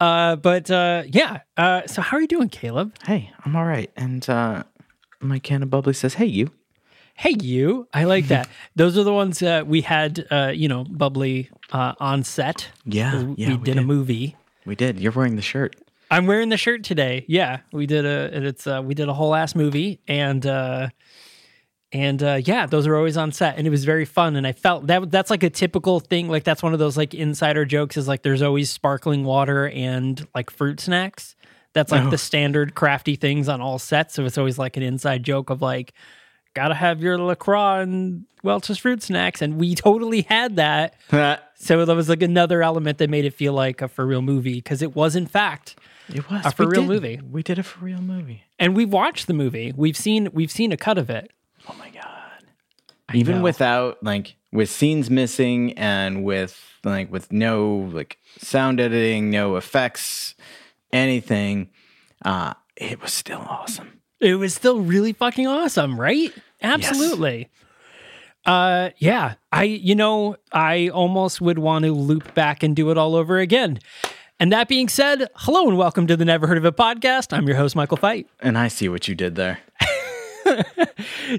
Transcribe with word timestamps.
Uh, 0.00 0.34
but 0.36 0.68
uh, 0.70 1.02
yeah. 1.06 1.40
Uh, 1.56 1.86
so 1.86 2.02
how 2.02 2.16
are 2.16 2.20
you 2.20 2.26
doing, 2.28 2.48
Caleb? 2.48 2.94
Hey, 3.06 3.30
I'm 3.44 3.54
all 3.54 3.64
right. 3.64 3.90
And 3.96 4.28
uh, 4.28 4.64
my 5.20 5.38
can 5.38 5.62
of 5.62 5.70
bubbly 5.70 5.92
says, 5.92 6.14
hey, 6.14 6.26
you. 6.26 6.50
Hey, 7.14 7.34
you. 7.40 7.88
I 7.92 8.04
like 8.04 8.28
that. 8.28 8.48
Those 8.76 8.96
are 8.96 9.02
the 9.02 9.12
ones 9.12 9.42
uh, 9.42 9.64
we 9.66 9.80
had, 9.80 10.26
uh, 10.30 10.52
you 10.54 10.68
know, 10.68 10.84
bubbly 10.84 11.50
uh, 11.72 11.94
on 11.98 12.22
set. 12.22 12.68
Yeah, 12.84 13.22
we, 13.22 13.34
yeah, 13.36 13.48
we 13.48 13.56
we 13.56 13.64
did, 13.64 13.76
a 13.78 13.82
movie. 13.82 14.36
We 14.64 14.76
did. 14.76 15.00
You're 15.00 15.12
wearing 15.12 15.36
the 15.36 15.42
shirt. 15.42 15.74
I'm 16.10 16.26
wearing 16.26 16.48
the 16.48 16.56
shirt 16.56 16.84
today. 16.84 17.24
Yeah, 17.28 17.60
we 17.72 17.86
did 17.86 18.06
a. 18.06 18.30
and 18.32 18.46
It's 18.46 18.66
uh, 18.66 18.82
we 18.84 18.94
did 18.94 19.08
a 19.08 19.14
whole 19.14 19.34
ass 19.34 19.54
movie, 19.54 20.00
and 20.06 20.46
uh, 20.46 20.88
and 21.90 22.22
uh, 22.22 22.40
yeah, 22.44 22.66
those 22.66 22.86
are 22.86 22.96
always 22.96 23.16
on 23.16 23.32
set, 23.32 23.58
and 23.58 23.66
it 23.66 23.70
was 23.70 23.84
very 23.84 24.04
fun. 24.04 24.36
And 24.36 24.46
I 24.46 24.52
felt 24.52 24.86
that 24.86 25.10
that's 25.10 25.30
like 25.30 25.42
a 25.42 25.50
typical 25.50 26.00
thing. 26.00 26.28
Like 26.28 26.44
that's 26.44 26.62
one 26.62 26.72
of 26.72 26.78
those 26.78 26.96
like 26.96 27.14
insider 27.14 27.64
jokes. 27.64 27.96
Is 27.96 28.06
like 28.06 28.22
there's 28.22 28.42
always 28.42 28.70
sparkling 28.70 29.24
water 29.24 29.68
and 29.68 30.26
like 30.34 30.50
fruit 30.50 30.80
snacks. 30.80 31.34
That's 31.78 31.92
like 31.92 32.02
the 32.02 32.08
uh-huh. 32.08 32.16
standard 32.16 32.74
crafty 32.74 33.14
things 33.14 33.48
on 33.48 33.60
all 33.60 33.78
sets. 33.78 34.14
So 34.14 34.24
it's 34.24 34.36
always 34.36 34.58
like 34.58 34.76
an 34.76 34.82
inside 34.82 35.22
joke 35.22 35.48
of 35.48 35.62
like, 35.62 35.92
gotta 36.54 36.74
have 36.74 37.00
your 37.00 37.16
LaCroix 37.18 37.82
and 37.82 38.24
Welch's 38.42 38.78
fruit 38.78 39.00
snacks, 39.00 39.40
and 39.40 39.58
we 39.60 39.74
totally 39.86 40.22
had 40.22 40.56
that. 40.56 40.94
So 41.54 41.84
that 41.84 41.94
was 41.94 42.08
like 42.08 42.20
another 42.22 42.64
element 42.64 42.98
that 42.98 43.08
made 43.10 43.24
it 43.24 43.32
feel 43.32 43.52
like 43.52 43.80
a 43.80 43.86
for 43.86 44.04
real 44.04 44.22
movie 44.22 44.54
because 44.54 44.82
it 44.82 44.96
was 44.96 45.14
in 45.14 45.26
fact 45.26 45.76
It 46.12 46.28
was 46.28 46.44
A 46.46 46.50
for 46.50 46.66
We 46.66 46.72
real 46.72 46.82
did. 46.82 46.88
movie. 46.88 47.20
We 47.30 47.42
did 47.44 47.60
a 47.60 47.62
for 47.62 47.84
real 47.84 48.00
movie. 48.02 48.42
and 48.58 48.74
we've 48.76 48.92
watched 48.92 49.28
the 49.28 49.34
movie. 49.34 49.72
We've 49.76 49.96
seen 49.96 50.30
we've 50.32 50.50
seen 50.50 50.72
a 50.72 50.76
cut 50.76 50.98
of 50.98 51.10
it. 51.10 51.30
Oh 51.68 51.74
my 51.78 51.90
god. 51.90 52.02
Even 53.14 53.36
know. 53.36 53.42
without 53.42 54.02
like 54.02 54.34
with 54.52 54.68
scenes 54.68 55.10
missing 55.10 55.72
and 55.74 56.24
with 56.24 56.60
like 56.84 57.10
with 57.12 57.30
no 57.32 57.90
like 57.92 58.18
sound 58.38 58.80
editing, 58.80 59.30
no 59.30 59.56
effects, 59.56 60.34
anything, 60.92 61.70
uh, 62.24 62.54
it 62.76 63.00
was 63.02 63.12
still 63.12 63.44
awesome. 63.48 64.00
It 64.20 64.34
was 64.34 64.54
still 64.54 64.80
really 64.80 65.12
fucking 65.12 65.46
awesome, 65.46 66.00
right? 66.00 66.32
Absolutely. 66.62 67.48
Uh 68.46 68.90
yeah. 68.98 69.34
I 69.52 69.64
you 69.64 69.94
know, 69.94 70.36
I 70.52 70.88
almost 70.88 71.40
would 71.40 71.58
want 71.58 71.84
to 71.84 71.92
loop 71.92 72.34
back 72.34 72.62
and 72.62 72.74
do 72.74 72.90
it 72.90 72.98
all 72.98 73.14
over 73.14 73.38
again. 73.38 73.78
And 74.40 74.52
that 74.52 74.68
being 74.68 74.88
said, 74.88 75.28
hello 75.34 75.68
and 75.68 75.76
welcome 75.76 76.06
to 76.06 76.16
the 76.16 76.24
Never 76.24 76.46
Heard 76.46 76.58
of 76.58 76.64
It 76.64 76.76
podcast. 76.76 77.36
I'm 77.36 77.46
your 77.46 77.56
host, 77.56 77.76
Michael 77.76 77.96
Fight. 77.96 78.28
And 78.40 78.56
I 78.56 78.68
see 78.68 78.88
what 78.88 79.06
you 79.08 79.14
did 79.14 79.34
there. 79.34 79.58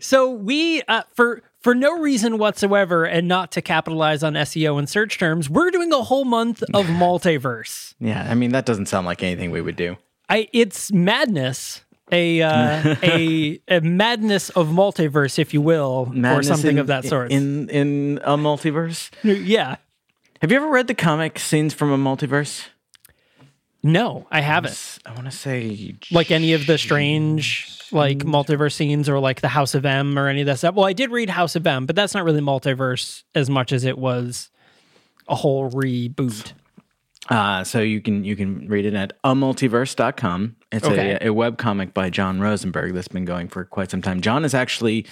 So 0.01 0.29
we 0.29 0.81
uh, 0.83 1.03
for 1.13 1.41
for 1.59 1.75
no 1.75 1.97
reason 1.99 2.37
whatsoever 2.37 3.05
and 3.05 3.27
not 3.27 3.51
to 3.53 3.61
capitalize 3.61 4.23
on 4.23 4.33
SEO 4.33 4.77
and 4.79 4.89
search 4.89 5.17
terms, 5.19 5.49
we're 5.49 5.71
doing 5.71 5.91
a 5.93 6.01
whole 6.01 6.25
month 6.25 6.63
of 6.73 6.85
multiverse. 7.03 7.93
Yeah, 7.99 8.25
I 8.29 8.35
mean 8.35 8.51
that 8.51 8.65
doesn't 8.65 8.87
sound 8.87 9.05
like 9.05 9.23
anything 9.23 9.51
we 9.51 9.61
would 9.61 9.75
do. 9.75 9.97
I 10.29 10.47
it's 10.53 10.91
madness. 10.91 11.81
A 12.11 12.41
uh, 12.41 12.95
a 13.03 13.59
a 13.67 13.81
madness 13.81 14.49
of 14.51 14.67
multiverse, 14.69 15.37
if 15.37 15.53
you 15.53 15.61
will, 15.61 16.11
or 16.25 16.41
something 16.41 16.71
in- 16.71 16.79
of 16.79 16.87
that 16.87 17.05
sort. 17.05 17.31
In 17.31 17.69
in 17.69 18.19
a 18.23 18.35
multiverse. 18.37 19.11
yeah. 19.23 19.75
Have 20.41 20.51
you 20.51 20.57
ever 20.57 20.69
read 20.69 20.87
the 20.87 20.95
comic 20.95 21.37
scenes 21.37 21.73
from 21.73 21.91
a 21.91 21.97
multiverse? 21.97 22.65
No, 23.81 24.27
I 24.29 24.41
haven't. 24.41 24.99
I 25.05 25.13
want 25.13 25.25
to 25.25 25.31
say 25.31 25.95
Like 26.11 26.31
any 26.31 26.53
of 26.53 26.65
the 26.67 26.77
strange 26.77 27.77
like 27.91 28.19
multiverse 28.19 28.73
scenes 28.73 29.07
or 29.09 29.19
like 29.19 29.41
the 29.41 29.47
House 29.47 29.73
of 29.73 29.85
M 29.85 30.19
or 30.19 30.27
any 30.27 30.41
of 30.41 30.47
that 30.47 30.57
stuff. 30.59 30.75
Well, 30.75 30.85
I 30.85 30.93
did 30.93 31.11
read 31.11 31.29
House 31.29 31.55
of 31.55 31.65
M, 31.65 31.85
but 31.85 31.95
that's 31.95 32.13
not 32.13 32.23
really 32.25 32.41
multiverse 32.41 33.23
as 33.33 33.49
much 33.49 33.71
as 33.71 33.85
it 33.85 33.97
was 33.97 34.49
a 35.27 35.35
whole 35.35 35.69
reboot. 35.71 36.53
Uh, 37.29 37.63
so 37.63 37.79
you 37.79 38.01
can 38.01 38.23
you 38.23 38.35
can 38.35 38.67
read 38.67 38.85
it 38.85 38.93
at 38.95 39.13
amultiverse.com. 39.23 40.55
It's 40.71 40.85
Okay. 40.85 41.17
a, 41.21 41.27
a 41.29 41.33
web 41.33 41.57
comic 41.57 41.93
by 41.93 42.09
Jon 42.09 42.39
Rosenberg 42.39 42.93
that's 42.93 43.07
been 43.07 43.25
going 43.25 43.47
for 43.47 43.63
quite 43.65 43.91
some 43.91 44.01
time. 44.01 44.21
Jon 44.21 44.43
is 44.45 44.53
actually 44.53 45.05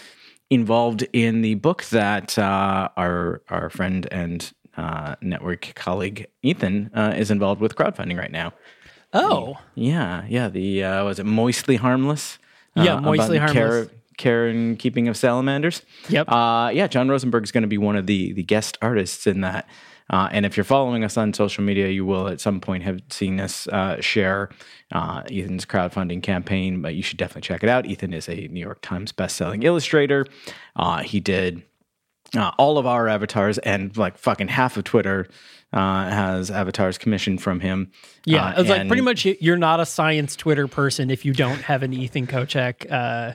involved 0.50 1.06
in 1.14 1.42
the 1.42 1.56
book 1.56 1.84
that 1.86 2.38
uh, 2.40 2.90
our 2.98 3.42
our 3.50 3.70
friend 3.70 4.08
and 4.12 4.52
uh, 4.78 5.16
network 5.22 5.74
colleague 5.76 6.28
Ethan 6.44 6.92
uh, 6.94 7.14
is 7.18 7.32
involved 7.32 7.60
with 7.62 7.76
crowdfunding 7.76 8.18
right 8.18 8.32
now. 8.32 8.54
Oh. 9.14 9.58
Yeah, 9.76 10.24
yeah. 10.28 10.50
The 10.50 10.84
uh, 10.84 11.06
was 11.06 11.20
it 11.20 11.26
moistly 11.26 11.76
harmless? 11.78 12.38
Yeah, 12.76 12.96
Uh, 12.96 13.02
Moistly 13.02 13.38
about 13.38 13.48
the 13.50 13.54
care- 13.54 13.68
Harmless. 13.70 13.92
Care 14.18 14.48
and 14.48 14.80
keeping 14.80 15.08
of 15.08 15.16
salamanders. 15.16 15.84
Yep. 16.10 16.28
Uh, 16.32 16.72
yeah, 16.74 16.88
Jon 16.88 17.08
Rosenberg 17.08 17.44
is 17.44 17.52
going 17.52 17.62
to 17.62 17.68
be 17.68 17.78
one 17.78 17.96
of 17.96 18.08
the 18.08 18.34
the 18.34 18.42
guest 18.42 18.76
artists 18.82 19.28
in 19.28 19.42
that. 19.42 19.68
Uh, 20.10 20.28
and 20.32 20.44
if 20.44 20.58
you're 20.58 20.64
following 20.64 21.04
us 21.04 21.18
on 21.18 21.34
social 21.34 21.64
media, 21.64 21.90
you 21.90 22.04
will 22.04 22.28
at 22.28 22.42
some 22.42 22.60
point 22.60 22.82
have 22.82 23.00
seen 23.12 23.40
us 23.40 23.68
uh, 23.68 24.02
share 24.02 24.50
uh, 24.92 25.22
Ethan's 25.30 25.66
crowdfunding 25.68 26.24
campaign. 26.24 26.82
But 26.82 26.96
you 26.96 27.04
should 27.04 27.18
definitely 27.20 27.42
check 27.44 27.62
it 27.62 27.70
out. 27.70 27.86
Ethan 27.86 28.12
is 28.12 28.28
a 28.28 28.48
New 28.48 28.60
York 28.60 28.80
Times 28.82 29.12
bestselling 29.12 29.64
illustrator. 29.64 30.26
Uh, 30.76 31.04
he 31.04 31.20
did 31.20 31.62
uh, 32.36 32.52
all 32.58 32.78
of 32.78 32.86
our 32.86 33.08
avatars 33.08 33.58
and 33.60 33.96
like 33.98 34.18
fucking 34.18 34.48
half 34.50 34.78
of 34.78 34.84
Twitter 34.84 35.28
uh, 35.74 36.10
has 36.10 36.50
avatars 36.52 36.98
commissioned 36.98 37.42
from 37.42 37.60
him. 37.60 37.92
Yeah, 38.26 38.48
Uh, 38.48 38.62
it's 38.62 38.70
like 38.70 38.88
pretty 38.88 39.02
much 39.04 39.26
you're 39.26 39.58
not 39.58 39.80
a 39.80 39.86
science 39.86 40.36
Twitter 40.36 40.68
person 40.68 41.10
if 41.10 41.26
you 41.26 41.34
don't 41.34 41.62
have 41.62 41.84
an 41.84 41.94
Ethan 41.94 42.28
Kocak 42.28 42.90
uh, 42.92 43.34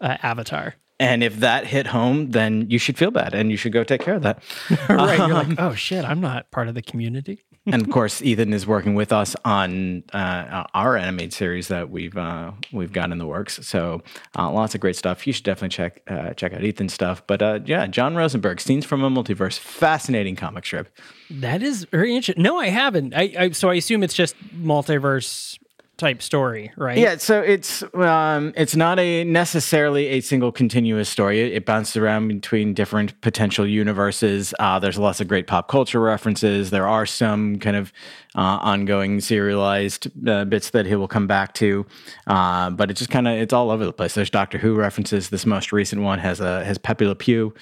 uh, 0.00 0.16
avatar. 0.22 0.74
And 0.98 1.22
if 1.22 1.40
that 1.40 1.66
hit 1.66 1.86
home, 1.86 2.30
then 2.30 2.70
you 2.70 2.78
should 2.78 2.96
feel 2.96 3.10
bad 3.10 3.34
and 3.34 3.50
you 3.50 3.58
should 3.58 3.72
go 3.72 3.84
take 3.84 4.00
care 4.00 4.14
of 4.14 4.22
that. 4.22 4.42
right? 4.88 5.18
You're 5.18 5.28
like, 5.28 5.60
oh 5.60 5.74
shit, 5.74 6.04
I'm 6.06 6.22
not 6.22 6.50
part 6.50 6.68
of 6.68 6.74
the 6.74 6.80
community. 6.80 7.44
And 7.66 7.82
of 7.82 7.90
course, 7.90 8.22
Ethan 8.22 8.52
is 8.52 8.66
working 8.66 8.94
with 8.94 9.12
us 9.12 9.34
on 9.44 10.04
uh, 10.12 10.64
our 10.72 10.96
animated 10.96 11.32
series 11.32 11.68
that 11.68 11.90
we've 11.90 12.16
uh, 12.16 12.52
we've 12.72 12.92
got 12.92 13.10
in 13.10 13.18
the 13.18 13.26
works. 13.26 13.58
So 13.66 14.02
uh, 14.38 14.50
lots 14.50 14.74
of 14.74 14.80
great 14.80 14.96
stuff. 14.96 15.26
You 15.26 15.32
should 15.32 15.44
definitely 15.44 15.70
check 15.70 16.02
uh, 16.06 16.32
check 16.34 16.52
out 16.52 16.64
Ethan's 16.64 16.94
stuff. 16.94 17.26
But 17.26 17.42
uh, 17.42 17.60
yeah, 17.64 17.86
Jon 17.86 18.14
Rosenberg, 18.14 18.60
Scenes 18.60 18.84
from 18.84 19.02
a 19.02 19.10
Multiverse, 19.10 19.58
fascinating 19.58 20.36
comic 20.36 20.64
strip. 20.64 20.96
That 21.28 21.62
is 21.62 21.84
very 21.84 22.14
interesting. 22.14 22.42
No, 22.42 22.58
I 22.58 22.68
haven't. 22.68 23.14
I, 23.14 23.34
I 23.38 23.50
so 23.50 23.68
I 23.68 23.74
assume 23.74 24.02
it's 24.02 24.14
just 24.14 24.36
multiverse 24.54 25.58
type 25.96 26.20
story, 26.20 26.70
right? 26.76 26.98
Yeah, 26.98 27.16
so 27.16 27.40
it's 27.40 27.82
um, 27.94 28.52
it's 28.56 28.76
not 28.76 28.98
a 28.98 29.24
necessarily 29.24 30.08
a 30.08 30.20
single 30.20 30.52
continuous 30.52 31.08
story. 31.08 31.40
It, 31.40 31.52
it 31.54 31.66
bounces 31.66 31.96
around 31.96 32.28
between 32.28 32.74
different 32.74 33.18
potential 33.20 33.66
universes. 33.66 34.54
Uh, 34.58 34.78
there's 34.78 34.98
lots 34.98 35.20
of 35.20 35.28
great 35.28 35.46
pop 35.46 35.68
culture 35.68 36.00
references. 36.00 36.70
There 36.70 36.86
are 36.86 37.06
some 37.06 37.58
kind 37.58 37.76
of 37.76 37.92
uh, 38.34 38.58
ongoing 38.60 39.20
serialized 39.20 40.08
uh, 40.28 40.44
bits 40.44 40.70
that 40.70 40.86
he 40.86 40.94
will 40.94 41.08
come 41.08 41.26
back 41.26 41.54
to, 41.54 41.86
uh, 42.26 42.70
but 42.70 42.90
it 42.90 42.94
just 42.94 43.10
kind 43.10 43.26
of 43.26 43.34
it's 43.34 43.52
all 43.52 43.70
over 43.70 43.84
the 43.84 43.92
place. 43.92 44.14
There's 44.14 44.30
Doctor 44.30 44.58
Who 44.58 44.74
references. 44.74 45.30
This 45.30 45.46
most 45.46 45.72
recent 45.72 46.02
one 46.02 46.18
has 46.18 46.40
a 46.40 46.64
has 46.64 46.78
Pepe 46.78 47.06
Le 47.06 47.14
Pew. 47.14 47.54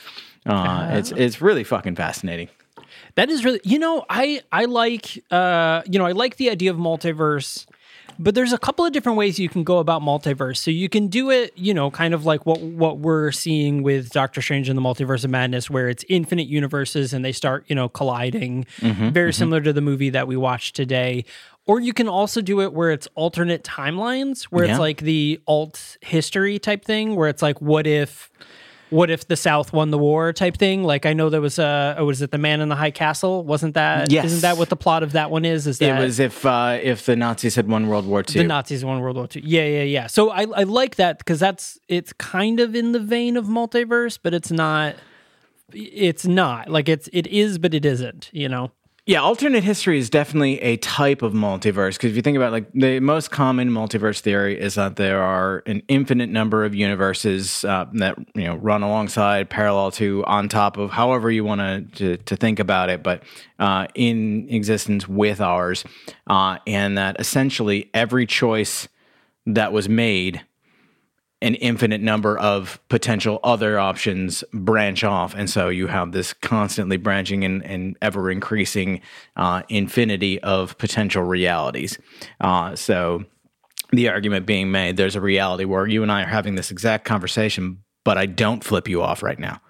Uh, 0.46 0.88
it's 0.92 1.12
it's 1.12 1.40
really 1.40 1.64
fucking 1.64 1.96
fascinating. 1.96 2.48
That 3.14 3.30
is 3.30 3.44
really, 3.44 3.60
you 3.62 3.78
know, 3.78 4.04
I 4.10 4.42
I 4.50 4.64
like, 4.64 5.22
uh, 5.30 5.82
you 5.86 5.98
know, 5.98 6.06
I 6.06 6.12
like 6.12 6.36
the 6.36 6.50
idea 6.50 6.70
of 6.70 6.76
multiverse, 6.76 7.64
but 8.18 8.34
there's 8.34 8.52
a 8.52 8.58
couple 8.58 8.84
of 8.84 8.92
different 8.92 9.18
ways 9.18 9.38
you 9.38 9.48
can 9.48 9.64
go 9.64 9.78
about 9.78 10.02
multiverse. 10.02 10.58
So 10.58 10.70
you 10.70 10.88
can 10.88 11.08
do 11.08 11.30
it, 11.30 11.52
you 11.56 11.74
know, 11.74 11.90
kind 11.90 12.14
of 12.14 12.24
like 12.24 12.46
what 12.46 12.60
what 12.60 12.98
we're 12.98 13.32
seeing 13.32 13.82
with 13.82 14.10
Doctor 14.10 14.42
Strange 14.42 14.68
and 14.68 14.76
the 14.76 14.82
Multiverse 14.82 15.24
of 15.24 15.30
Madness, 15.30 15.68
where 15.70 15.88
it's 15.88 16.04
infinite 16.08 16.46
universes 16.46 17.12
and 17.12 17.24
they 17.24 17.32
start, 17.32 17.64
you 17.68 17.74
know, 17.74 17.88
colliding, 17.88 18.66
mm-hmm, 18.78 19.10
very 19.10 19.30
mm-hmm. 19.30 19.38
similar 19.38 19.60
to 19.60 19.72
the 19.72 19.80
movie 19.80 20.10
that 20.10 20.26
we 20.26 20.36
watched 20.36 20.76
today. 20.76 21.24
Or 21.66 21.80
you 21.80 21.94
can 21.94 22.08
also 22.08 22.42
do 22.42 22.60
it 22.60 22.74
where 22.74 22.90
it's 22.90 23.08
alternate 23.14 23.64
timelines, 23.64 24.44
where 24.44 24.66
Yeah. 24.66 24.72
it's 24.72 24.80
like 24.80 25.00
the 25.00 25.40
alt 25.46 25.96
history 26.02 26.58
type 26.58 26.84
thing, 26.84 27.16
where 27.16 27.28
it's 27.28 27.40
like, 27.40 27.60
what 27.62 27.86
if 27.86 28.30
what 28.94 29.10
if 29.10 29.26
the 29.26 29.36
South 29.36 29.72
won 29.72 29.90
the 29.90 29.98
war 29.98 30.32
type 30.32 30.56
thing? 30.56 30.84
Like 30.84 31.04
I 31.04 31.14
know 31.14 31.28
there 31.28 31.40
was 31.40 31.58
uh 31.58 31.96
was 31.98 32.22
it 32.22 32.30
the 32.30 32.38
Man 32.38 32.60
in 32.60 32.68
the 32.68 32.76
High 32.76 32.92
Castle? 32.92 33.42
Wasn't 33.42 33.74
that? 33.74 34.10
Yes. 34.10 34.26
Isn't 34.26 34.42
that 34.42 34.56
what 34.56 34.68
the 34.68 34.76
plot 34.76 35.02
of 35.02 35.12
that 35.12 35.32
one 35.32 35.44
is? 35.44 35.66
Is 35.66 35.80
It 35.80 35.86
that 35.86 36.00
was 36.00 36.20
if 36.20 36.46
uh, 36.46 36.78
if 36.80 37.04
the 37.04 37.16
Nazis 37.16 37.56
had 37.56 37.66
won 37.66 37.88
World 37.88 38.06
War 38.06 38.20
II. 38.20 38.42
the 38.42 38.44
Nazis 38.44 38.84
won 38.84 39.00
World 39.00 39.16
War 39.16 39.26
II? 39.34 39.42
Yeah, 39.44 39.66
yeah, 39.66 39.82
yeah. 39.82 40.06
So 40.06 40.30
I 40.30 40.42
I 40.42 40.62
like 40.62 40.94
that 40.96 41.18
because 41.18 41.40
that's 41.40 41.76
it's 41.88 42.12
kind 42.12 42.60
of 42.60 42.76
in 42.76 42.92
the 42.92 43.00
vein 43.00 43.36
of 43.36 43.46
multiverse, 43.46 44.18
but 44.22 44.32
it's 44.32 44.52
not. 44.52 44.94
It's 45.72 46.24
not 46.24 46.68
like 46.70 46.88
it's 46.88 47.08
it 47.12 47.26
is, 47.26 47.58
but 47.58 47.74
it 47.74 47.84
isn't. 47.84 48.30
You 48.32 48.48
know. 48.48 48.70
Yeah, 49.06 49.20
alternate 49.20 49.64
history 49.64 49.98
is 49.98 50.08
definitely 50.08 50.58
a 50.62 50.78
type 50.78 51.20
of 51.20 51.34
multiverse 51.34 51.92
because 51.92 52.12
if 52.12 52.16
you 52.16 52.22
think 52.22 52.38
about 52.38 52.52
like 52.52 52.72
the 52.72 53.00
most 53.00 53.30
common 53.30 53.68
multiverse 53.68 54.20
theory 54.20 54.58
is 54.58 54.76
that 54.76 54.96
there 54.96 55.22
are 55.22 55.62
an 55.66 55.82
infinite 55.88 56.30
number 56.30 56.64
of 56.64 56.74
universes 56.74 57.66
uh, 57.66 57.84
that 57.92 58.16
you 58.34 58.44
know 58.44 58.54
run 58.56 58.82
alongside, 58.82 59.50
parallel 59.50 59.90
to, 59.90 60.24
on 60.24 60.48
top 60.48 60.78
of, 60.78 60.90
however 60.90 61.30
you 61.30 61.44
want 61.44 61.92
to 61.96 62.16
to 62.16 62.36
think 62.36 62.58
about 62.58 62.88
it, 62.88 63.02
but 63.02 63.22
uh, 63.58 63.86
in 63.94 64.48
existence 64.48 65.06
with 65.06 65.38
ours, 65.38 65.84
uh, 66.28 66.56
and 66.66 66.96
that 66.96 67.20
essentially 67.20 67.90
every 67.92 68.24
choice 68.24 68.88
that 69.44 69.70
was 69.70 69.86
made 69.86 70.40
an 71.44 71.54
infinite 71.56 72.00
number 72.00 72.38
of 72.38 72.80
potential 72.88 73.38
other 73.44 73.78
options 73.78 74.42
branch 74.52 75.04
off. 75.04 75.34
And 75.34 75.48
so 75.50 75.68
you 75.68 75.88
have 75.88 76.12
this 76.12 76.32
constantly 76.32 76.96
branching 76.96 77.44
and, 77.44 77.62
and 77.64 77.98
ever 78.00 78.30
increasing 78.30 79.02
uh, 79.36 79.62
infinity 79.68 80.40
of 80.40 80.78
potential 80.78 81.22
realities. 81.22 81.98
Uh, 82.40 82.74
so 82.74 83.24
the 83.92 84.08
argument 84.08 84.46
being 84.46 84.70
made 84.70 84.96
there's 84.96 85.16
a 85.16 85.20
reality 85.20 85.64
where 85.64 85.86
you 85.86 86.02
and 86.02 86.10
I 86.10 86.22
are 86.22 86.26
having 86.26 86.54
this 86.54 86.70
exact 86.70 87.04
conversation, 87.04 87.82
but 88.04 88.16
I 88.16 88.24
don't 88.24 88.64
flip 88.64 88.88
you 88.88 89.02
off 89.02 89.22
right 89.22 89.38
now. 89.38 89.60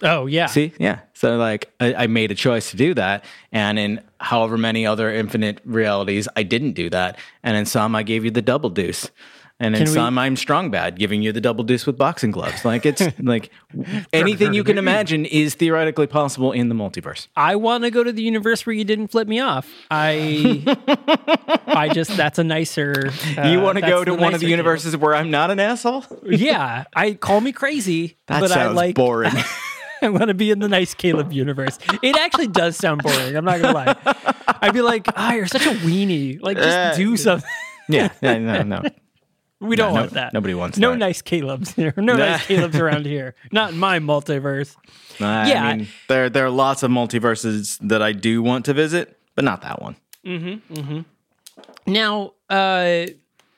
Oh 0.00 0.26
yeah. 0.26 0.46
See, 0.46 0.72
yeah. 0.78 1.00
So 1.12 1.36
like, 1.36 1.70
I, 1.78 2.04
I 2.04 2.06
made 2.06 2.30
a 2.30 2.34
choice 2.34 2.70
to 2.70 2.76
do 2.76 2.94
that, 2.94 3.24
and 3.52 3.78
in 3.78 4.00
however 4.20 4.56
many 4.56 4.86
other 4.86 5.12
infinite 5.12 5.60
realities, 5.64 6.28
I 6.36 6.44
didn't 6.44 6.72
do 6.72 6.88
that, 6.90 7.18
and 7.42 7.56
in 7.56 7.66
some, 7.66 7.94
I 7.94 8.02
gave 8.02 8.24
you 8.24 8.30
the 8.30 8.42
double 8.42 8.70
deuce, 8.70 9.10
and 9.60 9.74
in 9.74 9.80
we- 9.82 9.86
some, 9.86 10.18
I'm 10.18 10.36
strong 10.36 10.70
bad, 10.70 10.98
giving 10.98 11.20
you 11.22 11.32
the 11.32 11.40
double 11.40 11.64
deuce 11.64 11.84
with 11.86 11.98
boxing 11.98 12.30
gloves. 12.30 12.64
Like 12.64 12.86
it's 12.86 13.02
like 13.18 13.50
anything 14.12 14.54
you 14.54 14.62
can 14.64 14.78
imagine 14.78 15.24
is 15.26 15.54
theoretically 15.54 16.06
possible 16.06 16.52
in 16.52 16.68
the 16.68 16.74
multiverse. 16.74 17.26
I 17.36 17.56
want 17.56 17.84
to 17.84 17.90
go 17.90 18.04
to 18.04 18.12
the 18.12 18.22
universe 18.22 18.64
where 18.66 18.74
you 18.74 18.84
didn't 18.84 19.08
flip 19.08 19.26
me 19.28 19.40
off. 19.40 19.68
I, 19.90 20.62
I 21.66 21.88
just 21.92 22.16
that's 22.16 22.38
a 22.38 22.44
nicer. 22.44 23.10
Uh, 23.38 23.48
you 23.48 23.60
want 23.60 23.76
to 23.78 23.82
go 23.82 24.04
to 24.04 24.14
one 24.14 24.34
of 24.34 24.40
the 24.40 24.48
universes 24.48 24.96
where 24.96 25.14
I'm 25.14 25.30
not 25.30 25.50
an 25.50 25.60
asshole? 25.60 26.04
Yeah, 26.26 26.84
I 26.94 27.14
call 27.14 27.40
me 27.40 27.52
crazy, 27.52 28.16
That 28.26 28.40
but 28.40 28.50
sounds 28.50 28.70
I 28.70 28.72
like. 28.72 28.94
boring. 28.94 29.32
I 30.02 30.08
want 30.08 30.28
to 30.28 30.34
be 30.34 30.50
in 30.50 30.58
the 30.60 30.68
nice 30.68 30.94
Caleb 30.94 31.32
universe. 31.32 31.78
It 32.02 32.16
actually 32.16 32.46
does 32.48 32.76
sound 32.76 33.02
boring. 33.02 33.36
I'm 33.36 33.44
not 33.44 33.60
gonna 33.60 33.74
lie. 33.74 33.96
I'd 34.62 34.72
be 34.72 34.82
like, 34.82 35.06
ah, 35.16 35.32
you're 35.34 35.46
such 35.46 35.66
a 35.66 35.70
weenie. 35.70 36.40
Like, 36.40 36.56
just 36.56 36.68
Uh, 36.76 36.94
do 36.96 37.16
something. 37.16 37.48
yeah, 37.88 38.12
yeah, 38.22 38.38
no, 38.38 38.62
no. 38.62 38.82
We 39.60 39.74
don't 39.76 39.92
no, 39.94 40.00
want 40.02 40.12
that. 40.12 40.32
nobody 40.32 40.54
wants 40.54 40.76
that. 40.76 40.80
no 40.80 40.92
that. 40.92 40.98
nice 40.98 41.20
Caleb's 41.22 41.72
here. 41.72 41.92
No 41.96 42.14
nice 42.14 42.46
Caleb's 42.46 42.76
around 42.78 43.06
here. 43.06 43.34
Not 43.50 43.72
in 43.72 43.78
my 43.78 43.98
multiverse. 43.98 44.76
I 45.20 45.48
Yeah. 45.48 45.74
mean, 45.76 45.88
there 46.08 46.30
there 46.30 46.46
are 46.46 46.50
lots 46.50 46.82
of 46.84 46.90
multiverses 46.90 47.78
that 47.88 48.00
I 48.02 48.12
do 48.12 48.42
want 48.42 48.64
to 48.66 48.74
visit, 48.74 49.18
but 49.34 49.44
not 49.44 49.62
that 49.62 49.82
one. 49.82 49.96
Mhm. 50.24 50.60
Mhm. 50.72 51.04
Now, 51.86 52.34
uh, 52.50 53.06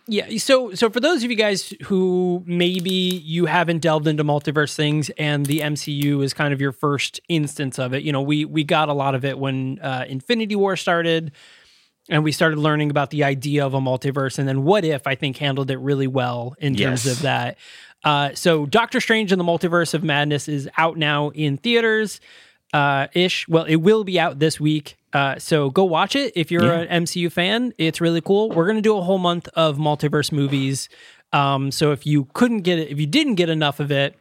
yeah. 0.07 0.39
So, 0.39 0.75
so 0.75 0.89
for 0.91 1.01
those 1.01 1.23
of 1.23 1.31
you 1.31 1.37
guys 1.37 1.73
who 1.85 2.43
maybe 2.47 2.91
you 2.91 3.47
haven't 3.47 3.79
delved 3.81 4.07
into 4.09 4.25
multiverse 4.25 4.75
things, 4.75 5.11
and 5.19 5.47
the 5.47 5.61
MCU 5.61 6.23
is 6.25 6.33
kind 6.33 6.53
of 6.55 6.61
your 6.61 6.73
first 6.73 7.21
instance 7.29 7.79
of 7.79 7.93
it, 7.93 8.03
you 8.03 8.11
know, 8.13 8.23
we 8.23 8.45
we 8.45 8.65
got 8.65 8.89
a 8.89 8.93
lot 8.95 9.15
of 9.15 9.25
it 9.25 9.39
when 9.39 9.79
uh, 9.81 10.05
Infinity 10.09 10.57
War 10.57 10.77
started, 10.77 11.33
and 12.11 12.23
we 12.25 12.33
started 12.33 12.59
learning 12.59 12.91
about 12.91 13.11
the 13.11 13.25
idea 13.25 13.65
of 13.65 13.73
a 13.75 13.81
multiverse, 13.81 14.39
and 14.39 14.47
then 14.49 14.65
What 14.65 14.85
If 14.85 15.07
I 15.07 15.15
think 15.15 15.37
handled 15.39 15.71
it 15.71 15.79
really 15.79 16.07
well 16.07 16.55
in 16.59 16.75
terms 16.75 17.07
Yes. 17.07 17.17
of 17.17 17.23
that. 17.23 17.57
Uh, 18.05 18.31
so, 18.35 18.67
Doctor 18.67 19.01
Strange 19.01 19.31
and 19.33 19.41
the 19.41 19.45
Multiverse 19.45 19.95
of 19.95 20.03
Madness 20.03 20.49
is 20.49 20.69
out 20.77 20.97
now 20.97 21.29
in 21.31 21.57
theaters 21.59 22.21
uh, 22.73 23.09
ish. 23.15 23.47
Well, 23.49 23.65
it 23.65 23.77
will 23.77 24.05
be 24.05 24.19
out 24.21 24.39
this 24.39 24.61
week. 24.61 24.97
Uh, 25.13 25.37
so 25.41 25.71
go 25.71 25.83
watch 25.85 26.15
it 26.15 26.33
if 26.37 26.53
you're 26.53 26.73
an 26.73 27.05
MCU 27.05 27.31
fan. 27.33 27.75
It's 27.79 28.01
really 28.01 28.21
cool. 28.21 28.49
We're 28.51 28.67
gonna 28.69 28.81
do 28.81 28.97
a 28.97 29.03
whole 29.03 29.19
month 29.19 29.49
of 29.55 29.77
multiverse 29.77 30.31
movies. 30.31 30.89
Um, 31.33 31.73
so 31.73 31.91
if 31.91 32.07
you 32.07 32.29
couldn't 32.33 32.61
get 32.61 32.79
it, 32.79 32.89
if 32.91 33.01
you 33.01 33.07
didn't 33.07 33.35
get 33.35 33.49
enough 33.49 33.81
of 33.81 33.91
it, 33.91 34.15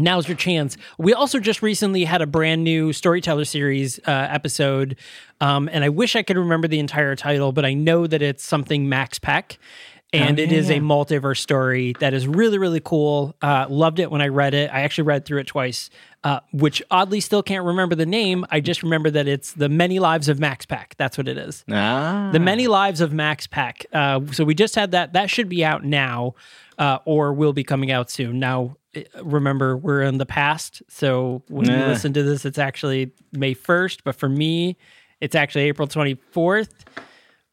now's 0.00 0.28
your 0.28 0.36
chance. 0.36 0.76
We 0.98 1.14
also 1.14 1.38
just 1.38 1.62
recently 1.62 2.04
had 2.04 2.22
a 2.22 2.26
brand 2.26 2.64
new 2.64 2.92
storyteller 2.92 3.44
series 3.44 3.98
uh, 4.00 4.28
episode, 4.30 4.96
um, 5.40 5.68
and 5.72 5.84
I 5.84 5.88
wish 5.88 6.16
I 6.16 6.22
could 6.22 6.36
remember 6.36 6.68
the 6.68 6.78
entire 6.78 7.14
title, 7.16 7.52
but 7.52 7.64
I 7.64 7.74
know 7.74 8.06
that 8.06 8.22
it's 8.22 8.44
something 8.44 8.88
Max 8.88 9.18
Peck. 9.18 9.58
And 10.12 10.40
it 10.40 10.50
is 10.50 10.70
a 10.70 10.80
multiverse 10.80 11.38
story 11.38 11.94
that 12.00 12.12
is 12.14 12.26
really, 12.26 12.58
really 12.58 12.80
cool. 12.80 13.36
Uh, 13.40 13.66
loved 13.68 14.00
it 14.00 14.10
when 14.10 14.20
I 14.20 14.26
read 14.26 14.54
it. 14.54 14.68
I 14.72 14.80
actually 14.80 15.04
read 15.04 15.24
through 15.24 15.38
it 15.38 15.46
twice, 15.46 15.88
uh, 16.24 16.40
which 16.52 16.82
oddly 16.90 17.20
still 17.20 17.44
can't 17.44 17.64
remember 17.64 17.94
the 17.94 18.06
name. 18.06 18.44
I 18.50 18.58
just 18.58 18.82
remember 18.82 19.08
that 19.10 19.28
it's 19.28 19.52
The 19.52 19.68
Many 19.68 20.00
Lives 20.00 20.28
of 20.28 20.40
Max 20.40 20.66
Peck. 20.66 20.96
That's 20.98 21.16
what 21.16 21.28
it 21.28 21.38
is. 21.38 21.64
Ah, 21.70 22.30
The 22.32 22.40
Many 22.40 22.66
Lives 22.66 23.00
of 23.00 23.12
Max 23.12 23.46
Peck. 23.46 23.86
Uh, 23.92 24.20
so 24.32 24.42
we 24.42 24.52
just 24.52 24.74
had 24.74 24.90
that. 24.90 25.12
That 25.12 25.30
should 25.30 25.48
be 25.48 25.64
out 25.64 25.84
now, 25.84 26.34
uh, 26.80 26.98
or 27.04 27.32
will 27.32 27.52
be 27.52 27.62
coming 27.62 27.92
out 27.92 28.10
soon. 28.10 28.40
Now, 28.40 28.76
eh, 28.94 29.04
remember, 29.22 29.76
we're 29.76 30.02
in 30.02 30.18
the 30.18 30.26
past. 30.26 30.82
So 30.88 31.42
when 31.48 31.66
you 31.66 31.76
listen 31.76 32.12
to 32.14 32.22
this, 32.24 32.44
it's 32.44 32.58
actually 32.58 33.12
May 33.32 33.54
1st. 33.54 33.98
But 34.02 34.16
for 34.16 34.28
me, 34.28 34.76
it's 35.20 35.34
actually 35.34 35.64
April 35.64 35.86
24th, 35.86 36.70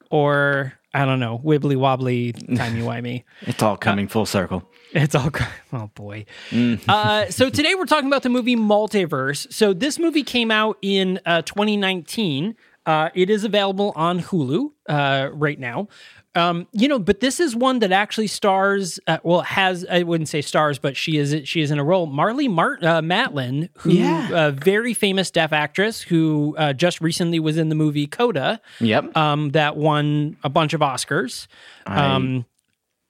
or 0.09 0.73
I 0.93 1.03
don't 1.05 1.19
know, 1.19 1.39
wibbly 1.43 1.75
wobbly, 1.75 2.31
timey 2.31 2.81
wimey. 2.89 3.23
it's 3.41 3.61
all 3.61 3.75
coming 3.77 4.07
full 4.07 4.25
circle. 4.25 4.63
It's 4.93 5.13
all. 5.13 5.29
Oh 5.73 5.91
boy. 5.93 6.25
Uh, 6.87 7.25
so 7.29 7.49
today 7.49 7.75
we're 7.75 7.85
talking 7.85 8.07
about 8.07 8.23
the 8.23 8.29
movie 8.29 8.55
Multiverse. 8.55 9.51
So 9.51 9.73
this 9.73 9.99
movie 9.99 10.23
came 10.23 10.49
out 10.49 10.77
in 10.81 11.19
uh, 11.25 11.41
2019. 11.41 12.55
Uh, 12.87 13.09
it 13.13 13.29
is 13.29 13.43
available 13.43 13.93
on 13.95 14.19
Hulu 14.21 14.71
uh, 14.87 15.29
right 15.33 15.59
now. 15.59 15.87
Um, 16.35 16.67
you 16.71 16.87
know, 16.87 16.99
but 16.99 17.19
this 17.19 17.39
is 17.39 17.55
one 17.55 17.79
that 17.79 17.91
actually 17.91 18.27
stars. 18.27 18.99
Uh, 19.07 19.17
well, 19.23 19.41
has 19.41 19.85
I 19.89 20.03
wouldn't 20.03 20.29
say 20.29 20.41
stars, 20.41 20.77
but 20.79 20.95
she 20.95 21.17
is 21.17 21.35
she 21.47 21.61
is 21.61 21.69
in 21.71 21.79
a 21.79 21.83
role. 21.83 22.07
Marlee 22.07 22.49
Mart 22.49 22.83
uh, 22.83 23.01
Matlin, 23.01 23.69
who 23.79 23.91
Yeah. 23.91 24.47
a 24.47 24.51
very 24.51 24.93
famous 24.93 25.31
deaf 25.31 25.51
actress 25.51 26.01
who 26.01 26.55
uh, 26.57 26.73
just 26.73 27.01
recently 27.01 27.39
was 27.39 27.57
in 27.57 27.69
the 27.69 27.75
movie 27.75 28.07
Coda, 28.07 28.61
Yep. 28.79 29.17
um, 29.17 29.49
that 29.51 29.77
won 29.77 30.37
a 30.43 30.49
bunch 30.49 30.73
of 30.73 30.81
Oscars. 30.81 31.47
Um, 31.87 32.45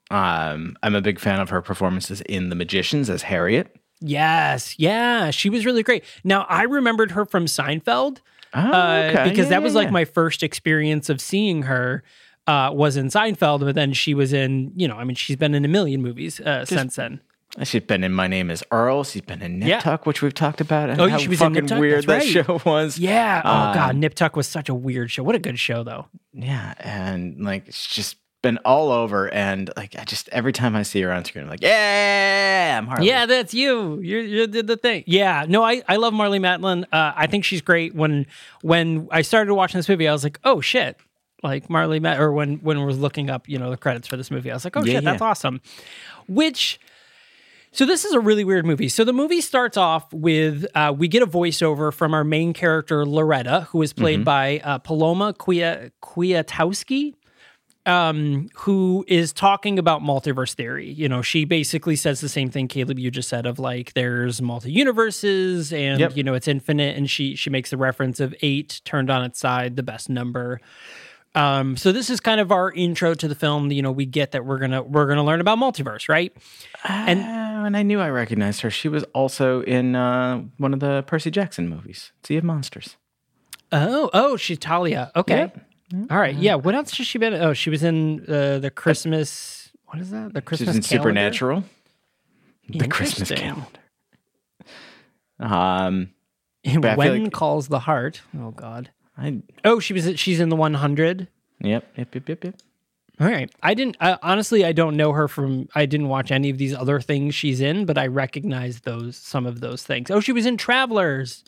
Um, 0.10 0.78
I'm 0.82 0.96
a 0.96 1.02
big 1.02 1.20
fan 1.20 1.42
of 1.42 1.50
her 1.50 1.62
performances 1.62 2.22
in 2.22 2.48
The 2.50 2.56
Magicians 2.56 3.10
as 3.10 3.24
Harriet. 3.24 3.76
Yes, 4.00 4.80
yeah, 4.80 5.32
she 5.32 5.50
was 5.50 5.66
really 5.66 5.84
great. 5.84 6.04
Now 6.24 6.46
I 6.48 6.64
remembered 6.64 7.12
her 7.12 7.26
from 7.26 7.46
Seinfeld. 7.46 8.20
Uh, 8.58 9.10
okay. 9.12 9.30
because 9.30 9.38
Yeah, 9.46 9.50
that 9.50 9.52
yeah, 9.52 9.60
was 9.60 9.76
like 9.76 9.88
yeah. 9.88 9.92
my 9.92 10.06
first 10.06 10.44
experience 10.44 11.10
of 11.10 11.22
seeing 11.22 11.64
her. 11.64 12.04
Uh, 12.46 12.72
was 12.72 12.96
in 12.96 13.08
Seinfeld, 13.08 13.60
but 13.60 13.76
then 13.76 13.92
she 13.92 14.14
was 14.14 14.32
in, 14.32 14.72
you 14.74 14.88
know, 14.88 14.96
I 14.96 15.04
mean, 15.04 15.16
she's 15.16 15.36
been 15.36 15.54
in 15.54 15.66
a 15.66 15.68
million 15.68 16.02
movies 16.02 16.40
uh, 16.40 16.64
since 16.64 16.96
then. 16.96 17.20
She's 17.64 17.84
been 17.84 18.06
in 18.06 18.14
My 18.14 18.28
Name 18.28 18.50
Is 18.50 18.64
Earl. 18.72 19.04
She's 19.04 19.22
been 19.22 19.42
in 19.42 19.60
Nip 19.60 19.68
Yeah. 19.68 19.80
Tuck, 19.82 20.06
which 20.06 20.22
we've 20.22 20.34
talked 20.34 20.62
about. 20.62 20.90
and 20.90 21.02
Oh, 21.02 21.10
how 21.10 21.18
she 21.18 21.28
was 21.28 21.42
in 21.42 21.48
fucking 21.50 21.64
Nip 21.64 21.68
Tuck? 21.68 21.80
weird 21.82 22.06
That's 22.06 22.26
that 22.34 22.40
right. 22.40 22.46
show 22.46 22.62
was. 22.72 22.98
Yeah. 22.98 23.42
Oh 23.44 23.50
Um, 23.52 23.74
God, 23.76 23.96
Nip 23.98 24.14
Tuck 24.14 24.38
was 24.38 24.48
such 24.48 24.70
a 24.70 24.74
weird 24.74 25.12
show. 25.12 25.24
What 25.24 25.36
a 25.36 25.40
good 25.40 25.60
show, 25.60 25.84
though. 25.84 26.06
Yeah, 26.32 26.74
and 26.80 27.44
like 27.44 27.68
it's 27.68 27.86
just 27.86 28.16
been 28.48 28.58
all 28.66 28.92
over, 28.92 29.30
and 29.34 29.70
like 29.76 29.96
I 29.98 30.04
just 30.04 30.30
every 30.30 30.54
time 30.54 30.76
I 30.76 30.84
see 30.84 31.02
her 31.02 31.12
on 31.12 31.26
screen, 31.26 31.44
I'm 31.44 31.50
like, 31.50 31.62
yeah, 31.62 32.78
I'm 32.78 32.88
Harley. 32.88 33.08
Yeah, 33.08 33.26
that's 33.26 33.54
you. 33.54 34.00
You 34.00 34.20
you 34.20 34.48
did 34.48 34.68
the 34.68 34.78
thing. 34.78 35.04
Yeah. 35.06 35.46
No, 35.48 35.64
I 35.64 35.82
I 35.88 35.96
love 35.98 36.14
Marlee 36.14 36.40
Matlin. 36.40 36.84
Uh, 36.92 37.12
I 37.16 37.28
think 37.28 37.44
she's 37.46 37.62
great. 37.62 37.94
When 37.94 38.26
when 38.62 39.08
I 39.12 39.22
started 39.22 39.54
watching 39.54 39.78
this 39.80 39.90
movie, 39.90 40.08
I 40.08 40.14
was 40.14 40.24
like, 40.24 40.40
oh 40.44 40.62
shit. 40.62 40.98
Like 41.44 41.68
Marlee 41.68 42.02
Mat, 42.02 42.20
or 42.20 42.32
when 42.32 42.58
when 42.58 42.80
we 42.80 42.86
was 42.86 42.98
looking 42.98 43.30
up, 43.30 43.48
you 43.48 43.60
know, 43.60 43.70
the 43.70 43.78
credits 43.78 44.08
for 44.08 44.18
this 44.18 44.32
movie, 44.32 44.50
I 44.50 44.56
was 44.56 44.64
like, 44.64 44.76
oh 44.76 44.84
Yeah, 44.84 44.94
shit, 44.94 45.04
that's 45.04 45.22
yeah. 45.22 45.28
awesome. 45.28 45.62
Which 46.28 46.80
so 47.72 47.86
this 47.86 48.06
is 48.06 48.14
a 48.14 48.20
really 48.20 48.44
weird 48.44 48.66
movie. 48.66 48.90
So 48.90 49.04
the 49.04 49.14
movie 49.14 49.42
starts 49.42 49.78
off 49.78 50.12
with 50.12 50.66
uh, 50.74 50.94
we 50.98 51.08
get 51.08 51.22
a 51.22 51.28
voiceover 51.28 51.94
from 51.94 52.14
our 52.16 52.24
main 52.24 52.54
character 52.54 53.06
Loretta, 53.06 53.68
who 53.70 53.82
is 53.84 53.94
played 53.94 54.26
by 54.26 54.60
uh, 54.64 54.80
Paloma 54.80 55.34
Kwia- 55.34 55.92
um, 57.88 58.50
who 58.54 59.06
is 59.08 59.32
talking 59.34 59.80
about 59.80 60.02
multiverse 60.02 60.54
theory. 60.54 60.90
You 60.92 61.08
know, 61.10 61.22
she 61.22 61.46
basically 61.46 61.96
says 61.96 62.22
the 62.22 62.30
same 62.30 62.50
thing, 62.50 62.68
Caleb, 62.68 63.00
you 63.00 63.10
just 63.10 63.30
said 63.30 63.46
of 63.46 63.58
like 63.58 63.94
there's 63.94 64.42
multi 64.42 64.72
universes 64.72 65.72
and 65.74 66.00
Yep. 66.00 66.18
you 66.18 66.24
know 66.24 66.34
it's 66.34 66.48
infinite, 66.48 66.98
and 66.98 67.10
she 67.10 67.36
she 67.36 67.50
makes 67.50 67.70
the 67.70 67.78
reference 67.78 68.20
of 68.20 68.36
eight 68.42 68.82
turned 68.86 69.10
on 69.10 69.24
its 69.24 69.40
side, 69.40 69.76
the 69.76 69.84
best 69.84 70.10
number. 70.10 70.60
Um, 71.36 71.78
so 71.78 71.92
this 71.92 72.10
is 72.10 72.20
kind 72.20 72.40
of 72.42 72.52
our 72.52 72.72
intro 72.72 73.14
to 73.14 73.28
the 73.28 73.36
film. 73.36 73.72
You 73.72 73.82
know, 73.84 73.92
we 73.92 74.06
get 74.06 74.32
that 74.32 74.46
we're 74.46 74.58
gonna 74.60 74.82
we're 74.84 75.06
gonna 75.08 75.24
learn 75.24 75.40
about 75.40 75.58
multiverse, 75.60 76.10
right? 76.10 76.36
and 76.84 77.20
and 77.20 77.78
I 77.78 77.84
knew 77.84 78.00
I 78.00 78.10
recognized 78.10 78.62
her. 78.62 78.70
She 78.70 78.90
was 78.90 79.04
also 79.14 79.62
in 79.62 79.96
uh, 79.96 80.44
one 80.58 80.74
of 80.74 80.80
the 80.80 81.04
Percy 81.08 81.30
Jackson 81.32 81.70
movies, 81.70 82.12
Sea 82.24 82.38
of 82.38 82.44
Monsters. 82.44 82.98
Oh, 83.72 84.10
oh, 84.14 84.38
she's 84.38 84.58
Talia. 84.58 85.12
Okay. 85.16 85.38
Yep. 85.38 85.67
All 86.10 86.18
right. 86.18 86.36
Yeah. 86.36 86.56
What 86.56 86.76
else 86.76 86.96
has 86.98 87.08
she 87.08 87.18
been? 87.18 87.34
Oh, 87.34 87.54
she 87.54 87.70
was 87.70 87.84
in 87.84 88.26
uh, 88.28 88.60
the 88.60 88.70
Christmas. 88.70 89.72
What 89.86 90.00
is 90.00 90.12
that? 90.12 90.34
The 90.34 90.42
Christmas. 90.42 90.76
She's 90.76 90.76
Christmas 90.76 90.92
in 90.92 90.98
calendar? 91.00 91.34
Supernatural. 91.34 91.64
The 92.70 92.88
Christmas 92.90 93.32
calendar. 93.32 93.68
Um, 95.40 96.10
And 96.66 96.82
But 96.82 96.92
I 97.00 97.04
feel 97.04 97.14
when 97.14 97.24
like- 97.26 97.34
calls 97.34 97.68
the 97.68 97.80
heart? 97.80 98.22
Oh 98.38 98.52
God. 98.52 98.90
I 99.18 99.42
Oh, 99.64 99.80
she 99.80 99.94
was. 99.94 100.20
She's 100.20 100.40
in 100.40 100.50
the 100.50 100.56
100. 100.56 101.28
yep 101.62 101.86
yep 101.96 102.14
yep 102.14 102.30
yep 102.30 102.44
yep. 102.44 102.56
All 103.20 103.28
right. 103.28 103.50
I 103.64 103.74
didn't. 103.74 103.98
I, 104.00 104.18
honestly, 104.22 104.64
I 104.66 104.74
don't 104.74 104.96
know 104.96 105.12
her 105.14 105.28
from. 105.28 105.70
I 105.74 105.86
didn't 105.88 106.08
watch 106.10 106.32
any 106.32 106.50
of 106.52 106.58
these 106.60 106.74
other 106.76 107.00
things 107.02 107.34
she's 107.34 107.62
in, 107.62 107.86
but 107.86 107.98
I 107.98 108.06
recognize 108.08 108.82
those 108.82 109.16
some 109.18 109.46
of 109.48 109.60
those 109.60 109.82
things. 109.84 110.12
Oh, 110.12 110.20
she 110.20 110.32
was 110.34 110.46
in 110.46 110.58
Travelers. 110.58 111.44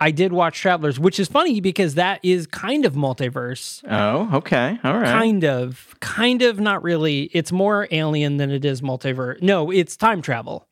I 0.00 0.10
did 0.10 0.32
watch 0.32 0.60
Travelers, 0.60 0.98
which 0.98 1.18
is 1.18 1.26
funny 1.28 1.60
because 1.60 1.94
that 1.94 2.20
is 2.22 2.46
kind 2.46 2.84
of 2.84 2.94
multiverse. 2.94 3.82
Oh, 3.88 4.36
okay, 4.38 4.78
all 4.84 4.94
right. 4.98 5.06
Kind 5.12 5.44
of, 5.44 5.94
kind 6.00 6.42
of, 6.42 6.60
not 6.60 6.82
really. 6.82 7.24
It's 7.32 7.50
more 7.50 7.88
alien 7.90 8.36
than 8.36 8.50
it 8.50 8.64
is 8.64 8.82
multiverse. 8.82 9.40
No, 9.40 9.70
it's 9.70 9.96
time 9.96 10.20
travel. 10.20 10.68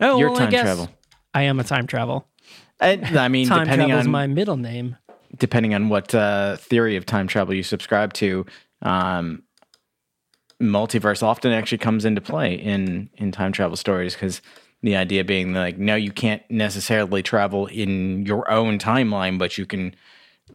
Oh, 0.00 0.18
You're 0.18 0.30
well, 0.30 0.42
I 0.42 0.50
guess 0.50 0.62
travel. 0.62 0.90
I 1.32 1.42
am 1.42 1.58
a 1.58 1.64
time 1.64 1.86
travel. 1.86 2.26
I, 2.80 3.00
I 3.16 3.28
mean, 3.28 3.48
Time 3.48 3.64
depending 3.64 3.88
travel 3.88 4.00
is 4.00 4.06
on 4.06 4.12
my 4.12 4.26
middle 4.26 4.56
name. 4.58 4.96
depending 5.38 5.74
on 5.74 5.88
what 5.88 6.14
uh, 6.14 6.56
theory 6.56 6.96
of 6.96 7.06
time 7.06 7.26
travel 7.26 7.54
you 7.54 7.62
subscribe 7.62 8.12
to, 8.14 8.44
um, 8.82 9.42
multiverse 10.62 11.22
often 11.22 11.52
actually 11.52 11.78
comes 11.78 12.04
into 12.04 12.20
play 12.20 12.54
in 12.54 13.10
in 13.16 13.30
time 13.32 13.52
travel 13.52 13.76
stories 13.76 14.14
because 14.14 14.40
the 14.82 14.96
idea 14.96 15.24
being 15.24 15.52
like, 15.54 15.78
no, 15.78 15.94
you 15.96 16.12
can't 16.12 16.42
necessarily 16.50 17.22
travel 17.22 17.66
in 17.66 18.24
your 18.26 18.48
own 18.50 18.78
timeline, 18.78 19.38
but 19.38 19.58
you 19.58 19.66
can 19.66 19.94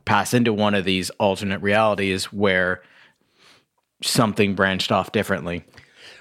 pass 0.06 0.34
into 0.34 0.54
one 0.54 0.74
of 0.74 0.86
these 0.86 1.10
alternate 1.12 1.62
realities 1.62 2.26
where 2.32 2.82
something 4.04 4.56
branched 4.56 4.92
off 4.92 5.12
differently. 5.12 5.64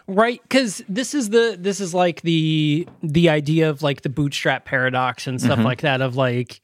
right 0.07 0.41
because 0.43 0.83
this 0.89 1.15
is 1.15 1.31
the 1.31 1.57
this 1.59 1.81
is 1.81 1.95
like 1.95 2.21
the 2.23 2.87
the 3.03 3.29
idea 3.29 3.71
of 3.71 3.81
like 3.83 4.03
the 4.03 4.09
bootstrap 4.09 4.65
paradox 4.65 5.27
and 5.27 5.41
stuff 5.41 5.59
like 5.61 5.81
that 5.83 6.01
of 6.01 6.17
like 6.17 6.61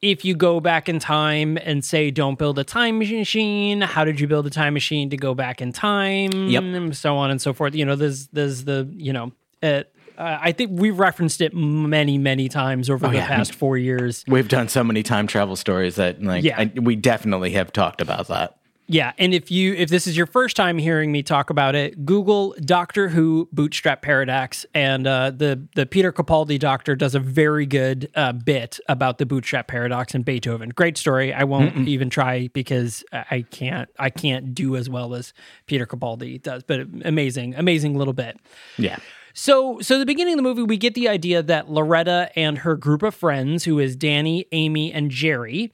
if 0.00 0.24
you 0.24 0.34
go 0.34 0.60
back 0.60 0.88
in 0.88 0.98
time 0.98 1.58
and 1.62 1.84
say 1.84 2.10
don't 2.10 2.38
build 2.38 2.58
a 2.58 2.64
time 2.64 2.98
machine 2.98 3.80
how 3.82 4.04
did 4.04 4.18
you 4.20 4.26
build 4.28 4.46
a 4.46 4.50
time 4.50 4.72
machine 4.72 5.10
to 5.10 5.16
go 5.16 5.34
back 5.34 5.60
in 5.60 5.72
time 5.72 6.30
Yep. 6.48 6.62
and 6.62 6.96
so 6.96 7.16
on 7.16 7.30
and 7.30 7.42
so 7.42 7.52
forth 7.52 7.74
you 7.74 7.84
know 7.84 7.96
there's 7.96 8.28
there's 8.28 8.64
the 8.64 8.88
you 8.92 9.12
know 9.12 9.32
uh, 9.62 9.82
uh, 10.18 10.38
I 10.40 10.52
think 10.52 10.80
we've 10.80 10.98
referenced 10.98 11.40
it 11.40 11.54
many, 11.54 12.18
many 12.18 12.48
times 12.48 12.90
over 12.90 13.08
the 13.08 13.14
yeah. 13.14 13.26
past 13.26 13.54
four 13.54 13.78
years. 13.78 14.24
We've 14.28 14.48
done 14.48 14.68
so 14.68 14.84
many 14.84 15.02
time 15.02 15.26
travel 15.26 15.56
stories 15.56 15.96
that 15.96 16.22
like 16.22 16.44
Yeah. 16.44 16.58
I, 16.58 16.72
we 16.80 16.96
definitely 16.96 17.52
have 17.52 17.72
talked 17.72 18.00
about 18.00 18.28
that. 18.28 18.58
Yeah, 18.88 19.12
and 19.16 19.32
if 19.32 19.50
you 19.50 19.74
if 19.74 19.88
this 19.88 20.06
is 20.06 20.16
your 20.16 20.26
first 20.26 20.54
time 20.54 20.76
hearing 20.76 21.12
me 21.12 21.22
talk 21.22 21.50
about 21.50 21.74
it, 21.74 22.04
Google 22.04 22.54
Doctor 22.60 23.08
Who 23.08 23.48
Bootstrap 23.52 24.02
Paradox, 24.02 24.66
and 24.74 25.06
uh, 25.06 25.30
the 25.30 25.66
the 25.76 25.86
Peter 25.86 26.12
Capaldi 26.12 26.58
Doctor 26.58 26.94
does 26.96 27.14
a 27.14 27.20
very 27.20 27.64
good 27.64 28.10
uh, 28.16 28.32
bit 28.32 28.80
about 28.88 29.16
the 29.18 29.24
Bootstrap 29.24 29.68
Paradox 29.68 30.14
and 30.14 30.24
Beethoven. 30.24 30.70
Great 30.70 30.98
story. 30.98 31.32
I 31.32 31.44
won't 31.44 31.88
even 31.88 32.10
try 32.10 32.48
because 32.48 33.04
I 33.12 33.46
can't 33.50 33.88
I 33.98 34.10
can't 34.10 34.52
do 34.52 34.76
as 34.76 34.90
well 34.90 35.14
as 35.14 35.32
Peter 35.66 35.86
Capaldi 35.86 36.42
does, 36.42 36.62
but 36.64 36.80
amazing, 37.04 37.54
amazing 37.54 37.96
little 37.96 38.14
bit. 38.14 38.38
Yeah. 38.76 38.98
So, 39.34 39.80
so 39.80 39.98
the 39.98 40.06
beginning 40.06 40.34
of 40.34 40.36
the 40.38 40.42
movie, 40.42 40.62
we 40.62 40.76
get 40.76 40.94
the 40.94 41.08
idea 41.08 41.42
that 41.42 41.70
Loretta 41.70 42.30
and 42.36 42.58
her 42.58 42.76
group 42.76 43.02
of 43.02 43.14
friends, 43.14 43.64
who 43.64 43.78
is 43.78 43.96
Danny, 43.96 44.46
Amy, 44.52 44.92
and 44.92 45.10
Jerry, 45.10 45.72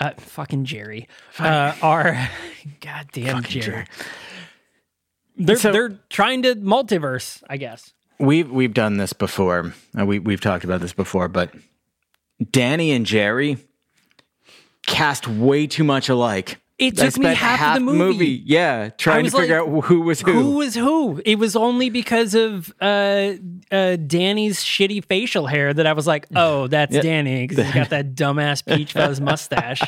uh, 0.00 0.10
fucking 0.18 0.64
Jerry, 0.64 1.08
uh, 1.38 1.74
are 1.82 2.28
goddamn 2.80 3.42
Jerry. 3.44 3.86
They're 5.36 5.56
So- 5.56 5.72
they're 5.72 5.98
trying 6.10 6.42
to 6.42 6.54
multiverse, 6.56 7.42
I 7.48 7.56
guess. 7.56 7.92
We've 8.18 8.50
we've 8.50 8.72
done 8.72 8.96
this 8.96 9.12
before. 9.12 9.74
Uh, 9.98 10.06
we 10.06 10.18
we've 10.18 10.40
talked 10.40 10.64
about 10.64 10.80
this 10.80 10.94
before, 10.94 11.28
but 11.28 11.50
Danny 12.50 12.92
and 12.92 13.04
Jerry 13.04 13.58
cast 14.86 15.28
way 15.28 15.66
too 15.66 15.84
much 15.84 16.08
alike. 16.08 16.58
It 16.78 16.96
took 16.96 17.16
me 17.16 17.34
half 17.34 17.76
of 17.78 17.86
the 17.86 17.92
movie. 17.92 18.42
yeah, 18.44 18.90
trying 18.90 19.24
to 19.24 19.30
figure 19.30 19.58
like, 19.58 19.68
out 19.68 19.84
who 19.84 20.02
was 20.02 20.20
who. 20.20 20.32
Who 20.32 20.50
was 20.56 20.74
who? 20.74 21.22
It 21.24 21.36
was 21.38 21.56
only 21.56 21.88
because 21.88 22.34
of 22.34 22.70
uh, 22.82 23.32
uh, 23.70 23.96
Danny's 23.96 24.62
shitty 24.62 25.04
facial 25.06 25.46
hair 25.46 25.72
that 25.72 25.86
I 25.86 25.94
was 25.94 26.06
like, 26.06 26.26
oh, 26.36 26.66
that's 26.66 26.94
Yeah. 26.94 27.00
Danny 27.00 27.46
because 27.46 27.64
he's 27.64 27.74
got 27.74 27.88
that 27.90 28.14
dumbass 28.14 28.64
peach 28.64 28.92
fuzz 28.92 29.20
mustache. 29.22 29.82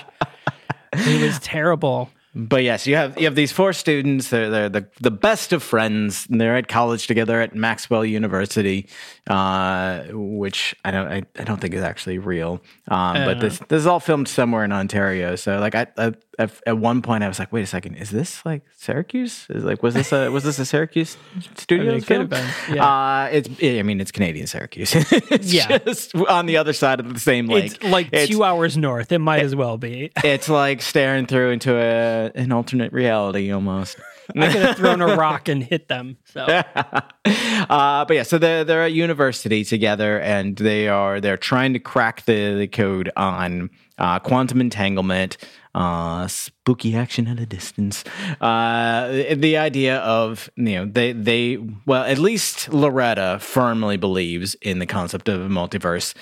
It 0.95 1.23
was 1.23 1.39
terrible. 1.41 2.11
But 2.39 2.63
yes, 2.63 2.87
you 2.87 2.95
have 2.95 3.19
you 3.19 3.25
have 3.25 3.35
these 3.35 3.51
four 3.51 3.73
students. 3.73 4.31
They're 4.31 4.49
they're 4.49 4.69
the 4.69 4.87
the 5.01 5.11
best 5.11 5.53
of 5.53 5.61
friends. 5.63 6.27
and 6.31 6.41
They're 6.41 6.57
at 6.57 6.69
college 6.69 7.09
together 7.09 7.41
at 7.41 7.55
Maxwell 7.57 8.05
University, 8.05 8.87
uh, 9.27 10.05
which 10.13 10.75
I 10.85 10.91
don't 10.93 11.09
I, 11.09 11.23
I 11.39 11.43
don't 11.45 11.61
think 11.61 11.75
is 11.75 11.83
actually 11.83 12.19
real. 12.19 12.63
Um, 12.87 13.25
but 13.25 13.41
this 13.41 13.59
this 13.69 13.81
is 13.81 13.87
all 13.87 14.01
filmed 14.01 14.29
somewhere 14.29 14.65
in 14.65 14.71
Ontario. 14.73 15.35
So 15.37 15.59
like 15.59 15.75
I, 15.75 15.87
I, 15.97 16.13
at 16.39 16.79
one 16.79 17.03
point 17.03 17.25
I 17.25 17.29
was 17.29 17.41
like, 17.41 17.53
wait 17.53 17.63
a 17.63 17.67
second, 17.67 17.97
is 17.97 18.11
this 18.11 18.45
like 18.47 18.63
Syracuse? 18.77 19.47
Is 19.51 19.65
like 19.65 19.83
was 19.83 19.95
this 19.95 20.13
a 20.13 20.31
was 20.31 20.45
this 20.45 20.61
a 20.61 20.65
Syracuse 20.65 21.17
studio? 21.57 21.95
it 21.97 22.07
could 22.07 22.21
have 22.21 22.29
been, 22.31 22.49
yeah. 22.73 22.87
Uh, 22.87 23.29
it's 23.33 23.49
I 23.63 23.83
mean 23.83 24.01
it's 24.01 24.13
Canadian 24.13 24.47
Syracuse. 24.47 24.95
it's 25.13 25.53
Yeah. 25.53 25.79
just 25.79 26.15
on 26.15 26.47
the 26.47 26.57
other 26.57 26.73
side 26.73 27.01
of 27.01 27.13
the 27.13 27.21
same 27.21 27.49
lake. 27.49 27.73
It's 27.75 27.83
like 27.83 28.07
It's- 28.13 28.29
two 28.29 28.45
hours 28.45 28.77
north. 28.77 29.11
It 29.11 29.19
might 29.19 29.43
as 29.43 29.57
well 29.57 29.77
be. 29.77 30.13
it's 30.25 30.49
like 30.49 30.83
staring 30.83 31.27
through 31.27 31.51
into 31.51 31.75
a 31.77 32.28
an 32.35 32.53
alternate 32.53 32.93
reality 32.93 33.51
almost. 33.51 33.99
I 34.37 34.53
could 34.53 34.63
have 34.63 34.77
thrown 34.77 35.01
a 35.01 35.17
rock 35.17 35.49
and 35.49 35.63
hit 35.65 35.89
them. 35.89 36.19
So 36.27 36.43
uh, 36.45 37.03
but 37.25 38.11
yeah, 38.11 38.23
so 38.23 38.39
they're 38.39 38.65
they're 38.65 38.83
at 38.83 38.93
university 38.93 39.65
together, 39.65 40.21
and 40.21 40.57
they 40.57 40.89
are 40.89 41.21
they're 41.21 41.39
trying 41.39 41.73
to 41.73 41.79
crack 41.79 42.25
the, 42.27 42.55
the 42.55 42.69
code 42.69 43.11
on 43.17 43.71
uh, 43.99 44.19
quantum 44.19 44.61
entanglement, 44.61 45.37
uh, 45.75 46.27
spooky 46.29 46.95
action 46.95 47.27
at 47.27 47.39
a 47.39 47.47
distance. 47.47 48.05
Uh, 48.41 49.25
the 49.35 49.57
idea 49.57 49.99
of 49.99 50.51
you 50.57 50.77
know 50.77 50.87
they 50.87 51.13
they 51.13 51.59
well 51.87 52.05
at 52.05 52.19
least 52.19 52.73
Loretta 52.73 53.39
firmly 53.41 53.97
believes 53.97 54.55
in 54.57 54.79
the 54.79 54.87
concept 54.87 55.29
of 55.29 55.41
a 55.41 55.49
multiverse. 55.49 56.15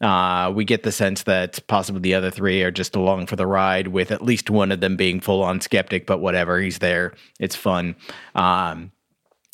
Uh, 0.00 0.52
we 0.54 0.64
get 0.64 0.82
the 0.82 0.92
sense 0.92 1.22
that 1.22 1.64
possibly 1.66 2.00
the 2.00 2.14
other 2.14 2.30
three 2.30 2.62
are 2.62 2.70
just 2.70 2.96
along 2.96 3.26
for 3.26 3.36
the 3.36 3.46
ride, 3.46 3.88
with 3.88 4.10
at 4.10 4.22
least 4.22 4.50
one 4.50 4.72
of 4.72 4.80
them 4.80 4.96
being 4.96 5.20
full 5.20 5.42
on 5.42 5.60
skeptic. 5.60 6.06
But 6.06 6.18
whatever, 6.18 6.58
he's 6.60 6.78
there. 6.78 7.14
It's 7.38 7.56
fun. 7.56 7.96
Um, 8.34 8.92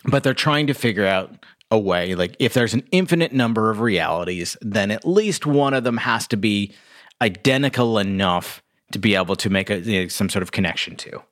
but 0.05 0.23
they're 0.23 0.35
trying 0.35 0.67
to 0.69 0.75
figure 0.75 1.07
out 1.07 1.45
a 1.71 1.79
way 1.79 2.17
like 2.17 2.35
if 2.41 2.53
there's 2.53 2.75
an 2.75 2.83
infinite 2.91 3.33
number 3.33 3.71
of 3.71 3.79
realities 3.79 4.57
then 4.61 4.91
at 4.91 5.07
least 5.07 5.47
one 5.47 5.73
of 5.73 5.85
them 5.85 5.99
has 5.99 6.27
to 6.27 6.37
be 6.37 6.75
identical 7.21 7.99
enough 7.99 8.63
to 8.93 8.99
be 8.99 9.15
able 9.15 9.37
to 9.37 9.51
make 9.51 9.71
a, 9.71 9.79
you 9.79 10.03
know, 10.03 10.09
some 10.09 10.29
sort 10.29 10.43
of 10.43 10.53
connection 10.53 10.97
to. 10.97 11.23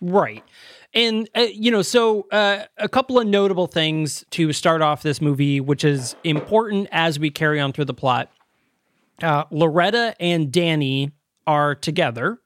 Right. 0.00 0.44
And, 0.94 1.28
uh, 1.34 1.46
you 1.52 1.70
know, 1.70 1.82
so 1.82 2.26
uh, 2.30 2.64
a 2.76 2.88
couple 2.88 3.18
of 3.18 3.26
notable 3.26 3.66
things 3.66 4.24
to 4.30 4.52
start 4.52 4.82
off 4.82 5.02
this 5.02 5.20
movie, 5.20 5.60
which 5.60 5.84
is 5.84 6.16
important 6.24 6.88
as 6.92 7.18
we 7.18 7.30
carry 7.30 7.60
on 7.60 7.72
through 7.72 7.86
the 7.86 7.94
plot. 7.94 8.30
Uh, 9.22 9.44
Loretta 9.50 10.14
and 10.20 10.52
Danny 10.52 11.12
are 11.46 11.74
together. 11.74 12.38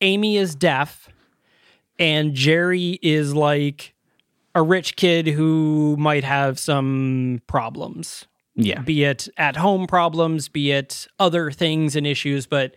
Amy 0.00 0.36
is 0.36 0.54
deaf, 0.54 1.08
and 1.98 2.34
Jerry 2.34 2.98
is 3.02 3.34
like 3.34 3.94
a 4.54 4.62
rich 4.62 4.96
kid 4.96 5.26
who 5.26 5.96
might 5.98 6.24
have 6.24 6.58
some 6.58 7.42
problems 7.46 8.26
Yeah. 8.60 8.80
be 8.82 9.04
it 9.04 9.28
at 9.36 9.56
home 9.56 9.86
problems, 9.86 10.48
be 10.48 10.72
it 10.72 11.06
other 11.18 11.50
things 11.50 11.94
and 11.96 12.06
issues, 12.06 12.46
but 12.46 12.74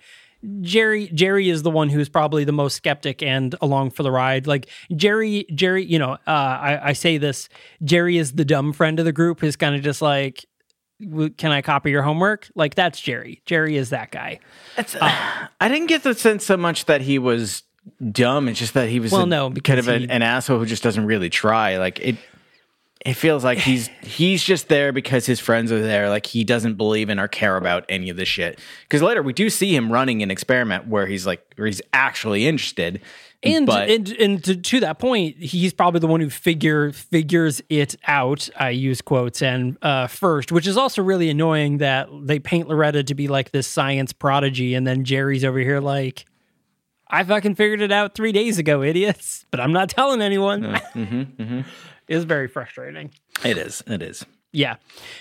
Jerry 0.61 1.07
Jerry 1.13 1.49
is 1.49 1.61
the 1.63 1.69
one 1.69 1.89
who's 1.89 2.09
probably 2.09 2.43
the 2.45 2.51
most 2.51 2.75
skeptic 2.75 3.21
and 3.21 3.53
along 3.61 3.91
for 3.91 4.01
the 4.03 4.09
ride. 4.11 4.47
Like 4.47 4.67
Jerry 4.95 5.45
Jerry, 5.53 5.83
you 5.85 5.99
know, 5.99 6.13
uh, 6.13 6.19
I, 6.27 6.79
I 6.89 6.93
say 6.93 7.17
this, 7.17 7.47
Jerry 7.83 8.17
is 8.17 8.31
the 8.33 8.45
dumb 8.45 8.73
friend 8.73 8.97
of 8.99 9.05
the 9.05 9.11
group. 9.11 9.39
Who's 9.39 9.55
kind 9.55 9.75
of 9.75 9.81
just 9.83 10.01
like, 10.01 10.45
can 11.37 11.51
I 11.51 11.61
copy 11.61 11.91
your 11.91 12.01
homework? 12.03 12.49
Like 12.55 12.73
that's 12.75 12.99
Jerry. 12.99 13.41
Jerry 13.45 13.75
is 13.77 13.89
that 13.91 14.09
guy. 14.11 14.39
It's, 14.77 14.95
I 14.99 15.47
didn't 15.61 15.87
get 15.87 16.03
the 16.03 16.13
sense 16.15 16.43
so 16.45 16.57
much 16.57 16.85
that 16.85 17.01
he 17.01 17.19
was 17.19 17.61
dumb. 18.11 18.47
It's 18.47 18.59
just 18.59 18.73
that 18.73 18.89
he 18.89 18.99
was 18.99 19.11
Well, 19.11 19.23
a- 19.23 19.27
no, 19.27 19.45
kind 19.45 19.53
because 19.55 19.87
of 19.87 19.93
an, 19.95 20.01
he- 20.01 20.09
an 20.09 20.21
asshole 20.23 20.57
who 20.59 20.65
just 20.65 20.81
doesn't 20.83 21.05
really 21.05 21.29
try. 21.29 21.77
Like 21.77 21.99
it, 21.99 22.15
it 23.05 23.13
feels 23.15 23.43
like 23.43 23.57
he's 23.57 23.89
he's 24.01 24.43
just 24.43 24.67
there 24.67 24.91
because 24.91 25.25
his 25.25 25.39
friends 25.39 25.71
are 25.71 25.81
there. 25.81 26.09
Like 26.09 26.25
he 26.25 26.43
doesn't 26.43 26.75
believe 26.75 27.09
in 27.09 27.19
or 27.19 27.27
care 27.27 27.57
about 27.57 27.85
any 27.89 28.09
of 28.09 28.17
this 28.17 28.27
shit. 28.27 28.59
Because 28.83 29.01
later 29.01 29.23
we 29.23 29.33
do 29.33 29.49
see 29.49 29.75
him 29.75 29.91
running 29.91 30.21
an 30.21 30.29
experiment 30.29 30.87
where 30.87 31.07
he's 31.07 31.25
like, 31.25 31.41
where 31.55 31.67
he's 31.67 31.81
actually 31.93 32.45
interested. 32.47 33.01
And 33.43 33.65
but 33.65 33.89
and, 33.89 34.07
and 34.11 34.43
to, 34.43 34.55
to 34.55 34.79
that 34.81 34.99
point, 34.99 35.35
he's 35.37 35.73
probably 35.73 35.99
the 35.99 36.05
one 36.05 36.21
who 36.21 36.29
figure 36.29 36.91
figures 36.91 37.59
it 37.69 37.95
out. 38.05 38.47
I 38.55 38.69
use 38.69 39.01
quotes 39.01 39.41
and 39.41 39.79
uh, 39.81 40.05
first, 40.05 40.51
which 40.51 40.67
is 40.67 40.77
also 40.77 41.01
really 41.01 41.27
annoying 41.27 41.79
that 41.79 42.07
they 42.21 42.37
paint 42.37 42.67
Loretta 42.67 43.03
to 43.03 43.15
be 43.15 43.27
like 43.27 43.49
this 43.49 43.65
science 43.65 44.13
prodigy, 44.13 44.75
and 44.75 44.85
then 44.85 45.03
Jerry's 45.05 45.43
over 45.43 45.57
here 45.57 45.79
like, 45.79 46.25
I 47.07 47.23
fucking 47.23 47.55
figured 47.55 47.81
it 47.81 47.91
out 47.91 48.13
three 48.13 48.31
days 48.31 48.59
ago, 48.59 48.83
idiots. 48.83 49.43
But 49.49 49.59
I'm 49.59 49.73
not 49.73 49.89
telling 49.89 50.21
anyone. 50.21 50.79
It's 52.07 52.25
very 52.25 52.47
frustrating. 52.47 53.11
it 53.43 53.57
is, 53.57 53.83
it 53.87 54.01
is. 54.01 54.25
Yeah. 54.53 54.75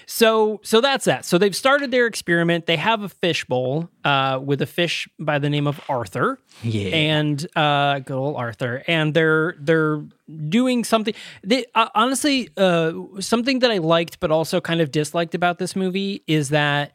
So 0.06 0.60
so 0.64 0.80
that's 0.80 1.04
that. 1.04 1.25
So 1.25 1.38
they've 1.38 1.54
started 1.54 1.92
their 1.92 2.06
experiment. 2.06 2.66
They 2.66 2.76
have 2.76 3.02
a 3.02 3.08
fish 3.08 3.44
bowl 3.44 3.88
uh, 4.04 4.40
with 4.42 4.60
a 4.60 4.66
fish 4.66 5.08
by 5.20 5.38
the 5.38 5.49
name 5.49 5.68
of 5.68 5.80
Arthur. 5.88 6.40
Yeah. 6.64 6.88
And 6.88 7.46
uh, 7.56 8.00
good 8.00 8.16
old 8.16 8.37
Arthur. 8.37 8.82
And 8.88 9.14
they're 9.14 9.54
they're 9.60 10.02
doing 10.49 10.82
something. 10.82 11.14
They 11.44 11.64
uh, 11.76 11.90
honestly 11.94 12.49
uh, 12.56 12.92
something 13.20 13.60
that 13.60 13.70
I 13.70 13.78
liked 13.78 14.18
but 14.18 14.32
also 14.32 14.60
kind 14.60 14.80
of 14.80 14.90
disliked 14.90 15.37
about 15.37 15.58
this 15.58 15.76
movie 15.76 16.25
is 16.26 16.49
that 16.49 16.92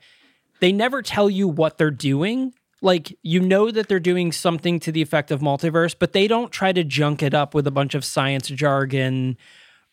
they 0.60 0.74
never 0.74 1.02
tell 1.02 1.30
you 1.30 1.48
what 1.48 1.78
they're 1.78 1.90
doing. 1.90 2.54
Like 2.82 3.18
you 3.22 3.40
know 3.40 3.72
that 3.72 3.88
they're 3.88 4.00
doing 4.02 4.34
something 4.34 4.82
to 4.82 4.92
the 4.92 5.02
effect 5.02 5.32
of 5.32 5.40
multiverse, 5.40 5.96
but 5.98 6.12
they 6.12 6.28
don't 6.28 6.52
try 6.52 6.74
to 6.74 6.84
junk 6.84 7.24
it 7.24 7.34
up 7.34 7.54
with 7.54 7.66
a 7.66 7.72
bunch 7.72 7.96
of 7.96 8.04
science 8.04 8.50
jargon 8.50 9.38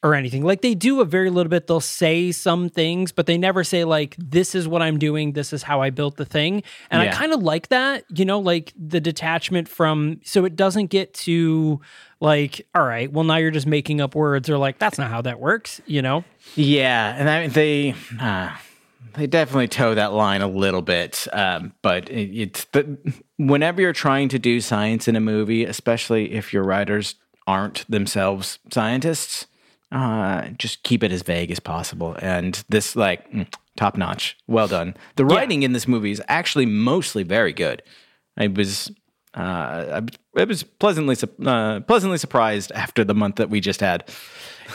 or 0.02 0.14
anything. 0.14 0.42
Like 0.42 0.62
they 0.62 0.75
do 0.75 1.00
a 1.00 1.04
very 1.04 1.30
little 1.30 1.50
bit. 1.50 1.66
They'll 1.66 1.80
say 1.80 2.32
some 2.32 2.68
things, 2.68 3.12
but 3.12 3.26
they 3.26 3.38
never 3.38 3.62
say 3.62 3.85
like 3.85 4.16
this 4.18 4.54
is 4.54 4.66
what 4.66 4.82
I'm 4.82 4.99
doing, 4.99 5.32
this 5.32 5.52
is 5.52 5.62
how 5.62 5.80
I 5.80 5.90
built 5.90 6.16
the 6.16 6.25
thing. 6.25 6.62
And 6.90 7.00
I 7.02 7.09
kind 7.09 7.32
of 7.32 7.42
like 7.42 7.68
that, 7.68 8.04
you 8.11 8.25
know, 8.25 8.40
like 8.40 8.73
the 8.76 9.00
detachment 9.00 9.68
from 9.68 10.21
so 10.25 10.44
it 10.44 10.56
doesn't 10.56 10.87
get 10.87 11.14
to 11.14 11.80
like 12.21 12.66
all 12.75 12.85
right, 12.85 13.12
well 13.12 13.25
now 13.25 13.37
you're 13.37 13.52
just 13.52 13.66
making 13.66 14.00
up 14.00 14.14
words 14.14 14.50
or 14.50 14.59
like 14.59 14.78
that's 14.78 14.99
not 14.99 15.11
how 15.11 15.23
that 15.23 15.38
works, 15.38 15.80
you 15.87 16.02
know. 16.02 16.25
Yeah, 16.56 17.14
and 17.16 17.30
I, 17.30 17.47
they 17.47 17.94
uh, 18.21 18.50
they 19.14 19.26
definitely 19.28 19.68
toe 19.68 19.94
that 19.94 20.12
line 20.12 20.42
a 20.42 20.49
little 20.49 20.82
bit. 20.82 21.28
Um, 21.32 21.75
but 21.82 22.09
it, 22.11 22.37
it's 22.37 22.64
the, 22.66 22.99
whenever 23.37 23.80
you're 23.80 23.92
trying 23.92 24.29
to 24.31 24.38
do 24.38 24.61
science 24.61 25.07
in 25.07 25.14
a 25.14 25.20
movie, 25.20 25.64
especially 25.64 26.33
if 26.33 26.53
your 26.53 26.64
writers 26.64 27.14
aren't 27.46 27.88
themselves 27.88 28.59
scientists, 28.72 29.46
uh, 29.92 30.48
just 30.59 30.83
keep 30.83 31.05
it 31.05 31.12
as 31.12 31.22
vague 31.22 31.50
as 31.50 31.61
possible. 31.61 32.16
And 32.20 32.62
this, 32.68 32.96
like, 32.96 33.24
top 33.76 33.96
notch, 33.96 34.37
well 34.48 34.66
done. 34.66 34.96
The 35.16 35.24
writing 35.24 35.62
in 35.62 35.72
this 35.72 35.87
movie 35.87 36.11
is 36.11 36.22
actually 36.28 36.66
mostly 36.66 37.22
very 37.22 37.52
good. 37.52 37.83
I 38.37 38.48
was. 38.48 38.90
Uh, 39.35 40.02
I, 40.37 40.40
I 40.40 40.44
was 40.44 40.62
pleasantly 40.62 41.16
uh, 41.46 41.81
pleasantly 41.81 42.18
surprised 42.18 42.70
after 42.72 43.02
the 43.02 43.14
month 43.14 43.37
that 43.37 43.48
we 43.48 43.61
just 43.61 43.81
had. 43.81 44.11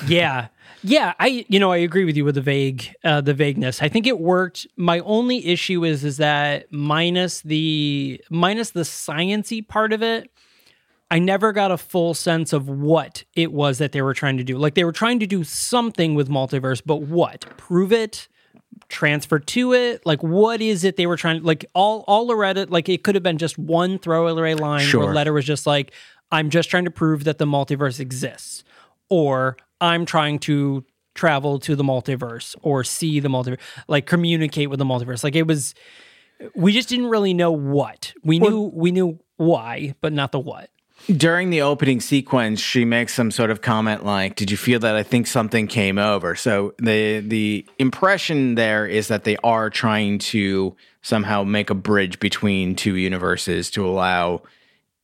yeah 0.08 0.47
yeah 0.84 1.13
i 1.19 1.45
you 1.49 1.60
know 1.60 1.71
i 1.71 1.77
agree 1.77 2.06
with 2.06 2.15
you 2.15 2.23
with 2.23 2.36
the 2.36 2.41
vague 2.41 2.93
uh 3.03 3.19
the 3.19 3.34
vagueness 3.34 3.82
i 3.82 3.89
think 3.89 4.06
it 4.06 4.19
worked 4.19 4.67
my 4.75 4.99
only 4.99 5.43
issue 5.47 5.84
is 5.84 6.03
is 6.03 6.17
that 6.17 6.71
minus 6.71 7.41
the 7.41 8.21
minus 8.30 8.71
the 8.71 8.82
sciency 8.82 9.67
part 9.67 9.91
of 9.91 10.03
it 10.03 10.30
i 11.10 11.20
never 11.20 11.52
got 11.52 11.72
a 11.72 11.78
full 11.78 12.13
sense 12.13 12.54
of 12.54 12.67
what 12.70 13.24
it 13.36 13.52
was 13.52 13.78
that 13.78 13.91
they 13.91 14.02
were 14.02 14.13
trying 14.13 14.38
to 14.38 14.43
do. 14.43 14.58
Like 14.58 14.76
they 14.76 14.84
were 14.84 14.91
trying 14.91 15.20
to 15.20 15.28
do 15.28 15.43
something 15.43 16.15
with 16.15 16.30
multiverse 16.30 16.82
but 16.86 16.98
what? 16.98 17.46
Prove 17.58 17.91
it? 17.93 18.28
Transfer 18.89 19.39
to 19.39 19.74
it? 19.74 20.06
Like 20.06 20.22
what 20.22 20.62
is 20.62 20.84
it 20.84 20.98
they 20.98 21.08
were 21.08 21.17
trying 21.17 21.39
to 21.41 21.46
like 21.46 21.65
all 21.74 22.04
all 22.08 22.28
loretta 22.28 22.67
like 22.70 22.89
it 22.89 23.04
could 23.04 23.15
have 23.15 23.24
been 23.24 23.38
just 23.38 23.58
one 23.58 24.00
throwaway 24.00 24.54
line 24.54 24.86
Sure. 24.86 25.06
where 25.06 25.13
Loretta 25.13 25.34
was 25.34 25.46
just 25.46 25.65
like 25.65 25.91
i'm 26.32 26.50
just 26.50 26.70
trying 26.70 26.84
to 26.86 26.91
prove 26.91 27.24
that 27.24 27.38
the 27.38 27.46
multiverse 27.46 28.00
exists 28.02 28.63
or 29.10 29.56
i'm 29.80 30.06
trying 30.06 30.38
to 30.39 30.84
travel 31.15 31.60
to 31.60 31.76
the 31.76 31.84
multiverse 31.84 32.56
or 32.62 32.84
see 32.84 33.20
the 33.20 33.28
multiverse 33.28 33.60
like 33.88 34.06
communicate 34.06 34.70
with 34.70 34.80
the 34.80 34.86
multiverse. 34.86 35.24
Like 35.24 35.36
it 35.36 35.48
was 35.48 35.74
we 36.56 36.72
just 36.72 36.88
didn't 36.88 37.08
really 37.08 37.34
know 37.34 37.52
what. 37.52 38.13
We 38.24 38.38
knew 38.39 38.72
we 38.74 38.91
knew 38.91 39.20
why 39.38 39.96
but 40.02 40.13
not 40.13 40.32
the 40.32 40.39
what 40.39 40.70
during 41.15 41.50
the 41.50 41.62
opening 41.62 42.02
sequence, 42.02 42.60
she 42.60 42.84
makes 42.86 43.13
some 43.13 43.32
sort 43.32 43.50
of 43.50 43.62
comment 43.62 44.06
like, 44.06 44.36
"Did 44.36 44.52
you 44.52 44.58
feel 44.58 44.80
that? 44.82 44.96
I 44.96 45.04
think 45.04 45.28
something 45.28 45.67
came 45.67 45.98
over." 45.98 46.36
So 46.36 46.74
the 46.80 47.22
the 47.22 47.65
impression 47.80 48.56
there 48.56 48.86
is 48.86 49.08
that 49.08 49.24
they 49.24 49.38
are 49.43 49.70
trying 49.70 50.20
to 50.20 50.76
somehow 51.02 51.43
make 51.43 51.70
a 51.70 51.76
bridge 51.76 52.20
between 52.20 52.76
two 52.76 52.96
universes 52.96 53.72
to 53.72 53.86
allow 53.86 54.41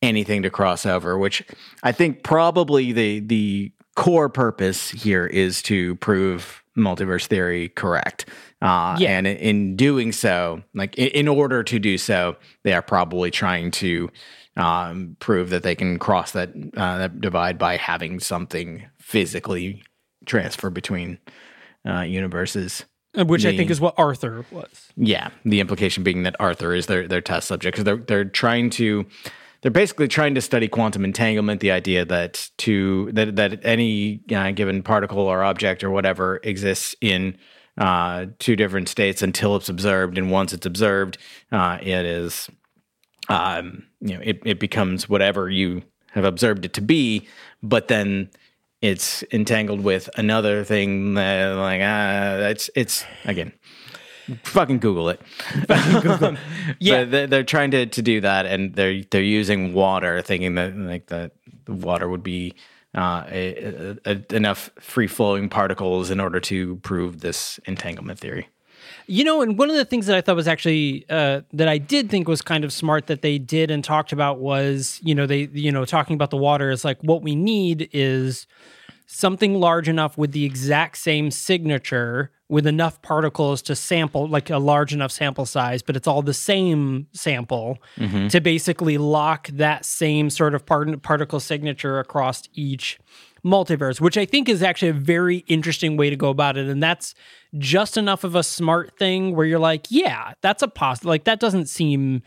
anything 0.01 0.43
to 0.43 0.49
cross 0.49 0.85
over. 0.85 1.17
Which 1.17 1.43
I 1.83 1.91
think 1.91 2.23
probably 2.23 2.91
the 2.91 3.19
the 3.21 3.71
core 3.95 4.29
purpose 4.29 4.89
here 4.89 5.25
is 5.25 5.61
to 5.63 5.95
prove 5.95 6.63
multiverse 6.77 7.27
theory 7.27 7.69
correct. 7.69 8.25
Uh, 8.61 8.95
Yeah. 8.99 9.17
And 9.17 9.27
in 9.27 9.75
doing 9.75 10.11
so, 10.11 10.63
like 10.73 10.97
in, 10.97 11.07
in 11.09 11.27
order 11.27 11.63
to 11.63 11.79
do 11.79 11.97
so, 11.97 12.35
they 12.63 12.73
are 12.73 12.81
probably 12.81 13.29
trying 13.29 13.69
to 13.71 14.09
um, 14.55 15.15
prove 15.19 15.49
that 15.49 15.63
they 15.63 15.75
can 15.75 15.99
cross 15.99 16.31
that 16.31 16.49
uh, 16.77 16.97
that 16.97 17.21
divide 17.21 17.57
by 17.57 17.77
having 17.77 18.19
something 18.19 18.85
physically 18.99 19.83
transfer 20.25 20.69
between 20.69 21.17
uh, 21.87 22.01
universes. 22.01 22.85
which 23.15 23.45
i 23.45 23.55
think 23.55 23.69
is 23.69 23.81
what 23.81 23.93
arthur 23.97 24.45
was 24.51 24.91
Yeah, 24.95 25.29
the 25.43 25.59
implication 25.59 26.03
being 26.03 26.23
that 26.23 26.35
Arthur 26.39 26.73
is 26.73 26.85
their 26.85 27.07
their 27.07 27.21
test 27.21 27.47
subject 27.47 27.75
because 27.75 27.83
they're 27.85 27.97
they're 27.97 28.25
trying 28.25 28.69
to 28.71 29.05
they're 29.61 29.71
basically 29.71 30.07
trying 30.07 30.35
to 30.35 30.41
study 30.41 30.67
quantum 30.67 31.05
entanglement. 31.05 31.61
The 31.61 31.71
idea 31.71 32.05
that 32.05 32.49
to 32.59 33.11
that 33.13 33.35
that 33.37 33.65
any 33.65 34.21
uh, 34.33 34.51
given 34.51 34.83
particle 34.83 35.19
or 35.19 35.43
object 35.43 35.83
or 35.83 35.89
whatever 35.89 36.39
exists 36.43 36.95
in 37.01 37.37
uh, 37.77 38.27
two 38.39 38.55
different 38.55 38.89
states 38.89 39.21
until 39.21 39.55
it's 39.55 39.69
observed, 39.69 40.17
and 40.17 40.29
once 40.29 40.53
it's 40.53 40.65
observed, 40.65 41.17
uh, 41.51 41.79
it 41.81 42.05
is 42.05 42.49
um, 43.29 43.83
you 44.01 44.15
know 44.15 44.21
it 44.23 44.41
it 44.45 44.59
becomes 44.59 45.07
whatever 45.09 45.49
you 45.49 45.83
have 46.11 46.25
observed 46.25 46.65
it 46.65 46.73
to 46.73 46.81
be, 46.81 47.27
but 47.61 47.87
then. 47.87 48.29
It's 48.81 49.23
entangled 49.31 49.79
with 49.81 50.09
another 50.17 50.65
thing 50.65 51.13
that, 51.13 51.53
like, 51.53 51.79
uh, 51.79 52.49
it's, 52.49 52.69
it's, 52.75 53.05
again, 53.23 53.53
fucking 54.43 54.79
Google 54.79 55.07
it. 55.07 55.21
Yeah. 56.79 57.05
They're, 57.05 57.27
they're 57.27 57.43
trying 57.45 57.71
to, 57.71 57.85
to 57.85 58.01
do 58.01 58.19
that, 58.19 58.45
and 58.45 58.73
they're 58.75 59.03
they're 59.09 59.21
using 59.21 59.73
water, 59.73 60.21
thinking 60.21 60.55
that 60.55 60.75
like 60.77 61.07
that 61.07 61.31
the 61.63 61.73
water 61.73 62.09
would 62.09 62.23
be 62.23 62.55
uh, 62.93 63.23
a, 63.29 63.95
a, 64.05 64.13
a- 64.29 64.35
enough 64.35 64.69
free 64.81 65.07
flowing 65.07 65.47
particles 65.47 66.09
in 66.11 66.19
order 66.19 66.41
to 66.41 66.75
prove 66.83 67.21
this 67.21 67.61
entanglement 67.65 68.19
theory. 68.19 68.49
You 69.07 69.23
know, 69.23 69.41
and 69.41 69.57
one 69.57 69.69
of 69.69 69.75
the 69.75 69.85
things 69.85 70.05
that 70.07 70.15
I 70.15 70.21
thought 70.21 70.35
was 70.35 70.47
actually 70.47 71.05
uh, 71.09 71.41
that 71.53 71.67
I 71.67 71.77
did 71.77 72.09
think 72.09 72.27
was 72.27 72.41
kind 72.41 72.63
of 72.63 72.71
smart 72.71 73.07
that 73.07 73.21
they 73.21 73.37
did 73.37 73.69
and 73.71 73.83
talked 73.83 74.11
about 74.11 74.39
was, 74.39 74.99
you 75.03 75.13
know, 75.13 75.25
they, 75.25 75.49
you 75.53 75.71
know, 75.71 75.85
talking 75.85 76.13
about 76.15 76.29
the 76.29 76.37
water 76.37 76.71
is 76.71 76.85
like 76.85 76.99
what 77.01 77.21
we 77.21 77.35
need 77.35 77.89
is 77.91 78.47
something 79.05 79.55
large 79.55 79.89
enough 79.89 80.17
with 80.17 80.31
the 80.31 80.45
exact 80.45 80.97
same 80.97 81.29
signature 81.29 82.31
with 82.49 82.65
enough 82.67 83.01
particles 83.01 83.61
to 83.61 83.75
sample 83.75 84.27
like 84.27 84.49
a 84.49 84.57
large 84.57 84.93
enough 84.93 85.11
sample 85.11 85.45
size 85.45 85.81
but 85.81 85.95
it's 85.95 86.07
all 86.07 86.21
the 86.21 86.33
same 86.33 87.07
sample 87.13 87.77
to 88.29 88.39
basically 88.39 88.97
lock 88.97 89.47
that 89.49 89.85
same 89.85 90.29
sort 90.29 90.55
of 90.55 90.65
part- 90.65 91.01
particle 91.01 91.39
signature 91.39 91.99
across 91.99 92.43
each 92.53 92.99
multiverse 93.45 93.99
which 93.99 94.17
i 94.17 94.25
think 94.25 94.47
is 94.47 94.63
actually 94.63 94.87
a 94.89 94.93
very 94.93 95.37
interesting 95.47 95.97
way 95.97 96.09
to 96.09 96.15
go 96.15 96.29
about 96.29 96.57
it 96.57 96.67
and 96.67 96.81
that's 96.81 97.13
just 97.57 97.97
enough 97.97 98.23
of 98.23 98.35
a 98.35 98.43
smart 98.43 98.97
thing 98.97 99.35
where 99.35 99.45
you're 99.45 99.59
like 99.59 99.85
yeah 99.89 100.33
that's 100.41 100.63
a 100.63 100.67
poss 100.67 101.03
like 101.03 101.25
that 101.25 101.39
doesn't 101.39 101.67
seem 101.67 102.21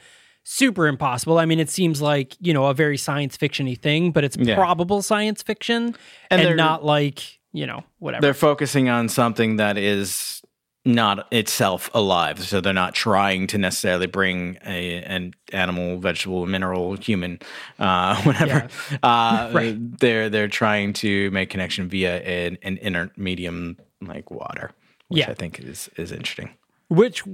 super 0.48 0.86
impossible. 0.86 1.38
I 1.40 1.44
mean, 1.44 1.58
it 1.58 1.68
seems 1.68 2.00
like, 2.00 2.36
you 2.38 2.54
know, 2.54 2.66
a 2.66 2.72
very 2.72 2.96
science 2.96 3.36
fictiony 3.36 3.76
thing, 3.76 4.12
but 4.12 4.22
it's 4.22 4.36
Yeah. 4.36 4.54
probable 4.54 5.02
science 5.02 5.42
fiction 5.42 5.96
And 6.30 6.40
and, 6.40 6.56
not 6.56 6.84
like, 6.84 7.40
you 7.52 7.66
know, 7.66 7.82
whatever. 7.98 8.20
They're 8.22 8.32
focusing 8.32 8.88
on 8.88 9.08
something 9.08 9.56
that 9.56 9.76
is 9.76 10.42
not 10.86 11.26
itself 11.32 11.90
alive, 11.92 12.38
so 12.42 12.60
they're 12.60 12.72
not 12.72 12.94
trying 12.94 13.46
to 13.48 13.58
necessarily 13.58 14.06
bring 14.06 14.56
a 14.64 15.02
an 15.02 15.34
animal, 15.52 15.98
vegetable, 15.98 16.46
mineral, 16.46 16.94
human, 16.96 17.40
uh, 17.78 18.22
whatever. 18.22 18.68
Uh, 19.02 19.50
Right. 19.54 19.76
They're 20.00 20.30
they're 20.30 20.48
trying 20.48 20.92
to 20.94 21.30
make 21.32 21.50
connection 21.50 21.88
via 21.88 22.18
an, 22.22 22.58
an 22.62 22.78
inert 22.78 23.18
medium 23.18 23.76
like 24.00 24.30
water, 24.30 24.70
which 25.08 25.20
Yeah. 25.20 25.30
I 25.30 25.34
think 25.34 25.58
is 25.60 25.90
is 25.96 26.12
interesting. 26.12 26.50
Which 26.88 27.24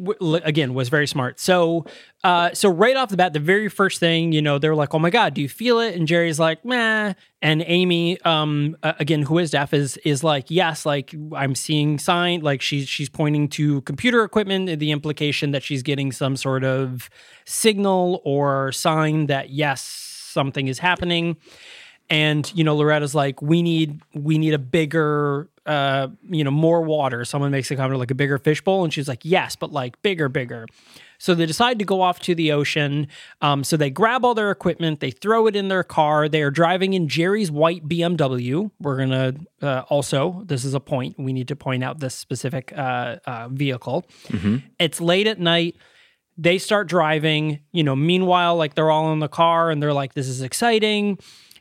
again 0.45 0.73
was 0.73 0.89
very 0.89 1.07
smart. 1.07 1.39
So, 1.39 1.85
uh, 2.25 2.53
so 2.55 2.71
right 2.71 2.97
off 2.97 3.11
the 3.11 3.17
bat, 3.17 3.33
the 3.35 3.41
very 3.41 3.69
first 3.69 4.01
thing, 4.01 4.33
you 4.33 4.41
know, 4.41 4.59
they're 4.59 4.75
like, 4.75 4.95
"Oh 4.95 4.99
my 4.99 5.11
god, 5.11 5.35
do 5.35 5.43
you 5.43 5.49
feel 5.49 5.79
it?" 5.79 5.95
And 5.95 6.09
Jerry's 6.09 6.39
like, 6.39 6.65
"Meh." 6.65 7.13
And 7.43 7.63
Amy, 7.67 8.21
um, 8.23 8.77
again, 8.83 9.23
who 9.23 9.39
is 9.39 9.51
deaf, 9.51 9.75
is 9.75 9.99
is 9.99 10.25
like, 10.25 10.51
"Yes, 10.51 10.87
like 10.87 11.15
I'm 11.35 11.55
seeing 11.55 11.99
sign, 11.99 12.41
like 12.41 12.63
she's 12.63 12.89
she's 12.89 13.11
pointing 13.11 13.49
to 13.51 13.83
computer 13.83 14.25
equipment, 14.25 14.79
the 14.79 14.91
implication 14.91 15.51
that 15.51 15.63
she's 15.63 15.83
getting 15.83 16.13
some 16.13 16.37
sort 16.37 16.65
of 16.65 17.11
signal 17.45 18.23
or 18.25 18.73
sign 18.73 19.27
that 19.27 19.51
yes, 19.51 19.83
something 19.83 20.69
is 20.69 20.79
happening." 20.79 21.37
and 22.11 22.53
you 22.55 22.65
know 22.65 22.75
loretta's 22.75 23.15
like 23.15 23.41
we 23.41 23.63
need 23.63 24.01
we 24.13 24.37
need 24.37 24.53
a 24.53 24.59
bigger 24.59 25.49
uh 25.67 26.09
you 26.29 26.45
know 26.45 26.51
more 26.51 26.83
water. 26.83 27.25
Someone 27.25 27.51
makes 27.51 27.71
a 27.71 27.77
comment 27.77 27.99
like 27.99 28.11
a 28.11 28.15
bigger 28.15 28.39
fishbowl 28.39 28.85
and 28.85 28.93
she's 28.93 29.09
like 29.09 29.21
yes 29.25 29.57
but 29.57 29.73
like 29.73 30.01
bigger 30.03 30.29
bigger. 30.29 30.67
So 31.19 31.37
they 31.37 31.47
decide 31.47 31.79
to 31.79 31.85
go 31.85 32.01
off 32.01 32.19
to 32.21 32.35
the 32.35 32.51
ocean. 32.51 33.07
Um, 33.41 33.63
so 33.63 33.77
they 33.77 33.91
grab 33.91 34.25
all 34.25 34.35
their 34.35 34.51
equipment. 34.51 34.99
They 34.99 35.13
throw 35.13 35.47
it 35.47 35.55
in 35.55 35.69
their 35.69 35.85
car. 35.85 36.29
They 36.29 36.43
are 36.43 36.51
driving 36.51 36.95
in 36.95 37.07
jerry's 37.09 37.51
white 37.51 37.89
bmw 37.89 38.71
we're 38.81 38.97
gonna 38.97 39.35
uh, 39.61 39.83
also 39.89 40.43
this 40.47 40.65
is 40.65 40.75
a 40.75 40.81
point. 40.81 41.17
We 41.19 41.33
need 41.33 41.49
to 41.49 41.57
point 41.57 41.85
out 41.85 42.01
this 42.01 42.15
specific 42.15 42.73
uh, 42.77 43.17
uh, 43.25 43.49
vehicle. 43.51 44.05
It's 44.79 45.01
late 45.01 45.27
at 45.29 45.39
night. 45.39 45.77
They 46.39 46.59
start 46.59 46.89
driving. 46.89 47.61
You 47.73 47.85
know 47.85 47.95
meanwhile 47.95 48.57
like 48.57 48.75
they're 48.75 48.91
all 48.91 49.13
in 49.13 49.21
the 49.21 49.29
car 49.29 49.71
and 49.71 49.81
they're 49.81 49.93
like 49.93 50.15
this 50.15 50.27
is 50.27 50.43
exciting 50.43 51.19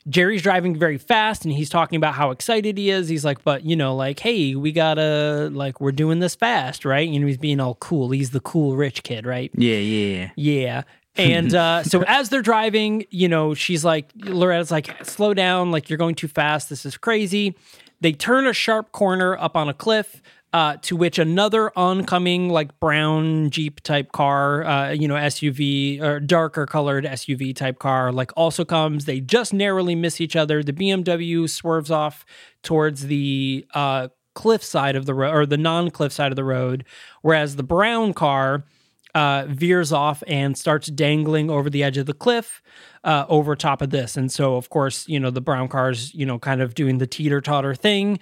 jerry's 0.09 0.41
driving 0.41 0.75
very 0.75 0.97
fast 0.97 1.45
and 1.45 1.53
he's 1.53 1.69
talking 1.69 1.97
about 1.97 2.13
how 2.15 2.31
excited 2.31 2.77
he 2.77 2.89
is 2.89 3.07
he's 3.07 3.23
like 3.23 3.43
but 3.43 3.63
you 3.63 3.75
know 3.75 3.95
like 3.95 4.19
hey 4.19 4.55
we 4.55 4.71
gotta 4.71 5.49
like 5.53 5.79
we're 5.79 5.91
doing 5.91 6.19
this 6.19 6.33
fast 6.35 6.85
right 6.85 7.07
you 7.07 7.19
know 7.19 7.27
he's 7.27 7.37
being 7.37 7.59
all 7.59 7.75
cool 7.75 8.09
he's 8.09 8.31
the 8.31 8.39
cool 8.39 8.75
rich 8.75 9.03
kid 9.03 9.25
right 9.25 9.51
Yeah, 9.55 9.77
yeah. 9.77 10.29
yeah. 10.35 10.83
And 11.17 11.53
uh, 11.53 11.83
so 11.91 12.03
as 12.07 12.29
they're 12.29 12.41
driving, 12.41 13.05
you 13.09 13.27
know, 13.27 13.53
she's 13.53 13.83
like, 13.83 14.07
Loretta's 14.15 14.71
like, 14.71 15.05
slow 15.05 15.33
down, 15.33 15.69
like 15.69 15.89
you're 15.89 15.97
going 15.97 16.15
too 16.15 16.29
fast. 16.29 16.69
This 16.69 16.85
is 16.85 16.95
crazy. 16.95 17.53
They 17.99 18.13
turn 18.13 18.47
a 18.47 18.53
sharp 18.53 18.91
corner 18.93 19.37
up 19.37 19.57
on 19.57 19.67
a 19.67 19.73
cliff. 19.73 20.21
Uh, 20.53 20.75
to 20.81 20.97
which 20.97 21.17
another 21.17 21.71
oncoming, 21.77 22.49
like 22.49 22.77
brown 22.81 23.49
Jeep 23.51 23.79
type 23.83 24.11
car, 24.11 24.65
uh, 24.65 24.91
you 24.91 25.07
know, 25.07 25.15
SUV 25.15 26.01
or 26.01 26.19
darker 26.19 26.65
colored 26.65 27.05
SUV 27.05 27.55
type 27.55 27.79
car, 27.79 28.11
like 28.11 28.31
also 28.35 28.65
comes. 28.65 29.05
They 29.05 29.21
just 29.21 29.53
narrowly 29.53 29.95
miss 29.95 30.19
each 30.19 30.35
other. 30.35 30.61
The 30.61 30.73
BMW 30.73 31.49
swerves 31.49 31.89
off 31.89 32.25
towards 32.63 33.07
the 33.07 33.65
uh, 33.73 34.09
cliff 34.35 34.61
side 34.61 34.97
of 34.97 35.05
the 35.05 35.13
road 35.13 35.33
or 35.33 35.45
the 35.45 35.57
non 35.57 35.89
cliff 35.89 36.11
side 36.11 36.33
of 36.33 36.35
the 36.35 36.43
road, 36.43 36.83
whereas 37.21 37.55
the 37.55 37.63
brown 37.63 38.13
car 38.13 38.65
uh, 39.13 39.45
veers 39.47 39.91
off 39.91 40.23
and 40.27 40.57
starts 40.57 40.87
dangling 40.87 41.49
over 41.49 41.69
the 41.69 41.83
edge 41.83 41.97
of 41.97 42.05
the 42.05 42.13
cliff 42.13 42.61
uh, 43.03 43.25
over 43.27 43.55
top 43.55 43.81
of 43.81 43.89
this. 43.89 44.15
And 44.15 44.31
so, 44.31 44.55
of 44.55 44.69
course, 44.69 45.07
you 45.07 45.19
know, 45.19 45.29
the 45.29 45.41
brown 45.41 45.67
car's, 45.67 46.13
you 46.13 46.25
know, 46.25 46.39
kind 46.39 46.61
of 46.61 46.75
doing 46.75 46.97
the 46.97 47.07
teeter 47.07 47.41
totter 47.41 47.75
thing. 47.75 48.19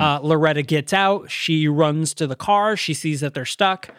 Uh, 0.00 0.20
Loretta 0.20 0.62
gets 0.62 0.92
out. 0.92 1.30
She 1.30 1.66
runs 1.68 2.14
to 2.14 2.26
the 2.26 2.36
car. 2.36 2.76
She 2.76 2.94
sees 2.94 3.20
that 3.20 3.34
they're 3.34 3.44
stuck. 3.44 3.90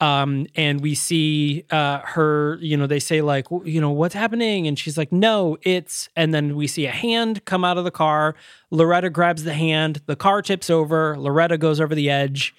Um, 0.00 0.46
and 0.56 0.80
we 0.80 0.96
see 0.96 1.64
uh, 1.70 2.00
her, 2.00 2.58
you 2.60 2.76
know, 2.76 2.86
they 2.88 2.98
say, 2.98 3.22
like, 3.22 3.46
you 3.64 3.80
know, 3.80 3.90
what's 3.90 4.14
happening? 4.14 4.66
And 4.66 4.76
she's 4.76 4.98
like, 4.98 5.12
no, 5.12 5.56
it's, 5.62 6.08
and 6.16 6.34
then 6.34 6.56
we 6.56 6.66
see 6.66 6.86
a 6.86 6.90
hand 6.90 7.44
come 7.44 7.64
out 7.64 7.78
of 7.78 7.84
the 7.84 7.92
car. 7.92 8.34
Loretta 8.70 9.08
grabs 9.08 9.44
the 9.44 9.54
hand. 9.54 10.02
The 10.06 10.16
car 10.16 10.42
tips 10.42 10.68
over. 10.68 11.16
Loretta 11.16 11.56
goes 11.56 11.80
over 11.80 11.94
the 11.94 12.10
edge. 12.10 12.54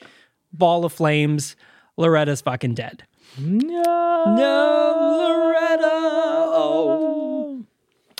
Ball 0.53 0.85
of 0.85 0.93
flames. 0.93 1.57
Loretta's 1.97 2.41
fucking 2.41 2.75
dead. 2.75 3.03
No, 3.37 4.23
No, 4.37 5.17
Loretta. 5.19 5.89
Oh. 6.57 7.65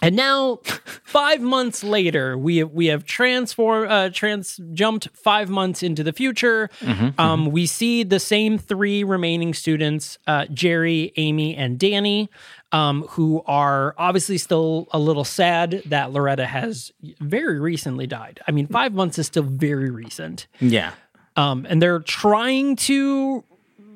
And 0.01 0.15
now, 0.15 0.58
five 1.04 1.41
months 1.41 1.84
later, 1.84 2.38
we 2.38 2.58
have, 2.58 2.71
we 2.71 2.88
have 2.88 3.06
transform 3.06 3.89
uh, 3.89 4.10
trans 4.10 4.60
jumped 4.73 5.08
five 5.15 5.49
months 5.49 5.82
into 5.82 6.04
the 6.04 6.13
future. 6.13 6.69
Um, 7.17 7.47
we 7.47 7.65
see 7.65 8.04
the 8.04 8.19
same 8.19 8.60
three 8.60 9.04
remaining 9.04 9.54
students: 9.56 10.19
uh, 10.28 10.45
Jerry, 10.54 11.12
Amy, 11.15 11.56
and 11.56 11.80
Danny, 11.80 12.30
um, 12.71 13.04
who 13.12 13.41
are 13.47 13.95
obviously 13.97 14.38
still 14.38 14.88
a 14.91 14.99
little 14.99 15.23
sad 15.23 15.82
that 15.88 16.12
Loretta 16.12 16.45
has 16.45 16.91
very 17.19 17.60
recently 17.60 18.06
died. 18.06 18.41
I 18.47 18.51
mean, 18.51 18.67
five 18.67 18.93
months 18.93 19.17
is 19.17 19.25
still 19.28 19.43
very 19.43 19.89
recent 19.89 20.45
Yeah. 20.60 20.91
um, 21.36 21.65
and 21.67 21.82
they're 21.82 21.99
trying 22.01 22.75
to 22.75 23.43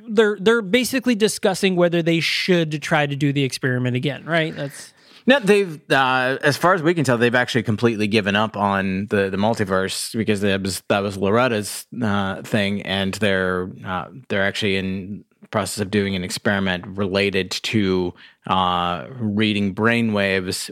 they're 0.09 0.37
they're 0.39 0.61
basically 0.61 1.15
discussing 1.15 1.75
whether 1.75 2.01
they 2.01 2.19
should 2.19 2.81
try 2.81 3.05
to 3.05 3.15
do 3.15 3.33
the 3.33 3.43
experiment 3.43 3.95
again 3.95 4.25
right? 4.25 4.55
That's 4.55 4.93
No, 5.25 5.39
they've, 5.39 5.79
uh, 5.91 6.37
as 6.41 6.57
far 6.57 6.73
as 6.73 6.81
we 6.81 6.93
can 6.93 7.03
tell, 7.03 7.17
they've 7.17 7.35
actually 7.35 7.63
completely 7.63 8.07
given 8.07 8.35
up 8.35 8.57
on 8.57 9.07
the, 9.07 9.29
the 9.29 9.37
multiverse 9.37 10.17
because 10.17 10.41
that 10.41 10.61
was 10.61 10.81
that 10.87 10.99
was 10.99 11.17
Loretta's 11.17 11.85
uh, 12.01 12.41
thing, 12.41 12.81
and 12.83 13.13
they're 13.15 13.69
uh, 13.85 14.07
they're 14.29 14.43
actually 14.43 14.77
in 14.77 15.25
process 15.51 15.81
of 15.81 15.91
doing 15.91 16.15
an 16.15 16.23
experiment 16.23 16.85
related 16.87 17.51
to 17.51 18.13
uh, 18.47 19.07
reading 19.19 19.73
brainwaves 19.73 20.69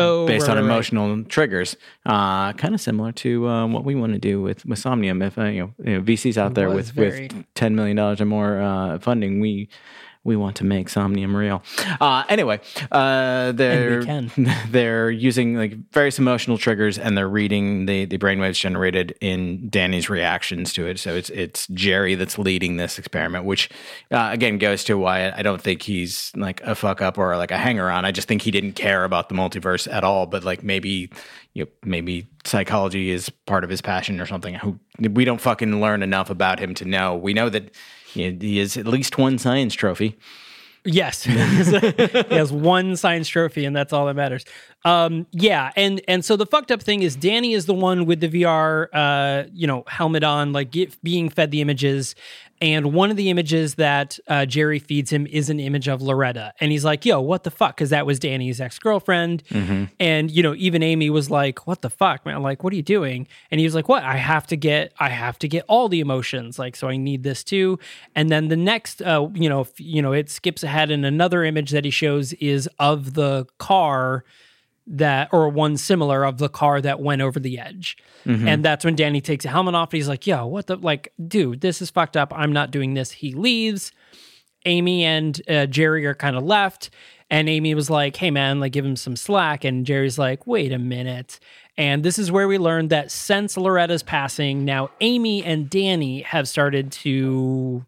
Oh, 0.00 0.26
based 0.26 0.48
right, 0.48 0.56
on 0.56 0.56
right, 0.56 0.62
right. 0.68 0.72
emotional 0.74 1.24
triggers, 1.24 1.76
uh, 2.06 2.52
kind 2.54 2.74
of 2.74 2.80
similar 2.80 3.12
to 3.12 3.46
uh, 3.48 3.66
what 3.66 3.84
we 3.84 3.94
want 3.94 4.12
to 4.14 4.18
do 4.18 4.40
with 4.42 4.64
with 4.66 4.78
Somnium. 4.78 5.22
If 5.22 5.38
uh, 5.38 5.44
you, 5.44 5.60
know, 5.60 5.74
you 5.84 5.94
know 5.98 6.02
VCs 6.02 6.36
out 6.36 6.54
there 6.54 6.70
with 6.70 6.90
very- 6.92 7.28
with 7.32 7.44
ten 7.54 7.74
million 7.76 7.96
dollars 7.96 8.20
or 8.20 8.26
more 8.26 8.60
uh, 8.60 8.98
funding, 8.98 9.40
we 9.40 9.68
we 10.22 10.36
want 10.36 10.56
to 10.56 10.64
make 10.64 10.90
Somnium 10.90 11.34
real. 11.34 11.62
Uh, 12.00 12.24
anyway, 12.28 12.60
uh, 12.92 13.52
they're 13.52 14.04
they're 14.68 15.10
using 15.10 15.56
like 15.56 15.74
various 15.92 16.18
emotional 16.18 16.58
triggers, 16.58 16.98
and 16.98 17.16
they're 17.16 17.28
reading 17.28 17.86
the 17.86 18.04
the 18.04 18.18
brainwaves 18.18 18.58
generated 18.58 19.16
in 19.20 19.70
Danny's 19.70 20.10
reactions 20.10 20.72
to 20.74 20.86
it. 20.86 20.98
So 20.98 21.14
it's 21.14 21.30
it's 21.30 21.66
Jerry 21.68 22.16
that's 22.16 22.38
leading 22.38 22.76
this 22.76 22.98
experiment, 22.98 23.46
which 23.46 23.70
uh, 24.10 24.28
again 24.32 24.58
goes 24.58 24.84
to 24.84 24.98
why 24.98 25.30
I 25.30 25.42
don't 25.42 25.62
think 25.62 25.82
he's 25.82 26.32
like 26.36 26.60
a 26.62 26.74
fuck 26.74 27.00
up 27.00 27.16
or 27.16 27.36
like 27.38 27.50
a 27.50 27.58
hanger 27.58 27.88
on. 27.88 28.04
I 28.04 28.12
just 28.12 28.28
think 28.28 28.42
he 28.42 28.50
didn't 28.50 28.72
care 28.72 29.04
about 29.04 29.30
the 29.30 29.34
multiverse 29.34 29.90
at 29.90 30.04
all. 30.04 30.26
But 30.26 30.44
like 30.44 30.62
maybe 30.62 31.10
you 31.54 31.64
know, 31.64 31.70
maybe 31.82 32.28
psychology 32.44 33.10
is 33.10 33.30
part 33.46 33.64
of 33.64 33.70
his 33.70 33.80
passion 33.80 34.20
or 34.20 34.26
something. 34.26 34.54
Who 34.54 34.78
we 34.98 35.24
don't 35.24 35.40
fucking 35.40 35.80
learn 35.80 36.02
enough 36.02 36.28
about 36.28 36.60
him 36.60 36.74
to 36.74 36.84
know. 36.84 37.16
We 37.16 37.32
know 37.32 37.48
that 37.48 37.74
he 38.14 38.58
has 38.58 38.76
at 38.76 38.86
least 38.86 39.18
one 39.18 39.38
science 39.38 39.74
trophy. 39.74 40.16
yes 40.84 41.22
he 41.24 41.32
has 41.34 42.50
one 42.52 42.96
science 42.96 43.28
trophy 43.28 43.64
and 43.66 43.76
that's 43.76 43.92
all 43.92 44.06
that 44.06 44.14
matters 44.14 44.44
um 44.86 45.26
yeah 45.32 45.72
and 45.76 46.00
and 46.08 46.24
so 46.24 46.36
the 46.36 46.46
fucked 46.46 46.70
up 46.70 46.82
thing 46.82 47.02
is 47.02 47.14
danny 47.16 47.52
is 47.52 47.66
the 47.66 47.74
one 47.74 48.06
with 48.06 48.20
the 48.20 48.28
vr 48.30 48.86
uh 48.94 49.44
you 49.52 49.66
know 49.66 49.84
helmet 49.88 50.24
on 50.24 50.52
like 50.54 50.70
get, 50.70 51.02
being 51.02 51.28
fed 51.28 51.50
the 51.50 51.60
images 51.60 52.14
and 52.60 52.92
one 52.92 53.10
of 53.10 53.16
the 53.16 53.30
images 53.30 53.76
that 53.76 54.18
uh, 54.28 54.44
Jerry 54.44 54.78
feeds 54.78 55.10
him 55.10 55.26
is 55.26 55.48
an 55.48 55.58
image 55.58 55.88
of 55.88 56.02
Loretta, 56.02 56.52
and 56.60 56.70
he's 56.70 56.84
like, 56.84 57.06
"Yo, 57.06 57.20
what 57.20 57.44
the 57.44 57.50
fuck?" 57.50 57.76
Because 57.76 57.90
that 57.90 58.04
was 58.06 58.18
Danny's 58.18 58.60
ex 58.60 58.78
girlfriend, 58.78 59.42
and 59.98 60.30
you 60.30 60.42
know, 60.42 60.54
even 60.56 60.82
Amy 60.82 61.08
was 61.10 61.30
like, 61.30 61.66
"What 61.66 61.80
the 61.82 61.90
fuck, 61.90 62.26
man? 62.26 62.42
Like, 62.42 62.62
what 62.62 62.72
are 62.72 62.76
you 62.76 62.82
doing?" 62.82 63.26
And 63.50 63.58
he 63.60 63.64
was 63.66 63.74
like, 63.74 63.88
"What? 63.88 64.02
I 64.02 64.16
have 64.16 64.46
to 64.48 64.56
get, 64.56 64.92
I 64.98 65.08
have 65.08 65.38
to 65.40 65.48
get 65.48 65.64
all 65.68 65.88
the 65.88 66.00
emotions, 66.00 66.58
like, 66.58 66.76
so 66.76 66.88
I 66.88 66.96
need 66.96 67.22
this 67.22 67.42
too." 67.44 67.78
And 68.14 68.30
then 68.30 68.48
the 68.48 68.56
next, 68.56 69.00
uh, 69.02 69.28
you 69.34 69.48
know, 69.48 69.62
f- 69.62 69.80
you 69.80 70.02
know, 70.02 70.12
it 70.12 70.28
skips 70.28 70.62
ahead, 70.62 70.90
and 70.90 71.06
another 71.06 71.44
image 71.44 71.70
that 71.70 71.84
he 71.84 71.90
shows 71.90 72.32
is 72.34 72.68
of 72.78 73.14
the 73.14 73.46
car 73.58 74.24
that 74.92 75.28
or 75.32 75.48
one 75.48 75.76
similar 75.76 76.24
of 76.24 76.38
the 76.38 76.48
car 76.48 76.80
that 76.80 77.00
went 77.00 77.22
over 77.22 77.38
the 77.38 77.58
edge. 77.58 77.96
And 78.48 78.64
that's 78.64 78.84
when 78.84 78.96
Danny 78.96 79.20
takes 79.20 79.44
a 79.44 79.48
helmet 79.48 79.74
off 79.74 79.92
and 79.92 79.98
he's 79.98 80.08
like, 80.08 80.26
yo, 80.26 80.46
what 80.46 80.66
the 80.66 80.76
like, 80.76 81.12
dude, 81.26 81.60
this 81.60 81.80
is 81.80 81.90
fucked 81.90 82.16
up. 82.16 82.32
I'm 82.34 82.52
not 82.52 82.70
doing 82.70 82.94
this. 82.94 83.12
He 83.12 83.32
leaves. 83.32 83.92
Amy 84.66 85.04
and 85.04 85.40
uh, 85.48 85.66
Jerry 85.66 86.04
are 86.06 86.14
kind 86.14 86.36
of 86.36 86.42
left. 86.42 86.90
And 87.30 87.48
Amy 87.48 87.74
was 87.74 87.88
like, 87.88 88.16
hey, 88.16 88.30
man, 88.32 88.58
like, 88.58 88.72
give 88.72 88.84
him 88.84 88.96
some 88.96 89.14
slack. 89.14 89.64
And 89.64 89.86
Jerry's 89.86 90.18
like, 90.18 90.46
wait 90.46 90.72
a 90.72 90.78
minute. 90.78 91.38
And 91.78 92.02
this 92.02 92.18
is 92.18 92.32
where 92.32 92.48
we 92.48 92.58
learned 92.58 92.90
that 92.90 93.12
since 93.12 93.56
Loretta's 93.56 94.02
passing, 94.02 94.64
now 94.64 94.90
Amy 95.00 95.44
and 95.44 95.70
Danny 95.70 96.22
have 96.22 96.48
started 96.48 96.90
to 96.92 97.86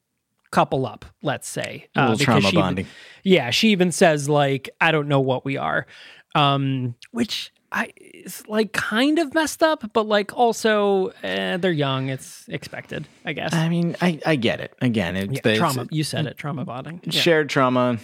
couple 0.53 0.87
up, 0.87 1.05
let's 1.23 1.49
say. 1.49 1.89
A 1.97 2.03
little 2.03 2.17
because 2.19 2.25
trauma 2.25 2.49
she 2.51 2.57
bonding. 2.57 2.87
yeah, 3.25 3.51
she 3.51 3.71
even 3.71 3.91
says, 3.91 4.29
like, 4.29 4.71
I 4.81 4.93
don't 4.93 5.09
know 5.09 5.21
what 5.21 5.45
we 5.45 5.57
are. 5.57 5.87
Um, 6.35 6.95
which 7.11 7.53
I 7.71 7.93
is 7.97 8.47
like 8.49 8.73
kind 8.73 9.19
of 9.19 9.35
messed 9.35 9.63
up, 9.63 9.93
but 9.93 10.07
like 10.07 10.35
also 10.37 11.09
eh, 11.23 11.57
they're 11.57 11.71
young. 11.73 12.09
It's 12.09 12.47
expected, 12.49 13.07
I 13.25 13.33
guess. 13.33 13.53
I 13.55 13.69
mean, 13.69 13.97
I, 14.01 14.19
I 14.25 14.37
get 14.37 14.61
it. 14.61 14.75
Again, 14.81 15.17
it's, 15.17 15.33
Yeah, 15.35 15.41
the- 15.43 15.57
trauma. 15.57 15.87
You 15.91 16.05
said 16.05 16.27
it. 16.27 16.37
Trauma 16.37 16.65
bonding. 16.65 17.01
Yeah. 17.05 17.21
shared 17.21 17.49
trauma 17.49 17.99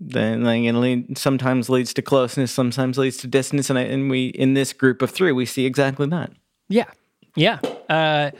then 0.00 0.42
like 0.42 0.62
it 0.62 0.72
lead, 0.74 1.16
sometimes 1.16 1.70
leads 1.70 1.94
to 1.94 2.02
closeness 2.02 2.50
sometimes 2.50 2.98
leads 2.98 3.16
to 3.18 3.26
distance 3.26 3.70
and, 3.70 3.78
I, 3.78 3.82
and 3.82 4.10
we 4.10 4.26
in 4.26 4.52
this 4.54 4.72
group 4.72 5.00
of 5.00 5.10
three 5.10 5.32
we 5.32 5.46
see 5.46 5.64
exactly 5.66 6.06
that 6.08 6.32
Yeah. 6.68 6.90
Yeah. 7.36 7.60
Uh, 7.88 8.30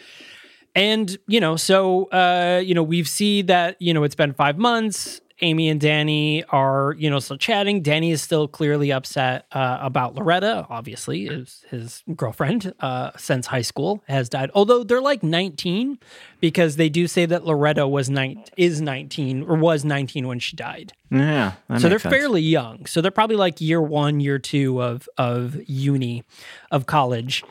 and, 0.74 1.16
you 1.28 1.38
know, 1.40 1.54
so, 1.56 2.06
uh, 2.06 2.60
you 2.64 2.74
know, 2.74 2.82
we've 2.82 3.08
seen 3.08 3.46
that, 3.46 3.80
you 3.80 3.94
know, 3.94 4.02
it's 4.02 4.16
been 4.16 4.34
five 4.34 4.58
months. 4.58 5.20
Amy 5.40 5.68
and 5.68 5.80
Danny 5.80 6.44
are, 6.44 6.94
you 6.96 7.10
know, 7.10 7.18
still 7.18 7.36
chatting. 7.36 7.82
Danny 7.82 8.12
is 8.12 8.22
still 8.22 8.46
clearly 8.46 8.92
upset 8.92 9.46
uh, 9.52 9.78
about 9.80 10.14
Loretta, 10.14 10.64
obviously, 10.70 11.26
is 11.26 11.64
his 11.70 12.02
girlfriend 12.14 12.72
uh, 12.80 13.10
since 13.16 13.48
high 13.48 13.62
school 13.62 14.02
has 14.06 14.28
died. 14.28 14.50
Although 14.54 14.84
they're 14.84 15.00
like 15.00 15.24
19 15.24 15.98
because 16.40 16.76
they 16.76 16.88
do 16.88 17.08
say 17.08 17.26
that 17.26 17.44
Loretta 17.44 17.88
was 17.88 18.08
nine, 18.08 18.44
is 18.56 18.80
19 18.80 19.42
or 19.42 19.56
was 19.56 19.84
19 19.84 20.28
when 20.28 20.38
she 20.38 20.54
died. 20.54 20.92
yeah 21.10 21.52
So 21.78 21.88
they're 21.88 21.98
sense. 21.98 22.14
fairly 22.14 22.42
young. 22.42 22.86
So 22.86 23.00
they're 23.00 23.10
probably 23.10 23.36
like 23.36 23.60
year 23.60 23.82
one, 23.82 24.20
year 24.20 24.38
two 24.38 24.80
of 24.80 25.08
of 25.18 25.56
uni, 25.68 26.22
of 26.70 26.86
college. 26.86 27.42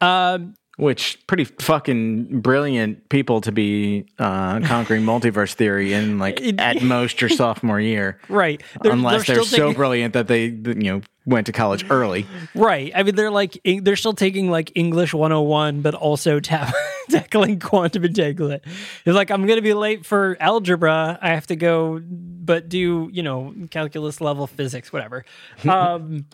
Um, 0.00 0.54
which 0.80 1.18
pretty 1.26 1.44
fucking 1.44 2.40
brilliant 2.40 3.08
people 3.08 3.40
to 3.42 3.52
be 3.52 4.06
uh, 4.18 4.60
conquering 4.60 5.02
multiverse 5.04 5.52
theory 5.52 5.92
in 5.92 6.18
like 6.18 6.40
at 6.58 6.82
most 6.82 7.20
your 7.20 7.30
sophomore 7.30 7.80
year 7.80 8.18
right. 8.28 8.62
unless 8.84 9.26
they're, 9.26 9.36
still 9.36 9.44
so 9.44 9.56
taking- 9.56 9.74
brilliant 9.74 10.14
that 10.14 10.26
they 10.26 10.46
you 10.46 10.74
know 10.74 11.02
went 11.26 11.46
to 11.46 11.52
college 11.52 11.84
early 11.90 12.26
right. 12.54 12.90
I 12.94 13.02
mean, 13.02 13.14
they're 13.14 13.30
like 13.30 13.60
they're 13.64 13.94
still 13.94 14.14
taking 14.14 14.50
like 14.50 14.72
English 14.74 15.12
101, 15.12 15.82
but 15.82 15.94
also 15.94 16.40
ta- 16.40 16.72
tackling 17.10 17.60
quantum 17.60 18.04
entanglement. 18.04 18.62
It's 19.04 19.14
like 19.14 19.30
I'm 19.30 19.46
gonna 19.46 19.60
be 19.62 19.74
late 19.74 20.06
for 20.06 20.36
algebra. 20.40 21.18
I 21.20 21.28
have 21.28 21.46
to 21.48 21.56
go, 21.56 22.00
but 22.02 22.68
do 22.68 23.10
you 23.12 23.22
know 23.22 23.54
calculus 23.70 24.20
level 24.20 24.46
physics, 24.46 24.92
whatever. 24.92 25.24
Um, 25.68 26.24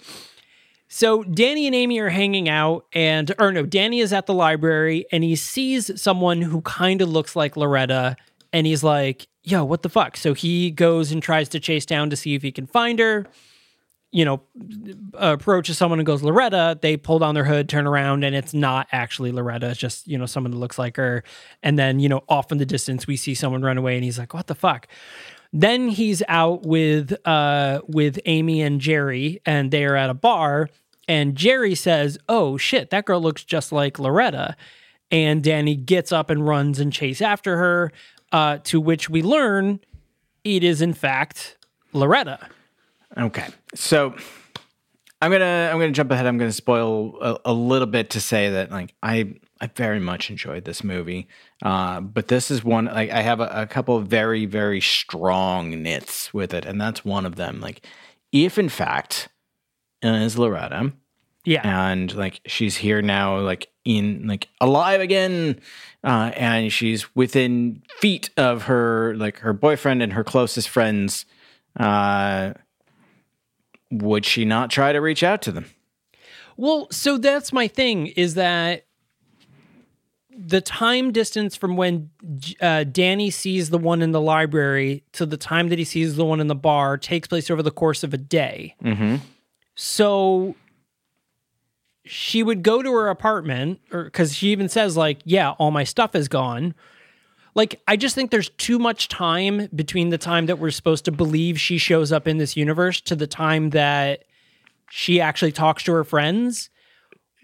So 0.89 1.25
Danny 1.25 1.67
and 1.67 1.75
Amy 1.75 1.99
are 1.99 2.09
hanging 2.09 2.49
out, 2.49 2.87
and 2.93 3.35
or 3.39 3.51
no, 3.53 3.65
Danny 3.67 4.01
is 4.01 4.13
at 4.13 4.27
the 4.27 4.35
library 4.35 5.05
and 5.11 5.25
he 5.25 5.35
sees 5.35 6.01
someone 6.01 6.43
who 6.43 6.61
kind 6.63 7.03
of 7.03 7.09
looks 7.09 7.35
like 7.35 7.57
Loretta, 7.57 8.17
and 8.53 8.67
he's 8.67 8.85
like, 8.85 9.27
"Yo, 9.43 9.65
what 9.65 9.83
the 9.83 9.89
fuck?" 9.89 10.17
So 10.17 10.33
he 10.35 10.71
goes 10.71 11.11
and 11.11 11.23
tries 11.23 11.49
to 11.51 11.61
chase 11.61 11.87
down 11.87 12.11
to 12.11 12.17
see 12.17 12.35
if 12.35 12.43
he 12.43 12.53
can 12.53 12.67
find 12.67 12.99
her. 13.01 13.27
You 14.13 14.25
know, 14.25 14.43
approaches 15.15 15.77
someone 15.77 15.99
and 15.99 16.07
goes, 16.07 16.23
"Loretta." 16.23 16.79
They 16.81 16.97
pull 16.97 17.19
down 17.19 17.35
their 17.35 17.45
hood, 17.45 17.69
turn 17.69 17.87
around, 17.87 18.23
and 18.25 18.37
it's 18.37 18.55
not 18.55 18.87
actually 18.93 19.33
Loretta. 19.33 19.71
It's 19.71 19.81
just 19.81 20.07
you 20.07 20.17
know 20.17 20.27
someone 20.27 20.53
that 20.53 20.59
looks 20.59 20.79
like 20.79 20.97
her. 20.97 21.25
And 21.65 21.77
then 21.79 21.99
you 21.99 22.09
know 22.09 22.23
off 22.29 22.53
in 22.53 22.59
the 22.59 22.67
distance 22.67 23.09
we 23.09 23.17
see 23.17 23.35
someone 23.35 23.63
run 23.63 23.77
away, 23.77 23.97
and 23.97 24.05
he's 24.05 24.19
like, 24.19 24.33
"What 24.33 24.47
the 24.47 24.55
fuck?" 24.55 24.87
Then 25.53 25.89
he's 25.89 26.23
out 26.29 26.65
with 26.65 27.15
uh 27.27 27.81
with 27.87 28.19
Amy 28.27 28.63
and 28.63 28.81
Jerry, 28.81 29.41
and 29.47 29.71
they 29.71 29.85
are 29.85 29.97
at 29.97 30.11
a 30.11 30.15
bar. 30.15 30.69
And 31.09 31.37
Jerry 31.37 31.75
says, 31.75 32.19
"Oh 32.29 32.57
shit, 32.57 32.91
that 32.91 33.05
girl 33.05 33.21
looks 33.21 33.45
just 33.45 33.73
like 33.73 33.99
Loretta." 33.99 34.57
And 35.11 35.43
Danny 35.43 35.77
gets 35.77 36.11
up 36.11 36.31
and 36.31 36.47
runs 36.47 36.81
and 36.81 36.93
chase 36.93 37.23
after 37.23 37.57
her. 37.57 37.93
Uh, 38.33 38.59
to 38.65 38.81
which 38.81 39.09
we 39.09 39.23
learn 39.23 39.79
it 40.43 40.65
is 40.65 40.83
in 40.83 40.93
fact 40.95 41.57
Loretta. 41.93 42.39
Okay, 43.17 43.49
so 43.75 44.15
I'm 45.23 45.31
gonna 45.31 45.71
I'm 45.73 45.79
gonna 45.79 45.93
jump 45.93 46.11
ahead. 46.11 46.27
I'm 46.27 46.39
gonna 46.39 46.53
spoil 46.53 47.19
a, 47.21 47.39
a 47.47 47.53
little 47.53 47.87
bit 47.87 48.11
to 48.11 48.21
say 48.21 48.51
that 48.51 48.71
like 48.71 48.95
I 49.03 49.37
I 49.61 49.69
very 49.69 50.01
much 50.01 50.31
enjoyed 50.31 50.65
this 50.65 50.85
movie, 50.85 51.29
uh, 51.63 52.01
but 52.01 52.29
this 52.29 52.51
is 52.51 52.63
one 52.63 52.87
like 52.87 53.11
I 53.11 53.23
have 53.23 53.41
a, 53.41 53.49
a 53.63 53.67
couple 53.67 53.97
of 53.97 54.07
very 54.07 54.45
very 54.47 54.81
strong 54.81 55.83
nits 55.83 56.33
with 56.35 56.53
it, 56.53 56.65
and 56.67 56.81
that's 56.81 57.05
one 57.05 57.25
of 57.25 57.37
them. 57.37 57.61
Like 57.61 57.85
if 58.33 58.59
in 58.59 58.69
fact 58.69 59.29
uh, 60.05 60.09
is 60.09 60.39
Loretta, 60.39 60.93
Yeah, 61.45 61.63
and 61.65 62.15
like 62.15 62.41
she's 62.47 62.77
here 62.77 63.01
now 63.03 63.39
like 63.39 63.69
in 63.85 64.27
like 64.27 64.49
alive 64.61 65.01
again 65.01 65.61
uh 66.03 66.33
and 66.35 66.73
she's 66.73 67.15
within 67.15 67.83
feet 68.01 68.31
of 68.37 68.65
her 68.65 69.15
like 69.17 69.39
her 69.39 69.53
boyfriend 69.53 70.03
and 70.03 70.13
her 70.13 70.25
closest 70.25 70.69
friends 70.69 71.25
uh 71.79 72.53
would 73.93 74.25
she 74.25 74.45
not 74.45 74.71
try 74.71 74.93
to 74.93 75.01
reach 75.01 75.23
out 75.23 75.41
to 75.43 75.53
them? 75.53 75.67
Well, 76.57 76.89
so 76.91 77.19
that's 77.19 77.53
my 77.53 77.69
thing 77.69 78.09
is 78.09 78.35
that 78.35 78.86
the 80.39 80.61
time 80.61 81.13
distance 81.13 81.57
from 81.57 81.77
when 81.77 82.11
uh, 82.61 82.85
Danny 82.85 83.31
sees 83.31 83.71
the 83.71 83.79
one 83.79 84.03
in 84.03 84.13
the 84.13 84.21
library 84.21 85.03
to 85.13 85.25
the 85.25 85.37
time 85.37 85.71
that 85.71 85.79
he 85.79 85.85
sees 85.85 86.17
the 86.17 86.25
one 86.25 86.41
in 86.41 86.47
the 86.47 86.55
bar 86.55 86.99
takes 86.99 87.27
place 87.27 87.51
over 87.51 87.63
the 87.63 87.71
course 87.71 88.05
of 88.05 88.13
a 88.13 88.19
day. 88.19 88.75
mm-hmm. 88.83 89.17
So 89.75 90.55
she 92.05 92.43
would 92.43 92.63
go 92.63 92.83
to 92.83 92.93
her 92.93 93.09
apartment, 93.09 93.81
or 93.93 94.05
because 94.05 94.35
she 94.35 94.49
even 94.49 94.69
says, 94.69 94.97
like, 94.97 95.19
yeah, 95.25 95.51
all 95.53 95.71
my 95.71 95.85
stuff 95.85 96.15
is 96.15 96.29
gone. 96.29 96.75
Like, 97.55 97.81
I 97.89 97.97
just 97.97 98.15
think 98.15 98.31
there's 98.31 98.51
too 98.51 98.79
much 98.79 99.09
time 99.09 99.69
between 99.75 100.11
the 100.11 100.19
time 100.19 100.47
that 100.47 100.59
we're 100.59 100.71
supposed 100.71 101.05
to 101.07 101.13
believe 101.13 101.59
she 101.59 101.79
shows 101.79 102.13
up 102.13 102.29
in 102.29 102.39
this 102.39 102.57
universe 102.57 103.01
to 103.03 103.17
the 103.17 103.27
time 103.27 103.71
that 103.71 104.25
she 104.91 105.21
actually 105.21 105.53
talks 105.53 105.83
to 105.85 105.93
her 105.93 106.05
friends, 106.05 106.71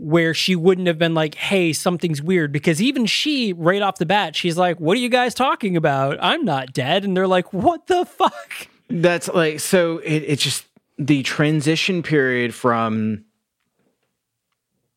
where 0.02 0.34
she 0.34 0.56
wouldn't 0.56 0.86
have 0.86 0.98
been 0.98 1.14
like, 1.14 1.34
hey, 1.36 1.72
something's 1.72 2.20
weird. 2.20 2.52
Because 2.52 2.82
even 2.82 3.06
she, 3.06 3.52
right 3.52 3.82
off 3.82 3.98
the 3.98 4.06
bat, 4.06 4.34
she's 4.36 4.58
like, 4.58 4.80
what 4.80 4.96
are 4.96 5.00
you 5.00 5.08
guys 5.08 5.34
talking 5.34 5.76
about? 5.76 6.18
I'm 6.20 6.44
not 6.44 6.72
dead. 6.72 7.04
And 7.04 7.16
they're 7.16 7.26
like, 7.26 7.52
what 7.52 7.86
the 7.86 8.04
fuck? 8.04 8.68
that's 9.00 9.28
like 9.28 9.60
so 9.60 9.98
it, 9.98 10.18
it's 10.18 10.42
just 10.42 10.66
the 10.98 11.22
transition 11.22 12.02
period 12.02 12.54
from 12.54 13.24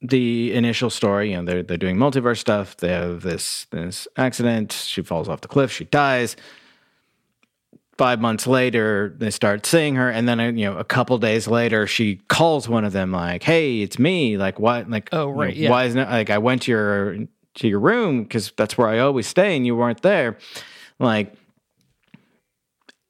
the 0.01 0.53
initial 0.53 0.89
story 0.89 1.31
you 1.31 1.37
know 1.37 1.45
they're, 1.45 1.63
they're 1.63 1.77
doing 1.77 1.95
multiverse 1.95 2.37
stuff 2.37 2.77
they 2.77 2.89
have 2.89 3.21
this 3.21 3.65
this 3.71 4.07
accident 4.17 4.71
she 4.71 5.01
falls 5.01 5.29
off 5.29 5.41
the 5.41 5.47
cliff 5.47 5.71
she 5.71 5.85
dies 5.85 6.35
five 7.97 8.19
months 8.19 8.45
later 8.45 9.15
they 9.17 9.29
start 9.31 9.65
seeing 9.65 9.95
her 9.95 10.09
and 10.09 10.27
then 10.27 10.39
uh, 10.39 10.47
you 10.47 10.65
know 10.65 10.77
a 10.77 10.83
couple 10.83 11.17
days 11.17 11.47
later 11.47 11.87
she 11.87 12.17
calls 12.27 12.67
one 12.67 12.83
of 12.83 12.91
them 12.91 13.11
like 13.11 13.41
hey 13.43 13.81
it's 13.81 13.97
me 13.97 14.35
like 14.37 14.59
what 14.59 14.89
like 14.89 15.07
Oh, 15.13 15.27
you 15.27 15.33
know, 15.33 15.39
right, 15.39 15.55
yeah. 15.55 15.69
why 15.69 15.85
isn't 15.85 15.99
it 15.99 16.09
like 16.09 16.29
i 16.29 16.37
went 16.37 16.63
to 16.63 16.71
your 16.71 17.17
to 17.55 17.67
your 17.69 17.79
room 17.79 18.23
because 18.23 18.51
that's 18.57 18.77
where 18.77 18.89
i 18.89 18.99
always 18.99 19.27
stay 19.27 19.55
and 19.55 19.65
you 19.65 19.75
weren't 19.77 20.01
there 20.01 20.37
like 20.99 21.33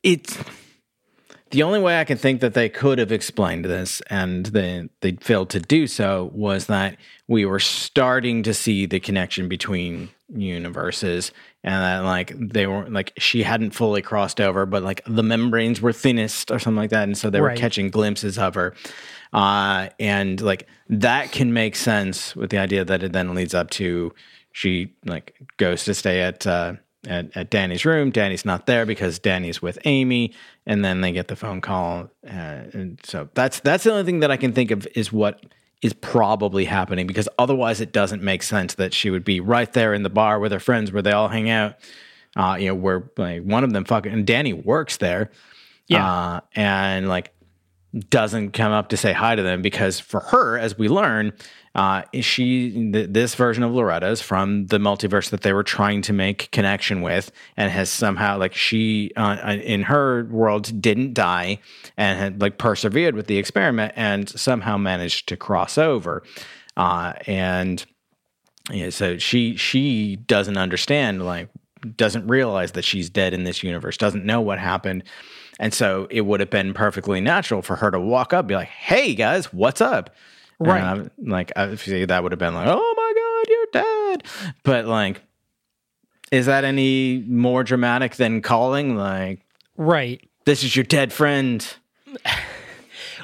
it's 0.04 0.38
the 1.52 1.64
only 1.64 1.80
way 1.80 2.00
I 2.00 2.04
can 2.04 2.18
think 2.18 2.42
that 2.42 2.54
they 2.54 2.70
could 2.70 2.98
have 2.98 3.12
explained 3.12 3.66
this 3.66 4.02
and 4.10 4.48
they 4.48 4.90
they 5.02 5.14
failed 5.14 5.50
to 5.52 5.60
do 5.60 5.88
so 5.88 6.32
was 6.34 6.68
that 6.68 6.98
we 7.28 7.46
were 7.46 7.60
starting 7.60 8.44
to 8.44 8.54
see 8.54 8.86
the 8.86 9.00
connection 9.00 9.48
between 9.48 10.10
universes 10.30 11.32
and 11.64 11.76
that 11.84 12.00
like 12.00 12.34
they 12.40 12.66
weren't 12.66 12.92
like 12.92 13.14
she 13.18 13.44
hadn't 13.44 13.72
fully 13.72 14.02
crossed 14.02 14.42
over 14.42 14.66
but 14.66 14.82
like 14.82 15.02
the 15.06 15.22
membranes 15.24 15.82
were 15.82 15.94
thinnest 15.94 16.50
or 16.50 16.58
something 16.58 16.82
like 16.82 16.90
that 16.90 17.04
and 17.04 17.18
so 17.18 17.30
they 17.30 17.42
were 17.42 17.56
catching 17.56 17.90
glimpses 17.90 18.38
of 18.38 18.56
her. 18.56 18.74
Uh 19.34 19.90
and 20.00 20.42
like 20.42 20.68
that 20.90 21.32
can 21.32 21.54
make 21.54 21.76
sense 21.76 22.36
with 22.36 22.50
the 22.50 22.58
idea 22.58 22.84
that 22.84 23.04
it 23.04 23.14
then 23.14 23.36
leads 23.36 23.54
up 23.54 23.70
to 23.70 24.14
she 24.52 24.94
like 25.06 25.36
goes 25.58 25.84
to 25.84 25.94
stay 25.94 26.22
at 26.22 26.48
uh 26.48 26.74
at, 27.08 27.36
at 27.36 27.50
Danny's 27.50 27.86
room. 27.86 28.12
Danny's 28.12 28.46
not 28.46 28.66
there 28.66 28.86
because 28.86 29.20
Danny's 29.20 29.62
with 29.62 29.78
Amy, 29.86 30.34
and 30.66 30.84
then 30.84 31.02
they 31.02 31.12
get 31.12 31.28
the 31.28 31.36
phone 31.36 31.62
call. 31.62 32.10
Uh, 32.26 32.30
and 32.74 33.00
so 33.04 33.30
that's 33.34 33.60
that's 33.62 33.84
the 33.84 33.92
only 33.92 34.04
thing 34.04 34.20
that 34.20 34.32
I 34.32 34.38
can 34.38 34.54
think 34.54 34.72
of 34.72 34.88
is 34.96 35.12
what 35.12 35.46
is 35.82 35.94
probably 35.94 36.66
happening 36.66 37.06
because 37.06 37.30
otherwise 37.38 37.82
it 37.82 37.92
doesn't 37.92 38.24
make 38.24 38.42
sense 38.42 38.76
that 38.76 38.94
she 38.94 39.10
would 39.10 39.24
be 39.24 39.40
right 39.40 39.72
there 39.74 39.94
in 39.94 40.04
the 40.04 40.10
bar 40.10 40.40
with 40.40 40.52
her 40.52 40.60
friends 40.60 40.92
where 40.92 41.02
they 41.02 41.12
all 41.12 41.28
hang 41.28 41.50
out. 41.50 41.76
Uh, 42.36 42.58
you 42.60 42.68
know, 42.68 42.76
where 42.76 43.10
like 43.18 43.44
one 43.44 43.64
of 43.64 43.72
them 43.72 43.86
fucking 43.86 44.12
and 44.12 44.26
Danny 44.28 44.52
works 44.52 44.98
there. 44.98 45.32
Yeah. 45.88 46.06
Uh, 46.06 46.40
and 46.56 47.08
like 47.08 47.32
doesn't 48.10 48.52
come 48.52 48.72
up 48.72 48.90
to 48.90 48.98
say 48.98 49.14
hi 49.14 49.36
to 49.36 49.44
them 49.44 49.62
because 49.62 50.00
for 50.00 50.20
her, 50.20 50.58
as 50.58 50.78
we 50.78 50.90
learn, 50.90 51.34
uh, 51.76 52.04
she 52.22 52.72
th- 52.94 53.10
this 53.12 53.36
version 53.36 53.62
of 53.62 53.74
Loretta 53.74 54.08
is 54.08 54.22
from 54.22 54.68
the 54.68 54.78
multiverse 54.78 55.30
that 55.30 55.42
they 55.42 55.52
were 55.52 55.64
trying 55.64 56.02
to 56.04 56.14
make 56.14 56.50
connection 56.52 57.02
with, 57.02 57.34
and 57.58 57.70
has 57.70 57.90
somehow 57.90 58.38
like 58.38 58.54
she 58.54 59.12
uh, 59.18 59.38
uh, 59.46 59.58
in 59.62 59.84
her 59.84 60.24
world 60.26 60.82
didn't 60.82 61.14
die 61.14 61.60
and 61.98 62.18
had 62.18 62.42
like 62.42 62.58
persevered 62.58 63.14
with 63.14 63.28
the 63.28 63.38
experiment 63.38 63.92
and 63.98 64.30
somehow 64.30 64.78
managed 64.78 65.28
to 65.28 65.36
cross 65.36 65.78
over, 65.78 66.24
uh, 66.78 67.12
and 67.28 67.86
yeah, 68.72 68.90
so 68.90 69.18
she 69.18 69.58
she 69.58 70.16
doesn't 70.16 70.58
understand 70.58 71.26
like 71.26 71.50
doesn't 71.98 72.26
realize 72.28 72.72
that 72.72 72.86
she's 72.86 73.10
dead 73.10 73.34
in 73.34 73.44
this 73.44 73.64
universe, 73.64 73.98
doesn't 73.98 74.26
know 74.26 74.40
what 74.40 74.60
happened. 74.60 75.04
And 75.60 75.74
so 75.74 76.08
it 76.10 76.22
would 76.22 76.40
have 76.40 76.50
been 76.50 76.74
perfectly 76.74 77.22
natural 77.22 77.62
for 77.62 77.76
her 77.78 77.92
to 77.92 78.00
walk 78.00 78.32
up, 78.32 78.48
be 78.48 78.56
like, 78.56 78.70
"Hey 78.70 79.14
guys, 79.14 79.52
what's 79.52 79.82
up?" 79.82 80.10
Right. 80.60 80.82
And, 80.84 81.12
like, 81.18 81.52
obviously, 81.56 82.06
that 82.06 82.24
would 82.24 82.32
have 82.32 82.40
been 82.40 82.54
like, 82.56 82.68
"Oh 82.70 82.94
my 82.98 83.14
god, 83.16 83.50
you're 83.50 83.84
dead!" 83.84 84.54
But 84.64 84.86
like, 84.86 85.22
is 86.32 86.46
that 86.46 86.64
any 86.64 87.24
more 87.28 87.64
dramatic 87.64 88.16
than 88.16 88.42
calling 88.42 88.96
like, 88.96 89.42
Right. 89.78 90.22
"This 90.46 90.64
is 90.64 90.76
your 90.76 90.86
dead 90.86 91.12
friend"? 91.14 91.66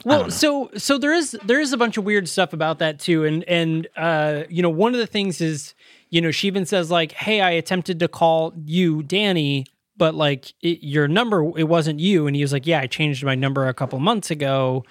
Well, 0.04 0.32
so 0.32 0.72
so 0.76 0.98
there 0.98 1.14
is 1.14 1.38
there 1.46 1.60
is 1.60 1.74
a 1.74 1.78
bunch 1.78 1.96
of 1.96 2.04
weird 2.04 2.28
stuff 2.28 2.54
about 2.54 2.80
that 2.80 3.00
too, 3.00 3.24
and 3.24 3.44
and 3.44 3.88
uh, 3.96 4.44
you 4.50 4.64
know 4.64 4.70
one 4.70 4.94
of 4.94 5.00
the 5.00 5.06
things 5.06 5.42
is 5.42 5.76
you 6.10 6.22
know 6.22 6.32
she 6.32 6.48
even 6.48 6.66
says 6.66 6.90
like, 6.90 7.12
"Hey, 7.12 7.40
I 7.40 7.52
attempted 7.52 8.00
to 8.00 8.08
call 8.08 8.52
you, 8.66 9.04
Danny, 9.04 9.66
but 9.98 10.16
like 10.16 10.54
it, 10.64 10.80
your 10.82 11.08
number 11.08 11.52
it 11.56 11.68
wasn't 11.68 12.00
you," 12.00 12.26
and 12.26 12.36
he 12.36 12.42
was 12.42 12.52
like, 12.52 12.66
"Yeah, 12.66 12.80
I 12.80 12.88
changed 12.88 13.24
my 13.24 13.36
number 13.36 13.68
a 13.68 13.76
couple 13.76 14.00
months 14.00 14.32
ago." 14.32 14.84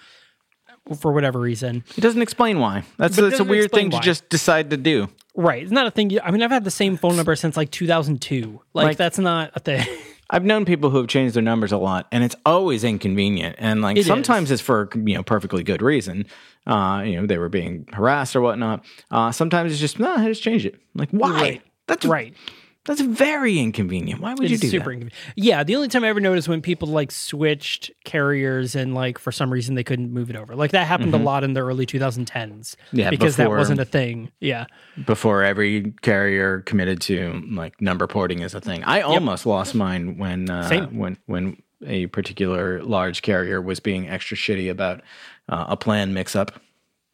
For 0.98 1.12
whatever 1.12 1.38
reason, 1.38 1.84
It 1.96 2.00
doesn't 2.00 2.22
explain 2.22 2.58
why. 2.58 2.82
That's 2.96 3.14
that's 3.16 3.38
a 3.38 3.44
weird 3.44 3.70
thing 3.70 3.90
why. 3.90 4.00
to 4.00 4.04
just 4.04 4.28
decide 4.28 4.70
to 4.70 4.76
do. 4.76 5.08
right? 5.36 5.62
It's 5.62 5.70
not 5.70 5.86
a 5.86 5.90
thing. 5.90 6.10
you- 6.10 6.20
I 6.24 6.30
mean, 6.32 6.42
I've 6.42 6.50
had 6.50 6.64
the 6.64 6.70
same 6.70 6.96
phone 6.96 7.16
number 7.16 7.36
since 7.36 7.56
like 7.56 7.70
2002. 7.70 8.60
Like, 8.74 8.84
Like- 8.84 8.96
that's 8.96 9.18
not 9.18 9.52
a 9.54 9.60
thing. 9.60 9.86
I've 10.32 10.44
known 10.44 10.64
people 10.64 10.90
who 10.90 10.98
have 10.98 11.08
changed 11.08 11.34
their 11.34 11.42
numbers 11.42 11.72
a 11.72 11.76
lot, 11.76 12.06
and 12.12 12.22
it's 12.22 12.36
always 12.46 12.84
inconvenient. 12.84 13.56
And 13.58 13.82
like 13.82 13.96
It 13.96 14.00
is. 14.00 14.06
sometimes 14.06 14.50
it's 14.52 14.62
for 14.62 14.88
you 14.94 15.14
know 15.14 15.22
perfectly 15.24 15.62
good 15.64 15.82
reason. 15.82 16.24
Uh, 16.66 17.02
you 17.04 17.20
know 17.20 17.26
they 17.26 17.36
were 17.38 17.48
being 17.48 17.86
harassed 17.92 18.34
or 18.36 18.40
whatnot. 18.40 18.84
Uh, 19.10 19.32
sometimes 19.32 19.72
it's 19.72 19.80
just 19.80 19.98
no, 19.98 20.14
I 20.14 20.26
just 20.26 20.42
change 20.42 20.64
it. 20.64 20.76
Like 20.94 21.10
why? 21.10 21.30
Right. 21.32 21.62
That's 21.88 22.06
right. 22.06 22.34
That's 22.90 23.02
very 23.02 23.60
inconvenient. 23.60 24.20
Why 24.20 24.34
would 24.34 24.50
you 24.50 24.58
do 24.58 24.66
super 24.66 24.86
that? 24.86 24.94
inconvenient. 24.94 25.12
Yeah, 25.36 25.62
the 25.62 25.76
only 25.76 25.86
time 25.86 26.02
I 26.02 26.08
ever 26.08 26.18
noticed 26.18 26.48
when 26.48 26.60
people 26.60 26.88
like 26.88 27.12
switched 27.12 27.92
carriers 28.02 28.74
and 28.74 28.96
like 28.96 29.16
for 29.16 29.30
some 29.30 29.52
reason 29.52 29.76
they 29.76 29.84
couldn't 29.84 30.12
move 30.12 30.28
it 30.28 30.34
over. 30.34 30.56
Like 30.56 30.72
that 30.72 30.88
happened 30.88 31.14
a 31.14 31.16
lot 31.16 31.44
in 31.44 31.52
the 31.52 31.60
early 31.60 31.86
2010s. 31.86 32.74
Yeah, 32.90 33.10
because 33.10 33.36
that 33.36 33.48
wasn't 33.48 33.78
a 33.78 33.84
thing. 33.84 34.32
Yeah. 34.40 34.66
Before 35.06 35.44
every 35.44 35.92
carrier 36.02 36.62
committed 36.62 37.00
to 37.02 37.40
like 37.52 37.80
number 37.80 38.08
porting 38.08 38.42
as 38.42 38.54
a 38.54 38.60
thing, 38.60 38.82
I 38.82 39.02
almost 39.02 39.46
lost 39.46 39.72
mine 39.72 40.18
when 40.18 40.50
uh, 40.50 40.88
when 40.88 41.16
when 41.26 41.62
a 41.86 42.08
particular 42.08 42.82
large 42.82 43.22
carrier 43.22 43.62
was 43.62 43.78
being 43.78 44.08
extra 44.08 44.36
shitty 44.36 44.68
about 44.68 45.00
uh, 45.48 45.66
a 45.68 45.76
plan 45.76 46.12
mix 46.12 46.34
up. 46.34 46.60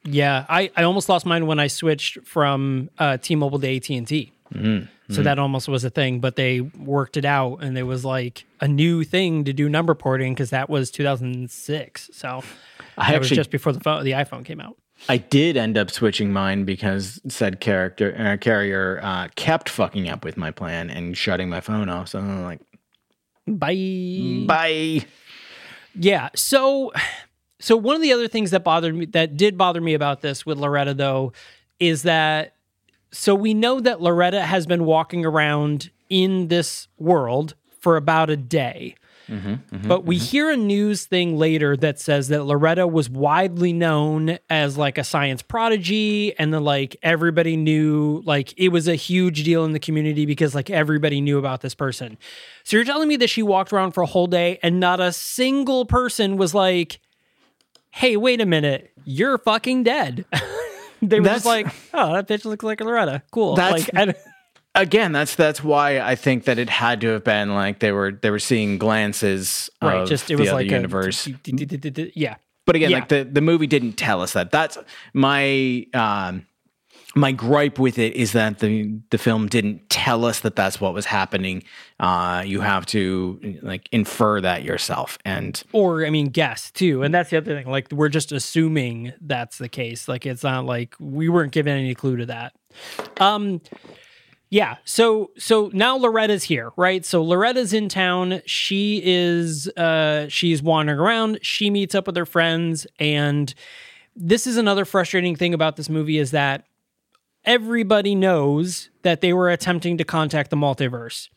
Yeah, 0.04 0.46
I, 0.48 0.70
I 0.74 0.84
almost 0.84 1.10
lost 1.10 1.26
mine 1.26 1.46
when 1.46 1.60
I 1.60 1.66
switched 1.66 2.26
from 2.26 2.88
uh, 2.98 3.18
T-Mobile 3.18 3.58
to 3.58 3.76
AT&T. 3.76 4.32
Mm-hmm. 4.54 4.86
So 5.08 5.22
that 5.22 5.38
almost 5.38 5.68
was 5.68 5.84
a 5.84 5.90
thing, 5.90 6.18
but 6.18 6.34
they 6.34 6.60
worked 6.60 7.16
it 7.16 7.24
out 7.24 7.58
and 7.62 7.78
it 7.78 7.84
was 7.84 8.04
like 8.04 8.44
a 8.60 8.66
new 8.66 9.04
thing 9.04 9.44
to 9.44 9.52
do 9.52 9.68
number 9.68 9.94
porting 9.94 10.34
because 10.34 10.50
that 10.50 10.68
was 10.68 10.90
2006. 10.90 12.10
So 12.12 12.42
I 12.98 13.12
that 13.12 13.18
was 13.18 13.26
actually 13.26 13.36
just 13.36 13.50
before 13.50 13.72
the 13.72 13.80
phone, 13.80 14.04
the 14.04 14.12
iPhone 14.12 14.44
came 14.44 14.60
out. 14.60 14.76
I 15.08 15.18
did 15.18 15.56
end 15.56 15.78
up 15.78 15.90
switching 15.90 16.32
mine 16.32 16.64
because 16.64 17.20
said 17.28 17.60
character 17.60 18.16
uh, 18.18 18.36
carrier 18.38 18.98
uh, 19.02 19.28
kept 19.36 19.68
fucking 19.68 20.08
up 20.08 20.24
with 20.24 20.36
my 20.36 20.50
plan 20.50 20.90
and 20.90 21.16
shutting 21.16 21.48
my 21.48 21.60
phone 21.60 21.88
off. 21.88 22.08
So 22.08 22.18
I'm 22.18 22.42
like, 22.42 22.60
Bye. 23.46 24.44
bye. 24.46 25.06
Yeah. 25.94 26.30
So 26.34 26.92
so 27.60 27.76
one 27.76 27.94
of 27.94 28.02
the 28.02 28.12
other 28.12 28.26
things 28.26 28.50
that 28.50 28.64
bothered 28.64 28.94
me 28.94 29.06
that 29.06 29.36
did 29.36 29.56
bother 29.56 29.80
me 29.80 29.94
about 29.94 30.20
this 30.20 30.44
with 30.44 30.58
Loretta 30.58 30.94
though 30.94 31.32
is 31.78 32.02
that 32.02 32.54
so 33.16 33.34
we 33.34 33.54
know 33.54 33.80
that 33.80 34.00
Loretta 34.00 34.42
has 34.42 34.66
been 34.66 34.84
walking 34.84 35.24
around 35.24 35.90
in 36.08 36.48
this 36.48 36.88
world 36.98 37.54
for 37.80 37.96
about 37.96 38.30
a 38.30 38.36
day. 38.36 38.94
Mm-hmm, 39.28 39.48
mm-hmm, 39.48 39.88
but 39.88 40.04
we 40.04 40.16
mm-hmm. 40.16 40.24
hear 40.24 40.50
a 40.50 40.56
news 40.56 41.06
thing 41.06 41.36
later 41.36 41.76
that 41.78 41.98
says 41.98 42.28
that 42.28 42.44
Loretta 42.44 42.86
was 42.86 43.10
widely 43.10 43.72
known 43.72 44.38
as 44.48 44.78
like 44.78 44.98
a 44.98 45.04
science 45.04 45.42
prodigy 45.42 46.38
and 46.38 46.54
then 46.54 46.62
like 46.62 46.96
everybody 47.02 47.56
knew 47.56 48.22
like 48.24 48.54
it 48.56 48.68
was 48.68 48.86
a 48.86 48.94
huge 48.94 49.42
deal 49.42 49.64
in 49.64 49.72
the 49.72 49.80
community 49.80 50.26
because 50.26 50.54
like 50.54 50.70
everybody 50.70 51.20
knew 51.20 51.38
about 51.38 51.60
this 51.60 51.74
person. 51.74 52.18
So 52.62 52.76
you're 52.76 52.84
telling 52.84 53.08
me 53.08 53.16
that 53.16 53.30
she 53.30 53.42
walked 53.42 53.72
around 53.72 53.92
for 53.92 54.02
a 54.02 54.06
whole 54.06 54.28
day 54.28 54.60
and 54.62 54.78
not 54.78 55.00
a 55.00 55.12
single 55.12 55.86
person 55.86 56.36
was 56.36 56.54
like, 56.54 57.00
"Hey, 57.90 58.16
wait 58.16 58.40
a 58.40 58.46
minute, 58.46 58.92
you're 59.04 59.38
fucking 59.38 59.82
dead." 59.82 60.24
they 61.02 61.20
were 61.20 61.24
That's- 61.24 61.42
just 61.42 61.46
like, 61.46 61.66
"Oh, 61.94 62.14
that 62.14 62.28
bitch 62.28 62.44
looks 62.44 62.64
like 62.64 62.80
Loretta. 62.80 63.22
Cool." 63.30 63.56
That's- 63.56 63.88
like, 63.92 64.16
Again, 64.76 65.12
that's 65.12 65.34
that's 65.34 65.64
why 65.64 66.00
I 66.00 66.16
think 66.16 66.44
that 66.44 66.58
it 66.58 66.68
had 66.68 67.00
to 67.00 67.08
have 67.08 67.24
been 67.24 67.54
like 67.54 67.78
they 67.78 67.92
were 67.92 68.12
they 68.12 68.28
were 68.28 68.38
seeing 68.38 68.76
glances 68.76 69.70
right. 69.80 70.02
of 70.02 70.08
Just 70.08 70.24
it 70.30 70.36
the 70.36 70.42
was 70.42 70.48
other 70.50 70.58
like 70.58 70.70
universe. 70.70 71.26
Yeah. 72.14 72.34
But 72.66 72.76
again, 72.76 72.90
like 72.90 73.08
the, 73.08 73.24
the 73.24 73.40
movie 73.40 73.66
didn't 73.66 73.94
tell 73.94 74.20
us 74.20 74.34
that. 74.34 74.50
That's 74.50 74.76
my 75.14 75.86
um, 75.94 76.46
my 77.14 77.32
gripe 77.32 77.78
with 77.78 77.98
it 77.98 78.12
is 78.16 78.32
that 78.32 78.58
the 78.58 79.00
the 79.10 79.16
film 79.16 79.46
didn't 79.48 79.88
tell 79.88 80.26
us 80.26 80.40
that 80.40 80.56
that's 80.56 80.78
what 80.78 80.92
was 80.92 81.06
happening. 81.06 81.62
Uh, 81.98 82.42
you 82.44 82.60
have 82.60 82.84
to 82.84 83.58
like 83.62 83.88
infer 83.90 84.40
that 84.40 84.62
yourself, 84.62 85.16
and 85.24 85.62
or 85.72 86.04
I 86.04 86.10
mean 86.10 86.26
guess 86.26 86.70
too. 86.70 87.02
And 87.02 87.14
that's 87.14 87.30
the 87.30 87.38
other 87.38 87.54
thing. 87.54 87.70
Like 87.70 87.90
we're 87.90 88.10
just 88.10 88.32
assuming 88.32 89.14
that's 89.20 89.56
the 89.56 89.68
case. 89.68 90.06
Like 90.06 90.26
it's 90.26 90.42
not 90.42 90.66
like 90.66 90.94
we 91.00 91.30
weren't 91.30 91.52
given 91.52 91.76
any 91.76 91.94
clue 91.94 92.16
to 92.16 92.26
that. 92.26 92.52
Um 93.18 93.62
yeah, 94.50 94.76
so 94.84 95.30
so 95.38 95.70
now 95.72 95.96
Loretta's 95.96 96.44
here, 96.44 96.70
right? 96.76 97.02
So 97.04 97.22
Loretta's 97.22 97.72
in 97.72 97.88
town. 97.88 98.42
She 98.44 99.00
is 99.02 99.66
uh 99.68 100.28
she's 100.28 100.62
wandering 100.62 100.98
around. 100.98 101.38
She 101.40 101.70
meets 101.70 101.94
up 101.94 102.06
with 102.06 102.16
her 102.16 102.26
friends 102.26 102.86
and 102.98 103.54
this 104.14 104.46
is 104.46 104.58
another 104.58 104.84
frustrating 104.84 105.34
thing 105.34 105.54
about 105.54 105.76
this 105.76 105.88
movie 105.88 106.18
is 106.18 106.30
that 106.32 106.66
everybody 107.44 108.14
knows 108.14 108.90
that 109.02 109.20
they 109.22 109.32
were 109.32 109.50
attempting 109.50 109.96
to 109.98 110.04
contact 110.04 110.50
the 110.50 110.56
multiverse. 110.56 111.28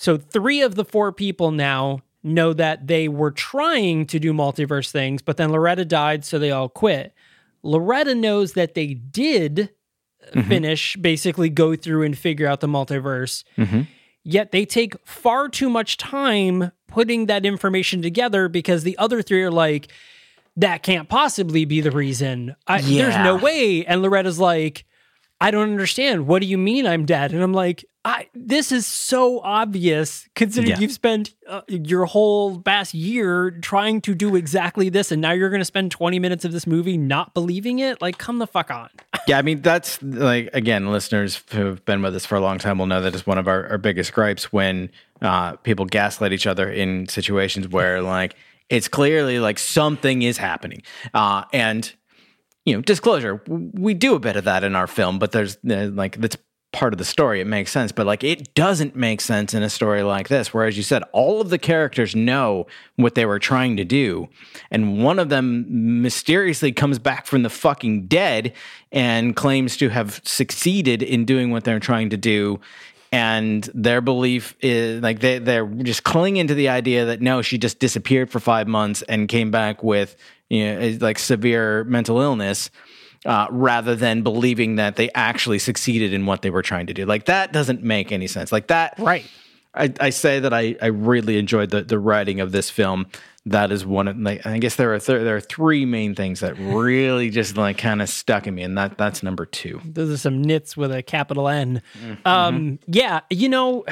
So 0.00 0.16
three 0.16 0.62
of 0.62 0.76
the 0.76 0.84
four 0.84 1.10
people 1.10 1.50
now 1.50 2.02
know 2.22 2.52
that 2.52 2.86
they 2.86 3.08
were 3.08 3.32
trying 3.32 4.06
to 4.06 4.20
do 4.20 4.32
multiverse 4.32 4.92
things, 4.92 5.22
but 5.22 5.38
then 5.38 5.50
Loretta 5.50 5.84
died, 5.84 6.24
so 6.24 6.38
they 6.38 6.52
all 6.52 6.68
quit. 6.68 7.12
Loretta 7.64 8.14
knows 8.14 8.52
that 8.52 8.74
they 8.74 8.94
did 8.94 9.70
uh, 10.22 10.38
mm-hmm. 10.38 10.48
finish, 10.48 10.96
basically 10.96 11.48
go 11.48 11.74
through 11.74 12.04
and 12.04 12.16
figure 12.16 12.46
out 12.46 12.60
the 12.60 12.68
multiverse. 12.68 13.42
Mm-hmm. 13.56 13.82
Yet 14.22 14.52
they 14.52 14.64
take 14.64 14.94
far 15.04 15.48
too 15.48 15.68
much 15.68 15.96
time 15.96 16.70
putting 16.86 17.26
that 17.26 17.44
information 17.44 18.00
together 18.00 18.48
because 18.48 18.84
the 18.84 18.96
other 18.98 19.20
three 19.20 19.42
are 19.42 19.50
like, 19.50 19.88
that 20.56 20.84
can't 20.84 21.08
possibly 21.08 21.64
be 21.64 21.80
the 21.80 21.90
reason. 21.90 22.54
I, 22.68 22.82
There's 22.82 23.16
no 23.16 23.34
way. 23.34 23.84
And 23.84 24.00
Loretta's 24.00 24.38
like, 24.38 24.84
I 25.40 25.50
don't 25.50 25.70
understand. 25.70 26.28
What 26.28 26.40
do 26.40 26.46
you 26.46 26.58
mean 26.58 26.86
I'm 26.86 27.04
dead? 27.04 27.32
And 27.32 27.42
I'm 27.42 27.52
like, 27.52 27.84
I, 28.08 28.26
this 28.34 28.72
is 28.72 28.86
so 28.86 29.40
obvious 29.40 30.26
considering 30.34 30.70
Yeah. 30.70 30.78
you've 30.80 30.92
spent 30.92 31.34
uh, 31.46 31.60
your 31.68 32.06
whole 32.06 32.58
past 32.58 32.94
year 32.94 33.50
trying 33.50 34.00
to 34.00 34.14
do 34.14 34.34
exactly 34.34 34.88
this. 34.88 35.12
And 35.12 35.20
now 35.20 35.32
you're 35.32 35.50
going 35.50 35.60
to 35.60 35.66
spend 35.66 35.90
20 35.90 36.18
minutes 36.18 36.46
of 36.46 36.52
this 36.52 36.66
movie 36.66 36.96
not 36.96 37.34
believing 37.34 37.80
it. 37.80 38.00
Like, 38.00 38.16
come 38.16 38.38
the 38.38 38.46
fuck 38.46 38.70
on. 38.70 38.88
yeah, 39.28 39.36
I 39.36 39.42
mean 39.42 39.60
that's 39.60 40.02
like 40.02 40.48
again, 40.54 40.90
listeners 40.90 41.42
who've 41.50 41.84
been 41.84 42.00
with 42.00 42.16
us 42.16 42.24
for 42.24 42.36
a 42.36 42.40
long 42.40 42.56
time 42.58 42.78
will 42.78 42.86
know 42.86 43.02
that 43.02 43.14
is 43.14 43.26
one 43.26 43.36
of 43.36 43.46
our, 43.46 43.68
our 43.68 43.78
biggest 43.78 44.14
gripes 44.14 44.50
when 44.50 44.90
uh, 45.20 45.56
people 45.56 45.84
gaslight 45.84 46.32
each 46.32 46.46
other 46.46 46.70
in 46.70 47.08
situations 47.08 47.68
where 47.68 48.00
like 48.16 48.36
it's 48.70 48.88
clearly 48.88 49.38
like 49.38 49.58
something 49.58 50.22
is 50.22 50.38
happening, 50.38 50.82
uh, 51.12 51.44
and 51.52 51.92
you 52.64 52.74
know, 52.74 52.80
disclosure, 52.80 53.42
we 53.46 53.92
do 53.94 54.14
a 54.14 54.18
bit 54.18 54.36
of 54.36 54.44
that 54.44 54.62
in 54.64 54.74
our 54.76 54.86
film, 54.86 55.18
but 55.18 55.32
there's 55.32 55.56
uh, 55.70 55.90
like 55.92 56.16
that's 56.16 56.36
part 56.72 56.92
of 56.92 56.98
the 56.98 57.04
story. 57.04 57.40
It 57.40 57.46
makes 57.46 57.70
sense, 57.70 57.92
but 57.92 58.06
like 58.06 58.22
it 58.22 58.54
doesn't 58.54 58.94
make 58.94 59.20
sense 59.20 59.54
in 59.54 59.62
a 59.62 59.70
story 59.70 60.02
like 60.02 60.28
this, 60.28 60.52
where 60.52 60.66
as 60.66 60.76
you 60.76 60.82
said, 60.82 61.02
all 61.12 61.40
of 61.40 61.50
the 61.50 61.58
characters 61.58 62.14
know 62.14 62.66
what 62.96 63.14
they 63.14 63.24
were 63.24 63.38
trying 63.38 63.76
to 63.78 63.84
do, 63.84 64.28
and 64.70 65.02
one 65.02 65.18
of 65.18 65.28
them 65.28 66.02
mysteriously 66.02 66.72
comes 66.72 66.98
back 66.98 67.26
from 67.26 67.42
the 67.42 67.50
fucking 67.50 68.06
dead 68.06 68.52
and 68.92 69.34
claims 69.34 69.76
to 69.78 69.88
have 69.88 70.20
succeeded 70.24 71.02
in 71.02 71.24
doing 71.24 71.50
what 71.50 71.64
they're 71.64 71.80
trying 71.80 72.10
to 72.10 72.16
do. 72.16 72.60
And 73.10 73.64
their 73.72 74.02
belief 74.02 74.54
is 74.60 75.02
like 75.02 75.20
they, 75.20 75.38
they're 75.38 75.66
just 75.66 76.04
clinging 76.04 76.48
to 76.48 76.54
the 76.54 76.68
idea 76.68 77.06
that 77.06 77.22
no, 77.22 77.40
she 77.40 77.56
just 77.56 77.78
disappeared 77.78 78.30
for 78.30 78.38
five 78.38 78.68
months 78.68 79.00
and 79.00 79.28
came 79.28 79.50
back 79.50 79.82
with 79.82 80.14
you 80.50 80.64
know, 80.64 80.98
like 81.00 81.18
severe 81.18 81.84
mental 81.84 82.20
illness. 82.20 82.70
Uh, 83.26 83.46
rather 83.50 83.96
than 83.96 84.22
believing 84.22 84.76
that 84.76 84.94
they 84.96 85.10
actually 85.14 85.58
succeeded 85.58 86.12
in 86.12 86.24
what 86.24 86.42
they 86.42 86.50
were 86.50 86.62
trying 86.62 86.86
to 86.86 86.94
do, 86.94 87.04
like 87.04 87.24
that 87.24 87.52
doesn't 87.52 87.82
make 87.82 88.12
any 88.12 88.26
sense. 88.28 88.52
Like 88.52 88.68
that, 88.68 88.94
Right. 88.98 89.24
I, 89.74 89.92
I 90.00 90.10
say 90.10 90.40
that 90.40 90.54
I, 90.54 90.76
I 90.80 90.86
really 90.86 91.36
enjoyed 91.36 91.70
the, 91.70 91.82
the 91.82 91.98
writing 91.98 92.40
of 92.40 92.52
this 92.52 92.70
film. 92.70 93.06
That 93.46 93.72
is 93.72 93.84
one 93.86 94.08
of 94.08 94.16
like 94.18 94.44
I 94.46 94.58
guess 94.58 94.76
there 94.76 94.92
are 94.94 94.98
th- 94.98 95.22
there 95.22 95.34
are 95.36 95.40
three 95.40 95.84
main 95.86 96.14
things 96.14 96.40
that 96.40 96.58
really 96.58 97.30
just 97.30 97.56
like 97.56 97.78
kind 97.78 98.02
of 98.02 98.08
stuck 98.08 98.46
in 98.46 98.54
me, 98.54 98.62
and 98.62 98.76
that 98.76 98.98
that's 98.98 99.22
number 99.22 99.46
two. 99.46 99.80
Those 99.84 100.10
are 100.10 100.16
some 100.18 100.42
nits 100.42 100.76
with 100.76 100.92
a 100.92 101.02
capital 101.02 101.48
N. 101.48 101.80
Um, 102.26 102.78
yeah, 102.86 103.20
you 103.30 103.48
know, 103.48 103.84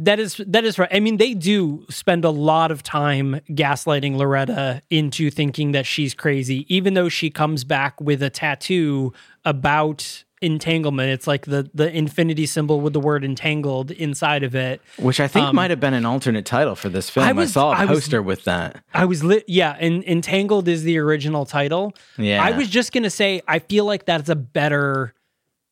that 0.00 0.18
is 0.18 0.40
that 0.46 0.64
is 0.64 0.78
right. 0.78 0.88
I 0.92 0.98
mean, 1.00 1.18
they 1.18 1.34
do 1.34 1.86
spend 1.90 2.24
a 2.24 2.30
lot 2.30 2.70
of 2.72 2.82
time 2.82 3.40
gaslighting 3.50 4.16
Loretta 4.16 4.82
into 4.90 5.30
thinking 5.30 5.72
that 5.72 5.86
she's 5.86 6.14
crazy, 6.14 6.66
even 6.74 6.94
though 6.94 7.08
she 7.08 7.30
comes 7.30 7.64
back 7.64 8.00
with 8.00 8.22
a 8.22 8.30
tattoo 8.30 9.12
about 9.44 10.24
entanglement. 10.42 11.10
It's 11.10 11.26
like 11.26 11.44
the 11.44 11.70
the 11.74 11.94
infinity 11.94 12.46
symbol 12.46 12.80
with 12.80 12.94
the 12.94 13.00
word 13.00 13.24
entangled 13.24 13.90
inside 13.90 14.42
of 14.42 14.54
it. 14.54 14.80
Which 14.98 15.20
I 15.20 15.28
think 15.28 15.52
might 15.52 15.70
have 15.70 15.80
been 15.80 15.92
an 15.94 16.06
alternate 16.06 16.46
title 16.46 16.74
for 16.74 16.88
this 16.88 17.10
film. 17.10 17.26
I, 17.26 17.30
Um, 17.32 17.38
I 17.40 17.44
saw 17.44 17.72
a 17.72 17.76
I 17.76 17.84
was- 17.84 18.00
poster 18.00 18.22
with 18.22 18.44
that. 18.44 18.82
I 18.94 19.04
was 19.04 19.22
lit. 19.22 19.44
Yeah, 19.48 19.76
and 19.78 20.02
entangled 20.04 20.66
is 20.66 20.82
the 20.82 20.96
original 20.98 21.44
title. 21.44 21.94
Yeah. 22.16 22.42
I 22.42 22.52
was 22.52 22.68
just 22.70 22.92
gonna 22.92 23.10
say 23.10 23.42
I 23.46 23.58
feel 23.58 23.84
like 23.84 24.06
that's 24.06 24.30
a 24.30 24.36
better 24.36 25.12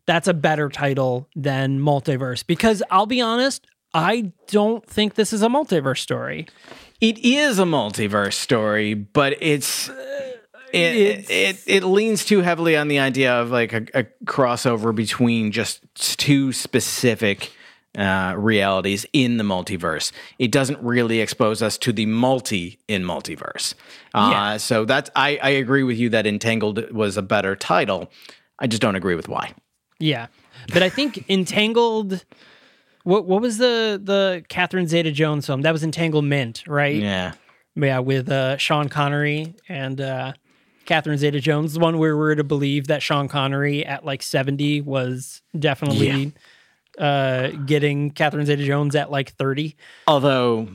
that's 0.06 0.28
a 0.28 0.34
better 0.34 0.68
title 0.68 1.28
than 1.36 1.80
multiverse 1.80 2.46
because 2.46 2.82
I'll 2.90 3.06
be 3.06 3.20
honest, 3.20 3.66
I 3.94 4.32
don't 4.48 4.84
think 4.86 5.14
this 5.14 5.32
is 5.32 5.42
a 5.42 5.48
multiverse 5.48 5.98
story. 5.98 6.46
It 7.00 7.18
is 7.18 7.58
a 7.58 7.64
multiverse 7.64 8.34
story, 8.34 8.94
but 8.94 9.36
it's. 9.40 9.90
It, 10.70 11.30
it 11.30 11.62
it 11.66 11.82
leans 11.82 12.26
too 12.26 12.42
heavily 12.42 12.76
on 12.76 12.88
the 12.88 12.98
idea 12.98 13.32
of 13.32 13.50
like 13.50 13.72
a, 13.72 13.86
a 13.94 14.04
crossover 14.26 14.94
between 14.94 15.50
just 15.50 15.80
two 15.94 16.52
specific 16.52 17.50
uh, 17.96 18.34
realities 18.36 19.06
in 19.14 19.38
the 19.38 19.44
multiverse. 19.44 20.12
It 20.38 20.52
doesn't 20.52 20.78
really 20.82 21.20
expose 21.20 21.62
us 21.62 21.78
to 21.78 21.92
the 21.92 22.04
multi 22.04 22.78
in 22.86 23.02
multiverse. 23.02 23.72
Uh, 24.14 24.28
Yeah. 24.30 24.56
So 24.58 24.84
that's 24.84 25.10
I, 25.16 25.38
I 25.42 25.48
agree 25.50 25.84
with 25.84 25.96
you 25.96 26.10
that 26.10 26.26
Entangled 26.26 26.90
was 26.92 27.16
a 27.16 27.22
better 27.22 27.56
title. 27.56 28.10
I 28.58 28.66
just 28.66 28.82
don't 28.82 28.94
agree 28.96 29.14
with 29.14 29.26
why. 29.26 29.54
Yeah, 29.98 30.26
but 30.72 30.82
I 30.82 30.90
think 30.90 31.24
entangled. 31.30 32.24
What 33.08 33.24
what 33.24 33.40
was 33.40 33.56
the 33.56 33.98
the 34.02 34.44
Catherine 34.50 34.86
Zeta 34.86 35.10
Jones 35.10 35.46
film? 35.46 35.62
That 35.62 35.72
was 35.72 35.82
Entanglement, 35.82 36.62
right? 36.66 36.94
Yeah. 36.94 37.32
Yeah, 37.74 38.00
with 38.00 38.30
uh, 38.30 38.58
Sean 38.58 38.90
Connery 38.90 39.54
and 39.66 39.98
uh, 39.98 40.34
Catherine 40.84 41.16
Zeta 41.16 41.40
Jones. 41.40 41.72
The 41.72 41.80
one 41.80 41.96
where 41.96 42.18
we're 42.18 42.34
to 42.34 42.44
believe 42.44 42.88
that 42.88 43.02
Sean 43.02 43.26
Connery 43.26 43.86
at 43.86 44.04
like 44.04 44.22
70 44.22 44.82
was 44.82 45.40
definitely 45.58 46.34
uh, 46.98 47.48
getting 47.64 48.10
Catherine 48.10 48.44
Zeta 48.44 48.64
Jones 48.66 48.94
at 48.94 49.10
like 49.10 49.32
30. 49.32 49.74
Although 50.06 50.68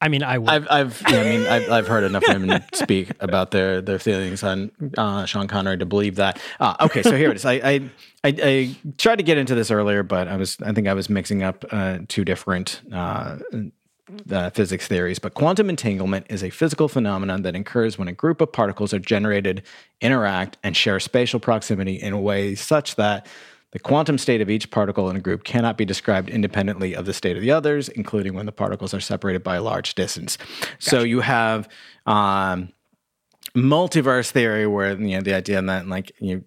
I 0.00 0.08
mean, 0.08 0.22
I 0.22 0.38
would. 0.38 0.50
I've, 0.50 0.66
I've, 0.70 1.02
I 1.06 1.22
mean, 1.24 1.46
I've, 1.46 1.70
I've 1.70 1.86
heard 1.86 2.04
enough 2.04 2.24
women 2.28 2.62
speak 2.74 3.10
about 3.20 3.52
their, 3.52 3.80
their 3.80 3.98
feelings 3.98 4.42
on 4.42 4.70
uh, 4.98 5.24
Sean 5.24 5.48
Connery 5.48 5.78
to 5.78 5.86
believe 5.86 6.16
that. 6.16 6.38
Uh, 6.60 6.76
okay, 6.80 7.02
so 7.02 7.16
here 7.16 7.30
it 7.30 7.36
is. 7.36 7.44
I, 7.46 7.54
I, 7.54 7.90
I, 8.22 8.34
I 8.42 8.76
tried 8.98 9.16
to 9.16 9.22
get 9.22 9.38
into 9.38 9.54
this 9.54 9.70
earlier, 9.70 10.02
but 10.02 10.28
I 10.28 10.36
was, 10.36 10.58
I 10.62 10.72
think 10.72 10.88
I 10.88 10.94
was 10.94 11.08
mixing 11.08 11.42
up 11.42 11.64
uh, 11.70 12.00
two 12.08 12.24
different 12.24 12.82
uh, 12.92 13.38
uh, 14.30 14.50
physics 14.50 14.86
theories. 14.86 15.18
But 15.18 15.34
quantum 15.34 15.70
entanglement 15.70 16.26
is 16.28 16.42
a 16.42 16.50
physical 16.50 16.88
phenomenon 16.88 17.42
that 17.42 17.54
occurs 17.54 17.98
when 17.98 18.08
a 18.08 18.12
group 18.12 18.40
of 18.40 18.52
particles 18.52 18.92
are 18.92 18.98
generated, 18.98 19.62
interact, 20.00 20.58
and 20.62 20.76
share 20.76 21.00
spatial 21.00 21.40
proximity 21.40 21.94
in 21.94 22.12
a 22.12 22.20
way 22.20 22.54
such 22.54 22.96
that 22.96 23.26
the 23.74 23.80
quantum 23.80 24.18
state 24.18 24.40
of 24.40 24.48
each 24.48 24.70
particle 24.70 25.10
in 25.10 25.16
a 25.16 25.20
group 25.20 25.42
cannot 25.42 25.76
be 25.76 25.84
described 25.84 26.30
independently 26.30 26.94
of 26.94 27.06
the 27.06 27.12
state 27.12 27.36
of 27.36 27.42
the 27.42 27.50
others, 27.50 27.88
including 27.88 28.32
when 28.32 28.46
the 28.46 28.52
particles 28.52 28.94
are 28.94 29.00
separated 29.00 29.42
by 29.42 29.56
a 29.56 29.62
large 29.62 29.96
distance. 29.96 30.38
So 30.78 31.00
you 31.00 31.20
have 31.20 31.68
um, 32.06 32.72
multiverse 33.56 34.30
theory, 34.30 34.68
where 34.68 34.92
you 34.92 35.16
know 35.16 35.22
the 35.22 35.34
idea 35.34 35.60
that 35.60 35.88
like 35.88 36.12
you 36.20 36.44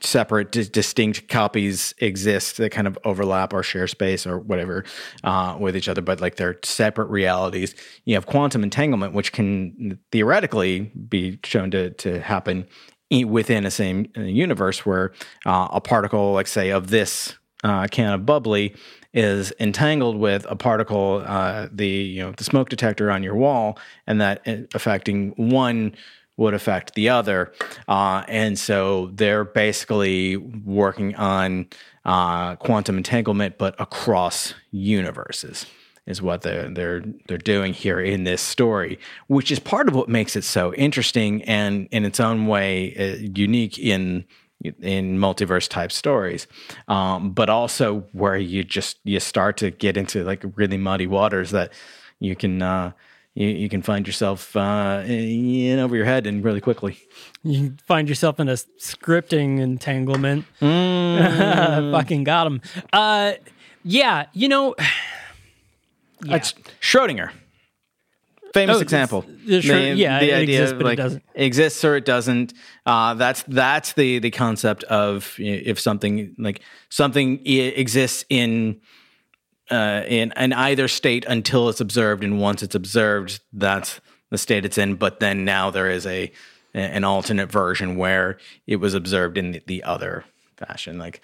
separate, 0.00 0.52
dis- 0.52 0.68
distinct 0.68 1.28
copies 1.28 1.94
exist 1.96 2.58
that 2.58 2.72
kind 2.72 2.86
of 2.86 2.98
overlap 3.04 3.54
or 3.54 3.62
share 3.62 3.86
space 3.86 4.26
or 4.26 4.38
whatever 4.38 4.84
uh, 5.24 5.56
with 5.58 5.74
each 5.74 5.88
other, 5.88 6.02
but 6.02 6.20
like 6.20 6.36
they're 6.36 6.58
separate 6.62 7.08
realities. 7.08 7.74
You 8.04 8.14
have 8.16 8.26
quantum 8.26 8.62
entanglement, 8.62 9.14
which 9.14 9.32
can 9.32 9.98
theoretically 10.12 10.92
be 11.08 11.38
shown 11.42 11.70
to 11.70 11.88
to 11.92 12.20
happen 12.20 12.68
within 13.10 13.64
a 13.64 13.70
same 13.70 14.10
uh, 14.16 14.22
universe, 14.22 14.84
where 14.84 15.12
uh, 15.46 15.68
a 15.72 15.80
particle, 15.80 16.32
like 16.32 16.46
say, 16.46 16.70
of 16.70 16.88
this 16.88 17.36
uh, 17.64 17.86
can 17.90 18.12
of 18.12 18.26
bubbly 18.26 18.74
is 19.14 19.52
entangled 19.58 20.16
with 20.16 20.46
a 20.48 20.56
particle, 20.56 21.22
uh, 21.26 21.68
the 21.72 21.88
you 21.88 22.22
know 22.22 22.32
the 22.32 22.44
smoke 22.44 22.68
detector 22.68 23.10
on 23.10 23.22
your 23.22 23.34
wall, 23.34 23.78
and 24.06 24.20
that 24.20 24.46
uh, 24.46 24.56
affecting 24.74 25.30
one 25.36 25.94
would 26.36 26.54
affect 26.54 26.94
the 26.94 27.08
other, 27.08 27.52
uh, 27.88 28.22
and 28.28 28.58
so 28.58 29.10
they're 29.14 29.44
basically 29.44 30.36
working 30.36 31.14
on 31.16 31.66
quantum 32.04 32.96
entanglement, 32.96 33.58
but 33.58 33.74
across 33.80 34.54
universes 34.70 35.66
is 36.08 36.22
what 36.22 36.42
they're 36.42 36.68
they're 36.70 37.04
they're 37.28 37.38
doing 37.38 37.72
here 37.72 38.00
in 38.00 38.24
this 38.24 38.40
story, 38.40 38.98
which 39.28 39.52
is 39.52 39.58
part 39.60 39.88
of 39.88 39.94
what 39.94 40.08
makes 40.08 40.34
it 40.34 40.42
so 40.42 40.74
interesting 40.74 41.42
and 41.44 41.86
in 41.90 42.04
its 42.04 42.18
own 42.18 42.46
way 42.46 42.94
uh, 42.96 43.16
unique 43.34 43.78
in 43.78 44.24
in 44.80 45.18
multiverse 45.18 45.68
type 45.68 45.92
stories, 45.92 46.48
um, 46.88 47.30
but 47.30 47.48
also 47.48 48.00
where 48.12 48.36
you 48.36 48.64
just 48.64 48.98
you 49.04 49.20
start 49.20 49.56
to 49.58 49.70
get 49.70 49.96
into 49.96 50.24
like 50.24 50.42
really 50.56 50.78
muddy 50.78 51.06
waters 51.06 51.50
that 51.50 51.72
you 52.18 52.34
can. 52.34 52.60
Uh, 52.62 52.92
you, 53.34 53.46
you 53.46 53.68
can 53.68 53.82
find 53.82 54.04
yourself 54.04 54.56
uh, 54.56 55.04
in 55.06 55.78
over 55.78 55.94
your 55.94 56.06
head 56.06 56.26
and 56.26 56.42
really 56.42 56.60
quickly. 56.60 56.98
you 57.44 57.76
find 57.86 58.08
yourself 58.08 58.40
in 58.40 58.48
a 58.48 58.54
scripting 58.54 59.60
entanglement. 59.60 60.44
Fucking 60.58 62.24
got 62.24 62.48
him. 62.48 62.60
Uh, 62.92 63.34
yeah, 63.84 64.26
you 64.32 64.48
know, 64.48 64.74
It's 66.26 66.52
Schrodinger. 66.80 67.30
Famous 68.54 68.76
Oh, 68.78 68.80
example. 68.80 69.24
the 69.46 69.60
Schro- 69.60 69.96
yeah, 69.96 70.20
it 70.20 70.48
exists, 70.48 70.74
but 70.80 70.92
it 70.92 70.96
doesn't. 70.96 71.22
exists 71.34 71.84
or 71.84 71.96
it 71.96 72.04
doesn't. 72.06 72.54
Uh, 72.86 73.12
that's 73.14 73.42
that's 73.42 73.92
the 73.92 74.18
the 74.20 74.30
concept 74.30 74.84
of 74.84 75.34
if 75.38 75.78
something 75.78 76.34
like 76.38 76.60
something 76.88 77.44
exists 77.46 78.24
in 78.30 78.80
uh, 79.70 80.02
in 80.08 80.32
in 80.36 80.54
either 80.54 80.88
state 80.88 81.26
until 81.26 81.68
it's 81.68 81.80
observed, 81.80 82.24
and 82.24 82.40
once 82.40 82.62
it's 82.62 82.74
observed, 82.74 83.40
that's 83.52 84.00
the 84.30 84.38
state 84.38 84.64
it's 84.64 84.78
in. 84.78 84.94
But 84.94 85.20
then 85.20 85.44
now 85.44 85.70
there 85.70 85.90
is 85.90 86.06
a 86.06 86.32
an 86.72 87.04
alternate 87.04 87.52
version 87.52 87.96
where 87.96 88.38
it 88.66 88.76
was 88.76 88.94
observed 88.94 89.36
in 89.36 89.52
the, 89.52 89.62
the 89.66 89.82
other 89.84 90.24
fashion, 90.56 90.98
like. 90.98 91.20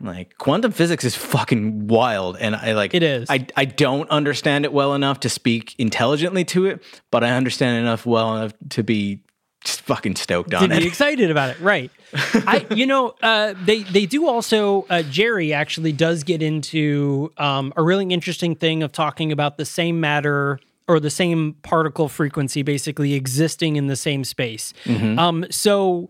Like 0.00 0.38
quantum 0.38 0.72
physics 0.72 1.04
is 1.04 1.16
fucking 1.16 1.88
wild, 1.88 2.36
and 2.38 2.54
I 2.54 2.72
like 2.72 2.94
It 2.94 3.02
is. 3.02 3.28
I 3.28 3.46
I 3.56 3.64
don't 3.64 4.08
understand 4.10 4.64
it 4.64 4.72
well 4.72 4.94
enough 4.94 5.20
to 5.20 5.28
speak 5.28 5.74
intelligently 5.78 6.44
to 6.46 6.66
it, 6.66 6.82
but 7.10 7.24
I 7.24 7.30
understand 7.30 7.78
enough 7.78 8.06
well 8.06 8.36
enough 8.36 8.52
to 8.70 8.82
be 8.84 9.20
just 9.64 9.80
fucking 9.82 10.14
stoked 10.14 10.50
to 10.50 10.58
on 10.58 10.68
be 10.68 10.76
it. 10.76 10.84
excited 10.84 11.30
about 11.32 11.50
it, 11.50 11.60
right? 11.60 11.90
I, 12.14 12.64
you 12.74 12.86
know, 12.86 13.14
uh, 13.22 13.54
they 13.64 13.82
they 13.82 14.06
do 14.06 14.28
also. 14.28 14.86
Uh, 14.88 15.02
Jerry 15.02 15.52
actually 15.52 15.92
does 15.92 16.22
get 16.22 16.42
into 16.42 17.32
um, 17.36 17.72
a 17.76 17.82
really 17.82 18.06
interesting 18.06 18.54
thing 18.54 18.84
of 18.84 18.92
talking 18.92 19.32
about 19.32 19.58
the 19.58 19.64
same 19.64 20.00
matter 20.00 20.60
or 20.86 21.00
the 21.00 21.10
same 21.10 21.54
particle 21.62 22.08
frequency 22.08 22.62
basically 22.62 23.14
existing 23.14 23.76
in 23.76 23.88
the 23.88 23.96
same 23.96 24.22
space. 24.24 24.72
Um, 24.86 25.44
so. 25.50 26.08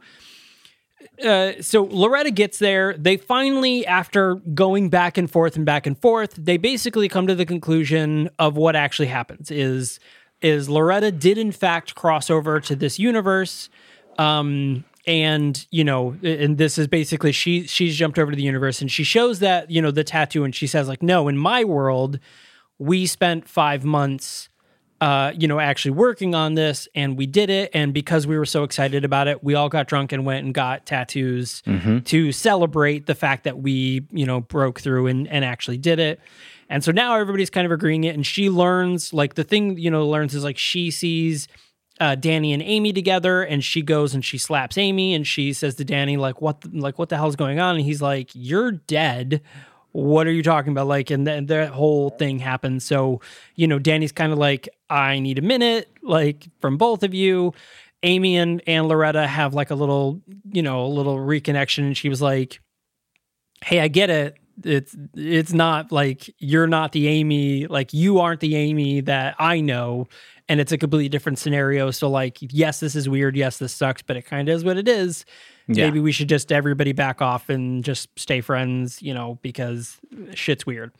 Uh, 1.24 1.60
so 1.60 1.84
Loretta 1.84 2.30
gets 2.30 2.58
there. 2.58 2.96
They 2.96 3.16
finally, 3.16 3.86
after 3.86 4.36
going 4.36 4.88
back 4.88 5.18
and 5.18 5.30
forth 5.30 5.56
and 5.56 5.66
back 5.66 5.86
and 5.86 5.98
forth, 5.98 6.34
they 6.36 6.56
basically 6.56 7.08
come 7.08 7.26
to 7.26 7.34
the 7.34 7.46
conclusion 7.46 8.30
of 8.38 8.56
what 8.56 8.76
actually 8.76 9.08
happens. 9.08 9.50
Is 9.50 9.98
is 10.40 10.68
Loretta 10.68 11.10
did 11.10 11.36
in 11.36 11.50
fact 11.50 11.94
cross 11.94 12.30
over 12.30 12.60
to 12.60 12.76
this 12.76 12.98
universe, 12.98 13.68
um, 14.18 14.84
and 15.06 15.66
you 15.70 15.82
know, 15.82 16.16
and 16.22 16.56
this 16.58 16.78
is 16.78 16.86
basically 16.86 17.32
she 17.32 17.66
she's 17.66 17.96
jumped 17.96 18.18
over 18.18 18.30
to 18.30 18.36
the 18.36 18.42
universe, 18.42 18.80
and 18.80 18.90
she 18.90 19.02
shows 19.02 19.40
that 19.40 19.70
you 19.70 19.82
know 19.82 19.90
the 19.90 20.04
tattoo, 20.04 20.44
and 20.44 20.54
she 20.54 20.66
says 20.68 20.86
like, 20.86 21.02
no, 21.02 21.26
in 21.26 21.36
my 21.36 21.64
world, 21.64 22.20
we 22.78 23.06
spent 23.06 23.48
five 23.48 23.84
months 23.84 24.48
uh, 25.00 25.32
you 25.38 25.46
know, 25.46 25.60
actually 25.60 25.92
working 25.92 26.34
on 26.34 26.54
this 26.54 26.88
and 26.94 27.16
we 27.16 27.26
did 27.26 27.50
it. 27.50 27.70
And 27.72 27.94
because 27.94 28.26
we 28.26 28.36
were 28.36 28.46
so 28.46 28.64
excited 28.64 29.04
about 29.04 29.28
it, 29.28 29.44
we 29.44 29.54
all 29.54 29.68
got 29.68 29.86
drunk 29.86 30.12
and 30.12 30.24
went 30.26 30.44
and 30.44 30.52
got 30.52 30.86
tattoos 30.86 31.62
to 32.06 32.32
celebrate 32.32 33.06
the 33.06 33.14
fact 33.14 33.44
that 33.44 33.58
we, 33.58 34.06
you 34.10 34.26
know, 34.26 34.40
broke 34.40 34.80
through 34.80 35.06
and, 35.06 35.28
and 35.28 35.44
actually 35.44 35.78
did 35.78 36.00
it. 36.00 36.20
And 36.68 36.82
so 36.84 36.92
now 36.92 37.14
everybody's 37.16 37.48
kind 37.48 37.64
of 37.64 37.72
agreeing 37.72 38.04
it. 38.04 38.14
And 38.14 38.26
she 38.26 38.50
learns, 38.50 39.14
like, 39.14 39.34
the 39.34 39.44
thing, 39.44 39.78
you 39.78 39.90
know, 39.90 40.06
learns 40.06 40.34
is 40.34 40.44
like 40.44 40.58
she 40.58 40.90
sees 40.90 41.48
uh, 42.00 42.14
Danny 42.14 42.52
and 42.52 42.62
Amy 42.62 42.92
together, 42.92 43.42
and 43.42 43.64
she 43.64 43.82
goes 43.82 44.14
and 44.14 44.24
she 44.24 44.38
slaps 44.38 44.76
Amy, 44.78 45.14
and 45.14 45.26
she 45.26 45.52
says 45.52 45.76
to 45.76 45.84
Danny 45.84 46.16
like, 46.16 46.40
"What, 46.40 46.60
the, 46.60 46.70
like, 46.78 46.98
what 46.98 47.08
the 47.08 47.16
hell's 47.16 47.36
going 47.36 47.58
on?" 47.58 47.76
And 47.76 47.84
he's 47.84 48.02
like, 48.02 48.30
"You're 48.34 48.72
dead." 48.72 49.40
What 49.98 50.26
are 50.28 50.32
you 50.32 50.44
talking 50.44 50.70
about? 50.70 50.86
Like, 50.86 51.10
and 51.10 51.26
then 51.26 51.46
that 51.46 51.70
whole 51.70 52.10
thing 52.10 52.38
happens. 52.38 52.84
So, 52.84 53.20
you 53.56 53.66
know, 53.66 53.78
Danny's 53.80 54.12
kind 54.12 54.32
of 54.32 54.38
like, 54.38 54.68
I 54.88 55.18
need 55.18 55.38
a 55.38 55.42
minute, 55.42 55.88
like, 56.02 56.46
from 56.60 56.76
both 56.76 57.02
of 57.02 57.14
you. 57.14 57.52
Amy 58.04 58.36
and, 58.36 58.62
and 58.66 58.86
Loretta 58.86 59.26
have 59.26 59.54
like 59.54 59.70
a 59.70 59.74
little, 59.74 60.22
you 60.52 60.62
know, 60.62 60.84
a 60.84 60.86
little 60.86 61.16
reconnection. 61.16 61.78
And 61.78 61.96
she 61.96 62.08
was 62.08 62.22
like, 62.22 62.60
Hey, 63.64 63.80
I 63.80 63.88
get 63.88 64.08
it. 64.08 64.36
It's 64.62 64.96
it's 65.14 65.52
not 65.52 65.90
like 65.90 66.32
you're 66.38 66.68
not 66.68 66.92
the 66.92 67.08
Amy, 67.08 67.66
like 67.66 67.92
you 67.92 68.20
aren't 68.20 68.40
the 68.40 68.54
Amy 68.54 69.00
that 69.02 69.34
I 69.40 69.60
know. 69.60 70.06
And 70.48 70.60
it's 70.60 70.70
a 70.70 70.78
completely 70.78 71.08
different 71.08 71.40
scenario. 71.40 71.90
So 71.90 72.08
like, 72.08 72.38
yes, 72.40 72.78
this 72.78 72.94
is 72.94 73.08
weird. 73.08 73.36
Yes, 73.36 73.58
this 73.58 73.72
sucks, 73.72 74.02
but 74.02 74.16
it 74.16 74.22
kind 74.22 74.48
of 74.48 74.54
is 74.54 74.64
what 74.64 74.76
it 74.76 74.86
is. 74.86 75.24
Yeah. 75.68 75.84
Maybe 75.84 76.00
we 76.00 76.12
should 76.12 76.28
just 76.28 76.50
everybody 76.50 76.92
back 76.92 77.20
off 77.22 77.48
and 77.48 77.84
just 77.84 78.08
stay 78.18 78.40
friends, 78.40 79.02
you 79.02 79.14
know, 79.14 79.38
because 79.42 79.98
shit's 80.34 80.66
weird. 80.66 80.92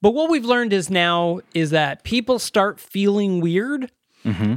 But 0.00 0.14
what 0.14 0.30
we've 0.30 0.44
learned 0.44 0.72
is 0.72 0.90
now 0.90 1.40
is 1.54 1.70
that 1.70 2.02
people 2.02 2.38
start 2.40 2.80
feeling 2.80 3.40
weird. 3.40 3.90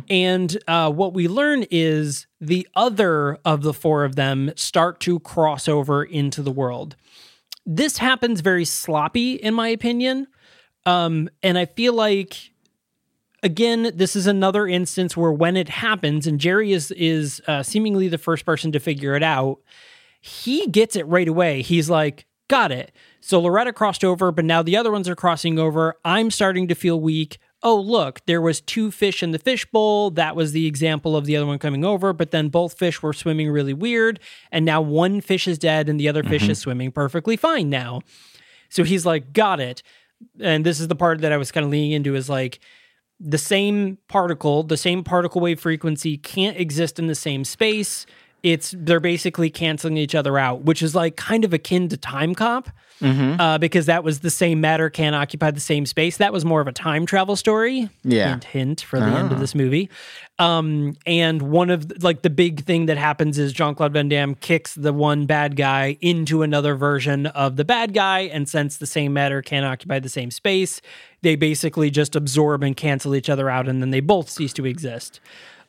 And 0.09 0.57
uh, 0.67 0.91
what 0.91 1.13
we 1.13 1.27
learn 1.27 1.65
is 1.71 2.27
the 2.39 2.67
other 2.75 3.39
of 3.45 3.63
the 3.63 3.73
four 3.73 4.03
of 4.03 4.15
them 4.15 4.51
start 4.55 4.99
to 5.01 5.19
cross 5.19 5.67
over 5.67 6.03
into 6.03 6.41
the 6.43 6.51
world. 6.51 6.95
This 7.65 7.97
happens 7.97 8.41
very 8.41 8.65
sloppy, 8.65 9.33
in 9.35 9.53
my 9.55 9.69
opinion. 9.69 10.27
Um, 10.85 11.29
and 11.41 11.57
I 11.57 11.65
feel 11.65 11.93
like 11.93 12.51
again, 13.45 13.91
this 13.93 14.15
is 14.15 14.25
another 14.25 14.67
instance 14.67 15.15
where 15.15 15.31
when 15.31 15.55
it 15.55 15.69
happens, 15.69 16.27
and 16.27 16.39
Jerry 16.39 16.73
is 16.73 16.91
is 16.91 17.41
uh, 17.47 17.63
seemingly 17.63 18.09
the 18.09 18.17
first 18.17 18.43
person 18.45 18.71
to 18.73 18.79
figure 18.79 19.15
it 19.15 19.23
out, 19.23 19.59
he 20.19 20.67
gets 20.67 20.95
it 20.95 21.07
right 21.07 21.27
away. 21.27 21.61
He's 21.61 21.89
like, 21.89 22.25
"Got 22.49 22.71
it." 22.71 22.91
So 23.21 23.39
Loretta 23.39 23.71
crossed 23.71 24.03
over, 24.03 24.31
but 24.31 24.43
now 24.43 24.61
the 24.63 24.75
other 24.75 24.91
ones 24.91 25.07
are 25.07 25.15
crossing 25.15 25.57
over. 25.59 25.95
I'm 26.03 26.31
starting 26.31 26.67
to 26.67 26.75
feel 26.75 26.99
weak. 26.99 27.37
Oh, 27.63 27.79
look, 27.79 28.21
there 28.25 28.41
was 28.41 28.61
two 28.61 28.91
fish 28.91 29.23
in 29.23 29.31
the 29.31 29.39
fish 29.39 29.65
bowl. 29.65 30.11
That 30.11 30.35
was 30.35 30.51
the 30.51 30.67
example 30.67 31.15
of 31.15 31.25
the 31.25 31.35
other 31.35 31.45
one 31.45 31.57
coming 31.57 31.85
over, 31.85 32.13
but 32.13 32.31
then 32.31 32.49
both 32.49 32.77
fish 32.77 33.01
were 33.01 33.13
swimming 33.13 33.49
really 33.49 33.73
weird, 33.73 34.19
and 34.51 34.65
now 34.65 34.81
one 34.81 35.21
fish 35.21 35.47
is 35.47 35.57
dead 35.57 35.87
and 35.87 35.99
the 35.99 36.09
other 36.09 36.23
fish 36.23 36.49
is 36.49 36.59
swimming 36.59 36.91
perfectly 36.91 37.37
fine 37.37 37.69
now. 37.69 38.01
So 38.69 38.83
he's 38.83 39.05
like, 39.05 39.33
"Got 39.33 39.59
it." 39.59 39.83
And 40.39 40.65
this 40.65 40.79
is 40.79 40.87
the 40.87 40.95
part 40.95 41.21
that 41.21 41.31
I 41.31 41.37
was 41.37 41.51
kind 41.51 41.63
of 41.63 41.71
leaning 41.71 41.91
into 41.91 42.15
is 42.15 42.27
like 42.27 42.59
the 43.19 43.37
same 43.37 43.97
particle, 44.07 44.63
the 44.63 44.77
same 44.77 45.03
particle 45.03 45.41
wave 45.41 45.59
frequency 45.59 46.17
can't 46.17 46.57
exist 46.57 46.99
in 46.99 47.07
the 47.07 47.15
same 47.15 47.43
space. 47.43 48.05
It's 48.45 48.75
they're 48.77 48.99
basically 48.99 49.49
canceling 49.49 49.97
each 49.97 50.13
other 50.13 50.37
out, 50.37 50.61
which 50.61 50.83
is 50.83 50.93
like 50.93 51.15
kind 51.15 51.43
of 51.43 51.51
akin 51.51 51.89
to 51.89 51.97
Timecop, 51.97 52.67
uh, 53.01 53.57
because 53.57 53.87
that 53.87 54.03
was 54.03 54.19
the 54.19 54.29
same 54.29 54.61
matter 54.61 54.91
can't 54.91 55.15
occupy 55.15 55.49
the 55.49 55.59
same 55.59 55.87
space. 55.87 56.17
That 56.17 56.31
was 56.31 56.45
more 56.45 56.61
of 56.61 56.67
a 56.67 56.71
time 56.71 57.07
travel 57.07 57.35
story. 57.35 57.89
Yeah. 58.03 58.29
hint, 58.29 58.43
hint 58.43 58.81
for 58.81 58.99
the 58.99 59.07
end 59.07 59.31
of 59.31 59.39
this 59.39 59.55
movie. 59.55 59.89
Um, 60.37 60.95
and 61.07 61.41
one 61.41 61.71
of 61.71 62.03
like 62.03 62.21
the 62.21 62.29
big 62.29 62.65
thing 62.65 62.85
that 62.85 62.97
happens 62.97 63.39
is 63.39 63.51
Jean 63.51 63.73
Claude 63.73 63.93
Van 63.93 64.09
Damme 64.09 64.35
kicks 64.35 64.75
the 64.75 64.93
one 64.93 65.25
bad 65.25 65.55
guy 65.55 65.97
into 66.01 66.43
another 66.43 66.75
version 66.75 67.25
of 67.25 67.55
the 67.55 67.65
bad 67.65 67.95
guy, 67.95 68.19
and 68.31 68.47
since 68.47 68.77
the 68.77 68.85
same 68.85 69.11
matter 69.11 69.41
can't 69.41 69.65
occupy 69.65 69.97
the 69.97 70.07
same 70.07 70.29
space, 70.29 70.81
they 71.23 71.35
basically 71.35 71.89
just 71.89 72.15
absorb 72.15 72.61
and 72.61 72.77
cancel 72.77 73.15
each 73.15 73.29
other 73.29 73.49
out, 73.49 73.67
and 73.67 73.81
then 73.81 73.89
they 73.89 74.01
both 74.01 74.29
cease 74.29 74.53
to 74.53 74.67
exist. 74.67 75.19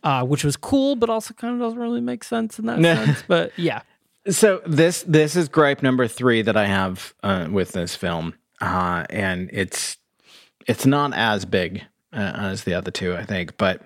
Uh, 0.07 0.25
which 0.25 0.45
was 0.45 0.57
cool, 0.57 0.95
but 0.95 1.11
also 1.11 1.35
kind 1.35 1.53
of 1.55 1.59
doesn't 1.59 1.81
really 1.81 2.01
make 2.01 2.23
sense 2.23 2.61
in 2.61 2.67
that 2.67 2.81
sense. 3.07 3.25
But 3.27 3.51
yeah, 3.59 3.83
So 4.29 4.61
this 4.65 5.03
this 5.03 5.35
is 5.35 5.49
gripe 5.49 5.83
number 5.83 6.07
three 6.07 6.43
that 6.43 6.57
I 6.57 6.67
have 6.67 7.13
uh, 7.25 7.49
with 7.51 7.73
this 7.73 7.97
film, 7.97 8.35
uh, 8.61 9.05
and 9.11 9.51
it's 9.53 9.97
it's 10.69 10.87
not 10.87 11.13
as 11.13 11.45
big 11.45 11.83
uh, 12.13 12.33
as 12.37 12.63
the 12.63 12.75
other 12.75 12.93
two, 12.93 13.17
I 13.17 13.25
think, 13.25 13.57
but 13.57 13.83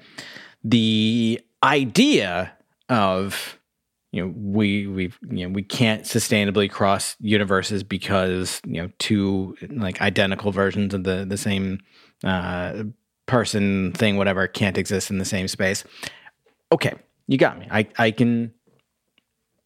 the 0.62 1.40
idea 1.62 2.52
of 2.90 3.58
you 4.12 4.22
know 4.22 4.34
we 4.36 4.86
we 4.86 5.12
you 5.30 5.46
know 5.46 5.54
we 5.54 5.62
can't 5.62 6.02
sustainably 6.02 6.70
cross 6.70 7.16
universes 7.20 7.82
because 7.82 8.60
you 8.66 8.82
know 8.82 8.90
two 8.98 9.56
like 9.70 10.02
identical 10.02 10.52
versions 10.52 10.92
of 10.92 11.04
the 11.04 11.24
the 11.26 11.38
same 11.38 11.80
uh, 12.24 12.84
person 13.30 13.92
thing 13.92 14.16
whatever 14.16 14.48
can't 14.48 14.76
exist 14.76 15.08
in 15.08 15.18
the 15.18 15.24
same 15.24 15.46
space. 15.46 15.84
Okay, 16.72 16.92
you 17.28 17.38
got 17.38 17.58
me. 17.58 17.68
I 17.70 17.86
I 17.96 18.10
can 18.10 18.52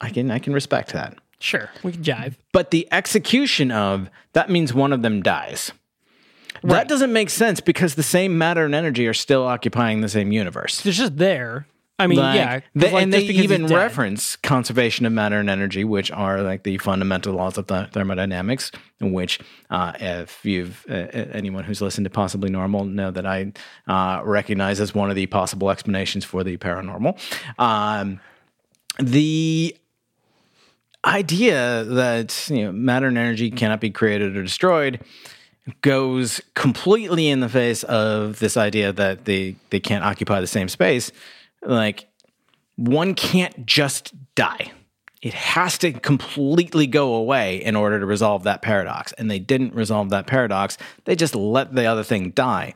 I 0.01 0.11
can 0.11 0.31
I 0.31 0.39
can 0.39 0.53
respect 0.53 0.93
that. 0.93 1.17
sure, 1.41 1.71
we 1.83 1.93
can 1.93 2.03
jive. 2.03 2.35
But 2.53 2.71
the 2.71 2.87
execution 2.93 3.73
of 3.73 4.11
that 4.35 4.51
means 4.51 4.75
one 4.75 4.93
of 4.93 5.01
them 5.01 5.23
dies. 5.23 5.73
That 6.62 6.89
doesn't 6.89 7.12
make 7.12 7.31
sense 7.31 7.61
because 7.61 7.95
the 7.95 8.03
same 8.03 8.39
matter 8.39 8.65
and 8.65 8.75
energy 8.75 9.07
are 9.07 9.15
still 9.15 9.45
occupying 9.45 10.01
the 10.01 10.09
same 10.09 10.33
universe. 10.33 10.85
It's 10.87 10.97
just 10.97 11.17
there. 11.17 11.67
I 11.97 12.09
mean, 12.09 12.18
Like, 12.18 12.34
yeah, 12.34 12.61
they- 12.74 12.90
like, 12.90 13.03
and 13.05 13.12
they 13.12 13.20
even 13.20 13.66
reference 13.66 14.34
conservation 14.36 15.07
of 15.07 15.12
matter 15.12 15.38
and 15.38 15.49
energy, 15.49 15.84
which 15.84 16.11
are 16.11 16.42
like 16.42 16.64
the 16.64 16.76
fundamental 16.78 17.34
laws 17.34 17.57
of 17.57 17.68
the 17.68 17.88
thermodynamics. 17.92 18.72
Which, 19.01 19.38
uh, 19.70 19.92
if 20.01 20.40
you've 20.45 20.84
uh, 20.88 20.95
anyone 21.32 21.62
who's 21.64 21.80
listened 21.80 22.05
to 22.07 22.11
Possibly 22.11 22.51
Normal 22.51 22.84
know 22.84 23.11
that 23.12 23.26
I 23.26 23.53
uh, 23.86 24.22
recognize 24.24 24.80
as 24.80 24.92
one 24.95 25.09
of 25.11 25.14
the 25.16 25.26
possible 25.26 25.70
explanations 25.70 26.24
for 26.24 26.42
the 26.42 26.57
paranormal. 26.57 27.16
Um, 27.61 28.18
the 28.99 29.76
idea 31.05 31.84
that 31.84 32.49
you 32.51 32.64
know, 32.64 32.72
matter 32.72 33.07
and 33.07 33.18
energy 33.18 33.51
cannot 33.51 33.80
be 33.80 33.90
created 33.90 34.36
or 34.36 34.42
destroyed 34.42 35.01
goes 35.82 36.40
completely 36.55 37.28
in 37.28 37.40
the 37.40 37.49
face 37.49 37.82
of 37.84 38.38
this 38.38 38.57
idea 38.57 38.92
that 38.92 39.24
they 39.26 39.57
they 39.70 39.80
can't 39.80 40.05
occupy 40.05 40.40
the 40.40 40.47
same 40.47 40.68
space 40.68 41.11
like 41.67 42.09
one 42.77 43.15
can't 43.15 43.67
just 43.67 44.12
die. 44.35 44.73
It 45.23 45.33
has 45.35 45.79
to 45.79 45.93
completely 45.93 46.87
go 46.87 47.15
away 47.15 47.62
in 47.62 47.77
order 47.77 47.99
to 47.99 48.05
resolve 48.07 48.43
that 48.45 48.61
paradox. 48.62 49.12
And 49.12 49.31
they 49.31 49.39
didn't 49.39 49.75
resolve 49.75 50.11
that 50.11 50.27
paradox. 50.27 50.77
They 51.05 51.17
just 51.17 51.35
let 51.35 51.75
the 51.75 51.87
other 51.87 52.03
thing 52.05 52.31
die. 52.31 52.75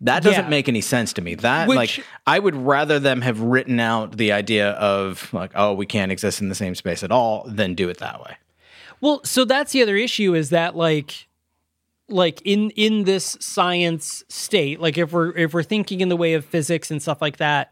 That 0.00 0.22
doesn't 0.22 0.44
Yeah. 0.44 0.48
make 0.50 0.68
any 0.68 0.80
sense 0.80 1.12
to 1.14 1.22
me. 1.22 1.34
That 1.34 1.68
Which- 1.68 1.76
like 1.76 2.04
i 2.26 2.38
would 2.38 2.56
rather 2.56 2.98
them 2.98 3.20
have 3.20 3.40
written 3.40 3.78
out 3.78 4.16
the 4.16 4.32
idea 4.32 4.70
of 4.70 5.32
like 5.32 5.50
oh 5.54 5.74
we 5.74 5.84
can't 5.86 6.10
exist 6.10 6.40
in 6.40 6.48
the 6.48 6.54
same 6.54 6.74
space 6.74 7.02
at 7.02 7.12
all 7.12 7.44
than 7.46 7.74
do 7.74 7.88
it 7.88 7.98
that 7.98 8.20
way. 8.20 8.36
Well, 9.02 9.20
so 9.24 9.44
that's 9.44 9.72
the 9.72 9.82
other 9.82 9.96
issue 9.96 10.34
is 10.34 10.50
that 10.50 10.74
like 10.74 11.26
like 12.10 12.42
in 12.44 12.70
in 12.70 13.04
this 13.04 13.36
science 13.40 14.24
state, 14.28 14.80
like 14.80 14.98
if 14.98 15.12
we're 15.12 15.36
if 15.36 15.54
we're 15.54 15.62
thinking 15.62 16.00
in 16.00 16.08
the 16.08 16.16
way 16.16 16.34
of 16.34 16.44
physics 16.44 16.90
and 16.90 17.00
stuff 17.00 17.20
like 17.22 17.36
that, 17.38 17.70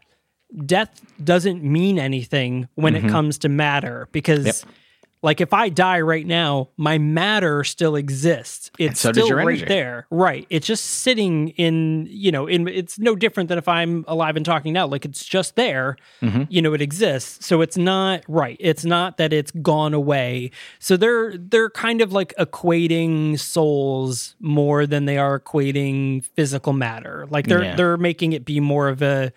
death 0.65 1.01
doesn't 1.23 1.63
mean 1.63 1.99
anything 1.99 2.67
when 2.75 2.95
it 2.95 3.09
comes 3.09 3.37
to 3.39 3.49
matter 3.49 4.07
because 4.11 4.39
Mm-hmm. 4.39 4.67
Yep. 4.69 4.75
Like 5.21 5.41
if 5.41 5.51
I 5.53 5.67
die 5.69 5.99
right 5.99 6.25
now, 6.25 6.69
my 6.77 6.97
matter 6.97 7.63
still 7.65 7.95
exists. 7.97 8.71
It's 8.79 9.01
so 9.01 9.11
still 9.11 9.29
right 9.31 9.47
energy. 9.47 9.65
there. 9.65 10.07
Right. 10.09 10.47
It's 10.49 10.65
just 10.65 10.85
sitting 10.85 11.49
in, 11.49 12.07
you 12.09 12.31
know, 12.31 12.47
in 12.47 12.67
it's 12.69 12.97
no 12.97 13.15
different 13.15 13.49
than 13.49 13.57
if 13.57 13.67
I'm 13.67 14.05
alive 14.07 14.37
and 14.37 14.45
talking 14.45 14.71
now. 14.71 14.87
Like 14.87 15.03
it's 15.03 15.25
just 15.25 15.55
there. 15.57 15.97
Mm-hmm. 16.21 16.43
You 16.49 16.61
know, 16.61 16.73
it 16.73 16.81
exists. 16.81 17.45
So 17.45 17.61
it's 17.61 17.77
not 17.77 18.23
right. 18.29 18.55
It's 18.61 18.85
not 18.85 19.17
that 19.17 19.33
it's 19.33 19.51
gone 19.51 19.93
away. 19.93 20.51
So 20.79 20.95
they're 20.95 21.37
they're 21.37 21.69
kind 21.69 21.99
of 22.01 22.13
like 22.13 22.33
equating 22.39 23.37
souls 23.37 24.35
more 24.39 24.85
than 24.85 25.05
they 25.05 25.17
are 25.17 25.39
equating 25.39 26.23
physical 26.35 26.71
matter. 26.73 27.27
Like 27.29 27.47
they're 27.47 27.63
Yeah. 27.63 27.75
they're 27.75 27.97
making 27.97 28.33
it 28.33 28.45
be 28.45 28.59
more 28.61 28.87
of 28.87 29.01
a 29.01 29.33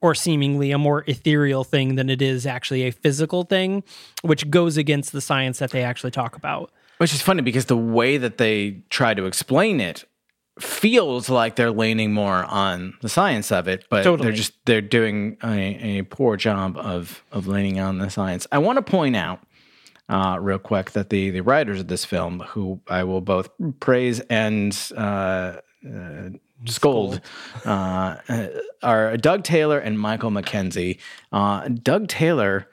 or 0.00 0.14
seemingly 0.14 0.70
a 0.70 0.78
more 0.78 1.04
ethereal 1.06 1.64
thing 1.64 1.96
than 1.96 2.08
it 2.08 2.22
is 2.22 2.46
actually 2.46 2.82
a 2.82 2.90
physical 2.90 3.44
thing, 3.44 3.82
which 4.22 4.50
goes 4.50 4.76
against 4.76 5.12
the 5.12 5.20
science 5.20 5.58
that 5.58 5.70
they 5.70 5.82
actually 5.82 6.10
talk 6.10 6.36
about. 6.36 6.70
Which 6.98 7.14
is 7.14 7.22
funny 7.22 7.42
because 7.42 7.66
the 7.66 7.76
way 7.76 8.18
that 8.18 8.38
they 8.38 8.82
try 8.90 9.14
to 9.14 9.24
explain 9.24 9.80
it 9.80 10.04
feels 10.58 11.28
like 11.28 11.56
they're 11.56 11.70
leaning 11.70 12.12
more 12.12 12.44
on 12.44 12.94
the 13.00 13.08
science 13.08 13.50
of 13.50 13.68
it, 13.68 13.86
but 13.88 14.02
Totally. 14.02 14.26
they're 14.26 14.36
just 14.36 14.52
they're 14.66 14.80
doing 14.80 15.36
a, 15.42 15.98
a 15.98 16.02
poor 16.02 16.36
job 16.36 16.76
of 16.76 17.24
of 17.32 17.46
leaning 17.46 17.80
on 17.80 17.98
the 17.98 18.10
science. 18.10 18.46
I 18.52 18.58
want 18.58 18.76
to 18.76 18.82
point 18.82 19.16
out 19.16 19.40
uh, 20.08 20.38
real 20.40 20.58
quick 20.58 20.90
that 20.90 21.10
the 21.10 21.30
the 21.30 21.40
writers 21.40 21.80
of 21.80 21.88
this 21.88 22.04
film, 22.04 22.40
who 22.40 22.80
I 22.88 23.04
will 23.04 23.20
both 23.20 23.48
praise 23.80 24.20
and 24.28 24.76
uh, 24.96 25.00
uh, 25.86 26.30
scold, 26.66 27.20
uh, 27.64 28.16
uh, 28.28 28.46
are 28.82 29.16
Doug 29.16 29.44
Taylor 29.44 29.78
and 29.78 29.98
Michael 29.98 30.30
McKenzie. 30.30 30.98
Uh, 31.32 31.68
Doug 31.68 32.08
Taylor 32.08 32.68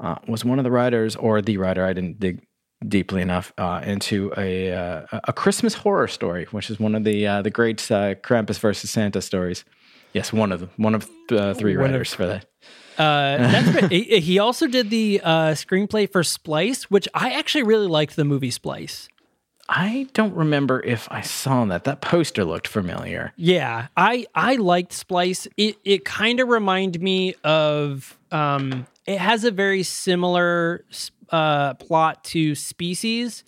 uh, 0.00 0.16
was 0.26 0.44
one 0.44 0.58
of 0.58 0.64
the 0.64 0.70
writers, 0.70 1.16
or 1.16 1.42
the 1.42 1.56
writer. 1.56 1.84
I 1.84 1.92
didn't 1.92 2.20
dig 2.20 2.44
deeply 2.86 3.20
enough 3.22 3.52
uh, 3.58 3.80
into 3.84 4.32
a 4.36 4.72
uh, 4.72 5.06
a 5.24 5.32
Christmas 5.32 5.74
horror 5.74 6.08
story, 6.08 6.46
which 6.52 6.70
is 6.70 6.78
one 6.78 6.94
of 6.94 7.04
the 7.04 7.26
uh, 7.26 7.42
the 7.42 7.50
great 7.50 7.80
uh, 7.90 8.14
Krampus 8.16 8.58
versus 8.58 8.90
Santa 8.90 9.20
stories. 9.20 9.64
Yes, 10.12 10.32
one 10.32 10.52
of 10.52 10.60
the, 10.60 10.68
one 10.76 10.94
of 10.94 11.08
uh, 11.30 11.52
three 11.54 11.76
One 11.76 11.86
of- 11.86 11.90
writers 11.92 12.14
for 12.14 12.26
that. 12.26 12.46
Uh, 12.96 13.36
that's 13.36 13.86
he, 13.92 14.18
he 14.20 14.38
also 14.40 14.66
did 14.66 14.90
the 14.90 15.20
uh, 15.22 15.30
screenplay 15.52 16.10
for 16.10 16.24
Splice, 16.24 16.84
which 16.90 17.06
I 17.14 17.30
actually 17.30 17.62
really 17.62 17.86
liked 17.86 18.16
the 18.16 18.24
movie 18.24 18.50
Splice. 18.50 19.08
I 19.68 20.06
don't 20.14 20.34
remember 20.34 20.80
if 20.82 21.06
I 21.10 21.20
saw 21.20 21.64
that. 21.66 21.84
That 21.84 22.00
poster 22.00 22.44
looked 22.44 22.66
familiar. 22.68 23.32
Yeah, 23.36 23.88
I 23.96 24.26
I 24.34 24.56
liked 24.56 24.92
Splice. 24.92 25.46
It 25.56 25.76
it 25.84 26.04
kind 26.04 26.40
of 26.40 26.48
reminded 26.48 27.02
me 27.02 27.34
of 27.44 28.18
um 28.32 28.86
it 29.06 29.18
has 29.18 29.44
a 29.44 29.50
very 29.50 29.82
similar 29.82 30.84
uh 31.30 31.74
plot 31.74 32.24
to 32.24 32.54
Species, 32.54 33.44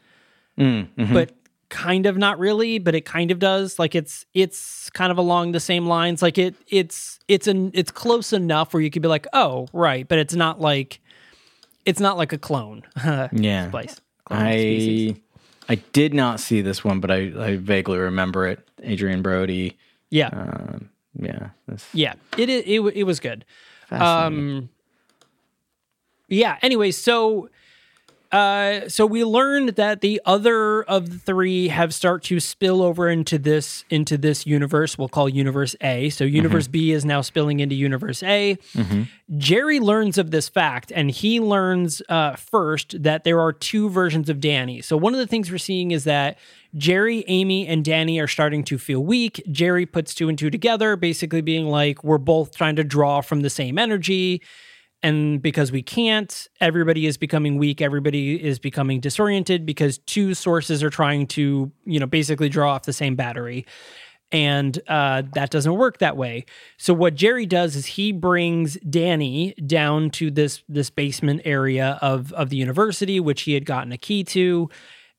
but 1.12 1.30
kind 1.70 2.04
of 2.04 2.18
not 2.18 2.38
really, 2.38 2.78
but 2.78 2.94
it 2.94 3.06
kind 3.06 3.30
of 3.30 3.38
does. 3.38 3.78
Like 3.78 3.94
it's 3.94 4.26
it's 4.34 4.90
kind 4.90 5.10
of 5.10 5.16
along 5.16 5.52
the 5.52 5.60
same 5.60 5.86
lines. 5.86 6.20
Like 6.20 6.36
it 6.36 6.54
it's 6.68 7.18
it's 7.28 7.46
an 7.46 7.70
it's 7.72 7.90
close 7.90 8.34
enough 8.34 8.74
where 8.74 8.82
you 8.82 8.90
could 8.90 9.00
be 9.02 9.08
like, 9.08 9.26
"Oh, 9.32 9.68
right," 9.72 10.06
but 10.06 10.18
it's 10.18 10.34
not 10.34 10.60
like 10.60 11.00
it's 11.86 12.00
not 12.00 12.18
like 12.18 12.34
a 12.34 12.38
clone. 12.38 12.82
Yeah. 13.32 13.68
Splice. 13.68 14.00
Clone. 14.26 14.42
I 14.42 15.16
I 15.70 15.76
did 15.76 16.12
not 16.12 16.40
see 16.40 16.62
this 16.62 16.82
one, 16.82 16.98
but 16.98 17.12
I, 17.12 17.32
I 17.38 17.56
vaguely 17.56 17.98
remember 17.98 18.44
it. 18.48 18.68
Adrien 18.84 19.22
Brody. 19.22 19.78
Yeah. 20.10 20.26
Um, 20.32 20.90
yeah. 21.14 21.50
Yeah, 21.92 22.14
it 22.36 22.48
it 22.48 22.66
it, 22.66 22.80
it 22.96 23.04
was 23.04 23.20
good. 23.20 23.44
Um, 23.92 24.68
yeah. 26.26 26.58
Anyway, 26.60 26.90
so 26.90 27.50
uh, 28.32 28.88
so 28.88 29.06
we 29.06 29.24
learned 29.24 29.70
that 29.70 30.02
the 30.02 30.20
other 30.24 30.82
of 30.84 31.10
the 31.10 31.18
three 31.18 31.68
have 31.68 31.92
start 31.92 32.22
to 32.24 32.38
spill 32.38 32.80
over 32.82 33.08
into 33.08 33.38
this 33.38 33.84
into 33.90 34.16
this 34.16 34.46
universe. 34.46 34.96
We'll 34.96 35.08
call 35.08 35.28
Universe 35.28 35.74
A. 35.80 36.10
So 36.10 36.24
Universe 36.24 36.68
B 36.68 36.92
is 36.92 37.04
now 37.04 37.22
spilling 37.22 37.58
into 37.60 37.74
Universe 37.74 38.22
A. 38.22 38.56
Jerry 39.36 39.80
learns 39.80 40.18
of 40.18 40.30
this 40.30 40.48
fact, 40.48 40.92
and 40.94 41.10
he 41.10 41.40
learns 41.40 42.02
uh, 42.08 42.36
first 42.36 43.02
that 43.02 43.24
there 43.24 43.40
are 43.40 43.52
two 43.52 43.88
versions 43.90 44.28
of 44.28 44.40
Danny. 44.40 44.80
So 44.80 44.96
one 44.96 45.12
of 45.12 45.18
the 45.18 45.26
things 45.26 45.50
we're 45.50 45.58
seeing 45.58 45.90
is 45.90 46.04
that 46.04 46.38
Jerry, 46.76 47.24
Amy, 47.26 47.66
and 47.66 47.84
Danny 47.84 48.20
are 48.20 48.28
starting 48.28 48.62
to 48.64 48.78
feel 48.78 49.02
weak. 49.02 49.42
Jerry 49.50 49.86
puts 49.86 50.14
two 50.14 50.28
and 50.28 50.38
two 50.38 50.50
together, 50.50 50.94
basically 50.94 51.40
being 51.40 51.66
like, 51.66 52.04
we're 52.04 52.18
both 52.18 52.56
trying 52.56 52.76
to 52.76 52.84
draw 52.84 53.20
from 53.20 53.40
the 53.40 53.50
same 53.50 53.76
energy. 53.76 54.40
And 55.02 55.40
because 55.40 55.72
we 55.72 55.82
can't, 55.82 56.48
everybody 56.60 57.06
is 57.06 57.16
becoming 57.16 57.56
weak. 57.56 57.80
Everybody 57.80 58.42
is 58.42 58.58
becoming 58.58 59.00
disoriented 59.00 59.64
because 59.64 59.98
two 59.98 60.34
sources 60.34 60.82
are 60.82 60.90
trying 60.90 61.26
to, 61.28 61.72
you 61.86 62.00
know, 62.00 62.06
basically 62.06 62.50
draw 62.50 62.74
off 62.74 62.82
the 62.82 62.92
same 62.92 63.16
battery. 63.16 63.64
And 64.32 64.78
uh, 64.86 65.22
that 65.34 65.50
doesn't 65.50 65.74
work 65.74 65.98
that 65.98 66.16
way. 66.16 66.44
So 66.76 66.94
what 66.94 67.14
Jerry 67.14 67.46
does 67.46 67.76
is 67.76 67.86
he 67.86 68.12
brings 68.12 68.74
Danny 68.88 69.54
down 69.66 70.10
to 70.10 70.30
this 70.30 70.62
this 70.68 70.88
basement 70.88 71.42
area 71.44 71.98
of 72.00 72.32
of 72.34 72.50
the 72.50 72.56
university, 72.56 73.18
which 73.18 73.42
he 73.42 73.54
had 73.54 73.66
gotten 73.66 73.90
a 73.90 73.98
key 73.98 74.22
to, 74.24 74.70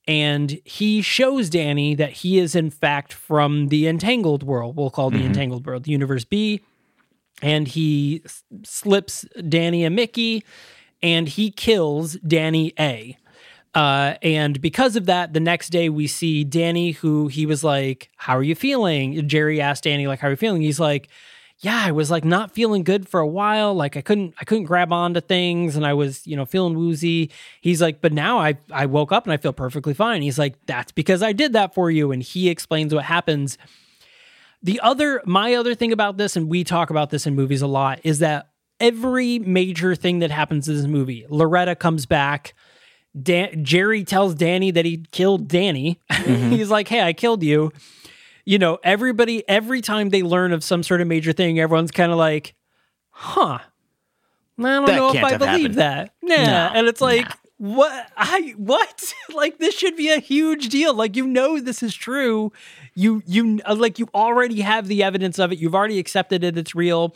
and 0.08 0.62
he 0.64 1.02
shows 1.02 1.50
Danny 1.50 1.94
that 1.96 2.12
he 2.12 2.40
is 2.40 2.56
in 2.56 2.70
fact 2.70 3.12
from 3.12 3.68
the 3.68 3.86
entangled 3.88 4.44
world. 4.44 4.78
We'll 4.78 4.90
call 4.90 5.10
the 5.10 5.26
entangled 5.26 5.66
world, 5.66 5.84
the 5.84 5.92
universe 5.92 6.24
B 6.24 6.62
and 7.42 7.68
he 7.68 8.22
s- 8.26 8.44
slips 8.64 9.26
Danny 9.48 9.84
a 9.84 9.90
Mickey 9.90 10.44
and 11.02 11.28
he 11.28 11.52
kills 11.52 12.14
Danny 12.18 12.74
A. 12.80 13.18
Uh, 13.74 14.16
and 14.22 14.60
because 14.62 14.96
of 14.98 15.06
that, 15.06 15.34
the 15.34 15.40
next 15.40 15.70
day 15.70 15.88
we 15.88 16.06
see 16.06 16.44
Danny, 16.44 16.92
who 16.92 17.28
he 17.28 17.46
was 17.46 17.64
like, 17.64 18.10
How 18.18 18.38
are 18.38 18.44
you 18.44 18.56
feeling? 18.56 19.28
Jerry 19.28 19.62
asked 19.62 19.86
Danny, 19.86 20.08
like, 20.08 20.20
How 20.20 20.28
are 20.28 20.32
you 20.32 20.38
feeling? 20.38 20.62
He's 20.62 20.80
like, 20.80 21.08
Yeah, 21.60 21.82
I 21.86 21.92
was 21.92 22.12
like 22.12 22.26
not 22.26 22.52
feeling 22.52 22.84
good 22.84 23.08
for 23.08 23.22
a 23.22 23.28
while. 23.28 23.74
Like 23.74 23.96
I 23.96 24.02
couldn't 24.02 24.34
I 24.42 24.44
couldn't 24.44 24.66
grab 24.66 24.92
onto 24.92 25.22
things 25.22 25.78
and 25.78 25.86
I 25.86 25.94
was, 25.94 26.28
you 26.28 26.36
know, 26.36 26.46
feeling 26.46 26.78
woozy. 26.78 27.32
He's 27.62 27.82
like, 27.82 28.02
but 28.02 28.12
now 28.12 28.40
I 28.40 28.58
I 28.74 28.88
woke 28.88 29.14
up 29.14 29.24
and 29.24 29.32
I 29.32 29.38
feel 29.38 29.54
perfectly 29.54 29.94
fine. 29.94 30.22
He's 30.22 30.38
like, 30.40 30.56
That's 30.66 30.92
because 30.92 31.24
I 31.24 31.32
did 31.32 31.54
that 31.54 31.74
for 31.74 31.90
you. 31.90 32.12
And 32.12 32.22
he 32.22 32.50
explains 32.50 32.94
what 32.94 33.06
happens. 33.06 33.58
The 34.64 34.80
other, 34.82 35.22
my 35.26 35.56
other 35.56 35.74
thing 35.76 35.92
about 35.92 36.18
this, 36.18 36.36
and 36.36 36.48
we 36.50 36.64
talk 36.64 36.90
about 36.90 37.10
this 37.10 37.26
in 37.26 37.36
movies 37.36 37.62
a 37.62 37.68
lot, 37.68 38.00
is 38.04 38.20
that 38.20 38.50
every 38.80 39.40
major 39.40 39.96
thing 39.96 40.20
that 40.20 40.30
happens 40.32 40.68
in 40.70 40.76
this 40.76 40.86
movie, 40.86 41.26
Loretta 41.30 41.76
comes 41.76 42.06
back. 42.06 42.54
Dan- 43.20 43.66
Jerry 43.66 44.04
tells 44.04 44.36
Danny 44.36 44.72
that 44.72 44.86
he 44.86 45.04
killed 45.12 45.48
Danny. 45.48 46.00
He's 46.26 46.70
like, 46.70 46.88
"Hey, 46.88 47.02
I 47.02 47.14
killed 47.14 47.44
you." 47.44 47.72
You 48.46 48.58
know, 48.60 48.80
everybody. 48.84 49.44
Every 49.50 49.82
time 49.82 50.10
they 50.10 50.24
learn 50.24 50.52
of 50.54 50.64
some 50.64 50.82
sort 50.84 51.02
of 51.02 51.08
major 51.08 51.34
thing, 51.34 51.60
everyone's 51.60 51.92
kind 51.92 52.12
of 52.12 52.18
like, 52.18 52.54
"Huh." 53.10 53.60
I 54.60 54.64
don't 54.64 54.86
That 54.86 54.96
know 54.96 55.10
if 55.14 55.24
I 55.24 55.38
believe 55.38 55.76
happened. 55.76 55.76
that. 55.76 56.14
Yeah, 56.22 56.46
No, 56.46 56.72
and 56.80 56.88
it's 56.88 57.02
like. 57.02 57.28
What? 57.62 58.12
I 58.18 58.56
what? 58.58 59.14
like 59.36 59.60
this 59.60 59.78
should 59.78 59.96
be 59.96 60.10
a 60.10 60.20
huge 60.20 60.70
deal. 60.70 60.96
Like 60.96 61.16
you 61.16 61.28
know 61.28 61.60
this 61.60 61.84
is 61.84 61.94
true. 61.94 62.52
You 62.96 63.22
you 63.28 63.60
uh, 63.68 63.76
like 63.76 64.00
you 64.00 64.10
already 64.16 64.62
have 64.62 64.88
the 64.88 65.04
evidence 65.04 65.38
of 65.38 65.52
it. 65.52 65.60
You've 65.60 65.76
already 65.76 66.00
accepted 66.00 66.44
it. 66.44 66.58
It's 66.58 66.74
real. 66.74 67.16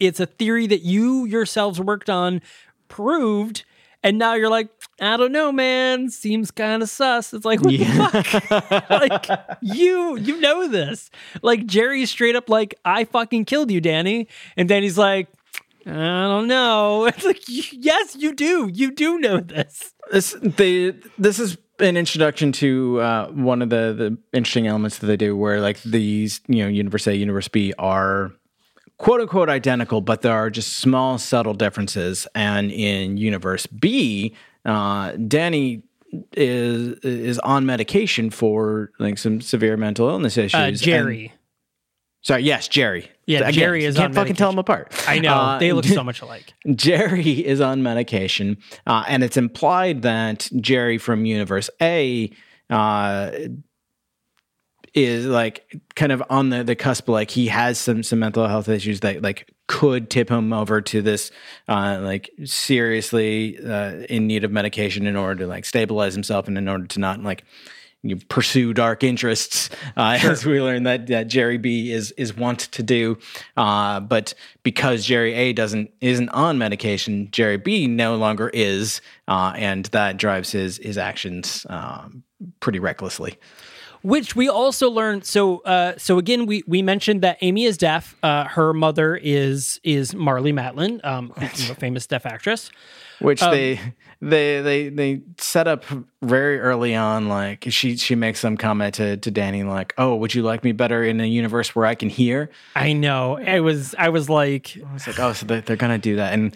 It's 0.00 0.18
a 0.18 0.26
theory 0.26 0.66
that 0.66 0.82
you 0.82 1.26
yourselves 1.26 1.80
worked 1.80 2.10
on, 2.10 2.42
proved, 2.88 3.64
and 4.02 4.18
now 4.18 4.34
you're 4.34 4.50
like, 4.50 4.66
I 5.00 5.16
don't 5.16 5.30
know, 5.30 5.52
man. 5.52 6.10
Seems 6.10 6.50
kind 6.50 6.82
of 6.82 6.90
sus. 6.90 7.32
It's 7.32 7.44
like 7.44 7.60
what 7.60 7.78
the 7.78 7.84
fuck? 7.84 8.90
like 8.90 9.28
you 9.62 10.16
you 10.16 10.40
know 10.40 10.66
this. 10.66 11.08
Like 11.40 11.66
Jerry's 11.66 12.10
straight 12.10 12.34
up 12.34 12.48
like, 12.48 12.74
I 12.84 13.04
fucking 13.04 13.44
killed 13.44 13.70
you, 13.70 13.80
Danny, 13.80 14.26
and 14.56 14.68
Danny's 14.68 14.98
like. 14.98 15.28
I 15.86 16.22
don't 16.28 16.46
know. 16.48 17.06
It's 17.14 17.24
like, 17.24 17.42
yes, 17.48 18.16
you 18.16 18.34
do. 18.34 18.70
You 18.72 18.90
do 18.92 19.18
know 19.18 19.40
this. 19.40 19.92
this 20.10 20.36
they 20.40 20.94
this 21.18 21.38
is 21.38 21.56
an 21.80 21.96
introduction 21.96 22.52
to 22.52 23.00
uh, 23.00 23.28
one 23.30 23.60
of 23.62 23.68
the 23.70 23.92
the 23.96 24.18
interesting 24.32 24.66
elements 24.66 24.98
that 24.98 25.06
they 25.06 25.16
do 25.16 25.36
where 25.36 25.60
like 25.60 25.82
these 25.82 26.40
you 26.46 26.62
know 26.62 26.68
universe 26.68 27.06
a 27.08 27.16
universe 27.16 27.48
b 27.48 27.72
are 27.78 28.30
quote 28.98 29.20
unquote 29.20 29.48
identical 29.48 30.00
but 30.00 30.22
there 30.22 30.32
are 30.32 30.50
just 30.50 30.74
small 30.74 31.18
subtle 31.18 31.52
differences 31.54 32.28
and 32.36 32.70
in 32.70 33.16
universe 33.16 33.66
b 33.66 34.34
uh, 34.64 35.12
danny 35.26 35.82
is 36.36 36.96
is 37.02 37.38
on 37.40 37.66
medication 37.66 38.30
for 38.30 38.92
like 39.00 39.18
some 39.18 39.40
severe 39.40 39.76
mental 39.76 40.08
illness 40.08 40.36
issues 40.38 40.54
Uh, 40.54 40.64
and- 40.64 40.76
Jerry. 40.78 41.32
Sorry 42.24 42.42
yes 42.42 42.66
jerry 42.66 43.10
Yeah, 43.26 43.38
Again, 43.38 43.52
Jerry 43.52 43.84
is 43.84 43.96
can't 43.96 44.14
fucking 44.14 44.34
tell 44.34 44.50
them 44.50 44.58
apart 44.58 44.92
I 45.08 45.18
know. 45.18 45.34
Uh, 45.34 45.58
they 45.58 45.72
look 45.72 45.84
so 45.84 46.04
much 46.10 46.20
alike. 46.20 46.52
Jerry 46.74 47.46
is 47.46 47.60
on 47.60 47.82
medication, 47.82 48.58
uh, 48.86 49.04
and 49.08 49.22
it's 49.24 49.36
implied 49.36 50.02
that 50.02 50.48
Jerry 50.60 50.98
from 50.98 51.24
Universe 51.24 51.70
A 51.80 52.30
uh, 52.68 53.30
is 54.94 55.26
like 55.26 55.64
kind 55.96 56.12
of 56.12 56.22
on 56.30 56.50
the, 56.50 56.62
the 56.62 56.76
cusp, 56.76 57.08
like 57.08 57.30
he 57.30 57.48
has 57.48 57.78
some 57.78 58.02
some 58.02 58.20
mental 58.20 58.46
health 58.46 58.68
issues 58.68 59.00
that 59.00 59.22
like 59.22 59.50
could 59.66 60.10
tip 60.10 60.30
him 60.30 60.52
over 60.52 60.80
to 60.80 61.02
this 61.02 61.30
uh, 61.68 61.98
like 62.02 62.30
seriously 62.44 63.58
uh, 63.58 64.04
in 64.08 64.26
need 64.26 64.44
of 64.44 64.52
medication 64.52 65.06
in 65.06 65.16
order 65.16 65.42
to 65.42 65.46
like 65.46 65.64
stabilize 65.64 66.14
himself 66.14 66.46
and 66.46 66.58
in 66.58 66.68
order 66.68 66.86
to 66.86 67.00
not 67.00 67.22
like 67.22 67.44
you 68.04 68.16
pursue 68.16 68.74
dark 68.74 69.02
interests, 69.02 69.70
uh, 69.96 70.18
as 70.22 70.44
we 70.44 70.60
learned 70.60 70.86
that, 70.86 71.06
that 71.08 71.26
Jerry 71.26 71.58
B 71.58 71.90
is 71.90 72.12
is 72.12 72.36
wont 72.36 72.60
to 72.60 72.82
do. 72.82 73.18
Uh, 73.56 74.00
but 74.00 74.34
because 74.62 75.04
Jerry 75.04 75.32
A 75.34 75.52
doesn't 75.52 75.90
isn't 76.00 76.28
on 76.28 76.58
medication, 76.58 77.28
Jerry 77.32 77.56
B 77.56 77.86
no 77.86 78.16
longer 78.16 78.50
is, 78.50 79.00
uh, 79.26 79.54
and 79.56 79.86
that 79.86 80.18
drives 80.18 80.52
his 80.52 80.76
his 80.78 80.98
actions 80.98 81.66
um, 81.68 82.22
pretty 82.60 82.78
recklessly. 82.78 83.38
Which 84.02 84.36
we 84.36 84.50
also 84.50 84.90
learned. 84.90 85.24
So, 85.24 85.60
uh, 85.60 85.94
so 85.96 86.18
again, 86.18 86.44
we 86.44 86.62
we 86.66 86.82
mentioned 86.82 87.22
that 87.22 87.38
Amy 87.40 87.64
is 87.64 87.78
deaf. 87.78 88.14
Uh, 88.22 88.44
her 88.44 88.74
mother 88.74 89.16
is 89.16 89.80
is 89.82 90.12
Marlee 90.12 90.52
Matlin, 90.52 91.02
um, 91.04 91.32
famous 91.78 92.06
deaf 92.06 92.26
actress. 92.26 92.70
Which 93.20 93.40
they 93.40 93.80
they 94.20 94.60
they 94.62 94.88
they 94.88 95.20
set 95.38 95.68
up 95.68 95.84
very 96.22 96.58
early 96.60 96.94
on. 96.94 97.28
Like 97.28 97.66
she 97.70 97.96
she 97.96 98.14
makes 98.14 98.40
some 98.40 98.56
comment 98.56 98.94
to 98.94 99.16
to 99.18 99.30
Danny 99.30 99.62
like, 99.62 99.94
"Oh, 99.98 100.16
would 100.16 100.34
you 100.34 100.42
like 100.42 100.64
me 100.64 100.72
better 100.72 101.04
in 101.04 101.20
a 101.20 101.26
universe 101.26 101.74
where 101.74 101.86
I 101.86 101.94
can 101.94 102.08
hear?" 102.08 102.50
I 102.74 102.92
know. 102.92 103.36
It 103.36 103.60
was. 103.60 103.94
I 103.98 104.08
was 104.08 104.28
like, 104.28 104.76
I 104.88 104.92
was 104.92 105.06
like, 105.06 105.18
"Oh, 105.20 105.32
so 105.32 105.46
they're, 105.46 105.60
they're 105.60 105.76
gonna 105.76 105.98
do 105.98 106.16
that." 106.16 106.32
And 106.34 106.54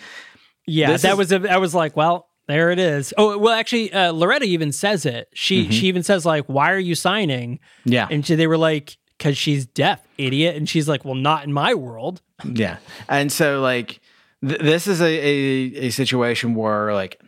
yeah, 0.66 0.96
that 0.96 1.04
is- 1.12 1.16
was. 1.16 1.32
A, 1.32 1.50
I 1.52 1.59
was 1.59 1.74
like, 1.74 1.96
well, 1.96 2.28
there 2.46 2.70
it 2.70 2.78
is. 2.78 3.12
Oh, 3.18 3.36
well, 3.38 3.54
actually, 3.54 3.92
uh, 3.92 4.12
Loretta 4.12 4.44
even 4.46 4.72
says 4.72 5.04
it. 5.06 5.28
She 5.34 5.70
she 5.70 5.86
even 5.86 6.02
says 6.02 6.24
like, 6.26 6.44
why 6.46 6.72
are 6.72 6.78
you 6.78 6.94
signing? 6.94 7.61
yeah, 7.84 8.09
And 8.11 8.24
she, 8.26 8.34
they 8.34 8.46
were 8.46 8.56
like, 8.59 8.96
because 9.18 9.36
she's 9.36 9.66
deaf, 9.66 10.00
idiot. 10.16 10.56
And 10.56 10.68
she's 10.68 10.88
like, 10.88 11.04
well, 11.04 11.14
not 11.14 11.44
in 11.44 11.52
my 11.52 11.74
world. 11.74 12.22
Yeah. 12.44 12.78
And 13.09 13.30
so 13.32 13.61
like 13.61 14.00
th- 14.47 14.61
this 14.61 14.86
is 14.86 15.01
a, 15.01 15.07
a 15.07 15.86
a 15.86 15.91
situation 15.91 16.55
where 16.55 16.93
like 16.93 17.20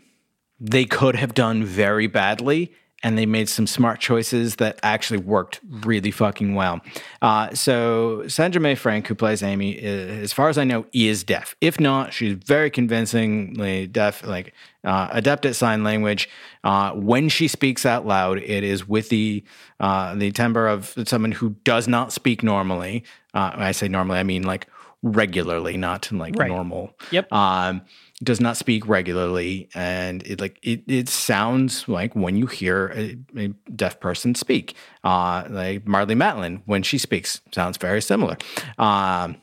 they 0.58 0.84
could 0.84 1.16
have 1.16 1.34
done 1.34 1.64
very 1.64 2.06
badly 2.06 2.72
and 3.02 3.16
they 3.16 3.26
made 3.26 3.48
some 3.48 3.66
smart 3.66 3.98
choices 3.98 4.56
that 4.56 4.78
actually 4.82 5.18
worked 5.18 5.60
really 5.66 6.10
fucking 6.10 6.54
well. 6.54 6.80
Uh, 7.22 7.52
so 7.54 8.26
Sandra 8.28 8.60
Mae 8.60 8.74
Frank, 8.74 9.06
who 9.06 9.14
plays 9.14 9.42
Amy, 9.42 9.72
is, 9.72 10.22
as 10.22 10.32
far 10.32 10.48
as 10.48 10.58
I 10.58 10.64
know, 10.64 10.84
is 10.92 11.24
deaf. 11.24 11.56
If 11.60 11.80
not, 11.80 12.12
she's 12.12 12.34
very 12.34 12.70
convincingly 12.70 13.86
deaf, 13.86 14.22
like 14.26 14.52
uh, 14.84 15.08
adept 15.12 15.46
at 15.46 15.56
sign 15.56 15.82
language. 15.82 16.28
Uh, 16.62 16.92
when 16.92 17.28
she 17.30 17.48
speaks 17.48 17.86
out 17.86 18.06
loud, 18.06 18.38
it 18.38 18.64
is 18.64 18.86
with 18.86 19.08
the 19.08 19.44
uh, 19.78 20.14
the 20.14 20.30
timbre 20.30 20.68
of 20.68 20.94
someone 21.06 21.32
who 21.32 21.50
does 21.64 21.88
not 21.88 22.12
speak 22.12 22.42
normally. 22.42 23.02
Uh, 23.32 23.52
I 23.54 23.72
say 23.72 23.88
normally, 23.88 24.18
I 24.18 24.24
mean 24.24 24.42
like 24.42 24.66
regularly, 25.02 25.76
not 25.76 26.10
in 26.12 26.18
like 26.18 26.36
Right. 26.36 26.48
normal. 26.48 26.92
Yep. 27.10 27.32
Um, 27.32 27.82
does 28.22 28.38
not 28.40 28.58
speak 28.58 28.86
regularly, 28.86 29.70
and 29.74 30.22
it 30.26 30.40
like 30.40 30.58
it, 30.62 30.82
it 30.86 31.08
sounds 31.08 31.88
like 31.88 32.14
when 32.14 32.36
you 32.36 32.46
hear 32.46 32.92
a, 32.94 33.16
a 33.36 33.48
deaf 33.74 33.98
person 33.98 34.34
speak. 34.34 34.74
Uh, 35.02 35.44
like 35.48 35.86
Marlee 35.86 36.14
Matlin 36.16 36.60
when 36.66 36.82
she 36.82 36.98
speaks 36.98 37.40
sounds 37.52 37.78
very 37.78 38.02
similar. 38.02 38.36
Um, 38.78 39.36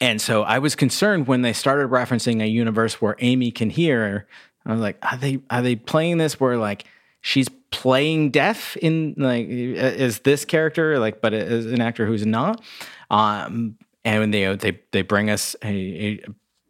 and 0.00 0.20
so 0.20 0.42
I 0.42 0.58
was 0.58 0.74
concerned 0.74 1.28
when 1.28 1.42
they 1.42 1.52
started 1.52 1.88
referencing 1.90 2.42
a 2.42 2.46
universe 2.48 3.00
where 3.00 3.14
Amy 3.20 3.50
can 3.52 3.70
hear. 3.70 4.26
I 4.66 4.72
was 4.72 4.80
like, 4.80 4.98
are 5.02 5.16
they 5.16 5.38
are 5.48 5.62
they 5.62 5.76
playing 5.76 6.18
this 6.18 6.40
where 6.40 6.56
like 6.56 6.84
she's 7.20 7.48
playing 7.70 8.30
deaf 8.30 8.76
in 8.78 9.14
like 9.18 9.46
is 9.48 10.20
this 10.20 10.44
character 10.44 10.98
like 10.98 11.20
but 11.20 11.32
as 11.32 11.66
an 11.66 11.80
actor 11.80 12.06
who's 12.06 12.26
not? 12.26 12.60
Um, 13.08 13.76
and 14.04 14.20
when 14.20 14.30
they 14.30 14.54
they 14.56 14.80
they 14.92 15.02
bring 15.02 15.30
us 15.30 15.54
a, 15.62 16.20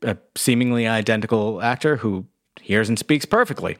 a, 0.05 0.11
a 0.13 0.17
seemingly 0.37 0.87
identical 0.87 1.61
actor 1.63 1.97
who 1.97 2.27
hears 2.61 2.89
and 2.89 2.99
speaks 2.99 3.25
perfectly. 3.25 3.77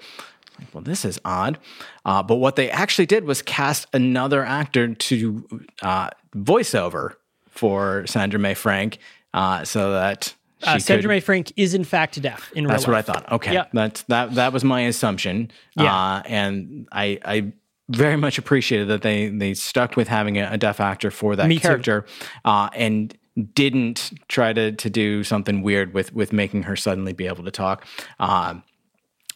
Like, 0.59 0.75
well, 0.75 0.83
this 0.85 1.05
is 1.05 1.19
odd. 1.25 1.59
Uh, 2.05 2.23
but 2.23 2.37
what 2.37 2.57
they 2.57 2.71
actually 2.71 3.07
did 3.07 3.25
was 3.25 3.41
cast 3.43 3.87
another 3.95 4.45
actor 4.45 4.95
to 4.95 5.45
uh, 5.83 6.11
voiceover 6.37 7.15
for 7.49 8.07
Sandra 8.07 8.39
Mae 8.39 8.55
Frank, 8.55 8.99
uh, 9.35 9.65
so 9.65 9.93
that 9.93 10.35
Uh, 10.63 10.79
Sandra 10.79 11.05
could- 11.05 11.09
Mae 11.09 11.21
Frank 11.21 11.53
is 11.57 11.73
in 11.75 11.85
fact 11.85 12.21
deaf 12.21 12.53
in 12.55 12.65
real 12.65 12.73
That's 12.73 12.87
what 12.87 12.97
I 12.97 13.03
thought. 13.03 13.31
Okay, 13.33 13.55
Yeah. 13.55 13.65
that's 13.73 14.03
that. 14.05 14.35
That 14.35 14.53
was 14.53 14.63
my 14.65 14.83
assumption. 14.83 15.51
Yeah. 15.77 15.85
uh, 15.95 16.23
and 16.27 16.87
I 16.93 17.19
I 17.25 17.53
very 17.89 18.17
much 18.17 18.37
appreciated 18.39 18.89
that 18.89 19.03
they 19.03 19.29
they 19.31 19.55
stuck 19.55 19.97
with 19.97 20.09
having 20.09 20.37
a, 20.39 20.51
a 20.53 20.59
deaf 20.59 20.79
actor 20.81 21.11
for 21.11 21.35
that 21.37 21.49
Me 21.49 21.57
too. 21.57 21.63
character, 21.63 22.05
uh, 22.45 22.69
and 22.75 23.17
didn't 23.43 24.13
try 24.29 24.53
to 24.53 24.73
to 24.73 24.91
do 24.91 25.25
something 25.25 25.63
weird 25.63 25.95
with 25.95 26.13
with 26.15 26.33
making 26.33 26.65
her 26.65 26.77
suddenly 26.77 27.13
be 27.13 27.27
able 27.27 27.45
to 27.45 27.51
talk. 27.51 27.85
Um, 28.19 28.63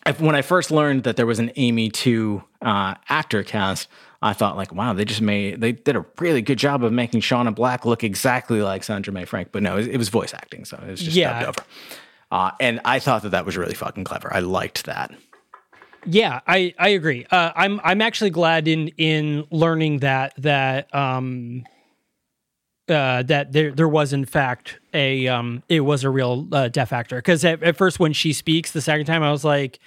I- 0.06 0.12
when 0.12 0.34
I 0.34 0.42
first 0.42 0.70
learned 0.70 1.04
that 1.04 1.16
there 1.16 1.26
was 1.26 1.38
an 1.38 1.50
Amy 1.56 1.88
two 1.90 2.42
uh, 2.62 2.94
actor 3.08 3.42
cast, 3.42 3.88
I 4.22 4.32
thought 4.32 4.56
like, 4.56 4.72
wow, 4.74 4.92
they 4.92 5.04
just 5.04 5.20
made 5.22 5.60
they 5.60 5.72
did 5.72 5.96
a 5.96 6.04
really 6.18 6.42
good 6.42 6.58
job 6.58 6.84
of 6.84 6.92
making 6.92 7.20
Shauna 7.20 7.54
Black 7.54 7.84
look 7.84 8.04
exactly 8.04 8.62
like 8.62 8.84
Sandra 8.84 9.12
Mae 9.12 9.24
Frank, 9.24 9.48
but 9.52 9.62
no, 9.62 9.76
it, 9.78 9.88
it 9.88 9.96
was 9.98 10.08
voice 10.08 10.34
acting, 10.34 10.64
so 10.64 10.76
it 10.86 10.90
was 10.90 11.00
just 11.02 11.16
Yeah. 11.16 11.42
dubbed 11.42 11.60
over. 11.60 11.68
Uh, 12.32 12.50
and 12.60 12.80
I 12.84 12.98
thought 12.98 13.22
that 13.22 13.30
that 13.30 13.46
was 13.46 13.56
really 13.56 13.74
fucking 13.74 14.04
clever. 14.04 14.32
I 14.34 14.40
liked 14.40 14.86
that. 14.86 15.10
Yeah, 16.06 16.40
I 16.46 16.74
I 16.78 16.88
agree. 16.88 17.24
Uh, 17.30 17.52
I'm 17.56 17.80
I'm 17.82 18.02
actually 18.02 18.28
glad 18.30 18.68
in 18.68 18.88
in 18.98 19.46
learning 19.50 20.00
that 20.00 20.34
that 20.38 20.94
um 20.94 21.64
uh 22.88 23.22
that 23.22 23.52
there 23.52 23.70
there 23.72 23.88
was 23.88 24.12
in 24.12 24.24
fact 24.24 24.78
a 24.92 25.26
um 25.28 25.62
it 25.68 25.80
was 25.80 26.04
a 26.04 26.10
real 26.10 26.46
uh, 26.52 26.68
deaf 26.68 26.92
actor 26.92 27.16
because 27.16 27.44
at, 27.44 27.62
at 27.62 27.76
first 27.76 27.98
when 27.98 28.12
she 28.12 28.32
speaks 28.32 28.72
the 28.72 28.80
second 28.82 29.06
time 29.06 29.22
I 29.22 29.30
was 29.30 29.44
like 29.44 29.78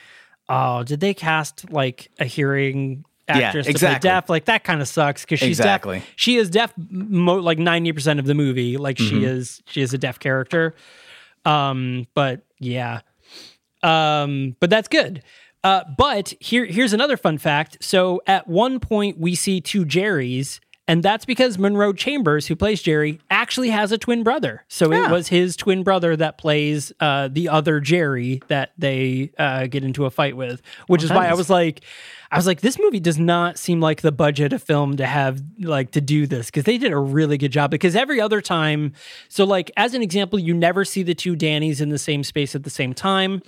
oh 0.50 0.84
did 0.84 1.00
they 1.00 1.14
cast 1.14 1.72
like 1.72 2.10
a 2.20 2.26
hearing 2.26 3.06
actress 3.28 3.66
to 3.66 3.72
exactly. 3.72 4.00
play 4.00 4.10
deaf 4.10 4.30
like 4.30 4.46
that 4.46 4.64
kind 4.64 4.82
of 4.82 4.88
sucks 4.88 5.24
because 5.24 5.40
she's 5.40 5.60
Exactly. 5.60 6.00
deaf 6.00 6.08
she 6.16 6.38
is 6.38 6.50
deaf 6.50 6.74
mo- 6.90 7.36
like 7.36 7.58
90% 7.58 8.20
of 8.20 8.26
the 8.26 8.34
movie 8.34 8.78
like 8.78 8.98
she 8.98 9.24
is 9.26 9.62
she 9.68 9.82
is 9.82 9.94
a 9.94 9.98
deaf 9.98 10.18
character 10.18 10.74
um 11.46 12.08
but 12.14 12.42
yeah 12.60 13.02
um, 13.84 14.56
but 14.60 14.70
that's 14.70 14.88
good. 14.88 15.22
Uh, 15.64 15.84
but 15.98 16.34
here, 16.40 16.66
here's 16.66 16.94
another 16.94 17.18
fun 17.18 17.38
fact. 17.38 17.78
So 17.82 18.22
at 18.26 18.48
one 18.48 18.80
point, 18.80 19.20
we 19.20 19.36
see 19.36 19.62
two 19.62 19.86
Jerrys, 19.86 20.60
and 20.88 21.04
that's 21.04 21.26
because 21.26 21.58
Monroe 21.58 21.94
Chambers, 21.94 22.48
who 22.48 22.56
plays 22.56 22.82
Jerry, 22.82 23.20
actually 23.30 23.70
has 23.70 23.92
a 23.92 23.98
twin 23.98 24.24
brother. 24.24 24.64
So 24.68 24.92
it 24.92 25.12
was 25.12 25.28
his 25.28 25.56
twin 25.56 25.84
brother 25.84 26.16
that 26.16 26.38
plays 26.38 26.94
uh, 27.00 27.28
the 27.32 27.50
other 27.50 27.80
Jerry 27.80 28.42
that 28.48 28.72
they 28.78 29.32
uh, 29.38 29.68
get 29.68 29.84
into 29.84 30.06
a 30.06 30.10
fight 30.10 30.38
with, 30.38 30.62
which 30.88 31.04
is 31.04 31.12
why 31.12 31.28
I 31.28 31.34
was 31.34 31.50
like, 31.50 31.82
I 32.32 32.38
was 32.38 32.48
like, 32.48 32.62
this 32.62 32.78
movie 32.80 33.00
does 33.00 33.18
not 33.18 33.58
seem 33.58 33.80
like 33.80 34.02
the 34.02 34.12
budget 34.12 34.54
of 34.54 34.64
film 34.64 34.98
to 34.98 35.06
have 35.06 35.42
like 35.60 35.92
to 35.92 36.02
do 36.02 36.28
this 36.28 36.48
because 36.48 36.64
they 36.64 36.78
did 36.78 36.92
a 36.92 36.98
really 36.98 37.38
good 37.38 37.52
job. 37.52 37.72
Because 37.72 37.96
every 37.96 38.20
other 38.20 38.42
time, 38.42 38.94
so 39.30 39.44
like 39.46 39.72
as 39.78 39.94
an 39.94 40.02
example, 40.02 40.40
you 40.40 40.54
never 40.54 40.84
see 40.86 41.04
the 41.04 41.16
two 41.16 41.36
Dannys 41.36 41.82
in 41.82 41.90
the 41.90 41.98
same 41.98 42.24
space 42.24 42.56
at 42.56 42.64
the 42.64 42.70
same 42.70 42.94
time 42.94 43.42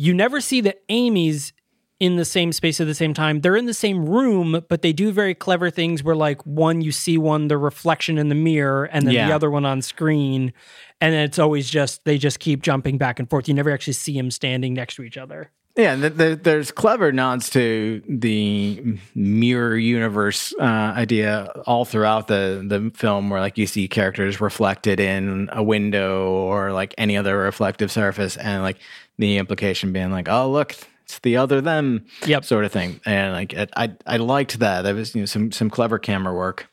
you 0.00 0.14
never 0.14 0.40
see 0.40 0.62
the 0.62 0.74
Amy's 0.88 1.52
in 2.00 2.16
the 2.16 2.24
same 2.24 2.50
space 2.50 2.80
at 2.80 2.86
the 2.86 2.94
same 2.94 3.12
time. 3.12 3.42
They're 3.42 3.56
in 3.56 3.66
the 3.66 3.74
same 3.74 4.08
room, 4.08 4.64
but 4.68 4.80
they 4.80 4.92
do 4.92 5.12
very 5.12 5.34
clever 5.34 5.70
things 5.70 6.02
where 6.02 6.16
like 6.16 6.44
one 6.46 6.80
you 6.80 6.90
see 6.92 7.18
one 7.18 7.48
the 7.48 7.58
reflection 7.58 8.16
in 8.16 8.30
the 8.30 8.34
mirror 8.34 8.86
and 8.86 9.06
then 9.06 9.14
the 9.14 9.34
other 9.34 9.50
one 9.50 9.66
on 9.66 9.82
screen. 9.82 10.54
And 11.02 11.14
then 11.14 11.24
it's 11.24 11.38
always 11.38 11.68
just 11.68 12.04
they 12.06 12.16
just 12.18 12.40
keep 12.40 12.62
jumping 12.62 12.96
back 12.98 13.18
and 13.18 13.28
forth. 13.28 13.46
You 13.46 13.54
never 13.54 13.70
actually 13.70 13.92
see 13.92 14.14
them 14.16 14.30
standing 14.30 14.72
next 14.74 14.96
to 14.96 15.02
each 15.02 15.18
other. 15.18 15.50
Yeah, 15.76 15.94
th- 15.94 16.16
th- 16.16 16.38
there's 16.42 16.72
clever 16.72 17.12
nods 17.12 17.48
to 17.50 18.02
the 18.08 18.98
mirror 19.14 19.76
universe 19.76 20.52
uh, 20.58 20.64
idea 20.64 21.44
all 21.64 21.84
throughout 21.84 22.26
the 22.26 22.64
the 22.66 22.90
film, 22.96 23.30
where 23.30 23.40
like 23.40 23.56
you 23.56 23.66
see 23.66 23.86
characters 23.86 24.40
reflected 24.40 24.98
in 24.98 25.48
a 25.52 25.62
window 25.62 26.28
or 26.28 26.72
like 26.72 26.94
any 26.98 27.16
other 27.16 27.38
reflective 27.38 27.92
surface, 27.92 28.36
and 28.36 28.62
like 28.62 28.78
the 29.18 29.38
implication 29.38 29.92
being 29.92 30.10
like, 30.10 30.28
oh 30.28 30.50
look, 30.50 30.76
it's 31.10 31.18
the 31.20 31.36
other 31.36 31.60
them, 31.60 32.06
Yep. 32.26 32.44
sort 32.44 32.64
of 32.64 32.72
thing. 32.72 33.00
And 33.04 33.32
like 33.32 33.54
I 33.76 33.92
I 34.06 34.16
liked 34.18 34.58
that. 34.60 34.82
That 34.82 34.94
was 34.94 35.14
you 35.14 35.22
know 35.22 35.26
some 35.26 35.50
some 35.52 35.68
clever 35.70 35.98
camera 35.98 36.32
work. 36.34 36.68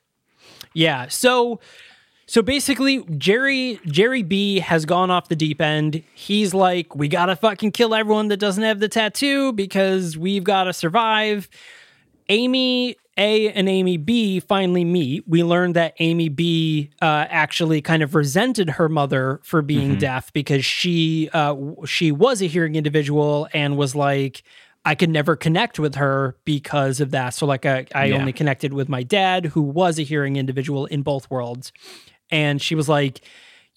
Yeah. 0.73 1.07
So 1.07 1.59
so 2.27 2.41
basically 2.41 3.03
Jerry 3.17 3.79
Jerry 3.85 4.21
B 4.21 4.59
has 4.59 4.85
gone 4.85 5.09
off 5.09 5.29
the 5.29 5.35
deep 5.35 5.61
end. 5.61 6.03
He's 6.13 6.53
like, 6.53 6.95
we 6.95 7.07
gotta 7.07 7.35
fucking 7.35 7.71
kill 7.71 7.95
everyone 7.95 8.27
that 8.27 8.37
doesn't 8.37 8.63
have 8.63 8.79
the 8.79 8.89
tattoo 8.89 9.53
because 9.53 10.17
we've 10.17 10.43
gotta 10.43 10.73
survive. 10.73 11.49
Amy 12.29 12.95
A 13.17 13.51
and 13.51 13.69
Amy 13.69 13.97
B 13.97 14.39
finally 14.39 14.83
meet. 14.85 15.23
We 15.27 15.43
learned 15.43 15.75
that 15.75 15.95
Amy 15.99 16.29
B 16.29 16.89
uh, 17.01 17.25
actually 17.29 17.81
kind 17.81 18.03
of 18.03 18.15
resented 18.15 18.71
her 18.71 18.89
mother 18.89 19.39
for 19.43 19.61
being 19.61 19.97
deaf 19.97 20.31
because 20.33 20.65
she 20.65 21.29
uh, 21.33 21.55
she 21.85 22.11
was 22.11 22.41
a 22.41 22.47
hearing 22.47 22.75
individual 22.75 23.47
and 23.53 23.77
was 23.77 23.95
like, 23.95 24.43
I 24.85 24.95
could 24.95 25.09
never 25.09 25.35
connect 25.35 25.79
with 25.79 25.95
her 25.95 26.37
because 26.45 26.99
of 26.99 27.11
that. 27.11 27.29
So 27.31 27.45
like 27.45 27.65
I, 27.65 27.85
I 27.95 28.07
Yeah. 28.07 28.15
only 28.15 28.33
connected 28.33 28.73
with 28.73 28.87
my 28.89 29.03
dad, 29.03 29.47
who 29.47 29.61
was 29.61 29.97
a 29.99 30.03
hearing 30.03 30.35
individual 30.35 30.85
in 30.85 31.01
both 31.01 31.29
worlds, 31.29 31.71
and 32.29 32.61
she 32.61 32.75
was 32.75 32.87
like. 32.89 33.21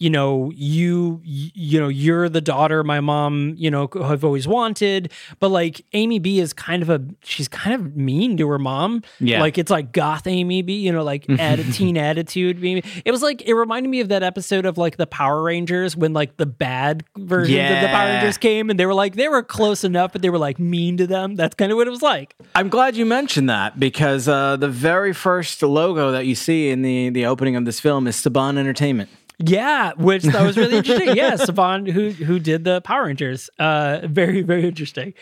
You 0.00 0.10
know, 0.10 0.50
you 0.54 1.20
you 1.24 1.78
know, 1.78 1.88
you're 1.88 2.28
the 2.28 2.40
daughter 2.40 2.82
my 2.82 3.00
mom, 3.00 3.54
you 3.56 3.70
know, 3.70 3.88
have 3.94 4.24
always 4.24 4.48
wanted. 4.48 5.12
But 5.38 5.50
like 5.50 5.84
Amy 5.92 6.18
B 6.18 6.40
is 6.40 6.52
kind 6.52 6.82
of 6.82 6.90
a 6.90 7.00
she's 7.22 7.48
kind 7.48 7.74
of 7.74 7.94
mean 7.96 8.36
to 8.38 8.48
her 8.48 8.58
mom. 8.58 9.02
Yeah. 9.20 9.40
Like 9.40 9.58
it's 9.58 9.70
like 9.70 9.92
goth 9.92 10.26
Amy 10.26 10.62
B, 10.62 10.78
you 10.78 10.90
know, 10.90 11.04
like 11.04 11.26
atti- 11.26 11.72
teen 11.74 11.96
attitude. 11.96 12.58
It 13.04 13.10
was 13.10 13.22
like 13.22 13.42
it 13.42 13.54
reminded 13.54 13.90
me 13.90 14.00
of 14.00 14.08
that 14.08 14.22
episode 14.22 14.66
of 14.66 14.78
like 14.78 14.96
the 14.96 15.06
Power 15.06 15.42
Rangers 15.42 15.96
when 15.96 16.12
like 16.14 16.36
the 16.38 16.46
bad 16.46 17.04
versions 17.16 17.58
of 17.58 17.82
the 17.82 17.88
Power 17.88 18.08
Rangers 18.08 18.38
came 18.38 18.70
and 18.70 18.80
they 18.80 18.86
were 18.86 18.94
like 18.94 19.16
they 19.16 19.28
were 19.28 19.42
close 19.42 19.84
enough, 19.84 20.12
but 20.12 20.22
they 20.22 20.30
were 20.30 20.38
like 20.38 20.58
mean 20.58 20.96
to 20.96 21.06
them. 21.06 21.36
That's 21.36 21.54
kind 21.54 21.70
of 21.70 21.76
what 21.76 21.86
it 21.86 21.90
was 21.90 22.02
like. 22.02 22.34
I'm 22.54 22.70
glad 22.70 22.96
you 22.96 23.04
mentioned 23.04 23.50
that 23.50 23.78
because 23.78 24.28
uh, 24.28 24.56
the 24.56 24.68
very 24.68 25.12
first 25.12 25.62
logo 25.62 26.10
that 26.12 26.24
you 26.26 26.34
see 26.34 26.70
in 26.70 26.82
the 26.82 27.10
the 27.10 27.26
opening 27.26 27.54
of 27.56 27.64
this 27.66 27.80
film 27.80 28.06
is 28.06 28.16
Saban 28.16 28.56
Entertainment. 28.56 29.10
Yeah, 29.42 29.92
which 29.96 30.24
that 30.24 30.44
was 30.44 30.56
really 30.56 30.76
interesting. 30.76 31.08
Yeah, 31.16 31.32
Saban, 31.32 31.90
who 31.90 32.10
who 32.10 32.38
did 32.38 32.64
the 32.64 32.80
Power 32.82 33.06
Rangers, 33.06 33.48
uh, 33.58 34.00
very 34.04 34.42
very 34.42 34.66
interesting. 34.66 35.14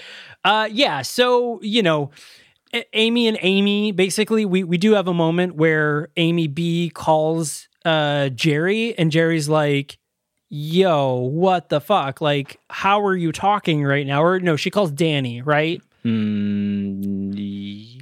Uh, 0.44 0.68
yeah, 0.70 1.02
so 1.02 1.60
you 1.62 1.82
know, 1.82 2.10
Amy 2.94 3.28
and 3.28 3.38
Amy, 3.42 3.92
basically, 3.92 4.44
we 4.44 4.64
we 4.64 4.76
do 4.76 4.94
have 4.94 5.06
a 5.08 5.14
moment 5.14 5.54
where 5.54 6.08
Amy 6.16 6.48
B 6.48 6.90
calls 6.92 7.68
uh 7.84 8.28
Jerry, 8.30 8.98
and 8.98 9.12
Jerry's 9.12 9.48
like, 9.48 9.98
"Yo, 10.48 11.14
what 11.14 11.68
the 11.68 11.80
fuck? 11.80 12.20
Like, 12.20 12.58
how 12.70 13.00
are 13.04 13.16
you 13.16 13.30
talking 13.30 13.84
right 13.84 14.06
now?" 14.06 14.22
Or 14.22 14.40
no, 14.40 14.56
she 14.56 14.70
calls 14.70 14.90
Danny, 14.90 15.42
right? 15.42 15.80
Mm, 16.04 17.97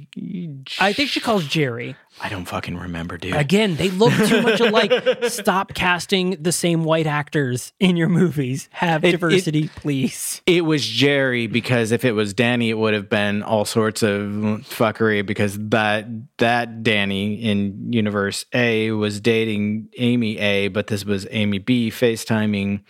I 0.79 0.93
think 0.93 1.09
she 1.09 1.19
calls 1.19 1.45
Jerry. 1.45 1.95
I 2.19 2.29
don't 2.29 2.45
fucking 2.45 2.75
remember, 2.77 3.17
dude. 3.17 3.35
Again, 3.35 3.75
they 3.75 3.89
look 3.91 4.11
too 4.13 4.41
much 4.41 4.59
alike. 4.59 4.91
Stop 5.27 5.75
casting 5.75 6.31
the 6.41 6.51
same 6.51 6.83
white 6.83 7.05
actors 7.05 7.73
in 7.79 7.95
your 7.95 8.09
movies. 8.09 8.69
Have 8.71 9.03
It- 9.03 9.09
it- 9.09 9.11
diversity, 9.11 9.67
please. 9.75 10.41
It 10.47 10.61
was 10.61 10.85
Jerry 10.85 11.45
because 11.47 11.91
if 11.91 12.03
it 12.05 12.13
was 12.13 12.33
Danny, 12.33 12.69
it 12.71 12.77
would 12.77 12.95
have 12.95 13.09
been 13.09 13.43
all 13.43 13.65
sorts 13.65 14.01
of 14.01 14.21
fuckery 14.21 15.23
because 15.25 15.57
that 15.69 16.07
that 16.39 16.81
Danny 16.81 17.35
in 17.35 17.93
Universe 17.93 18.45
A 18.53 18.91
was 18.91 19.19
dating 19.21 19.89
Amy 19.97 20.37
A, 20.39 20.69
but 20.69 20.87
this 20.87 21.05
was 21.05 21.27
Amy 21.29 21.59
B 21.59 21.91
FaceTiming. 21.91 22.81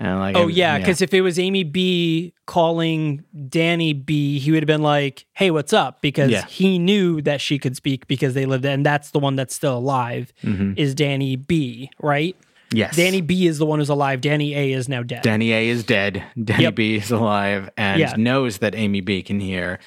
And 0.00 0.20
like, 0.20 0.36
Oh 0.36 0.46
yeah, 0.46 0.78
because 0.78 1.02
if 1.02 1.12
it 1.12 1.22
was 1.22 1.38
Amy 1.40 1.64
B 1.64 2.32
calling 2.46 3.24
Danny 3.48 3.92
B, 3.92 4.38
he 4.38 4.52
would 4.52 4.62
have 4.62 4.66
been 4.68 4.82
like, 4.82 5.26
"Hey, 5.34 5.50
what's 5.50 5.72
up?" 5.72 6.00
Because 6.02 6.30
Yeah. 6.30 6.46
he 6.46 6.78
knew 6.78 7.20
that 7.22 7.40
she 7.40 7.58
could 7.58 7.74
speak 7.74 8.06
because 8.06 8.34
they 8.34 8.46
lived, 8.46 8.64
and 8.64 8.86
that's 8.86 9.10
the 9.10 9.18
one 9.18 9.34
that's 9.34 9.54
still 9.54 9.76
alive. 9.76 10.32
Mm-hmm. 10.44 10.74
Is 10.76 10.94
Danny 10.94 11.34
B, 11.34 11.90
right? 12.00 12.36
yes, 12.72 12.94
Danny 12.96 13.20
B 13.22 13.46
is 13.46 13.58
the 13.58 13.66
one 13.66 13.78
who's 13.80 13.88
alive. 13.88 14.20
Danny 14.20 14.54
A 14.54 14.72
is 14.72 14.88
now 14.88 15.02
dead. 15.02 15.22
Danny 15.22 15.52
A 15.52 15.68
is 15.68 15.82
dead. 15.84 16.22
Danny 16.44 16.64
Yep. 16.64 16.74
B 16.76 16.94
is 16.96 17.10
alive 17.10 17.68
and 17.76 17.98
Yeah. 17.98 18.14
knows 18.16 18.58
that 18.58 18.74
Amy 18.76 19.00
B 19.00 19.22
can 19.22 19.40
hear. 19.40 19.78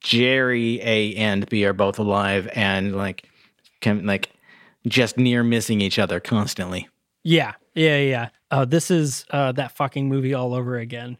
Jerry 0.00 0.80
A 0.82 1.14
and 1.16 1.46
B 1.48 1.64
are 1.64 1.72
both 1.72 1.98
alive 1.98 2.48
and 2.54 2.94
like 2.96 3.28
can 3.80 4.06
like 4.06 4.30
just 4.86 5.18
near 5.18 5.42
missing 5.42 5.80
each 5.80 5.98
other 5.98 6.18
constantly. 6.20 6.88
Yeah, 7.24 7.52
yeah, 7.74 7.98
yeah. 7.98 8.28
Uh, 8.50 8.64
this 8.64 8.90
is 8.90 9.24
uh, 9.30 9.52
that 9.52 9.72
fucking 9.72 10.08
movie 10.08 10.34
all 10.34 10.54
over 10.54 10.76
again. 10.78 11.16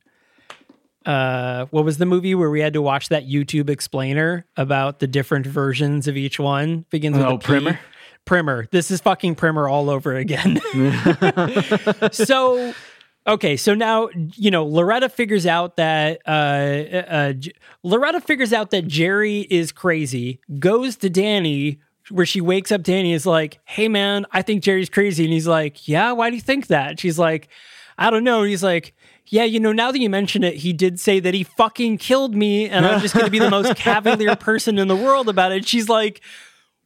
Uh, 1.07 1.65
what 1.71 1.85
was 1.85 1.97
the 1.99 2.07
movie 2.07 2.35
where 2.35 2.51
we 2.51 2.61
had 2.61 2.75
to 2.75 2.83
watch 2.83 3.09
that 3.09 3.27
YouTube 3.27 3.71
explainer 3.71 4.45
about 4.57 4.99
the 4.99 5.07
different 5.07 5.47
versions 5.47 6.07
of 6.09 6.17
each 6.17 6.39
one? 6.39 6.85
Begins 6.91 7.17
with 7.17 7.27
Oh, 7.27 7.35
a 7.37 7.39
P. 7.39 7.47
Primer? 7.47 7.79
Primer. 8.27 8.67
This 8.71 8.91
is 8.91 9.01
fucking 9.01 9.35
Primer 9.37 9.67
all 9.69 9.89
over 9.89 10.15
again. 10.15 10.61
so, 12.13 12.75
okay, 13.27 13.57
so 13.57 13.75
now 13.75 14.09
you 14.35 14.51
know 14.51 14.67
Loretta 14.67 15.09
figures 15.09 15.47
out 15.47 15.77
that 15.77 16.21
uh, 16.27 16.31
uh, 16.31 17.33
J- 17.33 17.53
Loretta 17.83 18.21
figures 18.21 18.53
out 18.53 18.71
that 18.71 18.87
Jerry 18.87 19.41
is 19.51 19.73
crazy. 19.73 20.41
Goes 20.59 20.97
to 20.97 21.09
Danny. 21.11 21.79
Where 22.11 22.27
she 22.27 22.41
wakes 22.41 22.73
up, 22.73 22.83
Danny 22.83 23.13
is 23.13 23.27
like, 23.27 23.59
"Hey 23.65 23.89
man, 23.89 24.27
I 24.33 24.43
think 24.43 24.63
Jerry's 24.63 24.91
crazy," 24.91 25.25
and 25.25 25.33
he's 25.33 25.47
like, 25.47 25.87
"Yeah, 25.89 26.13
why 26.13 26.31
do 26.31 26.37
you 26.37 26.43
think 26.43 26.67
that?" 26.69 26.99
She's 26.99 27.19
like, 27.19 27.49
"I 27.99 28.11
don't 28.11 28.25
know." 28.25 28.41
And 28.41 28.51
he's 28.51 28.63
like, 28.63 28.95
"Yeah, 29.27 29.45
you 29.45 29.61
know, 29.61 29.73
now 29.73 29.93
that 29.93 30.01
you 30.01 30.11
mention 30.11 30.43
it, 30.43 30.57
he 30.57 30.73
did 30.73 30.99
say 30.99 31.21
that 31.21 31.35
he 31.35 31.45
fucking 31.45 31.99
killed 31.99 32.35
me, 32.35 32.69
and 32.69 32.85
I'm 32.85 33.01
just 33.01 33.15
going 33.15 33.27
to 33.27 33.31
be 33.31 33.39
the 33.39 33.51
most 33.51 33.77
cavalier 33.77 34.37
person 34.37 34.79
in 34.79 34.89
the 34.89 34.97
world 34.97 35.29
about 35.29 35.53
it." 35.53 35.67
She's 35.69 35.89
like, 35.89 36.21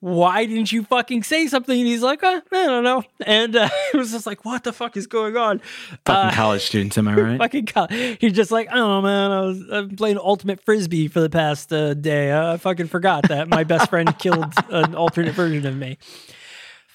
why 0.04 0.44
didn't 0.44 0.70
you 0.70 0.84
fucking 0.84 1.22
say 1.22 1.46
something? 1.46 1.78
And 1.78 1.86
he's 1.86 2.02
like, 2.02 2.22
uh, 2.22 2.42
I 2.52 2.66
don't 2.66 2.84
know. 2.84 3.04
And 3.24 3.56
uh, 3.56 3.70
it 3.94 3.96
was 3.96 4.12
just 4.12 4.26
like, 4.26 4.44
what 4.44 4.62
the 4.62 4.70
fuck 4.70 4.98
is 4.98 5.06
going 5.06 5.34
on? 5.34 5.60
Fucking 6.04 6.36
college 6.36 6.60
students, 6.60 6.98
am 6.98 7.08
I 7.08 7.14
right? 7.14 7.38
Fucking 7.44 7.64
God. 7.64 7.90
He's 7.90 8.34
just 8.34 8.50
like, 8.50 8.68
oh 8.70 9.00
man, 9.00 9.30
I 9.30 9.40
was 9.40 9.62
I've 9.72 9.96
playing 9.96 10.18
ultimate 10.18 10.62
frisbee 10.62 11.08
for 11.08 11.20
the 11.20 11.30
past 11.30 11.72
uh, 11.72 11.94
day. 11.94 12.30
Uh, 12.30 12.52
I 12.52 12.56
fucking 12.58 12.88
forgot 12.88 13.28
that 13.28 13.48
my 13.48 13.64
best 13.64 13.88
friend 13.88 14.14
killed 14.18 14.52
an 14.68 14.94
alternate 14.94 15.32
version 15.32 15.64
of 15.64 15.74
me. 15.74 15.96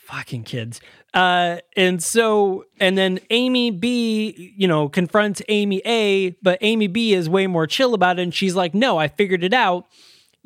Fucking 0.05 0.43
kids. 0.43 0.79
Uh, 1.11 1.57
and 1.75 2.03
so, 2.03 2.65
and 2.79 2.95
then 2.95 3.21
Amy 3.31 3.71
B, 3.71 4.53
you 4.55 4.67
know, 4.67 4.87
confronts 4.87 5.41
Amy 5.49 5.81
A, 5.83 6.31
but 6.43 6.59
Amy 6.61 6.85
B 6.85 7.15
is 7.15 7.27
way 7.27 7.47
more 7.47 7.65
chill 7.65 7.95
about 7.95 8.19
it. 8.19 8.21
And 8.21 8.35
she's 8.35 8.53
like, 8.53 8.75
no, 8.75 8.99
I 8.99 9.07
figured 9.07 9.43
it 9.43 9.53
out 9.53 9.87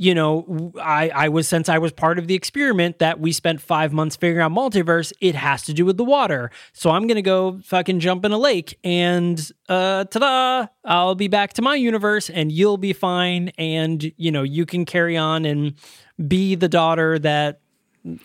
you 0.04 0.14
know, 0.14 0.74
I, 0.82 1.10
I 1.10 1.30
was 1.30 1.48
since 1.48 1.70
I 1.70 1.78
was 1.78 1.94
part 1.94 2.20
of 2.20 2.28
the 2.28 2.36
experiment 2.36 3.00
that 3.00 3.22
we 3.22 3.32
spent 3.32 3.62
five 3.62 3.94
months 3.94 4.18
figuring 4.18 4.44
out 4.44 4.52
multiverse, 4.52 5.14
it 5.22 5.34
has 5.34 5.64
to 5.64 5.74
do 5.74 5.86
with 5.86 5.96
the 5.96 6.04
water. 6.04 6.52
So 6.74 6.90
I'm 6.90 7.08
gonna 7.08 7.22
go 7.22 7.62
fucking 7.64 8.02
jump 8.02 8.26
in 8.26 8.34
a 8.34 8.38
lake 8.38 8.78
and 8.84 9.40
uh 9.70 10.04
ta-da, 10.04 10.68
I'll 10.84 11.16
be 11.16 11.30
back 11.30 11.54
to 11.54 11.62
my 11.62 11.76
universe 11.76 12.30
and 12.30 12.52
you'll 12.52 12.78
be 12.78 12.92
fine 12.92 13.54
and 13.58 14.12
you 14.18 14.32
know, 14.32 14.44
you 14.44 14.66
can 14.66 14.84
carry 14.84 15.16
on 15.16 15.46
and 15.46 15.76
be 16.28 16.56
the 16.56 16.68
daughter 16.68 17.18
that 17.20 17.62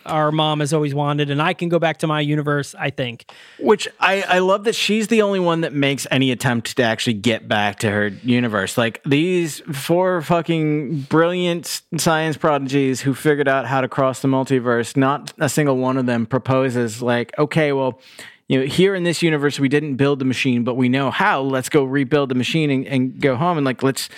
our 0.05 0.31
mom 0.31 0.59
has 0.59 0.73
always 0.73 0.93
wanted 0.93 1.29
and 1.29 1.41
I 1.41 1.53
can 1.53 1.69
go 1.69 1.79
back 1.79 1.97
to 1.99 2.07
my 2.07 2.21
universe, 2.21 2.75
I 2.77 2.89
think. 2.89 3.31
Which 3.59 3.87
I, 3.99 4.23
I 4.23 4.39
love 4.39 4.65
that 4.65 4.75
she's 4.75 5.07
the 5.07 5.21
only 5.21 5.39
one 5.39 5.61
that 5.61 5.73
makes 5.73 6.05
any 6.11 6.31
attempt 6.31 6.75
to 6.77 6.83
actually 6.83 7.13
get 7.13 7.47
back 7.47 7.79
to 7.79 7.89
her 7.89 8.07
universe. 8.07 8.77
Like 8.77 9.01
these 9.05 9.59
four 9.71 10.21
fucking 10.21 11.01
brilliant 11.01 11.81
science 11.97 12.37
prodigies 12.37 13.01
who 13.01 13.13
figured 13.13 13.47
out 13.47 13.65
how 13.65 13.81
to 13.81 13.87
cross 13.87 14.21
the 14.21 14.27
multiverse, 14.27 14.97
not 14.97 15.33
a 15.39 15.49
single 15.49 15.77
one 15.77 15.97
of 15.97 16.05
them 16.05 16.25
proposes, 16.25 17.01
like, 17.01 17.37
okay, 17.37 17.71
well, 17.71 17.99
you 18.47 18.59
know, 18.59 18.65
here 18.65 18.95
in 18.95 19.03
this 19.03 19.21
universe, 19.21 19.59
we 19.59 19.69
didn't 19.69 19.95
build 19.95 20.19
the 20.19 20.25
machine, 20.25 20.63
but 20.63 20.73
we 20.73 20.89
know 20.89 21.11
how. 21.11 21.41
Let's 21.41 21.69
go 21.69 21.83
rebuild 21.83 22.29
the 22.29 22.35
machine 22.35 22.71
and, 22.71 22.87
and 22.87 23.21
go 23.21 23.35
home 23.35 23.57
and 23.57 23.65
like, 23.65 23.83
let's, 23.83 24.09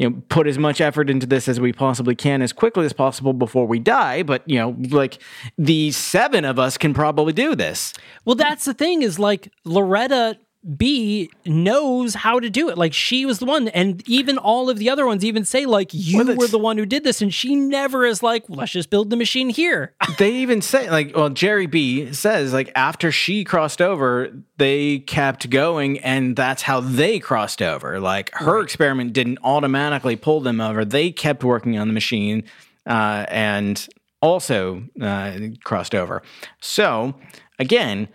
you 0.00 0.08
know, 0.08 0.22
put 0.30 0.46
as 0.46 0.56
much 0.56 0.80
effort 0.80 1.10
into 1.10 1.26
this 1.26 1.46
as 1.46 1.60
we 1.60 1.74
possibly 1.74 2.14
can 2.14 2.40
as 2.40 2.54
quickly 2.54 2.86
as 2.86 2.92
possible 2.94 3.34
before 3.34 3.66
we 3.66 3.78
die. 3.78 4.22
But, 4.22 4.42
you 4.48 4.58
know, 4.58 4.74
like 4.88 5.22
the 5.58 5.90
seven 5.90 6.46
of 6.46 6.58
us 6.58 6.78
can 6.78 6.94
probably 6.94 7.34
do 7.34 7.54
this. 7.54 7.92
Well, 8.24 8.34
that's 8.34 8.64
the 8.64 8.72
thing 8.72 9.02
is 9.02 9.18
like 9.18 9.52
Loretta 9.66 10.38
B 10.76 11.30
knows 11.46 12.14
how 12.14 12.38
to 12.38 12.50
do 12.50 12.68
it. 12.68 12.76
Like 12.76 12.92
she 12.92 13.24
was 13.24 13.38
the 13.38 13.46
one, 13.46 13.68
and 13.68 14.06
even 14.06 14.36
all 14.36 14.68
of 14.68 14.78
the 14.78 14.90
other 14.90 15.06
ones 15.06 15.24
even 15.24 15.44
say 15.44 15.64
like 15.64 15.90
you 15.92 16.18
Well, 16.18 16.36
were 16.36 16.48
the 16.48 16.58
one 16.58 16.76
who 16.76 16.84
did 16.84 17.02
this, 17.02 17.22
and 17.22 17.32
she 17.32 17.56
never 17.56 18.04
is 18.04 18.22
like, 18.22 18.48
well, 18.48 18.58
let's 18.58 18.72
just 18.72 18.90
build 18.90 19.08
the 19.08 19.16
machine 19.16 19.48
here. 19.48 19.94
they 20.18 20.32
even 20.32 20.60
say 20.60 20.90
like 20.90 21.16
well 21.16 21.30
jerry 21.30 21.66
b 21.66 22.12
says 22.12 22.52
like 22.52 22.70
after 22.74 23.10
she 23.10 23.44
crossed 23.44 23.80
over 23.80 24.30
they 24.58 24.98
kept 25.00 25.48
going 25.50 25.98
and 26.00 26.36
that's 26.36 26.62
how 26.62 26.80
they 26.80 27.18
crossed 27.18 27.62
over 27.62 28.00
like 28.00 28.30
her 28.34 28.60
experiment 28.60 29.12
didn't 29.12 29.38
automatically 29.42 30.16
pull 30.16 30.40
them 30.40 30.60
over 30.60 30.84
they 30.84 31.10
kept 31.10 31.42
working 31.44 31.78
on 31.78 31.88
the 31.88 31.94
machine 31.94 32.42
uh, 32.86 33.24
and 33.28 33.88
also 34.20 34.82
uh, 35.00 35.38
crossed 35.64 35.94
over 35.94 36.22
so 36.60 37.14
again 37.58 38.08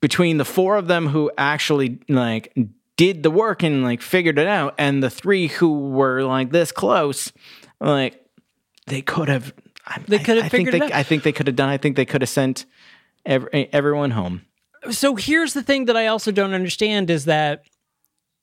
between 0.00 0.36
the 0.38 0.44
four 0.44 0.76
of 0.76 0.86
them 0.86 1.08
who 1.08 1.30
actually 1.38 1.98
like 2.08 2.56
did 2.96 3.22
the 3.22 3.30
work 3.30 3.62
and 3.62 3.82
like 3.82 4.00
figured 4.02 4.38
it 4.38 4.46
out 4.46 4.74
and 4.78 5.02
the 5.02 5.10
three 5.10 5.48
who 5.48 5.88
were 5.90 6.22
like 6.22 6.50
this 6.50 6.72
close 6.72 7.32
like 7.80 8.24
they 8.86 9.02
could 9.02 9.28
have 9.28 9.52
I- 9.86 10.00
They 10.06 10.18
could 10.18 10.36
have 10.36 10.44
I, 10.44 10.46
I 10.46 10.48
think 10.48 10.66
figured 10.68 10.82
they, 10.82 10.86
out. 10.86 10.92
I 10.92 11.02
think 11.02 11.22
they 11.22 11.32
could 11.32 11.46
have 11.46 11.56
done 11.56 11.68
I 11.68 11.76
think 11.78 11.96
they 11.96 12.04
could 12.04 12.22
have 12.22 12.28
sent 12.28 12.66
every, 13.26 13.68
everyone 13.72 14.10
home 14.12 14.42
so 14.90 15.16
here's 15.16 15.54
the 15.54 15.62
thing 15.62 15.86
that 15.86 15.96
I 15.96 16.06
also 16.06 16.30
don't 16.30 16.54
understand 16.54 17.10
is 17.10 17.24
that 17.24 17.64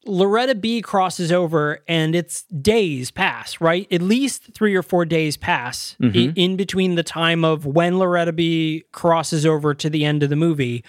Loretta 0.06 0.54
B 0.54 0.82
crosses 0.82 1.32
over 1.32 1.80
and 1.88 2.14
it's 2.16 2.44
days 2.44 3.10
pass, 3.10 3.60
right? 3.60 3.88
At 3.92 4.02
least 4.04 4.54
three 4.54 4.76
or 4.76 4.84
four 4.84 5.04
days 5.06 5.36
pass 5.36 5.96
i- 6.04 6.06
in 6.36 6.56
between 6.58 6.94
the 6.96 7.02
time 7.04 7.44
of 7.44 7.66
when 7.66 7.98
Loretta 7.98 8.32
B 8.34 8.84
crosses 8.92 9.46
over 9.48 9.74
to 9.74 9.90
the 9.90 10.06
end 10.06 10.22
of 10.22 10.30
the 10.30 10.36
movie. 10.36 10.84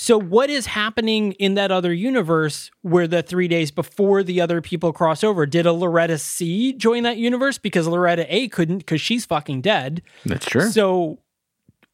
So, 0.00 0.16
what 0.16 0.48
is 0.48 0.66
happening 0.66 1.32
in 1.40 1.54
that 1.54 1.72
other 1.72 1.92
universe 1.92 2.70
where 2.82 3.08
the 3.08 3.20
three 3.20 3.48
days 3.48 3.72
before 3.72 4.22
the 4.22 4.40
other 4.40 4.60
people 4.60 4.92
cross 4.92 5.24
over? 5.24 5.44
Did 5.44 5.66
a 5.66 5.72
Loretta 5.72 6.18
C 6.18 6.72
join 6.72 7.02
that 7.02 7.16
universe 7.16 7.58
because 7.58 7.88
Loretta 7.88 8.24
A 8.32 8.46
couldn't 8.46 8.78
because 8.78 9.00
she's 9.00 9.26
fucking 9.26 9.60
dead? 9.60 10.02
that's 10.24 10.46
true 10.46 10.70
So 10.70 11.18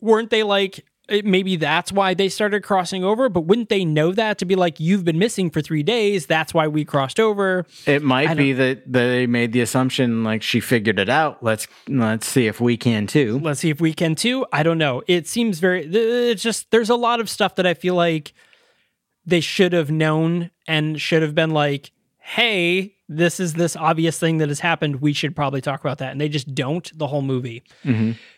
weren't 0.03 0.29
they 0.29 0.43
like 0.43 0.85
it- 1.09 1.25
maybe 1.25 1.57
that's 1.57 1.93
why 1.93 2.15
they 2.15 2.29
started 2.29 2.63
crossing 2.63 3.05
over, 3.05 3.29
but 3.29 3.43
wouldn't 3.43 3.69
they 3.69 3.85
know 3.85 4.13
that 4.13 4.39
to 4.39 4.45
be 4.45 4.55
like 4.55 4.81
you've 4.81 5.05
been 5.05 5.19
missing 5.19 5.51
for 5.51 5.61
3 5.61 5.83
days, 5.83 6.27
that's 6.27 6.55
why 6.55 6.67
we 6.69 6.85
crossed 6.85 7.21
over. 7.21 7.67
it 7.87 8.03
might 8.03 8.37
be 8.37 8.53
that 8.55 8.91
they 8.91 9.27
made 9.27 9.53
the 9.53 9.61
assumption 9.61 10.25
like 10.25 10.43
she 10.43 10.61
figured 10.61 10.99
it 10.99 11.09
out 11.09 11.43
let's 11.43 11.67
let's 11.89 12.27
see 12.27 12.47
if 12.47 12.61
we 12.61 12.77
can 12.77 13.07
too 13.07 13.39
Let's 13.41 13.61
see 13.61 13.71
if 13.71 13.81
we 13.81 13.93
can 13.93 14.15
too. 14.15 14.47
I 14.53 14.63
don't 14.63 14.79
know. 14.79 15.03
It 15.07 15.27
seems 15.27 15.59
very 15.61 15.85
it's 15.85 16.43
just 16.43 16.71
there's 16.71 16.91
a 16.91 16.97
lot 16.97 17.21
of 17.21 17.29
stuff 17.29 17.55
that 17.57 17.67
I 17.67 17.75
feel 17.75 17.95
like 17.95 18.33
they 19.27 19.41
should 19.41 19.73
have 19.73 19.91
known 19.91 20.51
and 20.67 21.01
should 21.01 21.23
have 21.23 21.35
been 21.35 21.51
like, 21.51 21.91
"Hey, 22.19 22.94
this 23.09 23.39
is 23.41 23.55
this 23.55 23.77
obvious 23.77 24.19
thing 24.19 24.39
that 24.39 24.49
has 24.49 24.61
happened. 24.61 25.01
We 25.01 25.13
should 25.13 25.35
probably 25.37 25.61
talk 25.61 25.81
about 25.81 25.99
that." 25.99 26.13
And 26.13 26.21
they 26.21 26.29
just 26.29 26.55
don't 26.55 26.91
the 26.99 27.07
whole 27.07 27.23
movie. 27.23 27.63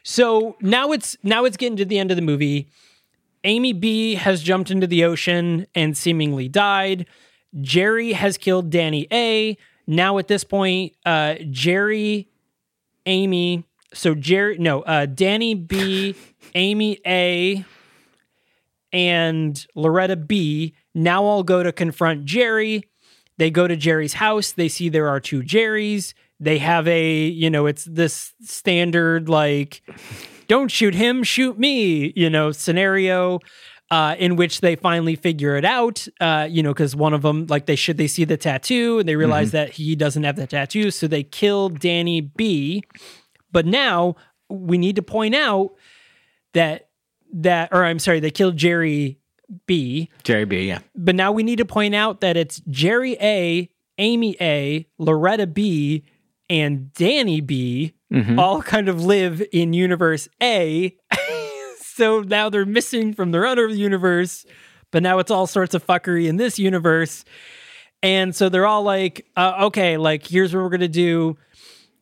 So 0.02 0.56
now 0.60 0.92
it's 0.92 1.16
now 1.22 1.44
it's 1.44 1.56
getting 1.56 1.76
to 1.76 1.84
the 1.84 1.98
end 1.98 2.10
of 2.10 2.16
the 2.16 2.22
movie. 2.22 2.68
Amy 3.44 3.72
B 3.72 4.14
has 4.16 4.42
jumped 4.42 4.70
into 4.70 4.86
the 4.88 5.04
ocean 5.04 5.66
and 5.74 5.96
seemingly 5.96 6.48
died. 6.48 7.06
Jerry 7.60 8.12
has 8.12 8.36
killed 8.38 8.70
Danny 8.70 9.06
A. 9.12 9.56
Now 9.86 10.18
at 10.18 10.26
this 10.26 10.42
point, 10.42 10.94
uh, 11.04 11.36
Jerry, 11.50 12.28
Amy, 13.06 13.64
so 13.94 14.16
Jerry, 14.16 14.58
no, 14.58 14.82
uh, 14.82 15.06
Danny 15.06 15.54
B, 15.54 16.16
Amy 16.56 16.98
A, 17.06 17.64
and 18.92 19.64
Loretta 19.76 20.16
B 20.16 20.74
now 20.94 21.22
all 21.22 21.42
go 21.44 21.62
to 21.62 21.70
confront 21.70 22.24
Jerry. 22.24 22.82
They 23.38 23.50
go 23.50 23.66
to 23.68 23.76
Jerry's 23.76 24.14
house. 24.14 24.52
They 24.52 24.68
see 24.68 24.88
there 24.88 25.08
are 25.08 25.20
two 25.20 25.42
Jerrys. 25.42 26.14
they 26.40 26.58
have 26.58 26.86
a 26.88 27.24
you 27.28 27.48
know 27.50 27.66
it's 27.66 27.84
this 27.84 28.32
standard 28.42 29.28
like 29.28 29.82
don't 30.48 30.70
shoot 30.70 30.94
him 30.94 31.22
shoot 31.22 31.58
me 31.58 32.12
you 32.14 32.28
know 32.30 32.52
scenario 32.52 33.40
uh, 33.90 34.16
in 34.18 34.34
which 34.36 34.60
they 34.60 34.74
finally 34.76 35.14
figure 35.16 35.56
it 35.56 35.64
out 35.64 36.06
uh, 36.20 36.46
you 36.50 36.62
know 36.62 36.72
because 36.74 36.94
one 36.94 37.14
of 37.14 37.22
them 37.22 37.46
like 37.48 37.66
they 37.66 37.76
should 37.76 37.96
they 37.96 38.06
see 38.06 38.24
the 38.24 38.36
tattoo 38.36 38.98
and 38.98 39.08
they 39.08 39.16
realize 39.16 39.52
that 39.52 39.70
he 39.70 39.96
doesn't 39.96 40.24
have 40.24 40.36
the 40.36 40.46
tattoo 40.46 40.90
so 40.90 41.06
they 41.06 41.22
kill 41.22 41.68
danny 41.70 42.20
b 42.20 42.82
but 43.52 43.64
now 43.64 44.14
we 44.50 44.76
need 44.76 44.96
to 44.96 45.02
point 45.02 45.34
out 45.34 45.70
that 46.52 46.88
that 47.32 47.68
or 47.72 47.84
i'm 47.84 47.98
sorry 47.98 48.20
they 48.20 48.30
killed 48.30 48.56
jerry 48.56 49.18
b 49.66 50.10
Jerry 50.24 50.44
B. 50.44 50.68
Yeah. 50.68 50.80
but 50.94 51.14
now 51.14 51.32
we 51.32 51.42
need 51.42 51.56
to 51.58 51.64
point 51.64 51.94
out 51.94 52.20
that 52.20 52.36
it's 52.36 52.60
Jerry 52.68 53.16
A, 53.20 53.70
Amy 53.98 54.36
A, 54.40 54.86
Loretta 54.98 55.46
B, 55.46 56.04
and 56.50 56.92
Danny 56.92 57.40
B 57.40 57.92
all 58.38 58.62
kind 58.62 58.88
of 58.88 59.04
live 59.04 59.42
in 59.52 59.72
universe 59.72 60.28
A. 60.42 60.96
so 61.80 62.20
now 62.20 62.48
they're 62.48 62.64
missing 62.66 63.12
from 63.14 63.32
their 63.32 63.44
other 63.44 63.66
universe, 63.68 64.46
but 64.92 65.02
now 65.02 65.18
it's 65.18 65.30
all 65.30 65.46
sorts 65.46 65.74
of 65.74 65.84
fuckery 65.84 66.28
in 66.28 66.36
this 66.36 66.58
universe. 66.58 67.24
And 68.02 68.34
so 68.34 68.48
they're 68.48 68.66
all 68.66 68.82
like, 68.84 69.26
uh, 69.36 69.64
okay, 69.66 69.96
like 69.96 70.26
here's 70.26 70.54
what 70.54 70.62
we're 70.62 70.68
gonna 70.70 70.86
do. 70.88 71.36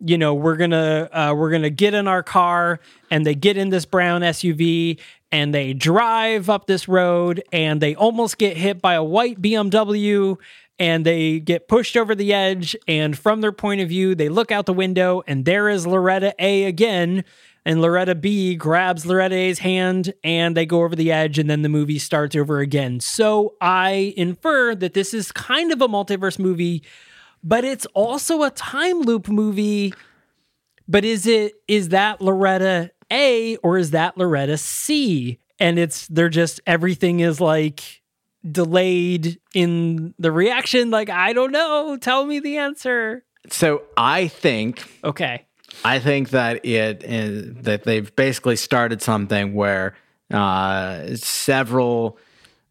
You 0.00 0.18
know, 0.18 0.34
we're 0.34 0.56
gonna 0.56 1.08
uh, 1.12 1.34
we're 1.36 1.50
gonna 1.50 1.70
get 1.70 1.94
in 1.94 2.06
our 2.08 2.22
car, 2.22 2.80
and 3.10 3.24
they 3.24 3.34
get 3.34 3.56
in 3.56 3.70
this 3.70 3.86
brown 3.86 4.20
SUV, 4.20 4.98
and 5.34 5.52
they 5.52 5.72
drive 5.72 6.48
up 6.48 6.68
this 6.68 6.86
road, 6.86 7.42
and 7.52 7.80
they 7.80 7.96
almost 7.96 8.38
get 8.38 8.56
hit 8.56 8.80
by 8.80 8.94
a 8.94 9.02
white 9.02 9.42
BMW, 9.42 10.36
and 10.78 11.04
they 11.04 11.40
get 11.40 11.66
pushed 11.66 11.96
over 11.96 12.14
the 12.14 12.32
edge. 12.32 12.76
And 12.86 13.18
from 13.18 13.40
their 13.40 13.50
point 13.50 13.80
of 13.80 13.88
view, 13.88 14.14
they 14.14 14.28
look 14.28 14.52
out 14.52 14.64
the 14.64 14.72
window, 14.72 15.24
and 15.26 15.44
there 15.44 15.68
is 15.68 15.88
Loretta 15.88 16.36
A 16.38 16.66
again. 16.66 17.24
And 17.64 17.82
Loretta 17.82 18.14
B 18.14 18.54
grabs 18.54 19.06
Loretta 19.06 19.34
A's 19.34 19.58
hand 19.58 20.12
and 20.22 20.54
they 20.56 20.66
go 20.66 20.84
over 20.84 20.94
the 20.94 21.10
edge, 21.10 21.36
and 21.36 21.50
then 21.50 21.62
the 21.62 21.68
movie 21.68 21.98
starts 21.98 22.36
over 22.36 22.60
again. 22.60 23.00
So 23.00 23.54
I 23.60 24.14
infer 24.16 24.76
that 24.76 24.94
this 24.94 25.12
is 25.12 25.32
kind 25.32 25.72
of 25.72 25.80
a 25.82 25.88
multiverse 25.88 26.38
movie, 26.38 26.84
but 27.42 27.64
it's 27.64 27.86
also 27.86 28.44
a 28.44 28.50
time 28.50 29.00
loop 29.00 29.26
movie. 29.28 29.94
But 30.86 31.04
is 31.04 31.26
it 31.26 31.54
is 31.66 31.88
that 31.88 32.20
Loretta 32.20 32.92
A 33.12 33.56
or 33.56 33.78
is 33.78 33.90
that 33.92 34.16
Loretta 34.16 34.56
C? 34.56 35.38
And 35.58 35.78
it's 35.78 36.06
they're 36.08 36.28
just 36.28 36.60
everything 36.66 37.20
is 37.20 37.40
like 37.40 38.02
delayed 38.50 39.40
in 39.54 40.14
the 40.18 40.30
reaction. 40.32 40.90
Like, 40.90 41.08
I 41.08 41.32
don't 41.32 41.52
know. 41.52 41.96
Tell 41.96 42.26
me 42.26 42.40
the 42.40 42.58
answer. 42.58 43.24
So 43.50 43.82
I 43.96 44.28
think 44.28 44.88
Okay. 45.02 45.46
I 45.84 45.98
think 45.98 46.30
that 46.30 46.64
it 46.64 47.02
is, 47.04 47.54
that 47.62 47.82
they've 47.84 48.14
basically 48.14 48.56
started 48.56 49.02
something 49.02 49.54
where 49.54 49.94
uh, 50.32 51.16
several 51.16 52.18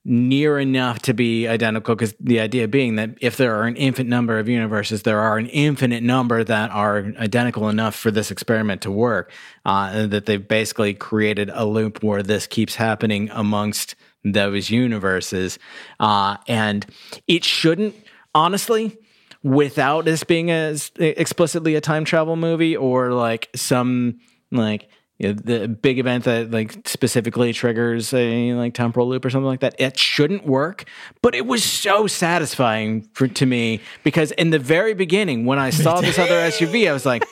near 0.05 0.59
enough 0.59 0.99
to 0.99 1.13
be 1.13 1.47
identical 1.47 1.95
because 1.95 2.13
the 2.19 2.39
idea 2.39 2.67
being 2.67 2.97
that 2.97 3.11
if 3.21 3.37
there 3.37 3.55
are 3.55 3.63
an 3.63 3.75
infinite 3.77 4.09
number 4.09 4.37
of 4.37 4.49
universes 4.49 5.03
there 5.03 5.21
are 5.21 5.37
an 5.37 5.47
infinite 5.47 6.03
number 6.03 6.43
that 6.43 6.69
are 6.71 7.13
identical 7.17 7.69
enough 7.69 7.95
for 7.95 8.11
this 8.11 8.29
experiment 8.29 8.81
to 8.81 8.91
work 8.91 9.31
uh, 9.65 9.91
and 9.93 10.11
that 10.11 10.25
they've 10.25 10.45
basically 10.45 10.93
created 10.93 11.49
a 11.53 11.65
loop 11.65 12.03
where 12.03 12.21
this 12.21 12.47
keeps 12.47 12.75
happening 12.75 13.29
amongst 13.31 13.95
those 14.23 14.69
universes. 14.69 15.59
Uh, 15.99 16.37
and 16.47 16.85
it 17.27 17.43
shouldn't 17.43 17.95
honestly 18.33 18.97
without 19.43 20.05
this 20.05 20.23
being 20.23 20.49
as 20.49 20.91
explicitly 20.97 21.75
a 21.75 21.81
time 21.81 22.05
travel 22.05 22.35
movie 22.35 22.75
or 22.75 23.11
like 23.11 23.49
some 23.55 24.19
like 24.51 24.87
you 25.19 25.27
know, 25.29 25.33
the 25.33 25.67
big 25.67 25.99
event 25.99 26.23
that 26.23 26.51
like 26.51 26.87
specifically 26.87 27.53
triggers 27.53 28.13
a 28.13 28.53
like 28.53 28.73
temporal 28.73 29.07
loop 29.07 29.23
or 29.23 29.29
something 29.29 29.45
like 29.47 29.59
that 29.61 29.75
it 29.79 29.97
shouldn't 29.97 30.45
work 30.45 30.85
but 31.21 31.35
it 31.35 31.45
was 31.45 31.63
so 31.63 32.07
satisfying 32.07 33.03
for 33.13 33.27
to 33.27 33.45
me 33.45 33.79
because 34.03 34.31
in 34.31 34.49
the 34.49 34.59
very 34.59 34.93
beginning 34.93 35.45
when 35.45 35.59
i 35.59 35.69
saw 35.69 36.01
this 36.01 36.17
other 36.17 36.35
suv 36.49 36.89
i 36.89 36.91
was 36.91 37.05
like 37.05 37.23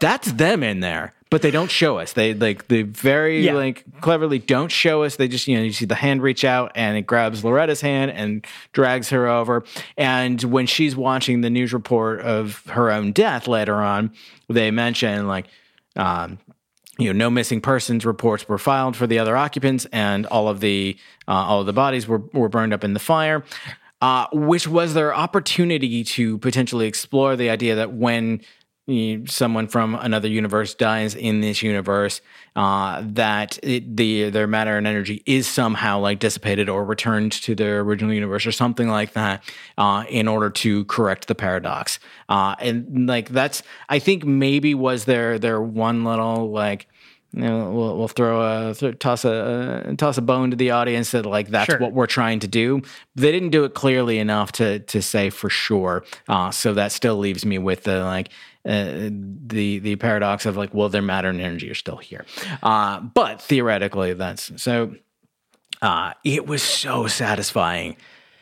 that's 0.00 0.32
them 0.32 0.62
in 0.62 0.80
there 0.80 1.12
but 1.30 1.42
they 1.42 1.50
don't 1.50 1.70
show 1.70 1.98
us. 1.98 2.14
They 2.14 2.32
like 2.32 2.68
they 2.68 2.80
very 2.82 3.44
Yeah. 3.44 3.52
like 3.52 3.84
cleverly 4.00 4.38
don't 4.38 4.72
show 4.72 5.02
us. 5.02 5.16
They 5.16 5.28
just 5.28 5.46
you 5.46 5.58
know 5.58 5.62
you 5.62 5.72
see 5.72 5.84
the 5.84 5.94
hand 5.94 6.22
reach 6.22 6.42
out 6.42 6.72
and 6.74 6.96
it 6.96 7.02
grabs 7.02 7.44
loretta's 7.44 7.82
hand 7.82 8.10
and 8.12 8.46
drags 8.72 9.10
her 9.10 9.26
over. 9.28 9.62
And 9.98 10.42
when 10.44 10.64
she's 10.66 10.96
watching 10.96 11.42
the 11.42 11.50
news 11.50 11.74
report 11.74 12.20
of 12.22 12.64
her 12.68 12.90
own 12.90 13.12
death 13.12 13.46
later 13.46 13.74
on 13.74 14.10
they 14.48 14.70
mention 14.70 15.26
like 15.28 15.48
um 15.96 16.38
you 16.98 17.12
know, 17.12 17.16
no 17.16 17.30
missing 17.30 17.60
persons 17.60 18.04
reports 18.04 18.48
were 18.48 18.58
filed 18.58 18.96
for 18.96 19.06
the 19.06 19.18
other 19.18 19.36
occupants, 19.36 19.86
and 19.92 20.26
all 20.26 20.48
of 20.48 20.60
the 20.60 20.98
uh, 21.26 21.32
all 21.32 21.60
of 21.60 21.66
the 21.66 21.72
bodies 21.72 22.06
were 22.06 22.22
were 22.32 22.48
burned 22.48 22.74
up 22.74 22.84
in 22.84 22.92
the 22.92 23.00
fire. 23.00 23.44
Uh, 24.00 24.28
which 24.32 24.68
was 24.68 24.94
their 24.94 25.12
opportunity 25.12 26.04
to 26.04 26.38
potentially 26.38 26.86
explore 26.86 27.34
the 27.34 27.50
idea 27.50 27.74
that 27.74 27.92
when 27.92 28.40
someone 29.26 29.68
from 29.68 29.94
another 29.94 30.28
universe 30.28 30.74
dies 30.74 31.14
in 31.14 31.40
this 31.40 31.62
universe, 31.62 32.20
uh, 32.56 33.02
that 33.04 33.58
it, 33.62 33.96
the 33.96 34.30
their 34.30 34.46
matter 34.46 34.76
and 34.78 34.86
energy 34.86 35.22
is 35.26 35.46
somehow 35.46 35.98
like 36.00 36.18
dissipated 36.18 36.68
or 36.68 36.84
returned 36.84 37.32
to 37.32 37.54
their 37.54 37.80
original 37.80 38.12
universe 38.14 38.46
or 38.46 38.52
something 38.52 38.88
like 38.88 39.12
that, 39.12 39.42
uh, 39.76 40.04
in 40.08 40.26
order 40.26 40.48
to 40.50 40.84
correct 40.86 41.28
the 41.28 41.34
paradox. 41.34 41.98
Uh, 42.28 42.54
and 42.60 43.06
like 43.08 43.28
that's, 43.28 43.62
I 43.88 43.98
think 43.98 44.24
maybe 44.24 44.74
was 44.74 45.04
their 45.04 45.38
their 45.38 45.60
one 45.60 46.04
little 46.04 46.50
like. 46.50 46.86
You 47.34 47.42
know, 47.42 47.70
we'll, 47.70 47.98
we'll 47.98 48.08
throw 48.08 48.70
a 48.70 48.74
th- 48.74 48.98
toss 49.00 49.22
a 49.26 49.30
uh, 49.90 49.94
toss 49.96 50.16
a 50.16 50.22
bone 50.22 50.48
to 50.50 50.56
the 50.56 50.70
audience 50.70 51.10
that 51.10 51.26
like 51.26 51.48
that's 51.48 51.66
Sure. 51.66 51.78
what 51.78 51.92
we're 51.92 52.06
trying 52.06 52.38
to 52.40 52.48
do. 52.48 52.80
They 53.16 53.30
didn't 53.30 53.50
do 53.50 53.64
it 53.64 53.74
clearly 53.74 54.18
enough 54.18 54.50
to 54.52 54.78
to 54.78 55.02
say 55.02 55.28
for 55.28 55.50
sure. 55.50 56.04
Uh, 56.26 56.50
so 56.50 56.72
that 56.72 56.90
still 56.90 57.18
leaves 57.18 57.44
me 57.44 57.58
with 57.58 57.82
the 57.84 58.02
like 58.02 58.30
uh, 58.68 59.08
the 59.46 59.78
the 59.78 59.96
paradox 59.96 60.46
of 60.46 60.56
like, 60.56 60.74
well, 60.74 60.88
their 60.88 61.02
matter 61.02 61.28
and 61.28 61.40
energy 61.40 61.70
are 61.70 61.74
still 61.74 61.96
here. 61.96 62.24
Uh, 62.62 63.00
but 63.00 63.40
theoretically, 63.40 64.12
that's 64.12 64.52
so. 64.60 64.94
Uh, 65.80 66.12
it 66.24 66.44
was 66.44 66.60
so 66.60 67.06
satisfying 67.06 67.96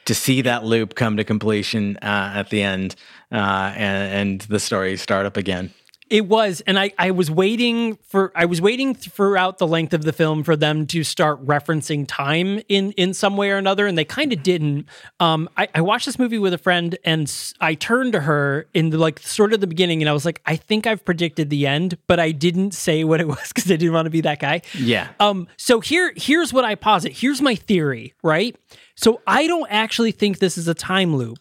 to 0.06 0.14
see 0.14 0.40
that 0.40 0.64
loop 0.64 0.94
come 0.94 1.18
to 1.18 1.24
completion 1.24 1.98
uh, 1.98 2.32
at 2.34 2.48
the 2.48 2.62
end 2.62 2.96
uh, 3.30 3.72
and, 3.76 4.12
and 4.12 4.40
the 4.42 4.58
story 4.58 4.96
start 4.96 5.26
up 5.26 5.36
again. 5.36 5.70
It 6.08 6.26
was, 6.26 6.62
and 6.68 6.78
I, 6.78 6.92
I 6.98 7.10
was 7.10 7.30
waiting 7.30 7.98
for 8.06 8.30
I 8.36 8.44
was 8.44 8.60
waiting 8.60 8.94
throughout 8.94 9.58
the 9.58 9.66
length 9.66 9.92
of 9.92 10.04
the 10.04 10.12
film 10.12 10.44
for 10.44 10.54
them 10.54 10.86
to 10.88 11.02
start 11.02 11.44
referencing 11.44 12.04
time 12.06 12.60
in 12.68 12.92
in 12.92 13.12
some 13.12 13.36
way 13.36 13.50
or 13.50 13.56
another, 13.56 13.88
and 13.88 13.98
they 13.98 14.04
kind 14.04 14.32
of 14.32 14.42
didn't. 14.42 14.86
Um, 15.18 15.48
I, 15.56 15.68
I 15.74 15.80
watched 15.80 16.06
this 16.06 16.18
movie 16.18 16.38
with 16.38 16.52
a 16.52 16.58
friend, 16.58 16.96
and 17.04 17.32
I 17.60 17.74
turned 17.74 18.12
to 18.12 18.20
her 18.20 18.68
in 18.72 18.90
the 18.90 18.98
like 18.98 19.18
sort 19.18 19.52
of 19.52 19.60
the 19.60 19.66
beginning, 19.66 20.00
and 20.00 20.08
I 20.08 20.12
was 20.12 20.24
like, 20.24 20.40
I 20.46 20.54
think 20.54 20.86
I've 20.86 21.04
predicted 21.04 21.50
the 21.50 21.66
end, 21.66 21.98
but 22.06 22.20
I 22.20 22.30
didn't 22.30 22.72
say 22.72 23.02
what 23.02 23.20
it 23.20 23.26
was 23.28 23.48
because 23.48 23.64
I 23.70 23.76
didn't 23.76 23.92
want 23.92 24.06
to 24.06 24.10
be 24.10 24.20
that 24.20 24.38
guy. 24.38 24.62
Yeah. 24.78 25.08
Um, 25.18 25.48
so 25.56 25.80
here, 25.80 26.12
here's 26.16 26.52
what 26.52 26.64
I 26.64 26.76
posit. 26.76 27.12
Here's 27.12 27.42
my 27.42 27.56
theory, 27.56 28.14
right? 28.22 28.54
So 28.94 29.20
I 29.26 29.48
don't 29.48 29.70
actually 29.70 30.12
think 30.12 30.38
this 30.38 30.56
is 30.56 30.68
a 30.68 30.74
time 30.74 31.16
loop. 31.16 31.38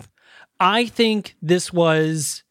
I 0.59 0.85
think 0.85 1.35
this 1.41 1.71
was 1.71 2.43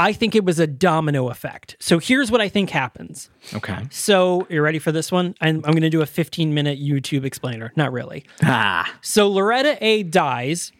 I 0.00 0.14
think 0.14 0.34
it 0.34 0.46
was 0.46 0.58
a 0.58 0.66
domino 0.66 1.28
effect. 1.28 1.76
So 1.78 1.98
here's 1.98 2.30
what 2.30 2.40
I 2.40 2.48
think 2.48 2.70
happens. 2.70 3.28
Okay. 3.52 3.86
So 3.90 4.46
you're 4.48 4.62
ready 4.62 4.78
for 4.78 4.92
this 4.92 5.12
one? 5.12 5.34
I'm, 5.42 5.56
I'm 5.56 5.72
going 5.72 5.82
to 5.82 5.90
do 5.90 6.00
a 6.00 6.06
15 6.06 6.54
minute 6.54 6.80
YouTube 6.80 7.26
explainer. 7.26 7.70
Not 7.76 7.92
really. 7.92 8.24
Ah. 8.42 8.90
So 9.02 9.28
Loretta 9.28 9.76
A 9.84 10.02
dies. 10.02 10.72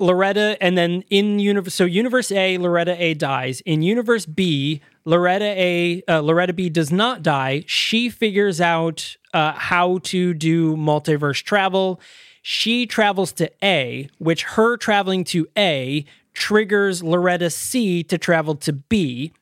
Loretta, 0.00 0.56
and 0.60 0.76
then 0.76 1.04
in 1.08 1.38
universe, 1.38 1.74
so 1.74 1.84
universe 1.84 2.32
A, 2.32 2.58
Loretta 2.58 3.00
A 3.00 3.14
dies. 3.14 3.60
In 3.60 3.82
universe 3.82 4.24
B, 4.26 4.80
Loretta 5.04 5.44
A, 5.44 6.02
uh, 6.08 6.20
Loretta 6.20 6.54
B 6.54 6.70
does 6.70 6.90
not 6.90 7.22
die. 7.22 7.64
She 7.66 8.08
figures 8.08 8.60
out 8.62 9.16
uh, 9.34 9.52
how 9.52 9.98
to 10.04 10.32
do 10.32 10.74
multiverse 10.76 11.42
travel. 11.42 12.00
She 12.42 12.86
travels 12.86 13.30
to 13.34 13.50
A, 13.62 14.08
which 14.18 14.42
her 14.42 14.76
traveling 14.78 15.22
to 15.24 15.46
A 15.56 16.06
triggers 16.34 17.02
Loretta 17.02 17.50
C 17.50 18.02
to 18.04 18.18
travel 18.18 18.54
to 18.56 18.72
B 18.72 19.32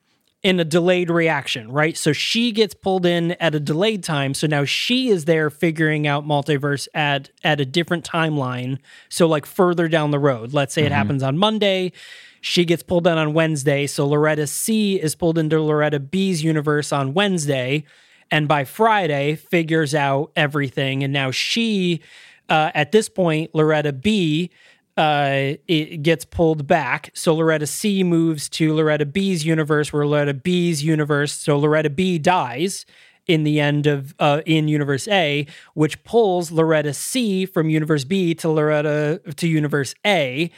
in 0.43 0.59
a 0.59 0.65
delayed 0.65 1.09
reaction, 1.09 1.71
right? 1.71 1.97
So 1.97 2.11
she 2.11 2.51
gets 2.51 2.73
pulled 2.73 3.05
in 3.05 3.31
at 3.33 3.55
a 3.55 3.59
delayed 3.61 4.03
time. 4.03 4.33
So 4.33 4.45
now 4.45 4.65
she 4.65 5.07
is 5.07 5.25
there 5.25 5.49
figuring 5.49 6.05
out 6.05 6.25
multiverse 6.25 6.87
at 6.93 7.29
at 7.43 7.61
a 7.61 7.65
different 7.65 8.07
timeline. 8.07 8.79
So 9.09 9.25
like 9.27 9.45
further 9.45 9.87
down 9.87 10.11
the 10.11 10.19
road. 10.19 10.53
Let's 10.53 10.73
say 10.73 10.83
it 10.83 10.91
happens 10.91 11.23
on 11.23 11.37
Monday. 11.37 11.93
She 12.41 12.65
gets 12.65 12.83
pulled 12.83 13.07
in 13.07 13.17
on 13.17 13.33
Wednesday. 13.33 13.87
So 13.87 14.05
Loretta 14.05 14.47
C 14.47 14.99
is 15.01 15.15
pulled 15.15 15.37
into 15.37 15.61
Loretta 15.61 15.99
B's 15.99 16.43
universe 16.43 16.91
on 16.91 17.13
Wednesday. 17.13 17.85
And 18.29 18.47
by 18.49 18.65
Friday, 18.65 19.35
figures 19.35 19.95
out 19.95 20.31
everything. 20.35 21.03
And 21.03 21.13
now 21.13 21.31
she, 21.31 22.01
uh, 22.49 22.71
at 22.75 22.91
this 22.91 23.07
point, 23.07 23.55
Loretta 23.55 23.93
B, 23.93 24.49
uh, 24.95 25.53
it 25.67 26.03
gets 26.03 26.25
pulled 26.25 26.67
back. 26.67 27.09
So 27.13 27.33
Loretta 27.33 27.65
C 27.67 28.03
moves 28.03 28.47
to 28.49 28.73
Loretta 28.73 29.05
B's 29.05 29.45
universe, 29.45 29.91
where 29.91 30.05
Loretta 30.05 30.33
B's 30.33 30.83
universe. 30.83 31.33
So 31.33 31.57
Loretta 31.57 31.89
B 31.89 32.19
dies 32.19 32.85
in 33.25 33.43
the 33.43 33.59
end 33.59 33.87
of 33.87 34.13
uh, 34.19 34.41
in 34.45 34.67
Universe 34.67 35.07
A, 35.07 35.47
which 35.73 36.03
pulls 36.03 36.51
Loretta 36.51 36.93
C 36.93 37.45
from 37.45 37.69
Universe 37.69 38.03
B 38.03 38.35
to 38.35 38.49
Loretta 38.49 39.21
to 39.35 39.47
Universe 39.47 39.95
A. 40.05 40.51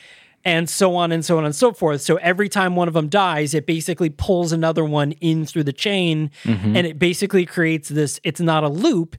And 0.47 0.69
so 0.69 0.95
on 0.95 1.11
and 1.11 1.25
so 1.25 1.39
on 1.39 1.45
and 1.45 1.55
so 1.55 1.73
forth. 1.73 2.01
So 2.01 2.17
every 2.17 2.49
time 2.49 2.75
one 2.75 2.87
of 2.87 2.93
them 2.93 3.09
dies, 3.09 3.55
it 3.55 3.65
basically 3.65 4.11
pulls 4.11 4.51
another 4.51 4.85
one 4.85 5.13
in 5.13 5.43
through 5.43 5.63
the 5.63 5.73
chain. 5.73 6.29
And 6.75 6.85
it 6.85 6.99
basically 6.99 7.47
creates 7.47 7.89
this 7.89 8.19
it's 8.23 8.39
not 8.39 8.63
a 8.63 8.69
loop, 8.69 9.15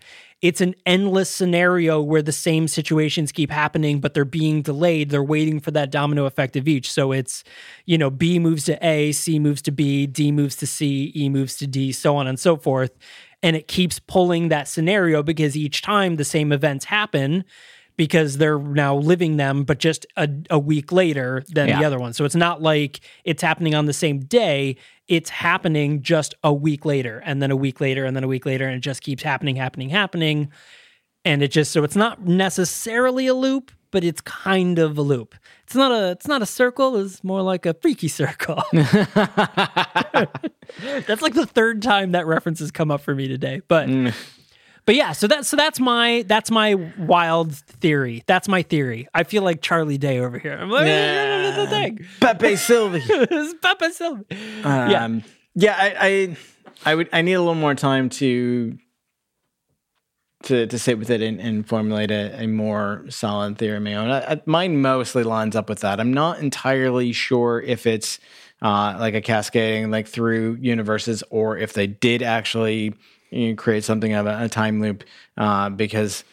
it's 0.47 0.61
an 0.61 0.77
endless 0.87 1.29
scenario 1.29 2.01
where 2.01 2.23
the 2.23 2.31
same 2.31 2.69
situations 2.69 3.33
keep 3.33 3.51
happening, 3.51 3.99
but 3.99 4.15
they're 4.15 4.25
being 4.25 4.63
delayed. 4.63 5.11
They're 5.11 5.21
waiting 5.21 5.59
for 5.59 5.73
that 5.73 5.91
domino 5.91 6.25
effect 6.25 6.55
of 6.55 6.69
each. 6.69 6.89
So 6.93 7.11
it's, 7.11 7.43
you 7.85 7.99
know, 7.99 8.11
B 8.11 8.39
moves 8.39 8.65
to 8.67 8.79
A, 8.87 9.11
C 9.11 9.41
moves 9.41 9.61
to 9.63 9.73
B, 9.73 10.07
D 10.07 10.31
moves 10.31 10.55
to 10.57 10.67
C, 10.69 11.13
E 11.17 11.29
moves 11.29 11.57
to 11.57 11.67
D, 11.67 11.91
so 11.91 12.15
on 12.17 12.29
and 12.29 12.39
so 12.39 12.57
forth. 12.57 12.93
And 13.43 13.57
it 13.57 13.67
keeps 13.67 13.99
pulling 13.99 14.47
that 14.47 14.69
scenario 14.69 15.21
because 15.25 15.57
each 15.57 15.83
time 15.83 16.15
the 16.15 16.25
same 16.25 16.53
events 16.53 16.85
happen 16.85 17.45
because 17.97 18.37
they're 18.37 18.59
now 18.59 18.97
living 18.97 19.37
them, 19.37 19.65
but 19.65 19.79
just 19.79 20.07
a, 20.17 20.29
a 20.51 20.59
week 20.59 20.93
later 20.93 21.43
than 21.49 21.69
the 21.69 21.85
other 21.85 21.99
one. 21.99 22.13
So 22.13 22.25
it's 22.25 22.35
not 22.35 22.61
like 22.61 23.01
it's 23.25 23.43
happening 23.43 23.75
on 23.75 23.87
the 23.87 23.93
same 23.93 24.21
day. 24.21 24.77
It's 25.09 25.31
happening 25.31 26.03
just 26.03 26.35
a 26.45 26.53
week 26.53 26.85
later, 26.85 27.23
and 27.25 27.41
then 27.41 27.51
a 27.51 27.57
week 27.57 27.81
later, 27.81 28.05
and 28.05 28.15
then 28.15 28.25
a 28.25 28.29
week 28.29 28.45
later, 28.45 28.67
and 28.67 28.77
it 28.77 28.81
just 28.81 29.03
keeps 29.03 29.23
happening, 29.23 29.57
happening, 29.57 29.89
happening. 29.89 30.51
And 31.25 31.43
it 31.43 31.49
just 31.49 31.73
so 31.73 31.85
it's 31.85 31.97
not 31.97 32.27
necessarily 32.27 33.27
a 33.27 33.35
loop, 33.35 33.73
but 33.91 34.05
it's 34.05 34.21
kind 34.21 34.79
of 34.79 34.99
a 34.99 35.03
loop. 35.03 35.35
It's 35.65 35.75
not 35.75 35.91
a 35.91 36.11
it's 36.11 36.29
not 36.29 36.43
a 36.43 36.47
circle, 36.47 36.97
it's 36.97 37.25
more 37.25 37.43
like 37.43 37.67
a 37.67 37.75
freaky 37.75 38.09
circle. 38.09 38.63
that's 38.73 39.03
like 41.23 41.35
the 41.35 41.47
third 41.47 41.83
time 41.83 42.13
that 42.13 42.27
reference 42.27 42.61
has 42.61 42.71
come 42.71 42.91
up 42.91 43.01
for 43.01 43.15
me 43.15 43.27
today. 43.27 43.63
But 43.67 43.89
mm. 43.89 44.15
But 44.87 44.95
yeah, 44.95 45.13
so 45.13 45.27
that's 45.27 45.49
so 45.49 45.57
that's 45.57 45.81
my 45.81 46.25
that's 46.29 46.49
my 46.49 46.75
wild 46.97 47.55
theory. 47.57 48.23
That's 48.27 48.47
my 48.47 48.63
theory. 48.63 49.09
I 49.13 49.25
feel 49.25 49.43
like 49.43 49.61
Charlie 49.61 49.99
Day 49.99 50.21
over 50.21 50.39
here. 50.39 50.57
I'm 50.57 50.71
like, 50.71 50.85
that's 50.87 51.57
the 51.57 51.67
thing. 51.67 52.07
Pepe 52.21 52.57
Silvia. 52.57 53.03
It's 53.09 53.55
Papa 53.61 53.91
Silva. 53.91 54.25
Yeah. 54.31 55.05
Um, 55.05 55.25
yeah, 55.57 55.75
I, 55.77 55.97
I, 56.01 56.37
I 56.85 56.95
would, 56.95 57.09
I 57.13 57.23
need 57.23 57.33
a 57.33 57.41
little 57.41 57.55
more 57.55 57.75
time 57.75 58.11
to, 58.11 58.77
to, 60.45 60.67
to 60.67 60.79
sit 60.79 60.99
with 60.99 61.11
it 61.11 61.23
and, 61.23 61.41
and 61.41 61.67
formulate 61.67 62.11
a, 62.11 62.43
a 62.43 62.47
more 62.47 63.07
solid 63.09 63.57
theory 63.59 63.79
of 63.79 63.83
my 63.83 63.95
own. 63.95 64.11
I, 64.11 64.33
I, 64.33 64.43
mine 64.45 64.83
mostly 64.83 65.25
lines 65.25 65.57
up 65.57 65.69
with 65.69 65.81
that. 65.81 65.99
I'm 65.99 66.13
not 66.13 66.39
entirely 66.41 67.13
sure 67.13 67.61
if 67.61 67.87
it's 67.87 68.21
uh, 68.63 68.97
like 69.01 69.15
a 69.15 69.23
cascading 69.23 69.91
like 69.91 70.07
through 70.07 70.59
universes 70.61 71.25
or 71.31 71.57
if 71.57 71.73
they 71.73 71.87
did 71.87 72.23
actually 72.23 72.95
you 73.37 73.55
create 73.57 73.85
something 73.85 74.13
of 74.15 74.27
a, 74.27 74.45
a 74.45 74.49
time 74.49 74.81
loop 74.81 75.05
uh, 75.37 75.71
because 75.71 76.25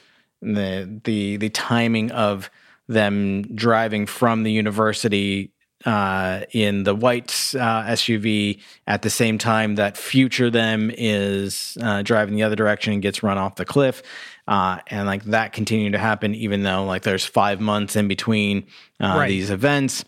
the 0.41 1.01
the 1.03 1.37
the 1.37 1.49
timing 1.49 2.11
of 2.11 2.49
them 2.87 3.43
driving 3.55 4.05
from 4.05 4.43
the 4.43 4.51
university 4.51 5.51
uh, 5.85 6.41
in 6.51 6.83
the 6.83 6.95
white 6.95 7.29
uh, 7.55 7.83
SUV 7.83 8.59
at 8.87 9.01
the 9.01 9.09
same 9.09 9.37
time 9.37 9.75
that 9.75 9.97
future 9.97 10.49
them 10.49 10.91
is 10.97 11.77
uh, 11.81 12.01
driving 12.01 12.35
the 12.35 12.43
other 12.43 12.55
direction 12.55 12.93
and 12.93 13.01
gets 13.01 13.21
run 13.23 13.37
off 13.37 13.55
the 13.55 13.65
cliff. 13.65 14.01
Uh, 14.47 14.79
and 14.87 15.07
like 15.07 15.23
that 15.25 15.53
continued 15.53 15.93
to 15.93 15.99
happen, 15.99 16.35
even 16.35 16.63
though 16.63 16.83
like 16.85 17.03
there's 17.03 17.25
five 17.25 17.59
months 17.59 17.95
in 17.95 18.07
between 18.07 18.65
uh, 19.01 19.15
Right. 19.17 19.27
these 19.27 19.49
events. 19.49 20.05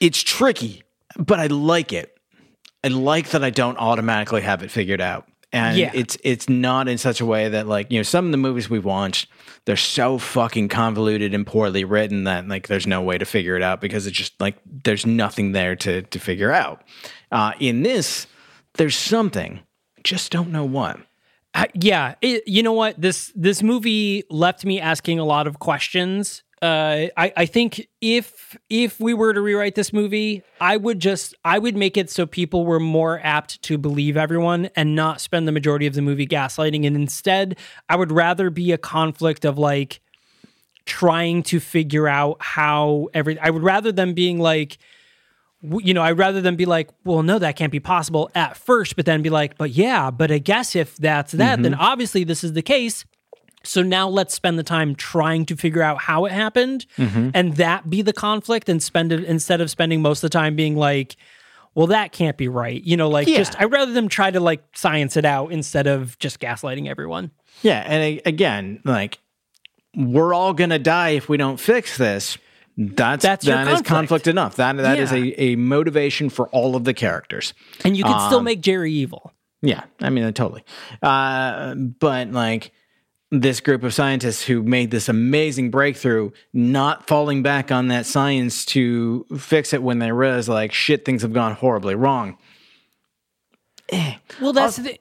It's 0.00 0.22
tricky, 0.22 0.82
but 1.18 1.40
I 1.40 1.46
like 1.46 1.92
it. 1.92 2.18
I 2.84 2.88
like 2.88 3.30
that 3.30 3.42
I 3.42 3.50
don't 3.50 3.78
automatically 3.78 4.42
have 4.42 4.62
it 4.62 4.70
figured 4.70 5.00
out. 5.00 5.26
And 5.52 5.78
Yeah. 5.78 5.90
it's 5.94 6.18
it's 6.24 6.48
not 6.48 6.88
in 6.88 6.98
such 6.98 7.20
a 7.20 7.26
way 7.26 7.48
that 7.48 7.66
like, 7.66 7.90
you 7.90 7.98
know, 7.98 8.02
some 8.02 8.26
of 8.26 8.30
the 8.32 8.36
movies 8.36 8.68
we've 8.68 8.84
watched, 8.84 9.28
they're 9.64 9.76
so 9.76 10.18
fucking 10.18 10.68
convoluted 10.68 11.32
and 11.32 11.46
poorly 11.46 11.84
written 11.84 12.24
that 12.24 12.46
like 12.48 12.66
there's 12.68 12.86
no 12.86 13.00
way 13.00 13.16
to 13.16 13.24
figure 13.24 13.56
it 13.56 13.62
out 13.62 13.80
because 13.80 14.06
it's 14.06 14.16
just 14.16 14.38
like 14.40 14.56
there's 14.84 15.06
nothing 15.06 15.52
there 15.52 15.76
to 15.76 16.02
to 16.02 16.18
figure 16.18 16.52
out. 16.52 16.82
Uh, 17.32 17.52
in 17.60 17.82
this, 17.82 18.26
there's 18.74 18.96
something. 18.96 19.60
Just 20.04 20.30
don't 20.32 20.50
know 20.50 20.64
what. 20.64 20.98
I- 21.54 21.68
yeah, 21.74 22.16
it, 22.20 22.46
you 22.46 22.62
know 22.62 22.72
what? 22.74 23.00
This 23.00 23.32
this 23.34 23.62
movie 23.62 24.24
left 24.28 24.64
me 24.64 24.80
asking 24.80 25.18
a 25.18 25.24
lot 25.24 25.46
of 25.46 25.58
questions. 25.58 26.42
Uh, 26.62 27.12
I 27.16 27.32
I 27.36 27.46
think 27.46 27.86
if 28.00 28.56
if 28.70 28.98
we 28.98 29.12
were 29.12 29.34
to 29.34 29.40
rewrite 29.40 29.74
this 29.74 29.92
movie, 29.92 30.42
I 30.60 30.78
would 30.78 31.00
just 31.00 31.34
I 31.44 31.58
would 31.58 31.76
make 31.76 31.96
it 31.98 32.08
so 32.08 32.24
people 32.24 32.64
were 32.64 32.80
more 32.80 33.20
apt 33.22 33.60
to 33.62 33.76
believe 33.76 34.16
everyone 34.16 34.70
and 34.74 34.94
not 34.94 35.20
spend 35.20 35.46
the 35.46 35.52
majority 35.52 35.86
of 35.86 35.94
the 35.94 36.02
movie 36.02 36.26
gaslighting. 36.26 36.86
And 36.86 36.96
instead, 36.96 37.58
I 37.90 37.96
would 37.96 38.10
rather 38.10 38.48
be 38.48 38.72
a 38.72 38.78
conflict 38.78 39.44
of 39.44 39.58
like 39.58 40.00
trying 40.86 41.42
to 41.44 41.60
figure 41.60 42.08
out 42.08 42.38
how 42.40 43.08
every. 43.12 43.38
I 43.38 43.50
would 43.50 43.62
rather 43.62 43.92
them 43.92 44.14
being 44.14 44.38
like 44.38 44.78
you 45.62 45.94
know, 45.94 46.02
I'd 46.02 46.18
rather 46.18 46.40
than 46.40 46.56
be 46.56 46.66
like, 46.66 46.90
well, 47.04 47.22
no, 47.22 47.38
that 47.38 47.56
can't 47.56 47.72
be 47.72 47.80
possible 47.80 48.30
at 48.34 48.56
first, 48.56 48.94
but 48.94 49.04
then 49.06 49.22
be 49.22 49.30
like, 49.30 49.58
but 49.58 49.70
yeah, 49.70 50.10
but 50.10 50.30
I 50.30 50.38
guess 50.38 50.76
if 50.76 50.96
that's 50.96 51.32
that, 51.32 51.62
then 51.62 51.74
obviously 51.74 52.24
this 52.24 52.44
is 52.44 52.52
the 52.52 52.62
case. 52.62 53.04
So 53.66 53.82
now 53.82 54.08
let's 54.08 54.34
spend 54.34 54.58
the 54.58 54.62
time 54.62 54.94
trying 54.94 55.46
to 55.46 55.56
figure 55.56 55.82
out 55.82 55.98
how 56.00 56.24
it 56.24 56.32
happened 56.32 56.86
and 56.96 57.54
that 57.56 57.90
be 57.90 58.02
the 58.02 58.12
conflict 58.12 58.68
and 58.68 58.82
spend 58.82 59.12
it 59.12 59.24
instead 59.24 59.60
of 59.60 59.70
spending 59.70 60.02
most 60.02 60.18
of 60.18 60.30
the 60.30 60.38
time 60.38 60.56
being 60.56 60.76
like, 60.76 61.16
well, 61.74 61.88
that 61.88 62.12
can't 62.12 62.36
be 62.38 62.48
right. 62.48 62.82
You 62.82 62.96
know, 62.96 63.08
like 63.10 63.28
Yeah. 63.28 63.36
just, 63.38 63.60
I'd 63.60 63.70
rather 63.72 63.92
them 63.92 64.08
try 64.08 64.30
to 64.30 64.40
like 64.40 64.62
science 64.74 65.16
it 65.16 65.24
out 65.26 65.52
instead 65.52 65.86
of 65.86 66.18
just 66.18 66.40
gaslighting 66.40 66.88
everyone. 66.88 67.30
Yeah, 67.62 67.82
and 67.86 68.20
again, 68.24 68.80
like 68.84 69.18
we're 69.94 70.32
all 70.34 70.52
gonna 70.54 70.78
die 70.78 71.10
if 71.10 71.28
we 71.28 71.36
don't 71.36 71.58
fix 71.58 71.96
this. 71.96 72.38
That's 72.78 73.22
That's 73.22 73.46
that 73.46 73.62
is 73.62 73.66
conflict. 73.68 73.88
conflict 73.88 74.26
enough. 74.26 74.56
That 74.56 74.76
that 74.76 74.98
is 74.98 75.10
Yeah. 75.10 75.18
a, 75.18 75.52
a 75.52 75.56
motivation 75.56 76.28
for 76.28 76.48
all 76.48 76.76
of 76.76 76.84
the 76.84 76.92
characters. 76.92 77.54
And 77.84 77.96
you 77.96 78.04
could 78.04 78.20
still 78.26 78.42
make 78.42 78.60
Jerry 78.60 78.92
evil. 78.92 79.32
Yeah, 79.62 79.84
I 80.02 80.10
mean, 80.10 80.30
totally. 80.34 80.62
Uh, 81.02 81.74
but 81.74 82.30
like 82.32 82.72
this 83.30 83.60
group 83.60 83.82
of 83.82 83.92
scientists 83.92 84.42
who 84.42 84.62
made 84.62 84.90
this 84.90 85.08
amazing 85.08 85.70
breakthrough, 85.70 86.30
not 86.52 87.06
falling 87.06 87.42
back 87.42 87.72
on 87.72 87.88
that 87.88 88.06
science 88.06 88.64
to 88.66 89.26
fix 89.36 89.72
it 89.72 89.82
when 89.82 89.98
they 89.98 90.12
realize 90.12 90.48
like 90.48 90.72
shit, 90.72 91.04
things 91.04 91.22
have 91.22 91.32
gone 91.32 91.54
horribly 91.54 91.94
wrong. 91.94 92.38
Well, 94.40 94.52
that's 94.52 94.76
the, 94.76 94.98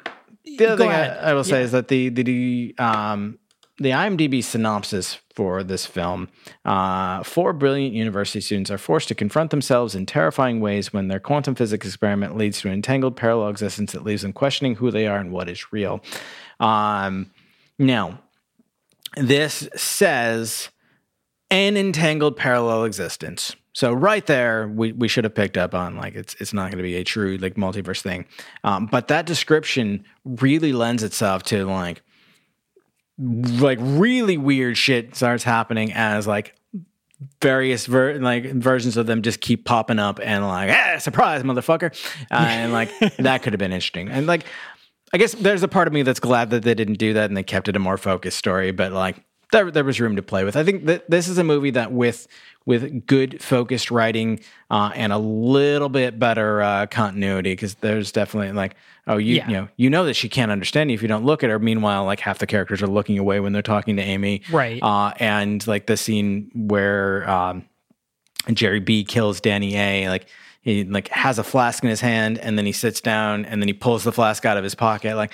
The 0.58 0.68
other 0.68 0.78
thing 0.78 0.92
I. 0.92 1.30
I 1.30 1.34
will 1.34 1.44
say 1.44 1.62
is 1.62 1.72
that 1.72 1.88
the 1.88 2.10
the, 2.10 2.24
the 2.24 2.76
um 2.78 3.40
the 3.78 3.90
IMDb 3.90 4.44
synopsis 4.44 5.18
for 5.34 5.64
this 5.64 5.86
film: 5.86 6.30
uh, 6.64 7.24
four 7.24 7.52
brilliant 7.52 7.94
university 7.94 8.40
students 8.42 8.72
are 8.72 8.78
forced 8.78 9.08
to 9.10 9.16
confront 9.16 9.52
themselves 9.52 9.96
in 9.96 10.06
terrifying 10.06 10.62
ways 10.62 10.94
when 10.94 11.08
their 11.10 11.20
quantum 11.20 11.56
physics 11.56 11.86
experiment 11.86 12.38
leads 12.38 12.62
to 12.62 12.68
an 12.70 12.74
entangled 12.74 13.16
parallel 13.18 13.50
existence 13.50 13.92
that 13.92 14.04
leaves 14.04 14.22
them 14.22 14.34
questioning 14.34 14.76
who 14.76 14.92
they 14.92 15.08
are 15.08 15.18
and 15.18 15.32
what 15.32 15.50
is 15.50 15.74
real. 15.74 16.02
Um, 16.60 17.32
now, 17.78 18.22
this 19.18 19.68
says 19.76 20.70
an 21.50 21.78
entangled 21.78 22.38
parallel 22.38 22.84
existence. 22.86 23.56
So 23.74 23.92
right 23.92 24.26
there, 24.26 24.68
we, 24.70 24.94
we 24.94 25.08
should 25.08 25.26
have 25.26 25.36
picked 25.36 25.58
up 25.58 25.76
on 25.76 25.98
like 25.98 26.16
it's 26.16 26.34
it's 26.36 26.54
not 26.54 26.72
going 26.72 26.78
to 26.78 26.84
be 26.84 26.96
a 26.96 27.04
true 27.04 27.38
like 27.38 27.56
multiverse 27.56 28.02
thing, 28.02 28.26
um, 28.64 28.86
but 28.86 29.10
that 29.10 29.26
description 29.26 30.06
really 30.24 30.72
lends 30.72 31.04
itself 31.04 31.44
to 31.44 31.66
like 31.66 32.02
like 33.18 33.78
really 33.82 34.38
weird 34.38 34.78
shit 34.78 35.16
starts 35.16 35.44
happening 35.44 35.92
as 35.94 36.26
like 36.26 36.56
various 37.42 37.86
ver- 37.86 38.20
like 38.20 38.46
versions 38.54 38.98
of 38.98 39.08
them 39.08 39.22
just 39.22 39.40
keep 39.40 39.66
popping 39.66 40.00
up 40.00 40.20
and 40.22 40.46
like 40.46 40.70
ah, 40.70 40.98
surprise 40.98 41.44
motherfucker 41.44 41.94
uh, 42.32 42.36
and 42.36 42.74
like 42.74 42.90
that 43.18 43.42
could 43.42 43.54
have 43.54 43.60
been 43.60 43.72
interesting 43.72 44.10
and 44.10 44.28
like 44.28 44.46
I 45.16 45.18
guess 45.18 45.32
there's 45.34 45.64
a 45.64 45.70
part 45.70 45.88
of 45.88 45.94
me 45.94 46.02
that's 46.02 46.20
glad 46.20 46.50
that 46.50 46.64
they 46.64 46.74
didn't 46.74 46.98
do 46.98 47.14
that 47.14 47.30
and 47.30 47.38
they 47.38 47.44
kept 47.44 47.70
it 47.70 47.76
a 47.78 47.80
more 47.80 47.96
focused 47.98 48.38
story, 48.38 48.72
but 48.72 48.92
like 48.92 49.24
there 49.54 49.72
there 49.72 49.86
was 49.86 50.02
room 50.02 50.18
to 50.18 50.22
play 50.22 50.44
with. 50.44 50.58
I 50.58 50.66
think 50.66 50.88
that 50.88 51.10
this 51.10 51.30
is 51.30 51.38
a 51.38 51.44
movie 51.46 51.70
that 51.70 51.94
with 51.94 52.28
with 52.66 53.06
good 53.08 53.42
focused 53.42 53.92
writing 53.92 54.42
uh, 54.70 54.92
and 54.94 55.14
a 55.14 55.18
little 55.18 55.88
bit 55.88 56.20
better 56.20 56.62
uh, 56.62 56.88
continuity 56.88 57.54
because 57.54 57.76
there's 57.76 58.12
definitely 58.12 58.52
like 58.52 58.76
oh 59.08 59.16
you 59.16 59.36
Yeah. 59.36 59.48
you 59.48 59.54
know 59.54 59.68
you 59.78 59.90
know 59.90 60.04
that 60.04 60.16
she 60.16 60.28
can't 60.28 60.52
understand 60.52 60.92
you 60.92 60.96
if 60.96 61.02
you 61.02 61.08
don't 61.08 61.24
look 61.24 61.46
at 61.46 61.50
her. 61.50 61.60
Meanwhile, 61.60 62.04
like 62.04 62.20
half 62.20 62.40
the 62.40 62.48
characters 62.48 62.82
are 62.82 62.88
looking 62.88 63.18
away 63.18 63.40
when 63.40 63.54
they're 63.54 63.62
talking 63.62 63.96
to 63.96 64.04
Amy, 64.04 64.42
Right. 64.52 64.84
Uh, 64.84 65.14
and 65.18 65.66
like 65.66 65.86
the 65.86 65.96
scene 65.96 66.52
where 66.54 67.30
um, 67.30 67.64
Jerry 68.52 68.82
B 68.82 69.06
kills 69.06 69.40
Danny 69.40 69.78
A. 69.78 70.10
Like 70.10 70.28
he 70.66 70.84
like 70.84 71.08
has 71.08 71.40
a 71.40 71.44
flask 71.44 71.82
in 71.84 71.90
his 71.90 72.02
hand, 72.02 72.38
and 72.40 72.58
then 72.58 72.66
he 72.66 72.74
sits 72.74 73.00
down, 73.00 73.46
and 73.46 73.62
then 73.62 73.70
he 73.70 73.74
pulls 73.74 74.04
the 74.04 74.12
flask 74.12 74.44
out 74.46 74.58
of 74.58 74.64
his 74.66 74.76
pocket. 74.76 75.16
Like 75.16 75.32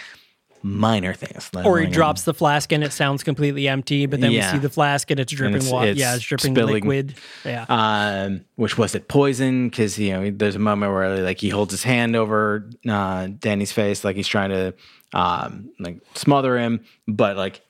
minor 0.64 1.16
things. 1.16 1.50
Or 1.66 1.80
he 1.80 1.86
Like, 1.86 1.94
drops 1.94 2.22
the 2.22 2.36
flask 2.36 2.72
and 2.72 2.84
it 2.84 2.94
sounds 2.94 3.24
completely 3.24 3.68
empty, 3.68 4.06
but 4.06 4.22
then 4.22 4.32
Yeah. 4.32 4.52
we 4.52 4.58
see 4.60 4.62
the 4.62 4.70
flask 4.70 5.10
and 5.10 5.20
it's 5.20 5.34
dripping 5.34 5.68
water. 5.72 5.94
Yeah, 5.94 6.14
it's 6.14 6.24
dripping 6.24 6.54
spilling. 6.54 6.76
liquid. 6.76 7.16
Yeah. 7.44 7.66
um, 7.68 8.42
which 8.58 8.78
was 8.78 8.94
it 8.94 9.08
poison? 9.08 9.70
Because 9.70 9.98
you 9.98 10.12
know, 10.12 10.30
there's 10.30 10.56
a 10.56 10.60
moment 10.60 10.92
where 10.92 11.18
like 11.24 11.40
he 11.40 11.50
holds 11.50 11.72
his 11.72 11.82
hand 11.82 12.16
over 12.16 12.70
uh, 12.88 13.30
Danny's 13.40 13.72
face, 13.72 14.04
like 14.04 14.16
he's 14.16 14.28
trying 14.28 14.52
to 14.52 14.76
um, 15.14 15.72
like 15.80 15.98
smother 16.14 16.60
him, 16.60 16.86
but 17.08 17.38
like 17.38 17.62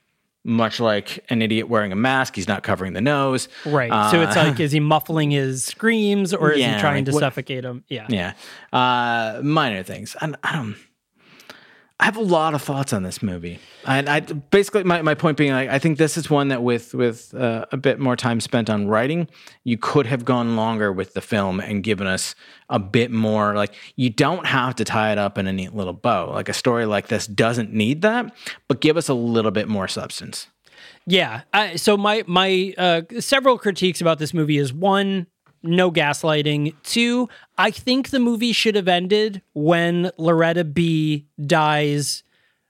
much 0.44 0.80
like 0.80 1.24
an 1.30 1.42
idiot 1.42 1.70
wearing 1.70 1.92
a 1.92 1.96
mask, 1.96 2.36
he's 2.36 2.48
not 2.48 2.64
covering 2.64 2.94
the 2.94 3.02
nose. 3.02 3.48
right. 3.66 3.92
so 4.12 4.22
it's 4.22 4.36
Uh, 4.36 4.44
like, 4.46 4.60
is 4.60 4.72
he 4.72 4.80
muffling 4.80 5.30
his 5.32 5.64
screams 5.64 6.34
or 6.34 6.52
is 6.52 6.60
Yeah, 6.60 6.76
he 6.76 6.82
trying 6.82 6.96
like 6.96 7.06
to 7.06 7.12
what- 7.12 7.20
suffocate 7.20 7.64
him? 7.64 7.84
Yeah. 7.90 8.08
yeah, 8.10 8.34
uh, 8.74 9.42
minor 9.44 9.84
things. 9.84 10.16
And 10.20 10.36
I 10.44 10.54
don't. 10.54 10.76
I 12.02 12.06
have 12.06 12.18
a 12.18 12.22
lot 12.22 12.56
of 12.56 12.64
thoughts 12.64 12.94
on 12.94 13.04
this 13.04 13.22
movie, 13.22 13.60
and 13.86 14.10
I 14.10 14.22
basically 14.22 14.84
my, 14.84 15.04
my 15.04 15.14
point 15.14 15.38
being 15.38 15.54
I 15.54 15.78
think 15.78 16.00
this 16.00 16.18
is 16.18 16.32
one 16.32 16.48
that 16.48 16.64
with 16.64 16.96
with 16.96 17.32
uh, 17.36 17.66
a 17.72 17.78
bit 17.78 18.00
more 18.00 18.16
time 18.16 18.40
spent 18.42 18.72
on 18.72 18.88
writing, 18.88 19.28
you 19.64 19.78
could 19.78 20.08
have 20.08 20.26
gone 20.26 20.56
longer 20.56 20.92
with 20.92 21.14
the 21.14 21.22
film 21.22 21.60
and 21.60 21.84
given 21.84 22.08
us 22.08 22.34
a 22.70 22.80
bit 22.80 23.12
more. 23.12 23.54
Like 23.54 23.76
you 23.98 24.10
don't 24.10 24.48
have 24.48 24.76
to 24.78 24.84
tie 24.84 25.12
it 25.12 25.20
up 25.20 25.38
in 25.38 25.46
a 25.46 25.54
neat 25.54 25.76
little 25.76 25.94
bow. 25.94 26.32
Like 26.32 26.50
a 26.50 26.54
story 26.54 26.88
like 26.88 27.08
this 27.08 27.28
doesn't 27.28 27.72
need 27.72 28.02
that, 28.02 28.34
but 28.68 28.82
give 28.82 28.98
us 28.98 29.08
a 29.08 29.14
little 29.14 29.52
bit 29.52 29.68
more 29.68 29.88
substance. 29.88 30.48
Yeah. 31.06 31.42
I, 31.54 31.76
so 31.76 31.98
my 31.98 32.24
my 32.26 32.74
uh, 32.80 33.02
several 33.20 33.60
critiques 33.60 34.02
about 34.02 34.18
this 34.18 34.34
movie 34.34 34.58
is 34.58 34.74
one, 34.74 35.28
no 35.64 35.92
gaslighting. 35.92 36.76
Two, 36.84 37.30
I 37.58 37.72
think 37.72 38.10
the 38.10 38.20
movie 38.20 38.54
should 38.54 38.76
have 38.76 38.88
ended 38.88 39.42
when 39.54 40.12
Loretta 40.18 40.64
B 40.64 41.28
dies 41.44 42.24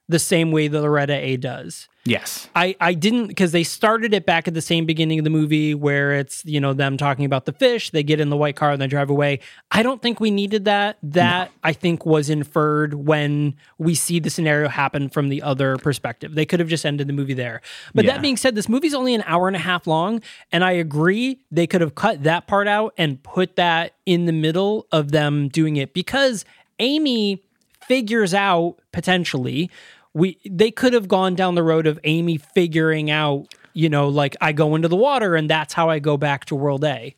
the 0.07 0.19
same 0.19 0.51
way 0.51 0.67
that 0.67 0.81
Loretta 0.81 1.13
A 1.13 1.37
does. 1.37 1.87
Yes. 2.03 2.49
I, 2.55 2.75
I 2.79 2.95
didn't 2.95 3.27
because 3.27 3.51
they 3.51 3.63
started 3.63 4.11
it 4.15 4.25
back 4.25 4.47
at 4.47 4.55
the 4.55 4.61
same 4.61 4.87
beginning 4.87 5.19
of 5.19 5.23
the 5.23 5.29
movie 5.29 5.75
where 5.75 6.13
it's 6.13 6.43
you 6.45 6.59
know 6.59 6.73
them 6.73 6.97
talking 6.97 7.25
about 7.25 7.45
the 7.45 7.53
fish. 7.53 7.91
They 7.91 8.01
get 8.01 8.19
in 8.19 8.29
the 8.29 8.37
white 8.37 8.55
car 8.55 8.71
and 8.71 8.81
they 8.81 8.87
drive 8.87 9.11
away. 9.11 9.39
I 9.69 9.83
don't 9.83 10.01
think 10.01 10.19
we 10.19 10.31
needed 10.31 10.65
that. 10.65 10.97
That 11.03 11.51
i 11.63 11.73
think 11.73 12.03
was 12.05 12.29
inferred 12.29 12.95
when 12.95 13.55
we 13.77 13.93
see 13.93 14.19
the 14.19 14.31
scenario 14.31 14.67
happen 14.67 15.09
from 15.09 15.29
the 15.29 15.43
other 15.43 15.77
perspective. 15.77 16.33
They 16.33 16.45
could 16.45 16.59
have 16.59 16.69
just 16.69 16.85
ended 16.87 17.05
the 17.07 17.13
movie 17.13 17.35
there. 17.35 17.61
But 17.93 18.05
Yeah. 18.05 18.13
that 18.13 18.21
being 18.23 18.37
said 18.37 18.55
this 18.55 18.67
movie's 18.67 18.95
only 18.95 19.13
an 19.13 19.23
hour 19.27 19.47
and 19.47 19.55
a 19.55 19.59
half 19.59 19.85
long 19.85 20.21
and 20.51 20.63
i 20.63 20.71
agree 20.71 21.39
they 21.51 21.67
could 21.67 21.81
have 21.81 21.93
cut 21.93 22.23
that 22.23 22.47
part 22.47 22.67
out 22.67 22.95
and 22.97 23.21
put 23.21 23.57
that 23.57 23.93
in 24.07 24.25
the 24.25 24.33
middle 24.33 24.87
of 24.91 25.11
them 25.11 25.49
doing 25.49 25.75
it. 25.75 25.93
Because 25.93 26.45
amy 26.79 27.43
figures 27.87 28.33
out 28.33 28.77
potentially 28.91 29.69
we 30.13 30.37
they 30.49 30.71
could 30.71 30.93
have 30.93 31.07
gone 31.07 31.35
down 31.35 31.55
the 31.55 31.63
road 31.63 31.87
of 31.87 31.99
Amy 32.03 32.37
figuring 32.37 33.09
out, 33.09 33.53
you 33.73 33.89
know, 33.89 34.09
like 34.09 34.35
I 34.41 34.51
go 34.51 34.75
into 34.75 34.87
the 34.87 34.95
water 34.97 35.35
and 35.35 35.49
that's 35.49 35.73
how 35.73 35.89
I 35.89 35.99
go 35.99 36.17
back 36.17 36.45
to 36.45 36.55
World 36.55 36.83
A. 36.83 37.15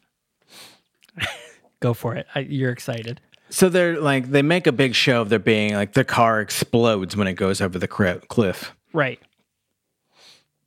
go 1.80 1.94
for 1.94 2.16
it. 2.16 2.28
I, 2.36 2.40
you're 2.40 2.72
excited. 2.72 3.20
So 3.50 3.70
they're 3.70 4.00
like 4.00 4.30
they 4.32 4.42
make 4.42 4.68
a 4.68 4.72
big 4.72 4.96
show 4.96 5.22
of 5.22 5.30
there 5.30 5.40
being 5.40 5.74
like 5.74 5.94
the 5.94 6.04
car 6.04 6.42
explodes 6.42 7.16
when 7.16 7.28
it 7.28 7.34
goes 7.34 7.62
over 7.62 7.78
the 7.78 7.88
cri- 7.88 8.20
cliff. 8.28 8.74
Right. 8.94 9.20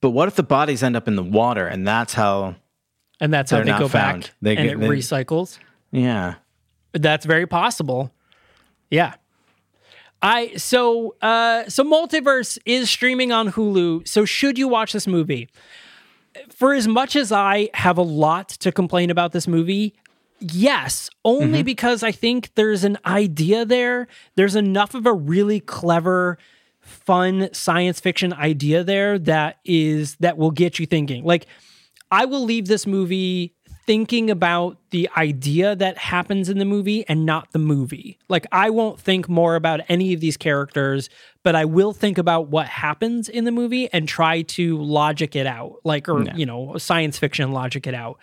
But 0.01 0.11
what 0.11 0.29
if 0.29 0.35
the 0.37 0.43
bodies 0.43 0.83
end 0.83 0.95
up 0.97 1.09
in 1.09 1.17
the 1.17 1.23
water 1.23 1.67
and 1.67 1.87
that's 1.87 2.13
how 2.15 2.57
And 3.21 3.33
that's 3.33 3.51
how 3.51 3.63
not 3.63 3.81
go 3.81 3.89
found. 3.89 4.23
back 4.25 4.31
They 4.43 4.57
and 4.57 4.65
get- 4.69 4.77
it 4.77 4.81
they- 4.81 4.89
recycles. 4.89 5.59
yeah. 5.91 6.35
That's 6.93 7.27
very 7.27 7.47
possible. 7.47 8.13
Yeah. 8.91 9.15
I 10.23 10.57
so 10.57 11.15
uh 11.23 11.69
so 11.69 11.85
Multiverse 11.85 12.59
is 12.65 12.91
streaming 12.91 13.33
on 13.33 13.53
Hulu. 13.53 14.07
So 14.09 14.25
should 14.25 14.59
you 14.59 14.69
watch 14.69 14.93
this 14.93 15.07
movie? 15.07 15.49
For 16.51 16.75
as 16.75 16.87
much 16.87 17.17
as 17.17 17.33
I 17.33 17.71
have 17.75 17.97
a 17.97 18.03
lot 18.03 18.49
to 18.49 18.71
complain 18.71 19.11
about 19.11 19.33
this 19.33 19.49
movie, 19.49 19.95
yes, 20.39 21.09
only 21.25 21.63
because 21.63 22.03
I 22.03 22.13
think 22.13 22.55
there's 22.55 22.85
an 22.85 22.99
idea 23.07 23.65
there. 23.65 24.07
There's 24.35 24.55
enough 24.55 24.95
of 24.95 25.07
a 25.07 25.15
really 25.15 25.61
clever 25.61 26.37
fun 26.81 27.49
science 27.53 28.01
fiction 28.01 28.33
idea 28.33 28.85
there 28.85 29.19
that 29.19 29.59
is 29.65 30.17
that 30.17 30.37
will 30.39 30.51
get 30.51 30.79
you 30.79 30.87
thinking. 30.87 31.25
Like 31.25 31.47
I 32.11 32.25
will 32.27 32.45
leave 32.45 32.69
this 32.69 32.87
movie 32.87 33.56
thinking 33.87 34.31
about 34.31 34.77
the 34.91 35.09
idea 35.17 35.77
that 35.77 35.97
happens 35.97 36.49
in 36.49 36.59
the 36.59 36.65
movie 36.65 37.07
and 37.09 37.25
not 37.25 37.53
the 37.53 37.59
movie. 37.59 38.19
Like 38.29 38.47
I 38.51 38.71
won't 38.71 38.99
think 38.99 39.29
more 39.29 39.55
about 39.55 39.81
any 39.89 40.13
of 40.13 40.21
these 40.21 40.37
characters, 40.37 41.09
but 41.43 41.55
I 41.55 41.65
will 41.65 41.93
think 41.93 42.19
about 42.19 42.49
what 42.49 42.67
happens 42.67 43.29
in 43.29 43.45
the 43.45 43.53
movie 43.53 43.89
and 43.93 44.09
try 44.09 44.43
to 44.43 44.79
logic 44.79 45.37
it 45.37 45.47
out, 45.47 45.77
like 45.85 46.09
or 46.09 46.23
you 46.35 46.47
know, 46.47 46.77
science 46.79 47.19
fiction 47.19 47.53
logic 47.53 47.87
it 47.87 47.95
out. 47.95 48.19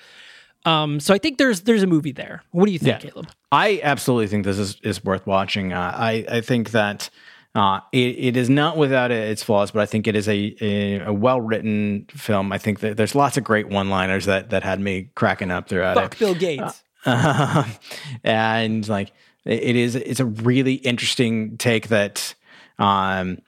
Um, 0.65 0.99
so 0.99 1.13
I 1.13 1.17
think 1.17 1.37
there's 1.37 1.61
there's 1.61 1.83
a 1.83 1.87
movie 1.87 2.13
there. 2.13 2.43
What 2.51 2.65
do 2.65 2.71
you 2.71 2.79
think, 2.79 3.03
Yeah. 3.03 3.09
Caleb? 3.09 3.29
I 3.51 3.79
absolutely 3.83 4.27
think 4.27 4.45
this 4.45 4.57
is, 4.57 4.77
is 4.81 5.03
worth 5.03 5.27
watching. 5.27 5.73
Uh, 5.73 5.93
I, 5.95 6.25
I 6.29 6.41
think 6.41 6.71
that 6.71 7.09
uh, 7.55 7.79
it, 7.91 7.97
it 8.17 8.37
is 8.37 8.49
not 8.49 8.77
without 8.77 9.11
its 9.11 9.43
flaws, 9.43 9.71
but 9.71 9.81
I 9.81 9.85
think 9.85 10.07
it 10.07 10.15
is 10.15 10.27
a, 10.27 10.55
a, 10.59 10.99
a 11.07 11.13
well 11.13 11.39
written 11.39 12.07
film. 12.09 12.51
I 12.51 12.57
think 12.57 12.79
that 12.79 12.97
there's 12.97 13.13
lots 13.13 13.37
of 13.37 13.43
great 13.43 13.69
one 13.69 13.89
liners 13.89 14.25
that, 14.25 14.49
that 14.49 14.63
had 14.63 14.79
me 14.79 15.09
cracking 15.15 15.51
up 15.51 15.69
throughout 15.69 15.95
Fuck 15.95 16.13
it. 16.13 16.19
Bill 16.19 16.35
Gates. 16.35 16.83
Um, 17.05 17.65
and 18.23 18.87
like 18.87 19.11
it 19.45 19.75
is 19.75 19.95
it's 19.95 20.21
a 20.21 20.25
really 20.25 20.75
interesting 20.75 21.57
take 21.57 21.89
that 21.89 22.33
um 22.79 23.39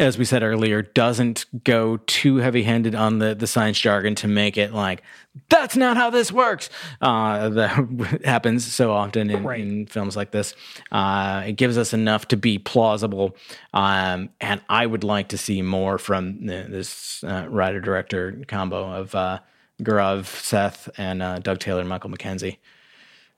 as 0.00 0.18
we 0.18 0.24
said 0.24 0.42
earlier 0.42 0.82
doesn't 0.82 1.44
go 1.64 1.98
too 2.06 2.36
heavy-handed 2.36 2.94
on 2.94 3.18
the 3.18 3.34
the 3.34 3.46
science 3.46 3.78
jargon 3.78 4.14
to 4.14 4.26
make 4.28 4.56
it 4.56 4.72
like 4.72 5.02
that's 5.48 5.76
not 5.76 5.96
how 5.96 6.10
this 6.10 6.32
works 6.32 6.68
uh 7.00 7.48
that 7.48 8.20
happens 8.24 8.64
so 8.66 8.92
often 8.92 9.30
in, 9.30 9.42
Right. 9.44 9.60
in 9.60 9.86
films 9.86 10.16
like 10.16 10.30
this 10.32 10.54
uh 10.92 11.44
it 11.46 11.52
gives 11.52 11.78
us 11.78 11.92
enough 11.92 12.26
to 12.28 12.36
be 12.36 12.58
plausible 12.58 13.36
um 13.72 14.30
and 14.40 14.60
i 14.68 14.84
would 14.84 15.04
like 15.04 15.28
to 15.28 15.38
see 15.38 15.62
more 15.62 15.98
from 15.98 16.46
this 16.46 17.22
uh, 17.24 17.46
writer 17.48 17.80
director 17.80 18.42
combo 18.48 18.90
of 18.92 19.14
uh 19.14 19.38
Gaurav 19.82 20.26
Seth 20.26 20.88
and 20.98 21.20
uh, 21.20 21.40
Doug 21.40 21.58
Taylor 21.58 21.80
and 21.80 21.88
Michael 21.88 22.08
McKenzie. 22.08 22.58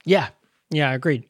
Yeah. 0.04 0.28
Yeah, 0.68 0.92
agreed. 0.92 1.24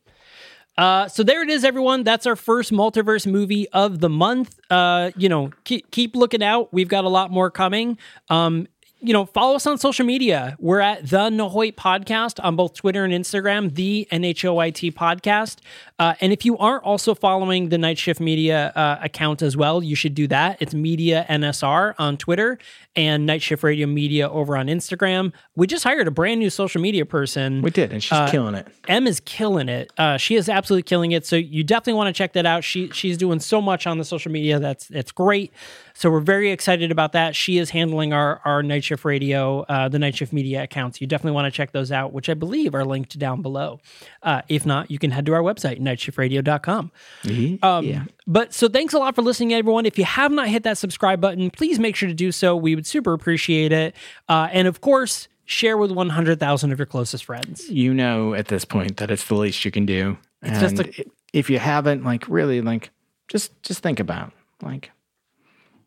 Uh, 0.78 1.08
so 1.08 1.22
there 1.22 1.42
it 1.42 1.48
is, 1.48 1.64
everyone. 1.64 2.04
That's 2.04 2.26
our 2.26 2.36
first 2.36 2.70
multiverse 2.72 3.26
movie 3.26 3.68
of 3.70 4.00
the 4.00 4.10
month. 4.10 4.58
Uh, 4.70 5.10
you 5.16 5.28
know, 5.28 5.50
keep, 5.64 5.90
keep 5.90 6.14
looking 6.14 6.42
out. 6.42 6.72
We've 6.72 6.88
got 6.88 7.04
a 7.04 7.08
lot 7.08 7.30
more 7.30 7.50
coming. 7.50 7.98
Um, 8.28 8.68
you 9.00 9.12
know, 9.12 9.26
follow 9.26 9.56
us 9.56 9.66
on 9.66 9.78
social 9.78 10.06
media. 10.06 10.56
We're 10.58 10.80
at 10.80 11.08
the 11.08 11.28
NHOIT 11.30 11.74
Podcast 11.74 12.42
on 12.42 12.56
both 12.56 12.74
Twitter 12.74 13.04
and 13.04 13.12
Instagram, 13.12 13.74
the 13.74 14.08
NHOIT 14.10 14.94
Podcast. 14.94 15.58
Uh, 15.98 16.14
and 16.20 16.32
if 16.32 16.44
you 16.44 16.56
aren't 16.56 16.82
also 16.82 17.14
following 17.14 17.68
the 17.68 17.78
Night 17.78 17.98
Shift 17.98 18.20
Media 18.20 18.72
uh, 18.74 18.98
account 19.02 19.42
as 19.42 19.56
well, 19.56 19.82
you 19.82 19.94
should 19.94 20.14
do 20.14 20.26
that. 20.28 20.56
It's 20.60 20.74
Media 20.74 21.26
NSR 21.28 21.94
on 21.98 22.16
Twitter 22.16 22.58
and 22.96 23.26
Night 23.26 23.42
Shift 23.42 23.62
Radio 23.62 23.86
Media 23.86 24.28
over 24.28 24.56
on 24.56 24.66
Instagram. 24.66 25.32
We 25.54 25.66
just 25.66 25.84
hired 25.84 26.08
a 26.08 26.10
brand 26.10 26.40
new 26.40 26.50
social 26.50 26.80
media 26.80 27.04
person. 27.04 27.60
We 27.62 27.70
did, 27.70 27.92
and 27.92 28.02
she's 28.02 28.12
Uh, 28.12 28.28
killing 28.30 28.54
it. 28.54 28.66
M 28.88 29.06
is 29.06 29.20
killing 29.20 29.68
it. 29.68 29.92
Uh, 29.98 30.16
she 30.16 30.34
is 30.34 30.48
absolutely 30.48 30.82
killing 30.84 31.12
it. 31.12 31.26
So 31.26 31.36
you 31.36 31.62
definitely 31.62 31.94
want 31.94 32.14
to 32.14 32.18
check 32.18 32.32
that 32.32 32.46
out. 32.46 32.64
She 32.64 32.88
she's 32.90 33.16
doing 33.16 33.38
so 33.40 33.60
much 33.60 33.86
on 33.86 33.98
the 33.98 34.04
social 34.04 34.32
media. 34.32 34.58
That's 34.58 34.88
that's 34.88 35.12
great. 35.12 35.52
So 35.94 36.10
we're 36.10 36.20
very 36.20 36.50
excited 36.50 36.90
about 36.90 37.12
that. 37.12 37.34
She 37.36 37.58
is 37.58 37.70
handling 37.70 38.12
our 38.12 38.40
our 38.44 38.62
Night 38.62 38.84
Shift 38.84 39.04
Radio, 39.04 39.60
uh, 39.62 39.88
the 39.88 39.98
Night 39.98 40.16
Shift 40.16 40.32
Media 40.32 40.62
accounts. 40.62 41.00
You 41.00 41.06
definitely 41.06 41.32
want 41.32 41.52
to 41.52 41.56
check 41.56 41.72
those 41.72 41.92
out, 41.92 42.12
which 42.12 42.28
I 42.28 42.34
believe 42.34 42.74
are 42.74 42.84
linked 42.84 43.18
down 43.18 43.42
below. 43.42 43.80
Uh, 44.22 44.42
if 44.48 44.64
not, 44.66 44.90
you 44.90 44.98
can 44.98 45.10
head 45.10 45.26
to 45.26 45.34
our 45.34 45.42
website 45.42 45.80
nightshiftradio.com. 45.80 46.90
Um, 47.62 48.08
But 48.26 48.52
so 48.52 48.68
thanks 48.68 48.92
a 48.92 48.98
lot 48.98 49.14
for 49.14 49.22
listening, 49.22 49.54
everyone. 49.54 49.86
If 49.86 49.98
you 49.98 50.04
have 50.04 50.32
not 50.32 50.48
hit 50.48 50.64
that 50.64 50.78
subscribe 50.78 51.20
button, 51.20 51.50
please 51.50 51.78
make 51.78 51.94
sure 51.94 52.08
to 52.08 52.14
do 52.14 52.32
so. 52.32 52.56
We 52.56 52.74
would 52.74 52.86
super 52.86 53.12
appreciate 53.12 53.72
it. 53.72 53.94
Uh, 54.28 54.48
and 54.50 54.66
of 54.66 54.80
course, 54.80 55.28
share 55.44 55.78
with 55.78 55.92
100,000 55.92 56.72
of 56.72 56.78
your 56.78 56.86
closest 56.86 57.24
friends. 57.24 57.68
You 57.70 57.94
know 57.94 58.34
at 58.34 58.48
this 58.48 58.64
point 58.64 58.96
that 58.96 59.10
it's 59.10 59.24
the 59.24 59.36
least 59.36 59.64
you 59.64 59.70
can 59.70 59.86
do. 59.86 60.18
It's 60.42 60.60
just 60.60 60.78
And 60.78 61.04
if 61.32 61.50
you 61.50 61.58
haven't, 61.58 62.04
like 62.04 62.28
really, 62.28 62.60
like 62.60 62.90
just 63.28 63.60
just 63.62 63.82
think 63.82 64.00
about, 64.00 64.32
like, 64.62 64.90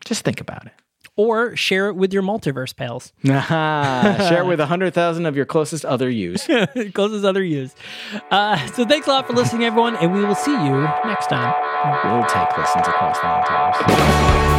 just 0.06 0.24
think 0.24 0.42
about 0.42 0.66
it. 0.66 0.74
Or 1.16 1.56
share 1.56 1.88
it 1.90 1.96
with 1.96 2.14
your 2.14 2.24
multiverse 2.24 2.76
pals. 2.76 3.12
Share 3.24 4.42
it 4.42 4.46
with 4.48 4.60
a 4.60 4.66
hundred 4.66 4.94
thousand 4.94 5.26
of 5.26 5.36
your 5.36 5.46
closest 5.46 5.86
other 5.86 6.10
yous. 6.10 6.48
closest 6.94 7.26
other 7.26 7.44
yous. 7.44 7.76
Uh, 8.32 8.66
so 8.68 8.86
thanks 8.86 9.08
a 9.08 9.10
lot 9.12 9.28
for 9.28 9.34
listening, 9.34 9.64
everyone, 9.64 9.96
and 9.98 10.14
we 10.14 10.24
will 10.24 10.36
see 10.36 10.52
you 10.52 10.82
next 11.06 11.28
time. 11.28 11.54
we'll 12.06 12.26
take 12.28 12.58
listens 12.58 12.88
across 12.88 13.20
the 13.20 13.26
multiverse. 13.26 14.59